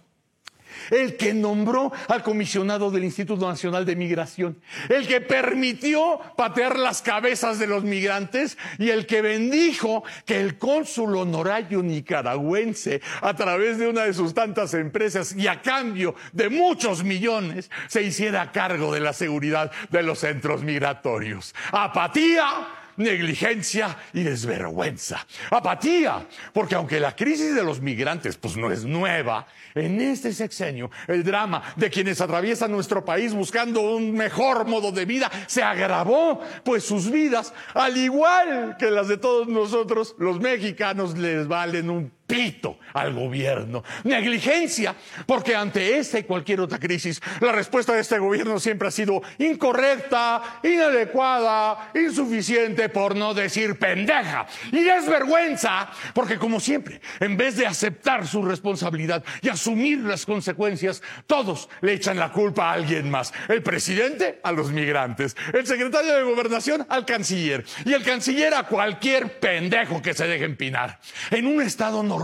el 0.90 1.16
que 1.16 1.34
nombró 1.34 1.92
al 2.08 2.22
comisionado 2.22 2.90
del 2.90 3.04
Instituto 3.04 3.46
Nacional 3.48 3.84
de 3.84 3.96
Migración, 3.96 4.60
el 4.88 5.06
que 5.06 5.20
permitió 5.20 6.20
patear 6.36 6.78
las 6.78 7.02
cabezas 7.02 7.58
de 7.58 7.66
los 7.66 7.84
migrantes 7.84 8.58
y 8.78 8.90
el 8.90 9.06
que 9.06 9.22
bendijo 9.22 10.04
que 10.24 10.40
el 10.40 10.58
cónsul 10.58 11.16
honorario 11.16 11.82
nicaragüense, 11.82 13.00
a 13.20 13.34
través 13.34 13.78
de 13.78 13.88
una 13.88 14.02
de 14.02 14.14
sus 14.14 14.34
tantas 14.34 14.74
empresas 14.74 15.34
y 15.34 15.46
a 15.46 15.62
cambio 15.62 16.14
de 16.32 16.48
muchos 16.48 17.04
millones, 17.04 17.70
se 17.88 18.02
hiciera 18.02 18.52
cargo 18.52 18.92
de 18.92 19.00
la 19.00 19.12
seguridad 19.12 19.70
de 19.90 20.02
los 20.02 20.20
centros 20.20 20.62
migratorios. 20.62 21.54
Apatía 21.72 22.77
negligencia 22.98 23.96
y 24.12 24.22
desvergüenza. 24.22 25.26
Apatía, 25.50 26.26
porque 26.52 26.74
aunque 26.74 27.00
la 27.00 27.16
crisis 27.16 27.54
de 27.54 27.64
los 27.64 27.80
migrantes 27.80 28.36
pues 28.36 28.56
no 28.56 28.70
es 28.70 28.84
nueva, 28.84 29.46
en 29.74 30.00
este 30.00 30.32
sexenio 30.32 30.90
el 31.06 31.24
drama 31.24 31.62
de 31.76 31.90
quienes 31.90 32.20
atraviesan 32.20 32.72
nuestro 32.72 33.04
país 33.04 33.32
buscando 33.32 33.80
un 33.80 34.12
mejor 34.12 34.66
modo 34.66 34.92
de 34.92 35.04
vida 35.04 35.30
se 35.46 35.62
agravó, 35.62 36.40
pues 36.64 36.84
sus 36.84 37.10
vidas, 37.10 37.52
al 37.74 37.96
igual 37.96 38.76
que 38.78 38.90
las 38.90 39.08
de 39.08 39.16
todos 39.16 39.48
nosotros, 39.48 40.14
los 40.18 40.40
mexicanos 40.40 41.16
les 41.16 41.46
valen 41.46 41.90
un 41.90 42.17
pito 42.28 42.78
al 42.92 43.14
gobierno. 43.14 43.82
Negligencia, 44.04 44.94
porque 45.26 45.56
ante 45.56 45.98
esta 45.98 46.18
y 46.18 46.24
cualquier 46.24 46.60
otra 46.60 46.78
crisis, 46.78 47.20
la 47.40 47.52
respuesta 47.52 47.94
de 47.94 48.02
este 48.02 48.18
gobierno 48.18 48.60
siempre 48.60 48.88
ha 48.88 48.90
sido 48.90 49.22
incorrecta, 49.38 50.60
inadecuada, 50.62 51.90
insuficiente, 51.94 52.90
por 52.90 53.16
no 53.16 53.32
decir 53.32 53.78
pendeja. 53.78 54.46
Y 54.70 54.82
desvergüenza, 54.82 55.90
porque 56.12 56.38
como 56.38 56.60
siempre, 56.60 57.00
en 57.18 57.36
vez 57.38 57.56
de 57.56 57.66
aceptar 57.66 58.26
su 58.26 58.42
responsabilidad 58.42 59.24
y 59.40 59.48
asumir 59.48 60.00
las 60.00 60.26
consecuencias, 60.26 61.02
todos 61.26 61.70
le 61.80 61.94
echan 61.94 62.18
la 62.18 62.30
culpa 62.30 62.70
a 62.70 62.74
alguien 62.74 63.10
más. 63.10 63.32
El 63.48 63.62
presidente 63.62 64.38
a 64.42 64.52
los 64.52 64.70
migrantes, 64.70 65.34
el 65.54 65.66
secretario 65.66 66.14
de 66.14 66.22
gobernación 66.24 66.86
al 66.90 67.06
canciller 67.06 67.64
y 67.86 67.94
el 67.94 68.04
canciller 68.04 68.52
a 68.52 68.64
cualquier 68.64 69.40
pendejo 69.40 70.02
que 70.02 70.12
se 70.12 70.26
deje 70.26 70.44
empinar. 70.44 71.00
En 71.30 71.46
un 71.46 71.62
estado 71.62 72.02
normal 72.02 72.17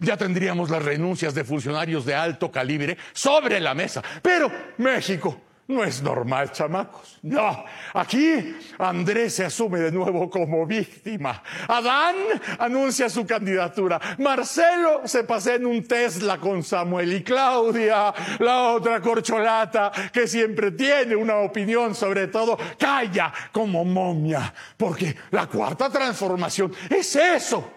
ya 0.00 0.16
tendríamos 0.16 0.70
las 0.70 0.82
renuncias 0.82 1.34
de 1.34 1.44
funcionarios 1.44 2.04
de 2.04 2.14
alto 2.14 2.50
calibre 2.50 2.96
sobre 3.12 3.60
la 3.60 3.74
mesa. 3.74 4.02
Pero 4.22 4.50
México 4.78 5.40
no 5.68 5.82
es 5.82 6.00
normal, 6.00 6.52
chamacos. 6.52 7.18
No, 7.22 7.64
aquí 7.94 8.56
Andrés 8.78 9.34
se 9.34 9.44
asume 9.46 9.80
de 9.80 9.90
nuevo 9.90 10.30
como 10.30 10.64
víctima. 10.64 11.42
Adán 11.66 12.14
anuncia 12.58 13.10
su 13.10 13.26
candidatura. 13.26 14.00
Marcelo 14.18 15.02
se 15.06 15.24
pasea 15.24 15.56
en 15.56 15.66
un 15.66 15.82
Tesla 15.82 16.38
con 16.38 16.62
Samuel 16.62 17.12
y 17.12 17.22
Claudia, 17.24 18.14
la 18.38 18.68
otra 18.68 19.00
corcholata 19.00 19.90
que 20.12 20.28
siempre 20.28 20.70
tiene 20.70 21.16
una 21.16 21.38
opinión 21.38 21.96
sobre 21.96 22.28
todo, 22.28 22.56
calla 22.78 23.32
como 23.50 23.84
momia, 23.84 24.54
porque 24.76 25.16
la 25.32 25.48
cuarta 25.48 25.90
transformación 25.90 26.72
es 26.88 27.16
eso 27.16 27.75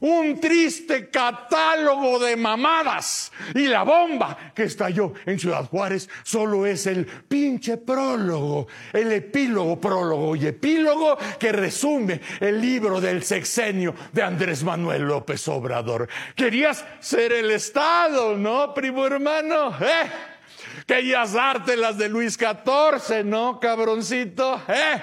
un 0.00 0.40
triste 0.40 1.08
catálogo 1.10 2.18
de 2.18 2.36
mamadas. 2.36 3.32
Y 3.54 3.66
la 3.66 3.82
bomba 3.82 4.52
que 4.54 4.64
estalló 4.64 5.12
en 5.26 5.38
Ciudad 5.38 5.66
Juárez 5.66 6.08
solo 6.22 6.66
es 6.66 6.86
el 6.86 7.06
pinche 7.06 7.76
prólogo, 7.76 8.66
el 8.92 9.12
epílogo, 9.12 9.80
prólogo 9.80 10.36
y 10.36 10.46
epílogo 10.46 11.16
que 11.38 11.52
resume 11.52 12.20
el 12.40 12.60
libro 12.60 13.00
del 13.00 13.22
sexenio 13.22 13.94
de 14.12 14.22
Andrés 14.22 14.64
Manuel 14.64 15.02
López 15.02 15.46
Obrador. 15.48 16.08
Querías 16.34 16.84
ser 17.00 17.32
el 17.32 17.50
Estado, 17.50 18.36
¿no, 18.36 18.74
primo 18.74 19.06
hermano? 19.06 19.76
¿Eh? 19.80 20.10
Querías 20.86 21.32
darte 21.32 21.76
las 21.76 21.98
de 21.98 22.08
Luis 22.08 22.34
XIV, 22.34 23.24
¿no, 23.24 23.60
cabroncito? 23.60 24.62
¿Eh? 24.68 25.00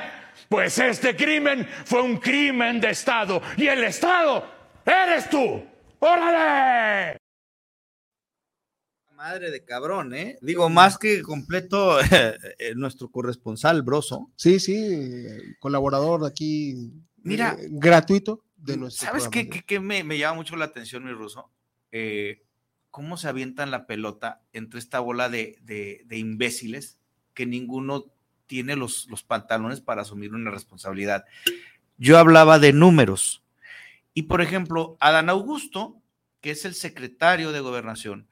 Pues 0.47 0.79
este 0.79 1.15
crimen 1.15 1.67
fue 1.85 2.01
un 2.01 2.17
crimen 2.17 2.81
de 2.81 2.89
Estado 2.89 3.41
y 3.55 3.67
el 3.67 3.83
Estado 3.83 4.58
¡Eres 4.89 5.29
tú! 5.29 5.63
¡Órale! 5.99 7.17
Madre 9.15 9.51
de 9.51 9.63
cabrón, 9.65 10.13
¿eh? 10.13 10.37
Digo, 10.41 10.69
más 10.69 10.97
que 10.97 11.21
completo, 11.21 11.99
eh, 12.11 12.73
nuestro 12.75 13.09
corresponsal, 13.11 13.81
Broso. 13.83 14.31
Sí, 14.35 14.59
sí, 14.59 15.27
colaborador 15.59 16.25
aquí. 16.25 16.91
Mira, 17.17 17.55
eh, 17.59 17.67
gratuito 17.69 18.45
de 18.55 18.77
nuestro 18.77 19.07
¿Sabes 19.07 19.27
qué- 19.27 19.49
qué 19.49 19.79
me, 19.81 20.03
me 20.05 20.17
llama 20.17 20.37
mucho 20.37 20.55
la 20.55 20.65
atención, 20.65 21.03
mi 21.03 21.11
ruso? 21.11 21.51
Eh, 21.91 22.43
¿Cómo 22.91 23.17
se 23.17 23.27
avientan 23.27 23.71
la 23.71 23.85
pelota 23.85 24.41
entre 24.53 24.79
esta 24.79 24.99
bola 25.01 25.29
de, 25.29 25.57
de- 25.61 26.01
de 26.05 26.17
imbéciles 26.17 26.97
que 27.33 27.45
ninguno 27.45 28.05
tiene 28.47 28.75
los, 28.75 29.07
los 29.09 29.23
pantalones 29.23 29.81
para 29.81 30.01
asumir 30.03 30.33
una 30.33 30.49
responsabilidad? 30.49 31.25
Yo 31.97 32.17
hablaba 32.17 32.57
de 32.57 32.71
números. 32.73 33.43
Y, 34.19 34.23
por 34.23 34.41
ejemplo, 34.41 34.97
Adán 34.99 35.29
Augusto, 35.29 35.95
que 36.41 36.51
es 36.51 36.65
el 36.65 36.75
secretario 36.75 37.53
de 37.53 37.61
gobernación, 37.61 38.27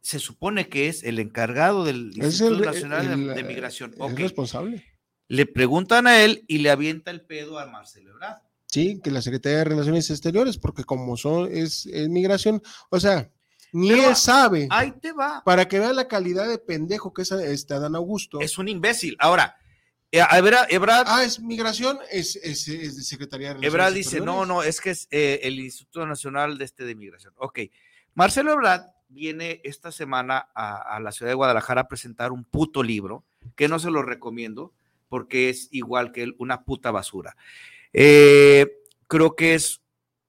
se 0.00 0.18
supone 0.18 0.68
que 0.68 0.88
es 0.88 1.04
el 1.04 1.20
encargado 1.20 1.84
del 1.84 2.10
Es 2.18 2.24
Instituto 2.40 2.58
el- 2.58 2.64
Nacional 2.66 3.06
de- 3.06 3.14
el- 3.14 3.34
de, 3.36 3.44
Migración. 3.44 3.94
Es 3.96 4.14
responsable. 4.16 4.84
Le 5.28 5.46
preguntan 5.46 6.08
a 6.08 6.20
él 6.24 6.44
y 6.48 6.58
le 6.58 6.70
avienta 6.70 7.12
el 7.12 7.20
pedo 7.20 7.60
a 7.60 7.66
Marcelo 7.66 8.10
Ebrard. 8.10 8.38
Sí, 8.66 9.00
que 9.00 9.12
la 9.12 9.22
Secretaría 9.22 9.58
de 9.58 9.64
Relaciones 9.66 10.10
Exteriores, 10.10 10.58
porque 10.58 10.82
como 10.82 11.16
son, 11.16 11.48
es, 11.52 11.86
es 11.86 12.08
migración, 12.08 12.60
o 12.90 12.98
sea, 12.98 13.30
ni 13.70 13.90
Pero 13.90 14.08
él 14.08 14.16
sabe. 14.16 14.66
Ahí 14.70 14.92
te 15.00 15.12
va. 15.12 15.44
Para 15.44 15.68
que 15.68 15.78
vean 15.78 15.94
la 15.94 16.08
calidad 16.08 16.48
de 16.48 16.58
pendejo 16.58 17.14
que 17.14 17.22
es 17.22 17.30
este 17.30 17.74
Adán 17.74 17.94
Augusto. 17.94 18.40
Es 18.40 18.58
un 18.58 18.66
imbécil. 18.66 19.14
Ahora, 19.20 19.54
eh, 20.12 20.20
a 20.20 20.38
Ebra- 20.38 20.66
Ah, 21.08 21.24
es 21.24 21.40
migración, 21.40 21.98
es, 22.10 22.36
es, 22.36 22.68
es 22.68 22.96
de 22.96 23.02
Secretaría 23.02 23.54
de 23.54 23.66
dice, 23.94 24.20
no, 24.20 24.46
no, 24.46 24.62
es 24.62 24.80
que 24.80 24.90
es 24.90 25.08
eh, 25.10 25.40
el 25.42 25.58
Instituto 25.58 26.06
Nacional 26.06 26.58
de 26.58 26.64
este 26.64 26.84
de 26.84 26.94
Migración. 26.94 27.34
Ok. 27.38 27.60
Marcelo 28.14 28.52
Ebrard 28.52 28.82
viene 29.08 29.60
esta 29.64 29.90
semana 29.90 30.48
a, 30.54 30.96
a 30.96 31.00
la 31.00 31.12
ciudad 31.12 31.30
de 31.30 31.34
Guadalajara 31.34 31.80
a 31.82 31.88
presentar 31.88 32.30
un 32.30 32.44
puto 32.44 32.82
libro, 32.82 33.24
que 33.56 33.68
no 33.68 33.78
se 33.78 33.90
lo 33.90 34.02
recomiendo, 34.02 34.72
porque 35.08 35.48
es 35.50 35.68
igual 35.72 36.12
que 36.12 36.22
él, 36.22 36.36
una 36.38 36.64
puta 36.64 36.90
basura. 36.90 37.36
Eh, 37.92 38.66
creo 39.08 39.34
que 39.36 39.54
es 39.54 39.80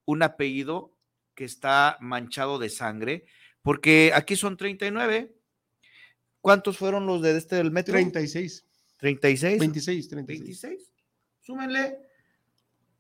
un 0.06 0.24
apellido 0.24 0.92
que 1.36 1.46
está 1.46 1.98
manchado 2.02 2.60
de 2.60 2.70
sangre, 2.70 3.26
porque 3.62 4.12
aquí 4.14 4.36
son 4.36 4.58
39. 4.58 5.34
¿Cuántos 6.42 6.78
fueron 6.78 7.06
los 7.06 7.22
de 7.22 7.38
este 7.38 7.56
del 7.56 7.72
metro? 7.72 7.94
36. 7.94 8.66
36. 9.04 9.60
26, 9.60 10.08
36. 10.08 10.62
26. 10.62 10.92
Súmenle 11.42 11.98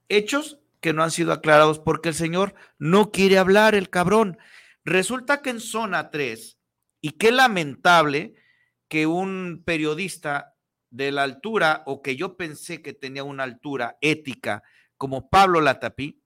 hechos 0.09 0.59
que 0.81 0.91
no 0.91 1.01
han 1.01 1.11
sido 1.11 1.31
aclarados 1.31 1.79
porque 1.79 2.09
el 2.09 2.15
señor 2.15 2.55
no 2.77 3.09
quiere 3.09 3.37
hablar, 3.37 3.73
el 3.73 3.89
cabrón. 3.89 4.37
Resulta 4.83 5.41
que 5.41 5.51
en 5.51 5.61
zona 5.61 6.09
3, 6.09 6.59
y 6.99 7.11
qué 7.11 7.31
lamentable 7.31 8.33
que 8.89 9.07
un 9.07 9.63
periodista 9.65 10.57
de 10.89 11.13
la 11.13 11.23
altura, 11.23 11.83
o 11.85 12.01
que 12.01 12.17
yo 12.17 12.35
pensé 12.35 12.81
que 12.81 12.91
tenía 12.91 13.23
una 13.23 13.43
altura 13.43 13.97
ética, 14.01 14.61
como 14.97 15.29
Pablo 15.29 15.61
Latapí, 15.61 16.21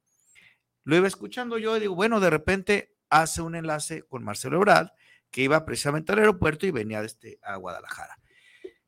lo 0.86 0.96
iba 0.96 1.08
escuchando 1.08 1.60
yo 1.60 1.78
y 1.78 1.82
digo, 1.82 1.94
bueno, 1.94 2.20
de 2.20 2.32
repente 2.32 2.96
hace 3.12 3.44
un 3.44 3.54
enlace 3.54 4.02
con 4.02 4.24
Marcelo 4.24 4.58
Ebrard, 4.58 4.90
que 5.30 5.44
iba 5.44 5.64
precisamente 5.66 6.14
al 6.14 6.20
aeropuerto 6.20 6.66
y 6.66 6.72
venía 6.72 7.02
de 7.02 7.06
este, 7.06 7.40
a 7.44 7.58
Guadalajara. 7.58 8.18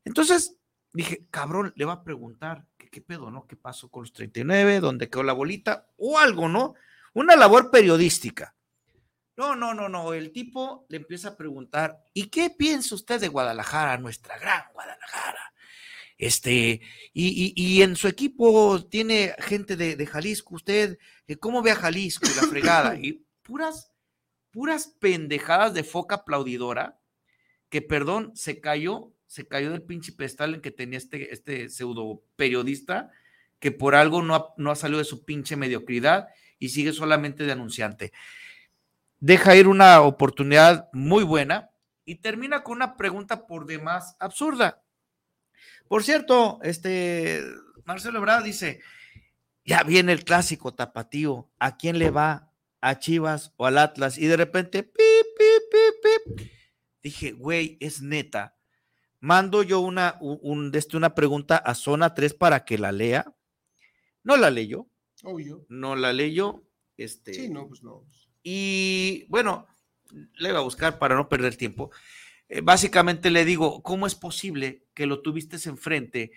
Entonces 0.03 0.58
dije, 0.93 1.25
cabrón, 1.31 1.73
le 1.75 1.85
va 1.85 1.93
a 1.93 2.03
preguntar 2.03 2.65
¿qué, 2.77 2.89
qué 2.89 3.01
pedo, 3.01 3.29
¿no? 3.31 3.45
¿Qué 3.47 3.55
pasó 3.55 3.89
con 3.89 4.03
los 4.03 4.13
39? 4.13 4.79
¿Dónde 4.79 5.09
quedó 5.09 5.23
la 5.23 5.33
bolita? 5.33 5.87
O 5.97 6.17
algo, 6.19 6.47
¿no? 6.47 6.73
Una 7.13 7.35
labor 7.35 7.71
periodística. 7.71 8.55
No, 9.37 9.55
no, 9.55 9.73
no, 9.73 9.87
no. 9.87 10.13
El 10.13 10.31
tipo 10.31 10.85
le 10.89 10.97
empieza 10.97 11.29
a 11.29 11.37
preguntar, 11.37 12.03
¿y 12.13 12.25
qué 12.27 12.49
piensa 12.49 12.95
usted 12.95 13.21
de 13.21 13.29
Guadalajara, 13.29 13.97
nuestra 13.97 14.37
gran 14.37 14.63
Guadalajara? 14.73 15.53
Este, 16.17 16.81
y, 17.13 17.53
y- 17.53 17.53
y 17.55 17.81
en 17.81 17.95
su 17.95 18.09
equipo 18.09 18.85
tiene 18.89 19.33
gente 19.39 19.77
de, 19.77 19.95
de 19.95 20.05
Jalisco, 20.05 20.55
usted, 20.55 20.99
eh, 21.27 21.37
¿cómo 21.37 21.61
ve 21.61 21.71
a 21.71 21.75
Jalisco 21.75 22.27
y 22.29 22.35
la 22.35 22.47
fregada? 22.47 22.95
Y 23.01 23.25
puras, 23.41 23.93
puras 24.51 24.87
pendejadas 24.99 25.73
de 25.73 25.85
foca 25.85 26.15
aplaudidora, 26.15 26.99
que 27.69 27.81
perdón, 27.81 28.33
se 28.35 28.59
cayó, 28.59 29.13
se 29.29 29.47
cayó 29.47 29.71
del 29.71 29.83
pinche 29.83 30.11
pedestal 30.11 30.55
en 30.55 30.61
que 30.61 30.71
tenía 30.71 30.97
este, 30.97 31.31
este 31.31 31.69
pseudo 31.69 32.23
periodista, 32.35 33.11
que 33.59 33.71
por 33.71 33.93
algo 33.93 34.23
no 34.23 34.33
ha, 34.33 34.53
no 34.57 34.71
ha 34.71 34.75
salido 34.75 34.97
de 34.97 35.05
su 35.05 35.23
pinche 35.23 35.55
mediocridad 35.55 36.29
y 36.57 36.69
sigue 36.69 36.93
solamente 36.93 37.43
de 37.43 37.51
anunciante. 37.51 38.11
Deja 39.19 39.55
ir 39.55 39.67
una 39.67 40.01
oportunidad 40.01 40.89
muy 40.93 41.23
buena 41.23 41.69
y 42.05 42.15
termina 42.15 42.63
con 42.63 42.77
una 42.77 42.97
pregunta 42.97 43.45
por 43.45 43.67
demás 43.67 44.15
absurda. 44.19 44.81
Por 45.87 46.03
cierto, 46.03 46.59
este 46.63 47.43
Marcelo 47.85 48.17
Ebrard 48.17 48.43
dice, 48.43 48.81
ya 49.63 49.83
viene 49.83 50.11
el 50.11 50.23
clásico 50.23 50.73
tapatío, 50.73 51.51
¿a 51.59 51.77
quién 51.77 51.99
le 51.99 52.09
va? 52.09 52.51
¿A 52.81 52.97
Chivas 52.97 53.53
o 53.57 53.67
al 53.67 53.77
Atlas? 53.77 54.17
Y 54.17 54.25
de 54.25 54.37
repente, 54.37 54.81
pip, 54.81 54.95
pip, 55.37 55.63
pip, 55.71 56.35
pip. 56.35 56.51
Dije, 57.03 57.31
güey, 57.33 57.77
es 57.79 58.01
neta. 58.01 58.58
Mando 59.21 59.63
yo 59.63 59.79
una, 59.81 60.17
un, 60.21 60.39
un- 60.41 60.71
desde 60.71 60.97
una 60.97 61.13
pregunta 61.15 61.57
a 61.57 61.75
zona 61.75 62.13
3 62.13 62.33
para 62.33 62.63
que 62.65 62.77
la 62.77 62.91
lea. 62.91 63.25
No 64.23 64.37
la 64.37 64.49
leyó, 64.49 64.87
Obvio. 65.23 65.65
no 65.69 65.95
la 65.95 66.13
leyó. 66.13 66.63
Este, 66.97 67.33
Sí, 67.33 67.49
no, 67.49 67.67
pues 67.67 67.81
no. 67.83 68.05
y 68.43 69.25
bueno, 69.29 69.67
le 70.35 70.49
iba 70.49 70.59
a 70.59 70.63
buscar 70.63 70.99
para 70.99 71.15
no 71.15 71.29
perder 71.29 71.55
tiempo. 71.55 71.91
Eh, 72.49 72.61
básicamente 72.61 73.29
le 73.29 73.45
digo, 73.45 73.81
¿cómo 73.83 74.07
es 74.07 74.15
posible 74.15 74.85
que 74.93 75.05
lo 75.05 75.21
tuviste 75.21 75.57
enfrente 75.69 76.31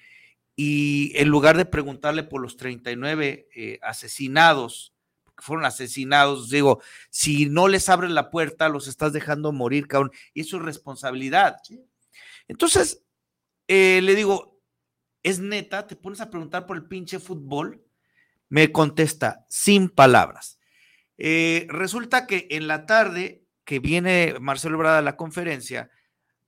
y 0.55 1.13
en 1.17 1.29
lugar 1.29 1.57
de 1.57 1.65
preguntarle 1.65 2.23
por 2.23 2.41
los 2.43 2.57
39 2.57 3.49
eh, 3.55 3.79
asesinados, 3.83 4.93
que 5.37 5.43
fueron 5.43 5.65
asesinados, 5.65 6.51
digo, 6.51 6.83
si 7.11 7.47
no 7.47 7.67
les 7.67 7.89
abres 7.89 8.11
la 8.11 8.31
puerta, 8.31 8.69
los 8.69 8.87
estás 8.87 9.13
dejando 9.15 9.51
morir, 9.53 9.89
cabrón, 9.89 10.13
y 10.35 10.43
eso 10.43 10.59
es 10.59 10.63
responsabilidad. 10.63 11.57
Entonces, 12.53 13.03
eh, 13.66 14.01
le 14.03 14.15
digo, 14.15 14.61
¿es 15.23 15.41
neta? 15.41 15.87
¿Te 15.87 15.97
pones 15.97 16.20
a 16.20 16.29
preguntar 16.29 16.66
por 16.66 16.77
el 16.77 16.85
pinche 16.85 17.19
fútbol? 17.19 17.83
Me 18.51 18.70
contesta, 18.70 19.47
sin 19.49 19.89
palabras. 19.89 20.59
Eh, 21.16 21.66
resulta 21.70 22.27
que 22.27 22.49
en 22.51 22.69
la 22.69 22.85
tarde 22.85 23.47
que 23.65 23.79
viene 23.79 24.35
Marcelo 24.39 24.77
Ebrard 24.77 24.99
a 24.99 25.03
la 25.03 25.16
conferencia, 25.16 25.91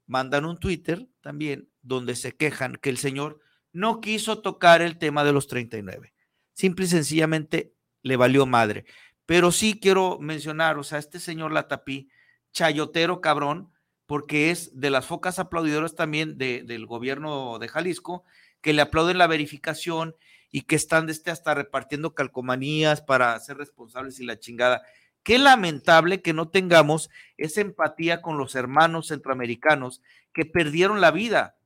mandan 0.06 0.44
un 0.44 0.58
Twitter 0.58 1.08
también 1.22 1.70
donde 1.80 2.16
se 2.16 2.36
quejan 2.36 2.76
que 2.76 2.90
el 2.90 2.98
señor 2.98 3.40
no 3.72 4.02
quiso 4.02 4.42
tocar 4.42 4.82
el 4.82 4.98
tema 4.98 5.24
de 5.24 5.32
los 5.32 5.48
39. 5.48 6.12
Simple 6.52 6.84
y 6.84 6.88
sencillamente 6.88 7.72
le 8.02 8.16
valió 8.16 8.44
madre. 8.44 8.84
Pero 9.24 9.52
sí 9.52 9.80
quiero 9.80 10.18
mencionar, 10.20 10.76
o 10.76 10.84
sea, 10.84 10.98
este 10.98 11.18
señor 11.18 11.50
Latapí, 11.50 12.10
chayotero 12.52 13.22
cabrón, 13.22 13.72
porque 14.06 14.50
es 14.50 14.78
de 14.78 14.90
las 14.90 15.06
focas 15.06 15.38
aplaudidoras 15.38 15.94
también 15.94 16.36
de- 16.38 16.62
del 16.64 16.86
gobierno 16.86 17.58
de 17.58 17.68
Jalisco, 17.68 18.24
que 18.60 18.72
le 18.72 18.82
aplauden 18.82 19.18
la 19.18 19.26
verificación 19.26 20.14
y 20.50 20.62
que 20.62 20.76
están 20.76 21.06
desde 21.06 21.30
hasta 21.30 21.54
repartiendo 21.54 22.14
calcomanías 22.14 23.00
para 23.02 23.38
ser 23.40 23.56
responsables 23.56 24.20
y 24.20 24.24
la 24.24 24.38
chingada. 24.38 24.82
Qué 25.22 25.38
lamentable 25.38 26.20
que 26.22 26.32
no 26.34 26.48
tengamos 26.48 27.10
esa 27.38 27.62
empatía 27.62 28.20
con 28.20 28.36
los 28.38 28.54
hermanos 28.54 29.08
centroamericanos 29.08 30.02
que 30.32 30.44
perdieron 30.44 31.00
la 31.00 31.10
vida 31.10 31.56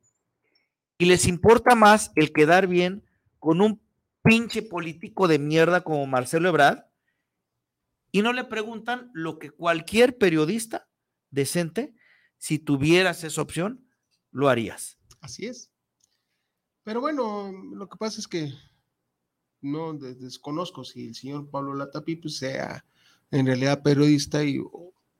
y 0.97 1.06
les 1.06 1.27
importa 1.27 1.74
más 1.74 2.12
el 2.15 2.32
quedar 2.32 2.66
bien 2.66 3.05
con 3.39 3.60
un 3.60 3.81
pinche 4.23 4.62
político 4.62 5.27
de 5.28 5.39
mierda 5.39 5.82
como 5.82 6.06
Marcelo 6.06 6.48
Ebrard 6.48 6.85
y 8.12 8.23
no 8.23 8.32
le 8.32 8.44
preguntan 8.44 9.10
lo 9.12 9.39
que 9.39 9.51
cualquier 9.51 10.19
periodista 10.19 10.89
decente, 11.31 11.94
si 12.39 12.59
tuvieras 12.59 13.24
esa 13.24 13.43
opción, 13.43 13.85
lo 14.31 14.48
harías. 14.48 14.98
Así 15.20 15.47
es. 15.47 15.70
Pero 16.85 17.01
bueno, 17.01 17.52
lo 17.74 17.89
que 17.89 17.97
pasa 17.98 18.20
es 18.20 18.28
que 18.28 18.52
no 19.60 19.93
de- 19.94 20.15
desconozco 20.15 20.85
si 20.85 21.09
el 21.09 21.15
señor 21.15 21.51
Pablo 21.51 21.74
Latapí 21.74 22.16
pues, 22.16 22.39
sea 22.39 22.85
en 23.31 23.47
realidad 23.47 23.82
periodista 23.82 24.43
y, 24.44 24.59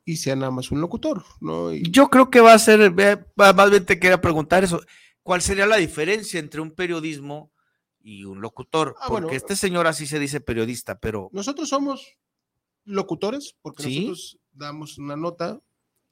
y 0.05 0.17
sea 0.17 0.37
nada 0.37 0.51
más 0.51 0.71
un 0.71 0.81
locutor, 0.81 1.25
¿no? 1.41 1.73
Y- 1.75 1.83
Yo 1.91 2.09
creo 2.09 2.31
que 2.31 2.41
va 2.41 2.55
a 2.55 2.59
ser, 2.59 2.95
más 3.37 3.71
bien 3.71 3.85
te 3.85 3.99
quería 3.99 4.21
preguntar 4.21 4.65
eso, 4.65 4.81
¿cuál 5.23 5.43
sería 5.43 5.67
la 5.67 5.77
diferencia 5.77 6.41
entre 6.41 6.61
un 6.61 6.71
periodismo 6.71 7.53
y 8.01 8.25
un 8.25 8.41
locutor? 8.41 8.95
Ah, 9.01 9.07
Porque 9.09 9.25
bueno. 9.27 9.37
este 9.37 9.57
señor 9.57 9.87
así 9.87 10.07
se 10.07 10.19
dice 10.19 10.41
periodista, 10.41 10.99
pero 10.99 11.29
Nosotros 11.33 11.69
somos 11.69 12.07
locutores 12.85 13.57
porque 13.61 13.83
Sí. 13.83 13.95
nosotros 14.07 14.39
damos 14.53 14.97
una 14.99 15.17
nota 15.17 15.61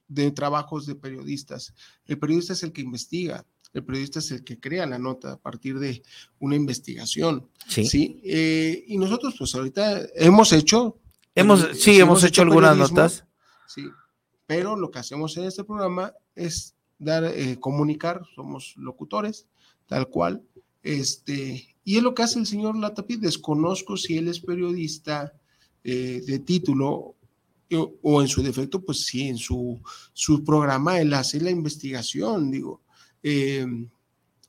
de 0.08 0.30
trabajos 0.30 0.86
de 0.86 0.94
periodistas. 0.94 1.74
El 2.06 2.18
periodista 2.18 2.52
es 2.52 2.62
el 2.62 2.72
que 2.72 2.82
investiga, 2.82 3.44
el 3.72 3.84
periodista 3.84 4.20
es 4.20 4.30
el 4.30 4.44
que 4.44 4.58
crea 4.58 4.86
la 4.86 4.98
nota 4.98 5.32
a 5.32 5.36
partir 5.36 5.78
de 5.78 6.02
una 6.38 6.56
investigación. 6.56 7.48
Sí. 7.68 8.20
Eh, 8.24 8.84
y 8.86 8.96
nosotros 8.98 9.34
pues 9.38 9.54
ahorita 9.54 10.02
hemos 10.14 10.52
hecho... 10.52 10.98
Hemos- 11.34 11.64
eh, 11.64 11.74
sí, 11.74 11.98
hemos 11.98 12.24
hecho 12.24 12.42
algunas 12.42 12.76
notas. 12.76 13.24
Sí, 13.66 13.82
pero 14.46 14.76
lo 14.76 14.90
que 14.90 15.00
hacemos 15.00 15.36
en 15.36 15.44
este 15.44 15.64
programa 15.64 16.14
es 16.34 16.74
dar, 16.98 17.24
eh, 17.24 17.58
comunicar, 17.60 18.22
somos 18.34 18.74
locutores, 18.76 19.46
tal 19.86 20.08
cual. 20.08 20.42
Este, 20.82 21.74
y 21.84 21.96
es 21.96 22.02
lo 22.02 22.14
que 22.14 22.22
hace 22.22 22.38
el 22.38 22.46
señor 22.46 22.76
Latapí. 22.76 23.16
Desconozco 23.16 23.96
si 23.96 24.16
él 24.16 24.28
es 24.28 24.40
periodista 24.40 25.34
eh, 25.84 26.22
de 26.24 26.38
título 26.38 27.15
o, 27.72 27.94
o 28.02 28.22
en 28.22 28.28
su 28.28 28.42
defecto, 28.42 28.84
pues 28.84 29.04
sí, 29.04 29.28
en 29.28 29.38
su, 29.38 29.80
su 30.12 30.44
programa 30.44 31.00
él 31.00 31.12
hace 31.14 31.40
la 31.40 31.50
investigación, 31.50 32.50
digo. 32.50 32.82
Eh, 33.22 33.66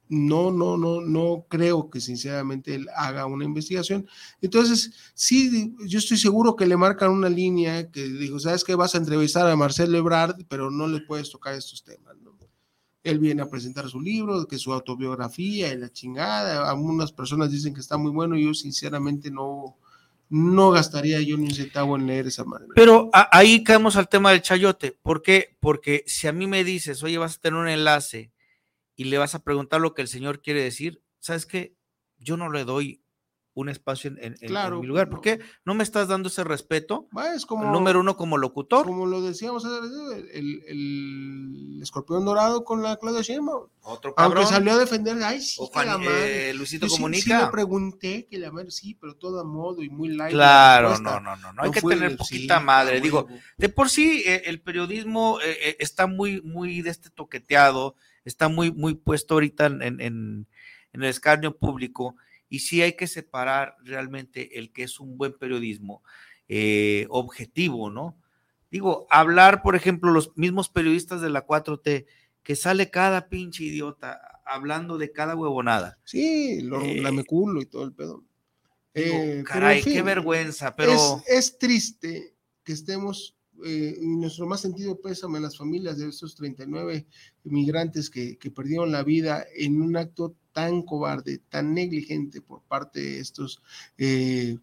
no, 0.10 0.52
no, 0.52 0.78
no, 0.78 1.02
no 1.02 1.46
creo 1.50 1.90
que 1.90 2.00
sinceramente 2.00 2.76
él 2.76 2.88
haga 2.96 3.26
una 3.26 3.44
investigación. 3.46 4.08
Entonces, 4.42 4.92
sí, 5.14 5.76
yo 5.86 6.00
estoy 6.00 6.18
seguro 6.18 6.56
que 6.56 6.66
le 6.66 6.78
marcan 6.78 7.12
una 7.12 7.30
línea 7.30 7.92
que 7.92 8.08
dijo, 8.08 8.40
sabes 8.40 8.64
que 8.64 8.76
vas 8.76 8.96
a 8.96 9.00
entrevistar 9.00 9.50
a 9.50 9.56
Marcelo 9.56 9.98
Ebrard, 9.98 10.46
pero 10.48 10.72
no 10.72 10.88
le 10.88 11.02
puedes 11.02 11.30
tocar 11.30 11.56
estos 11.56 11.84
temas. 11.84 12.16
¿no? 12.22 12.38
Él 13.04 13.20
viene 13.20 13.42
a 13.42 13.50
presentar 13.50 13.90
su 13.90 14.02
libro, 14.02 14.48
que 14.48 14.58
su 14.58 14.72
autobiografía 14.72 15.74
y 15.74 15.78
la 15.78 15.92
chingada. 15.92 16.70
Algunas 16.70 17.12
personas 17.12 17.52
dicen 17.52 17.74
que 17.74 17.82
está 17.82 17.98
muy 17.98 18.12
bueno 18.12 18.38
yo 18.38 18.54
sinceramente 18.54 19.30
no, 19.30 19.78
no 20.30 20.72
gastaría 20.72 21.22
yo 21.22 21.38
ni 21.38 21.46
un 21.46 21.54
centavo 21.54 21.96
en 21.96 22.08
leer 22.08 22.28
esa 22.28 22.44
madre. 22.44 22.68
Pero 22.76 23.10
ahí 23.14 23.64
caemos 23.64 23.96
al 23.96 24.10
tema 24.10 24.32
del 24.32 24.42
chayote. 24.42 24.98
¿Por 25.02 25.22
qué? 25.22 25.56
Porque 25.60 26.04
si 26.08 26.28
a 26.28 26.34
mí 26.34 26.48
me 26.48 26.64
dices, 26.64 27.04
oye, 27.04 27.18
vas 27.18 27.38
a 27.38 27.40
tener 27.40 27.60
un 27.60 27.70
enlace 27.70 28.32
y 28.96 29.06
le 29.06 29.18
vas 29.18 29.36
a 29.36 29.44
preguntar 29.44 29.80
lo 29.80 29.94
que 29.94 30.02
el 30.02 30.08
señor 30.08 30.42
quiere 30.42 30.64
decir, 30.64 31.02
¿sabes 31.20 31.46
qué? 31.46 31.76
Yo 32.18 32.36
no 32.36 32.52
le 32.52 32.66
doy 32.66 33.04
un 33.60 33.70
espacio 33.70 34.12
en, 34.20 34.36
mi 34.80 34.86
lugar. 34.86 35.10
¿Por 35.10 35.20
qué 35.20 35.40
no 35.66 35.74
me 35.74 35.82
estás 35.84 36.08
dando 36.08 36.28
ese 36.30 36.44
respeto? 36.44 37.08
Va, 37.18 37.34
es 37.34 37.44
como, 37.48 37.72
Número 37.72 38.00
uno 38.00 38.16
como 38.16 38.38
locutor. 38.38 38.86
como 38.86 39.08
lo 39.08 39.20
decíamos, 39.24 39.66
el, 39.66 40.30
el- 40.32 40.64
el 40.68 41.80
escorpión 41.82 42.24
dorado 42.24 42.64
con 42.64 42.84
la 42.84 42.98
Claudia 42.98 43.22
Sheinbaum. 43.24 43.64
Otro 43.82 44.14
Aunque 44.18 44.36
cabrón. 44.42 44.48
salió 44.48 44.74
a 44.74 44.78
defender, 44.78 45.18
ay, 45.24 45.42
sí, 45.42 45.56
O 45.60 45.72
que 45.72 45.80
la 45.80 45.94
Juan- 45.94 46.06
madre. 46.06 46.50
eh, 46.52 46.54
Luisito 46.54 46.86
Yo 46.86 46.90
sí- 46.90 46.96
Sí, 46.98 47.02
Comunica. 47.02 47.46
le 47.46 47.52
pregunté 47.52 48.28
que 48.30 48.38
la 48.38 48.52
madre, 48.52 48.70
sí, 48.70 48.94
pero 48.94 49.16
todo 49.16 49.40
a 49.40 49.44
modo 49.44 49.82
y 49.82 49.90
muy 49.90 50.10
light. 50.10 50.36
la 50.36 50.44
Claro, 50.46 51.00
no, 51.00 51.20
no, 51.20 51.36
no, 51.38 51.54
no 51.54 51.62
hay 51.64 51.70
No 51.70 51.72
que 51.74 51.82
tener 51.82 52.16
poquita 52.16 52.60
sí, 52.60 52.64
madre. 52.64 53.02
Digo, 53.02 53.28
de 53.58 53.70
por 53.70 53.90
sí 53.90 54.22
eh, 54.24 54.44
el 54.46 54.62
periodismo 54.62 55.40
eh, 55.44 55.78
está 55.80 56.06
muy, 56.06 56.42
muy 56.44 56.84
de 56.84 56.92
este 56.92 57.10
toqueteado, 57.10 57.96
está 58.24 58.50
muy, 58.50 58.72
muy 58.72 58.94
puesto 58.94 59.34
ahorita 59.34 59.66
en- 59.66 60.00
en 60.00 60.48
el 60.94 61.04
escarnio 61.06 61.58
público 61.58 62.16
y 62.50 62.60
sí 62.60 62.82
hay 62.82 62.94
que 62.94 63.08
separar 63.08 63.76
realmente 63.84 64.58
el 64.58 64.72
que 64.72 64.84
es 64.84 65.00
un 65.00 65.18
buen 65.18 65.34
periodismo 65.34 66.04
eh, 66.48 67.06
objetivo, 67.10 67.90
¿no? 67.90 68.18
Digo, 68.70 69.08
hablar, 69.10 69.62
por 69.62 69.76
ejemplo, 69.76 70.12
los 70.12 70.36
mismos 70.36 70.70
periodistas 70.70 71.22
de 71.22 71.30
la 71.30 71.46
4T, 71.46 72.06
que 72.44 72.56
sale 72.56 72.90
cada 72.90 73.30
pinche 73.30 73.64
idiota 73.64 74.20
hablando 74.46 74.98
de 74.98 75.12
cada 75.12 75.36
huevonada. 75.36 76.00
Sí, 76.04 76.62
lo, 76.62 76.82
Eh, 76.82 77.02
lameculo 77.02 77.62
y 77.62 77.66
todo 77.66 77.84
el 77.84 77.94
pedo. 77.94 78.24
Digo, 78.94 79.16
Eh, 79.16 79.38
en 79.40 79.44
caray, 79.44 79.84
qué 79.84 80.02
vergüenza, 80.02 80.76
pero... 80.76 80.94
Es, 80.94 81.24
es 81.28 81.58
triste 81.58 82.36
que 82.64 82.74
estemos, 82.74 83.37
eh, 83.66 83.98
nuestro 84.02 84.46
más 84.46 84.62
sentido 84.62 85.00
pésame 85.00 85.38
a 85.38 85.42
las 85.42 85.58
familias 85.58 85.98
de 85.98 86.10
estos 86.10 86.36
39 86.36 87.06
migrantes 87.44 88.10
que, 88.10 88.38
que 88.38 88.52
perdieron 88.52 88.92
la 88.92 89.04
vida 89.04 89.46
en 89.56 89.82
un 89.82 89.98
acto 89.98 90.36
tan 90.58 90.82
cobarde, 90.82 91.40
tan 91.50 91.76
negligente 91.76 92.42
por 92.42 92.64
parte 92.64 93.00
de 93.00 93.20
estos, 93.20 93.62
eh, 94.00 94.58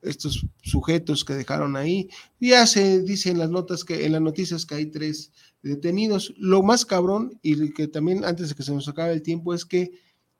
estos 0.00 0.46
sujetos 0.62 1.24
que 1.24 1.34
dejaron 1.34 1.74
ahí. 1.74 2.08
Ya 2.38 2.64
se 2.68 3.02
dice 3.02 3.30
en 3.30 3.38
las 3.38 3.50
notas 3.50 3.82
que, 3.82 4.06
en 4.06 4.12
las 4.12 4.20
noticias 4.20 4.64
que 4.64 4.76
hay 4.76 4.86
tres 4.86 5.32
detenidos. 5.60 6.34
Lo 6.38 6.62
más 6.62 6.86
cabrón, 6.86 7.36
y 7.42 7.72
que 7.72 7.88
también 7.88 8.24
antes 8.24 8.48
de 8.48 8.54
que 8.54 8.62
se 8.62 8.72
nos 8.72 8.86
acabe 8.86 9.12
el 9.12 9.22
tiempo, 9.22 9.54
es 9.54 9.64
que 9.64 9.90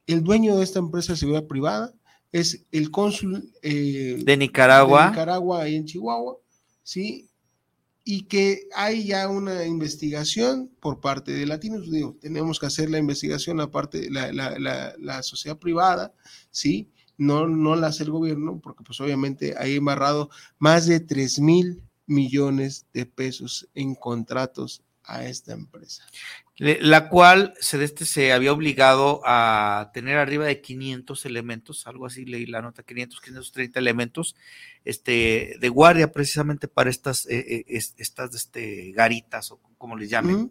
el 0.07 0.23
dueño 0.23 0.57
de 0.57 0.63
esta 0.63 0.79
empresa 0.79 1.15
de 1.15 1.19
seguridad 1.19 1.49
privada 1.49 1.93
es 2.31 2.65
el 2.71 2.93
cónsul 2.93 3.53
eh, 3.63 4.23
De 4.25 4.37
Nicaragua. 4.37 5.07
de 5.07 5.11
Nicaragua 5.11 5.63
ahí 5.63 5.75
en 5.75 5.87
Chihuahua, 5.87 6.39
¿sí? 6.85 7.29
Y 8.09 8.23
que 8.23 8.69
hay 8.73 9.05
ya 9.05 9.29
una 9.29 9.65
investigación 9.65 10.71
por 10.79 11.01
parte 11.01 11.33
de 11.33 11.45
Latinos. 11.45 11.91
Digo, 11.91 12.17
tenemos 12.21 12.61
que 12.61 12.67
hacer 12.67 12.89
la 12.89 12.99
investigación 12.99 13.61
aparte, 13.61 14.09
la, 14.11 14.33
la, 14.33 14.57
la, 14.61 14.95
la 14.97 15.23
sociedad 15.25 15.59
privada, 15.59 16.15
¿sí? 16.53 16.89
No, 17.19 17.49
no 17.49 17.75
la 17.75 17.89
hace 17.89 18.05
el 18.05 18.13
gobierno, 18.13 18.61
porque 18.63 18.85
pues 18.85 19.01
obviamente 19.01 19.55
hay 19.59 19.75
embarrado 19.75 20.31
más 20.59 20.87
de 20.87 21.01
3 21.01 21.41
mil 21.41 21.83
millones 22.07 22.87
de 22.93 23.07
pesos 23.07 23.69
en 23.75 23.97
contratos 23.97 24.83
a 25.03 25.25
esta 25.25 25.53
empresa. 25.53 26.05
La 26.59 27.11
cual 27.11 27.53
Celeste 27.61 28.07
se 28.07 28.33
había 28.33 28.51
obligado 28.51 29.21
a 29.27 29.91
tener 29.93 30.17
arriba 30.17 30.47
de 30.47 30.63
500 30.63 31.27
elementos, 31.27 31.87
algo 31.87 32.07
así 32.07 32.25
leí 32.25 32.47
la 32.47 32.63
nota, 32.63 32.83
500, 32.83 33.21
530 33.21 33.79
elementos 33.79 34.37
este, 34.83 35.57
de 35.61 35.69
guardia 35.69 36.13
precisamente 36.13 36.67
para 36.67 36.89
estas, 36.89 37.27
eh, 37.27 37.65
eh, 37.69 37.81
estas 37.99 38.35
este, 38.35 38.93
garitas 38.93 39.51
o 39.51 39.61
como 39.77 39.99
les 39.99 40.09
llamen. 40.09 40.51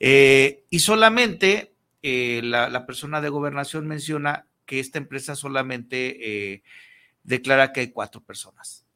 Eh, 0.00 0.64
y 0.70 0.78
solamente 0.78 1.74
eh, 2.02 2.40
la, 2.42 2.70
la 2.70 2.86
persona 2.86 3.20
de 3.20 3.28
gobernación 3.28 3.86
menciona 3.86 4.46
que 4.64 4.80
esta 4.80 4.96
empresa 4.96 5.36
solamente 5.36 6.62
declara 7.24 7.74
que 7.74 7.80
hay 7.80 7.88
cuatro 7.88 8.22
personas, 8.22 8.86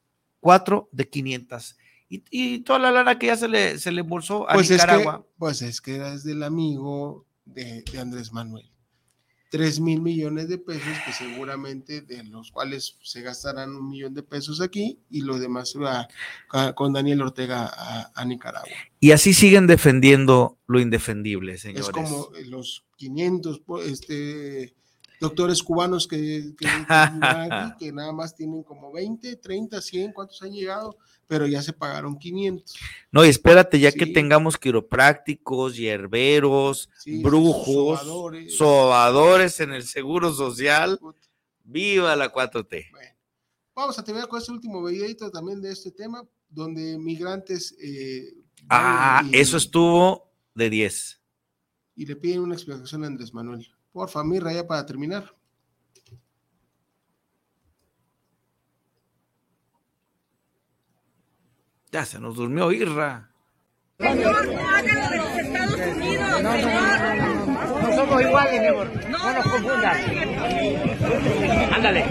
cuatro 0.41 0.89
de 0.91 1.07
500. 1.07 1.77
Y, 2.11 2.23
y 2.31 2.59
toda 2.61 2.79
la 2.81 2.91
lana 2.91 3.19
que 3.19 3.29
ya 3.29 3.37
se 3.37 3.49
le, 3.49 3.79
se 3.79 3.93
le 3.93 4.01
embolsó 4.03 4.51
a 4.51 4.55
Pues 4.55 4.71
es, 4.71 4.77
que, 4.85 4.87
Nicaragua. 4.87 5.25
pues 5.39 5.63
es 5.63 5.81
que 5.81 5.95
era 5.95 6.15
del 6.19 6.43
amigo 6.43 7.25
de, 7.47 7.83
de 7.91 7.99
Andrés 8.01 8.33
Manuel. 8.33 8.67
3 9.53 9.81
mil 9.81 10.01
millones 10.01 10.49
de 10.49 10.59
pesos 10.59 10.93
que 11.05 11.13
seguramente 11.13 12.03
de 12.03 12.23
los 12.23 12.53
cuales 12.53 12.97
se 13.03 13.21
gastarán 13.23 13.75
un 13.75 13.89
millón 13.89 14.15
de 14.15 14.23
pesos 14.23 14.61
aquí 14.61 15.01
y 15.11 15.23
lo 15.23 15.39
demás 15.41 15.75
a- 16.53 16.73
con 16.75 16.93
Daniel 16.93 17.23
Ortega 17.23 17.67
a, 17.73 18.13
a 18.15 18.25
Nicaragua. 18.25 18.69
Y 19.01 19.11
así 19.11 19.35
siguen 19.35 19.67
defendiendo 19.67 20.59
lo 20.69 20.79
indefendible, 20.81 21.59
señores. 21.59 21.87
Es 21.87 21.91
como 21.93 22.29
los 22.47 22.85
500 22.97 23.59
po- 23.61 23.83
este, 23.83 24.73
doctores 25.21 25.63
cubanos 25.63 26.09
que, 26.09 26.55
que, 27.79 27.93
nada 27.93 28.13
más 28.13 28.35
tienen 28.35 28.63
como 28.63 28.91
20, 28.91 29.37
30, 29.37 29.81
100, 29.81 30.13
¿cuántos 30.13 30.41
han 30.43 30.53
llegado? 30.53 30.97
Pero 31.27 31.47
ya 31.47 31.63
se 31.63 31.73
pagaron 31.73 32.19
500. 32.19 32.75
No, 33.13 33.25
y 33.25 33.29
espérate, 33.29 33.79
ya 33.79 33.93
que 33.93 34.07
tengamos 34.07 34.59
quiroprácticos, 34.59 35.77
hierberos, 35.77 36.89
Sí, 36.99 37.23
brujos, 37.23 38.01
sobadores. 38.01 38.57
sobadores 38.57 39.61
en 39.61 39.73
el 39.73 39.85
seguro 39.85 40.33
social. 40.33 40.99
¡Viva 41.63 42.17
la 42.17 42.33
4T! 42.33 42.87
Vamos 43.77 43.97
a 43.99 44.03
terminar 44.05 44.29
con 44.29 44.41
este 44.41 44.51
último 44.51 44.83
videito 44.85 45.31
también 45.31 45.63
de 45.63 45.71
este 45.73 45.93
tema, 45.93 46.25
donde 46.49 46.99
migrantes 46.99 47.77
eh, 47.81 48.35
Ah, 48.69 49.23
y- 49.31 49.37
eso 49.37 49.57
estuvo 49.57 50.33
de 50.55 50.69
10. 50.69 51.21
y 51.95 52.07
le 52.07 52.17
piden 52.17 52.41
una 52.41 52.55
explicación 52.55 53.05
a 53.05 53.07
Andrés 53.07 53.33
Manuel. 53.33 53.67
Por 53.93 54.09
favor, 54.09 54.53
ya 54.53 54.67
para 54.67 54.87
terminar. 54.87 55.35
Ya 61.93 62.05
se 62.05 62.21
nos 62.21 62.37
durmió 62.37 62.71
Irra. 62.71 63.31
Señor, 63.99 64.47
no 64.47 64.69
hagan 64.69 65.01
lo 65.01 65.09
de 65.11 65.17
los 65.17 65.39
Estados 65.39 65.75
Unidos, 65.97 66.31
señor. 66.37 67.83
No 67.83 67.97
somos 67.97 68.23
iguales, 68.23 68.61
mi 68.61 68.67
amor. 68.69 69.09
No 69.09 69.33
nos 69.33 69.45
confundas. 69.45 69.97
Ándale. 71.75 72.05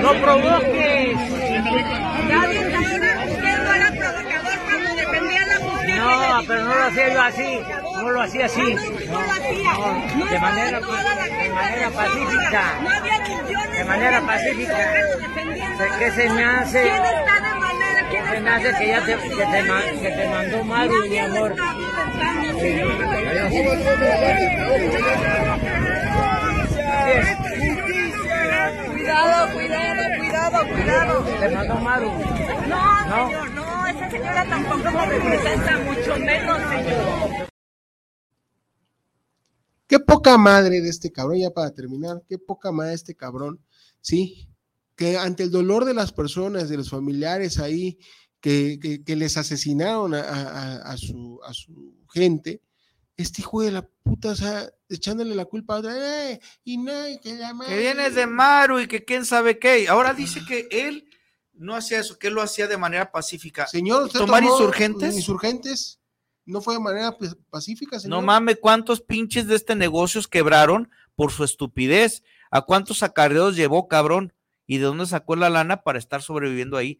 No 0.00 0.12
provoques. 0.22 1.16
Ya 2.28 2.48
desde 2.48 2.74
ahora 2.74 3.24
usted 3.26 3.58
no 3.62 3.74
era 3.74 3.90
provocador 3.90 4.58
cuando 4.64 4.94
defendía 4.96 5.42
a 5.42 5.46
la 5.46 5.58
mujer. 5.60 5.89
No, 6.00 6.40
pero 6.46 6.64
no 6.64 6.74
lo 6.74 6.84
hacía 6.84 7.08
yo 7.14 7.20
así. 7.22 7.60
No 7.94 8.10
lo 8.10 8.20
hacía 8.22 8.46
así. 8.46 8.74
No. 9.08 9.20
No 10.16 10.26
de 10.26 10.38
manera, 10.40 10.80
de 10.80 11.50
manera 11.50 11.90
pacífica. 11.90 12.62
De 13.76 13.84
manera 13.84 14.20
pacífica. 14.22 14.92
¿Qué 15.98 16.10
se 16.12 16.30
me 16.30 16.44
hace? 16.44 16.82
¿Quién 16.82 16.94
está 17.04 17.34
de 17.40 17.54
manera? 17.60 18.08
¿Quién 18.10 18.24
Se 18.30 18.40
me 18.40 18.50
hace 18.50 18.74
que 18.78 18.88
ya 18.88 19.00
te, 19.04 19.16
que 19.16 19.46
te, 19.46 19.62
ma- 19.62 19.82
que 20.02 20.10
te 20.10 20.28
mandó 20.28 20.64
Maru, 20.64 20.94
mi 21.08 21.18
amor. 21.18 21.54
Cuidado, 28.90 29.52
cuidado, 29.52 30.02
cuidado, 30.18 30.68
cuidado. 30.68 31.24
Te 31.40 31.48
mandó 31.50 31.74
Maru. 31.76 32.10
No, 32.68 33.28
No. 33.48 33.59
Señora 34.10 34.44
tampoco 34.48 34.90
me 34.90 35.06
representa, 35.06 35.78
mucho 35.78 36.16
menos, 36.18 36.58
señor. 36.70 37.48
Qué 39.86 39.98
poca 39.98 40.38
madre 40.38 40.80
de 40.80 40.88
este 40.88 41.10
cabrón, 41.10 41.38
ya 41.38 41.50
para 41.50 41.72
terminar, 41.72 42.22
qué 42.28 42.38
poca 42.38 42.70
madre 42.70 42.90
de 42.90 42.96
este 42.96 43.14
cabrón, 43.16 43.60
sí, 44.00 44.48
que 44.94 45.16
ante 45.18 45.42
el 45.42 45.50
dolor 45.50 45.84
de 45.84 45.94
las 45.94 46.12
personas, 46.12 46.68
de 46.68 46.76
los 46.76 46.90
familiares 46.90 47.58
ahí, 47.58 47.98
que, 48.40 48.78
que- 48.80 49.02
que 49.02 49.16
les 49.16 49.36
asesinaron 49.36 50.14
a, 50.14 50.20
a- 50.20 50.42
a- 50.76 50.92
a 50.92 50.96
su, 50.96 51.40
a 51.44 51.52
su 51.52 51.94
gente, 52.12 52.62
este 53.16 53.42
hijo 53.42 53.60
de 53.62 53.72
la 53.72 53.82
puta, 53.82 54.30
o 54.30 54.34
sea, 54.36 54.70
echándole 54.88 55.34
la 55.34 55.44
culpa 55.44 55.74
a 55.74 55.78
otra, 55.80 56.30
"Eh, 56.30 56.40
y 56.64 56.78
no, 56.78 57.08
y 57.08 57.18
que 57.18 57.34
la 57.34 57.52
Que 57.66 57.76
vienes 57.78 58.14
de 58.14 58.26
Maru 58.26 58.80
y 58.80 58.86
que 58.88 59.04
quién 59.04 59.26
sabe 59.26 59.58
qué. 59.58 59.88
Ahora 59.88 60.14
dice 60.14 60.40
que 60.48 60.68
él 60.70 61.04
no 61.60 61.76
hacía 61.76 62.00
eso, 62.00 62.18
que 62.18 62.28
él 62.28 62.34
lo 62.34 62.40
hacía 62.40 62.66
de 62.66 62.78
manera 62.78 63.12
pacífica. 63.12 63.66
Señor, 63.66 64.04
¿usted 64.04 64.18
tomar 64.18 64.42
tomó 64.42 64.54
insurgentes. 64.54 65.14
Insurgentes, 65.14 66.00
no 66.46 66.62
fue 66.62 66.74
de 66.74 66.80
manera 66.80 67.16
pues, 67.16 67.36
pacífica, 67.50 68.00
señor. 68.00 68.18
No 68.18 68.26
mames, 68.26 68.56
cuántos 68.60 69.02
pinches 69.02 69.46
de 69.46 69.56
este 69.56 69.74
negocios 69.74 70.26
quebraron 70.26 70.90
por 71.14 71.32
su 71.32 71.44
estupidez. 71.44 72.22
¿A 72.50 72.62
cuántos 72.62 73.02
acarreos 73.02 73.56
llevó, 73.56 73.88
cabrón? 73.88 74.32
¿Y 74.66 74.78
de 74.78 74.84
dónde 74.84 75.04
sacó 75.04 75.36
la 75.36 75.50
lana 75.50 75.82
para 75.82 75.98
estar 75.98 76.22
sobreviviendo 76.22 76.78
ahí? 76.78 76.98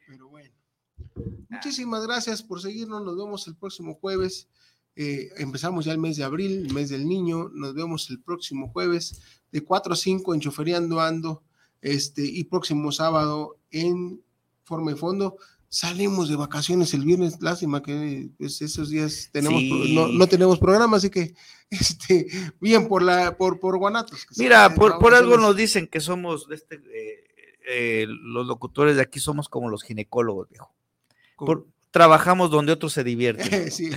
Muchísimas 1.48 2.06
gracias 2.06 2.42
por 2.42 2.60
seguirnos. 2.60 3.02
Nos 3.02 3.16
vemos 3.16 3.48
el 3.48 3.56
próximo 3.56 3.94
jueves. 3.94 4.46
Eh, 4.94 5.30
empezamos 5.38 5.86
ya 5.86 5.92
el 5.92 5.98
mes 5.98 6.18
de 6.18 6.24
abril, 6.24 6.66
el 6.66 6.74
mes 6.74 6.90
del 6.90 7.08
niño. 7.08 7.48
Nos 7.54 7.74
vemos 7.74 8.10
el 8.10 8.20
próximo 8.20 8.68
jueves 8.68 9.22
de 9.50 9.64
4 9.64 9.94
a 9.94 9.96
5 9.96 10.34
en 10.34 10.40
Choferiando 10.40 11.00
Ando. 11.00 11.42
Este, 11.80 12.26
y 12.26 12.44
próximo 12.44 12.92
sábado 12.92 13.56
en 13.70 14.22
Forma 14.70 14.92
y 14.92 14.94
Fondo. 14.94 15.36
Salimos 15.68 16.28
de 16.28 16.36
vacaciones 16.36 16.94
el 16.94 17.04
viernes. 17.04 17.40
Lástima 17.42 17.82
que 17.82 18.30
pues, 18.38 18.62
esos 18.62 18.88
días 18.88 19.28
tenemos 19.32 19.58
Sí. 19.60 19.94
no, 19.94 20.06
no 20.08 20.26
tenemos 20.28 20.58
programa, 20.60 20.96
así 20.96 21.10
que 21.10 21.34
este, 21.70 22.26
bien 22.60 22.86
por 22.88 23.02
la 23.02 23.36
por, 23.36 23.58
por 23.58 23.76
Guanatos. 23.78 24.26
Mira, 24.36 24.72
por, 24.74 24.98
por 25.00 25.14
algo 25.14 25.36
nos 25.36 25.56
dicen 25.56 25.88
que 25.88 26.00
somos 26.00 26.46
este, 26.52 26.76
eh, 26.76 27.24
eh, 27.68 28.06
los 28.08 28.46
locutores 28.46 28.94
de 28.96 29.02
aquí 29.02 29.18
somos 29.20 29.48
como 29.48 29.68
los 29.68 29.82
ginecólogos, 29.82 30.48
viejo. 30.48 30.72
Por- 31.36 31.66
trabajamos 31.92 32.52
donde 32.52 32.72
otros 32.72 32.92
se 32.92 33.02
divierten. 33.02 33.70
Sí. 33.72 33.90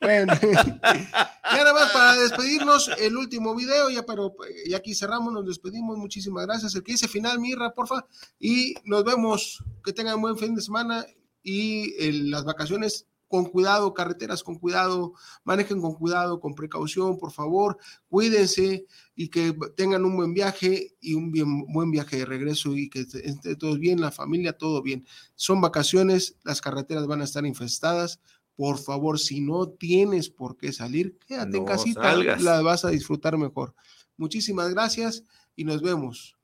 Bueno, 0.00 0.32
ya 0.42 1.58
nada 1.64 1.72
más 1.72 1.92
para 1.92 2.14
despedirnos, 2.14 2.88
el 2.98 3.16
último 3.16 3.54
video, 3.56 3.90
ya 3.90 4.04
pero 4.06 4.34
ya 4.68 4.76
aquí 4.76 4.94
cerramos, 4.94 5.32
nos 5.32 5.44
despedimos, 5.46 5.96
muchísimas 5.98 6.46
gracias. 6.46 6.74
El 6.76 6.82
que 6.84 6.92
dice 6.92 7.08
final, 7.08 7.38
Mirra, 7.40 7.72
porfa, 7.74 8.06
y 8.38 8.74
nos 8.84 9.04
vemos, 9.04 9.62
que 9.84 9.92
tengan 9.92 10.20
buen 10.20 10.36
fin 10.36 10.54
de 10.54 10.62
semana 10.62 11.06
y 11.42 11.94
en 12.02 12.30
las 12.30 12.44
vacaciones 12.44 13.06
con 13.28 13.46
cuidado, 13.46 13.94
carreteras 13.94 14.44
con 14.44 14.58
cuidado, 14.58 15.14
manejen 15.42 15.80
con 15.80 15.94
cuidado, 15.94 16.38
con 16.38 16.54
precaución, 16.54 17.18
por 17.18 17.32
favor, 17.32 17.78
cuídense 18.08 18.86
y 19.16 19.28
que 19.28 19.52
tengan 19.76 20.04
un 20.04 20.16
buen 20.16 20.34
viaje 20.34 20.94
y 21.00 21.14
un 21.14 21.32
bien, 21.32 21.64
buen 21.66 21.90
viaje 21.90 22.18
de 22.18 22.26
regreso 22.26 22.76
y 22.76 22.88
que 22.88 23.00
esté 23.00 23.56
todo 23.56 23.76
bien, 23.76 24.00
la 24.00 24.12
familia, 24.12 24.56
todo 24.56 24.82
bien. 24.82 25.04
Son 25.34 25.60
vacaciones, 25.60 26.36
las 26.44 26.60
carreteras 26.60 27.06
van 27.06 27.22
a 27.22 27.24
estar 27.24 27.44
infestadas. 27.44 28.20
Por 28.54 28.78
favor, 28.78 29.18
si 29.18 29.40
no 29.40 29.68
tienes 29.68 30.30
por 30.30 30.56
qué 30.56 30.72
salir, 30.72 31.18
quédate 31.26 31.56
en 31.56 31.64
No 31.64 31.68
casita, 31.68 32.02
salgas. 32.02 32.40
la 32.40 32.62
vas 32.62 32.84
a 32.84 32.90
disfrutar 32.90 33.36
mejor. 33.36 33.74
Muchísimas 34.16 34.70
gracias 34.70 35.24
y 35.56 35.64
nos 35.64 35.82
vemos. 35.82 36.36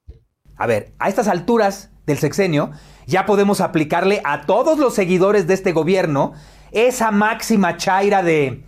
A 0.60 0.66
ver, 0.66 0.92
a 0.98 1.08
estas 1.08 1.26
alturas 1.26 1.88
del 2.04 2.18
sexenio 2.18 2.70
ya 3.06 3.24
podemos 3.24 3.62
aplicarle 3.62 4.20
a 4.24 4.42
todos 4.42 4.78
los 4.78 4.94
seguidores 4.94 5.46
de 5.46 5.54
este 5.54 5.72
gobierno 5.72 6.34
esa 6.70 7.10
máxima 7.10 7.78
chaira 7.78 8.22
de 8.22 8.62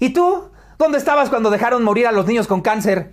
¿Y 0.00 0.10
tú? 0.10 0.50
¿Dónde 0.78 0.98
estabas 0.98 1.30
cuando 1.30 1.50
dejaron 1.50 1.84
morir 1.84 2.08
a 2.08 2.12
los 2.12 2.26
niños 2.26 2.48
con 2.48 2.60
cáncer? 2.60 3.12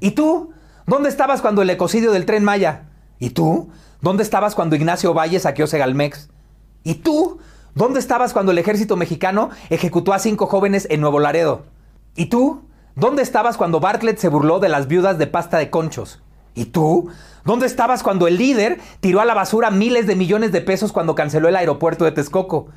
¿Y 0.00 0.10
tú? 0.10 0.52
¿Dónde 0.86 1.08
estabas 1.08 1.40
cuando 1.40 1.62
el 1.62 1.70
ecocidio 1.70 2.12
del 2.12 2.26
tren 2.26 2.44
Maya? 2.44 2.82
¿Y 3.18 3.30
tú? 3.30 3.70
¿Dónde 4.02 4.24
estabas 4.24 4.54
cuando 4.54 4.76
Ignacio 4.76 5.14
Valle 5.14 5.40
saqueó 5.40 5.66
Segalmex? 5.66 6.28
¿Y 6.82 6.96
tú? 6.96 7.38
¿Dónde 7.74 7.98
estabas 7.98 8.34
cuando 8.34 8.52
el 8.52 8.58
ejército 8.58 8.98
mexicano 8.98 9.48
ejecutó 9.70 10.12
a 10.12 10.18
cinco 10.18 10.48
jóvenes 10.48 10.86
en 10.90 11.00
Nuevo 11.00 11.18
Laredo? 11.18 11.64
¿Y 12.14 12.26
tú? 12.26 12.68
¿Dónde 12.94 13.22
estabas 13.22 13.56
cuando 13.56 13.80
Bartlett 13.80 14.18
se 14.18 14.28
burló 14.28 14.58
de 14.58 14.68
las 14.68 14.86
viudas 14.86 15.16
de 15.16 15.28
pasta 15.28 15.56
de 15.56 15.70
conchos? 15.70 16.20
¿Y 16.54 16.66
tú? 16.66 17.08
¿Dónde 17.44 17.66
estabas 17.66 18.02
cuando 18.02 18.26
el 18.26 18.38
líder 18.38 18.80
tiró 19.00 19.20
a 19.20 19.24
la 19.24 19.34
basura 19.34 19.70
miles 19.70 20.06
de 20.06 20.16
millones 20.16 20.52
de 20.52 20.60
pesos 20.60 20.92
cuando 20.92 21.14
canceló 21.14 21.48
el 21.48 21.56
aeropuerto 21.56 22.04
de 22.04 22.12
Texcoco? 22.12 22.68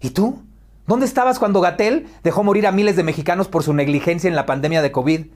¿Y 0.00 0.10
tú? 0.10 0.42
¿Dónde 0.86 1.06
estabas 1.06 1.38
cuando 1.38 1.60
Gatel 1.60 2.06
dejó 2.22 2.44
morir 2.44 2.66
a 2.66 2.72
miles 2.72 2.96
de 2.96 3.02
mexicanos 3.02 3.48
por 3.48 3.62
su 3.62 3.72
negligencia 3.72 4.28
en 4.28 4.36
la 4.36 4.46
pandemia 4.46 4.82
de 4.82 4.92
COVID? 4.92 5.26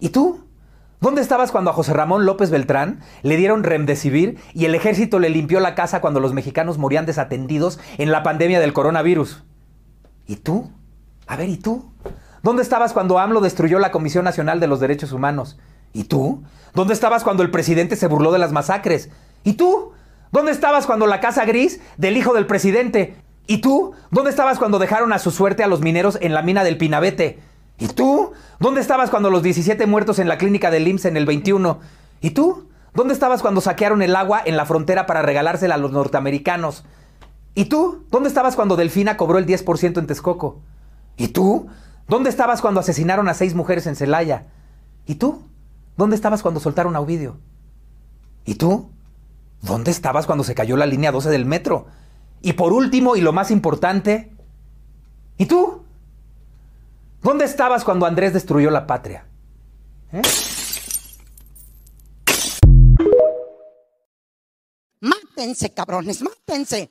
¿Y 0.00 0.08
tú? 0.08 0.44
¿Dónde 1.00 1.20
estabas 1.20 1.50
cuando 1.50 1.70
a 1.70 1.74
José 1.74 1.92
Ramón 1.92 2.26
López 2.26 2.50
Beltrán 2.50 3.00
le 3.22 3.36
dieron 3.36 3.64
remdesivir 3.64 4.38
y 4.54 4.64
el 4.64 4.74
ejército 4.74 5.18
le 5.18 5.30
limpió 5.30 5.58
la 5.58 5.74
casa 5.74 6.00
cuando 6.00 6.20
los 6.20 6.32
mexicanos 6.32 6.78
morían 6.78 7.06
desatendidos 7.06 7.80
en 7.98 8.12
la 8.12 8.22
pandemia 8.22 8.60
del 8.60 8.72
coronavirus? 8.72 9.42
¿Y 10.26 10.36
tú? 10.36 10.70
A 11.26 11.36
ver, 11.36 11.48
¿y 11.48 11.56
tú? 11.56 11.92
¿Dónde 12.42 12.62
estabas 12.62 12.92
cuando 12.92 13.18
AMLO 13.18 13.40
destruyó 13.40 13.80
la 13.80 13.90
Comisión 13.90 14.24
Nacional 14.24 14.60
de 14.60 14.68
los 14.68 14.80
Derechos 14.80 15.12
Humanos? 15.12 15.58
¿Y 15.92 16.04
tú? 16.04 16.42
¿Dónde 16.74 16.94
estabas 16.94 17.24
cuando 17.24 17.42
el 17.42 17.50
presidente 17.50 17.96
se 17.96 18.06
burló 18.06 18.32
de 18.32 18.38
las 18.38 18.52
masacres? 18.52 19.10
¿Y 19.44 19.54
tú? 19.54 19.92
¿Dónde 20.30 20.52
estabas 20.52 20.86
cuando 20.86 21.06
la 21.06 21.20
Casa 21.20 21.44
Gris 21.44 21.80
del 21.98 22.16
hijo 22.16 22.32
del 22.32 22.46
presidente? 22.46 23.16
¿Y 23.46 23.58
tú? 23.58 23.92
¿Dónde 24.10 24.30
estabas 24.30 24.58
cuando 24.58 24.78
dejaron 24.78 25.12
a 25.12 25.18
su 25.18 25.30
suerte 25.30 25.62
a 25.62 25.66
los 25.66 25.80
mineros 25.80 26.18
en 26.22 26.32
la 26.32 26.42
mina 26.42 26.64
del 26.64 26.78
Pinabete? 26.78 27.40
¿Y 27.78 27.88
tú? 27.88 28.32
¿Dónde 28.58 28.80
estabas 28.80 29.10
cuando 29.10 29.28
los 29.30 29.42
17 29.42 29.86
muertos 29.86 30.18
en 30.18 30.28
la 30.28 30.38
clínica 30.38 30.70
del 30.70 30.88
IMSS 30.88 31.06
en 31.06 31.16
el 31.16 31.26
21? 31.26 31.80
¿Y 32.20 32.30
tú? 32.30 32.68
¿Dónde 32.94 33.14
estabas 33.14 33.42
cuando 33.42 33.60
saquearon 33.60 34.02
el 34.02 34.14
agua 34.16 34.40
en 34.44 34.56
la 34.56 34.66
frontera 34.66 35.06
para 35.06 35.22
regalársela 35.22 35.74
a 35.74 35.78
los 35.78 35.92
norteamericanos? 35.92 36.84
¿Y 37.54 37.66
tú? 37.66 38.06
¿Dónde 38.10 38.28
estabas 38.28 38.56
cuando 38.56 38.76
Delfina 38.76 39.16
cobró 39.16 39.38
el 39.38 39.46
10% 39.46 39.98
en 39.98 40.06
Texcoco? 40.06 40.60
¿Y 41.16 41.28
tú? 41.28 41.66
¿Dónde 42.08 42.30
estabas 42.30 42.62
cuando 42.62 42.80
asesinaron 42.80 43.28
a 43.28 43.34
seis 43.34 43.54
mujeres 43.54 43.86
en 43.86 43.96
Celaya? 43.96 44.46
¿Y 45.06 45.16
tú? 45.16 45.42
¿Dónde 45.96 46.16
estabas 46.16 46.42
cuando 46.42 46.60
soltaron 46.60 46.96
a 46.96 47.00
Ovidio? 47.00 47.38
¿Y 48.44 48.54
tú? 48.54 48.90
¿Dónde 49.60 49.90
estabas 49.90 50.26
cuando 50.26 50.44
se 50.44 50.54
cayó 50.54 50.76
la 50.76 50.86
línea 50.86 51.12
12 51.12 51.30
del 51.30 51.44
metro? 51.44 51.86
Y 52.40 52.54
por 52.54 52.72
último, 52.72 53.14
y 53.14 53.20
lo 53.20 53.32
más 53.32 53.50
importante, 53.50 54.34
¿y 55.38 55.46
tú? 55.46 55.84
¿Dónde 57.22 57.44
estabas 57.44 57.84
cuando 57.84 58.06
Andrés 58.06 58.32
destruyó 58.32 58.70
la 58.70 58.86
patria? 58.86 59.24
¿Eh? 60.12 60.22
Mátense, 65.00 65.72
cabrones, 65.72 66.22
mátense. 66.22 66.90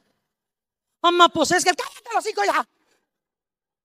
Mamá, 1.02 1.30
pues 1.30 1.50
cállate 1.50 1.84
los 2.14 2.30
hijos 2.30 2.46
ya. 2.46 2.68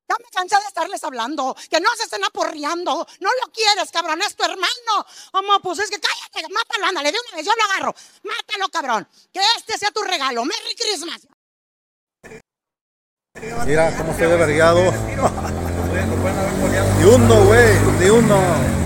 Ya 0.09 0.17
me 0.19 0.31
cansé 0.31 0.57
de 0.57 0.67
estarles 0.69 1.03
hablando, 1.03 1.57
que 1.69 1.81
no 1.81 1.89
se 1.97 2.05
estén 2.05 2.25
aporreando. 2.25 3.07
No 3.21 3.31
lo 3.43 3.53
quieres, 3.53 3.91
cabrón, 3.91 4.23
es 4.23 4.37
tu 4.37 4.45
hermano. 4.45 5.07
Mamá, 5.33 5.59
pues 5.61 5.81
es 5.81 5.91
que 5.91 6.01
cállate, 6.01 6.53
mátalo, 6.53 6.87
ándale, 6.87 7.11
de 7.11 7.19
una 7.19 7.37
vez, 7.37 7.47
yo 7.47 7.53
lo 7.57 7.65
agarro. 7.65 7.95
Mátalo, 8.23 8.69
cabrón. 8.69 9.09
Que 9.33 9.41
este 9.57 9.79
sea 9.79 9.91
tu 9.91 10.03
regalo. 10.03 10.45
Merry 10.45 10.77
Christmas. 10.77 11.27
Mira 13.67 13.95
cómo 13.97 14.13
estoy 14.13 14.29
de 14.29 14.37
vergado. 14.37 14.81
Ni 16.99 17.05
uno, 17.05 17.45
güey, 17.45 17.75
ni 17.99 18.11
uno. 18.11 18.86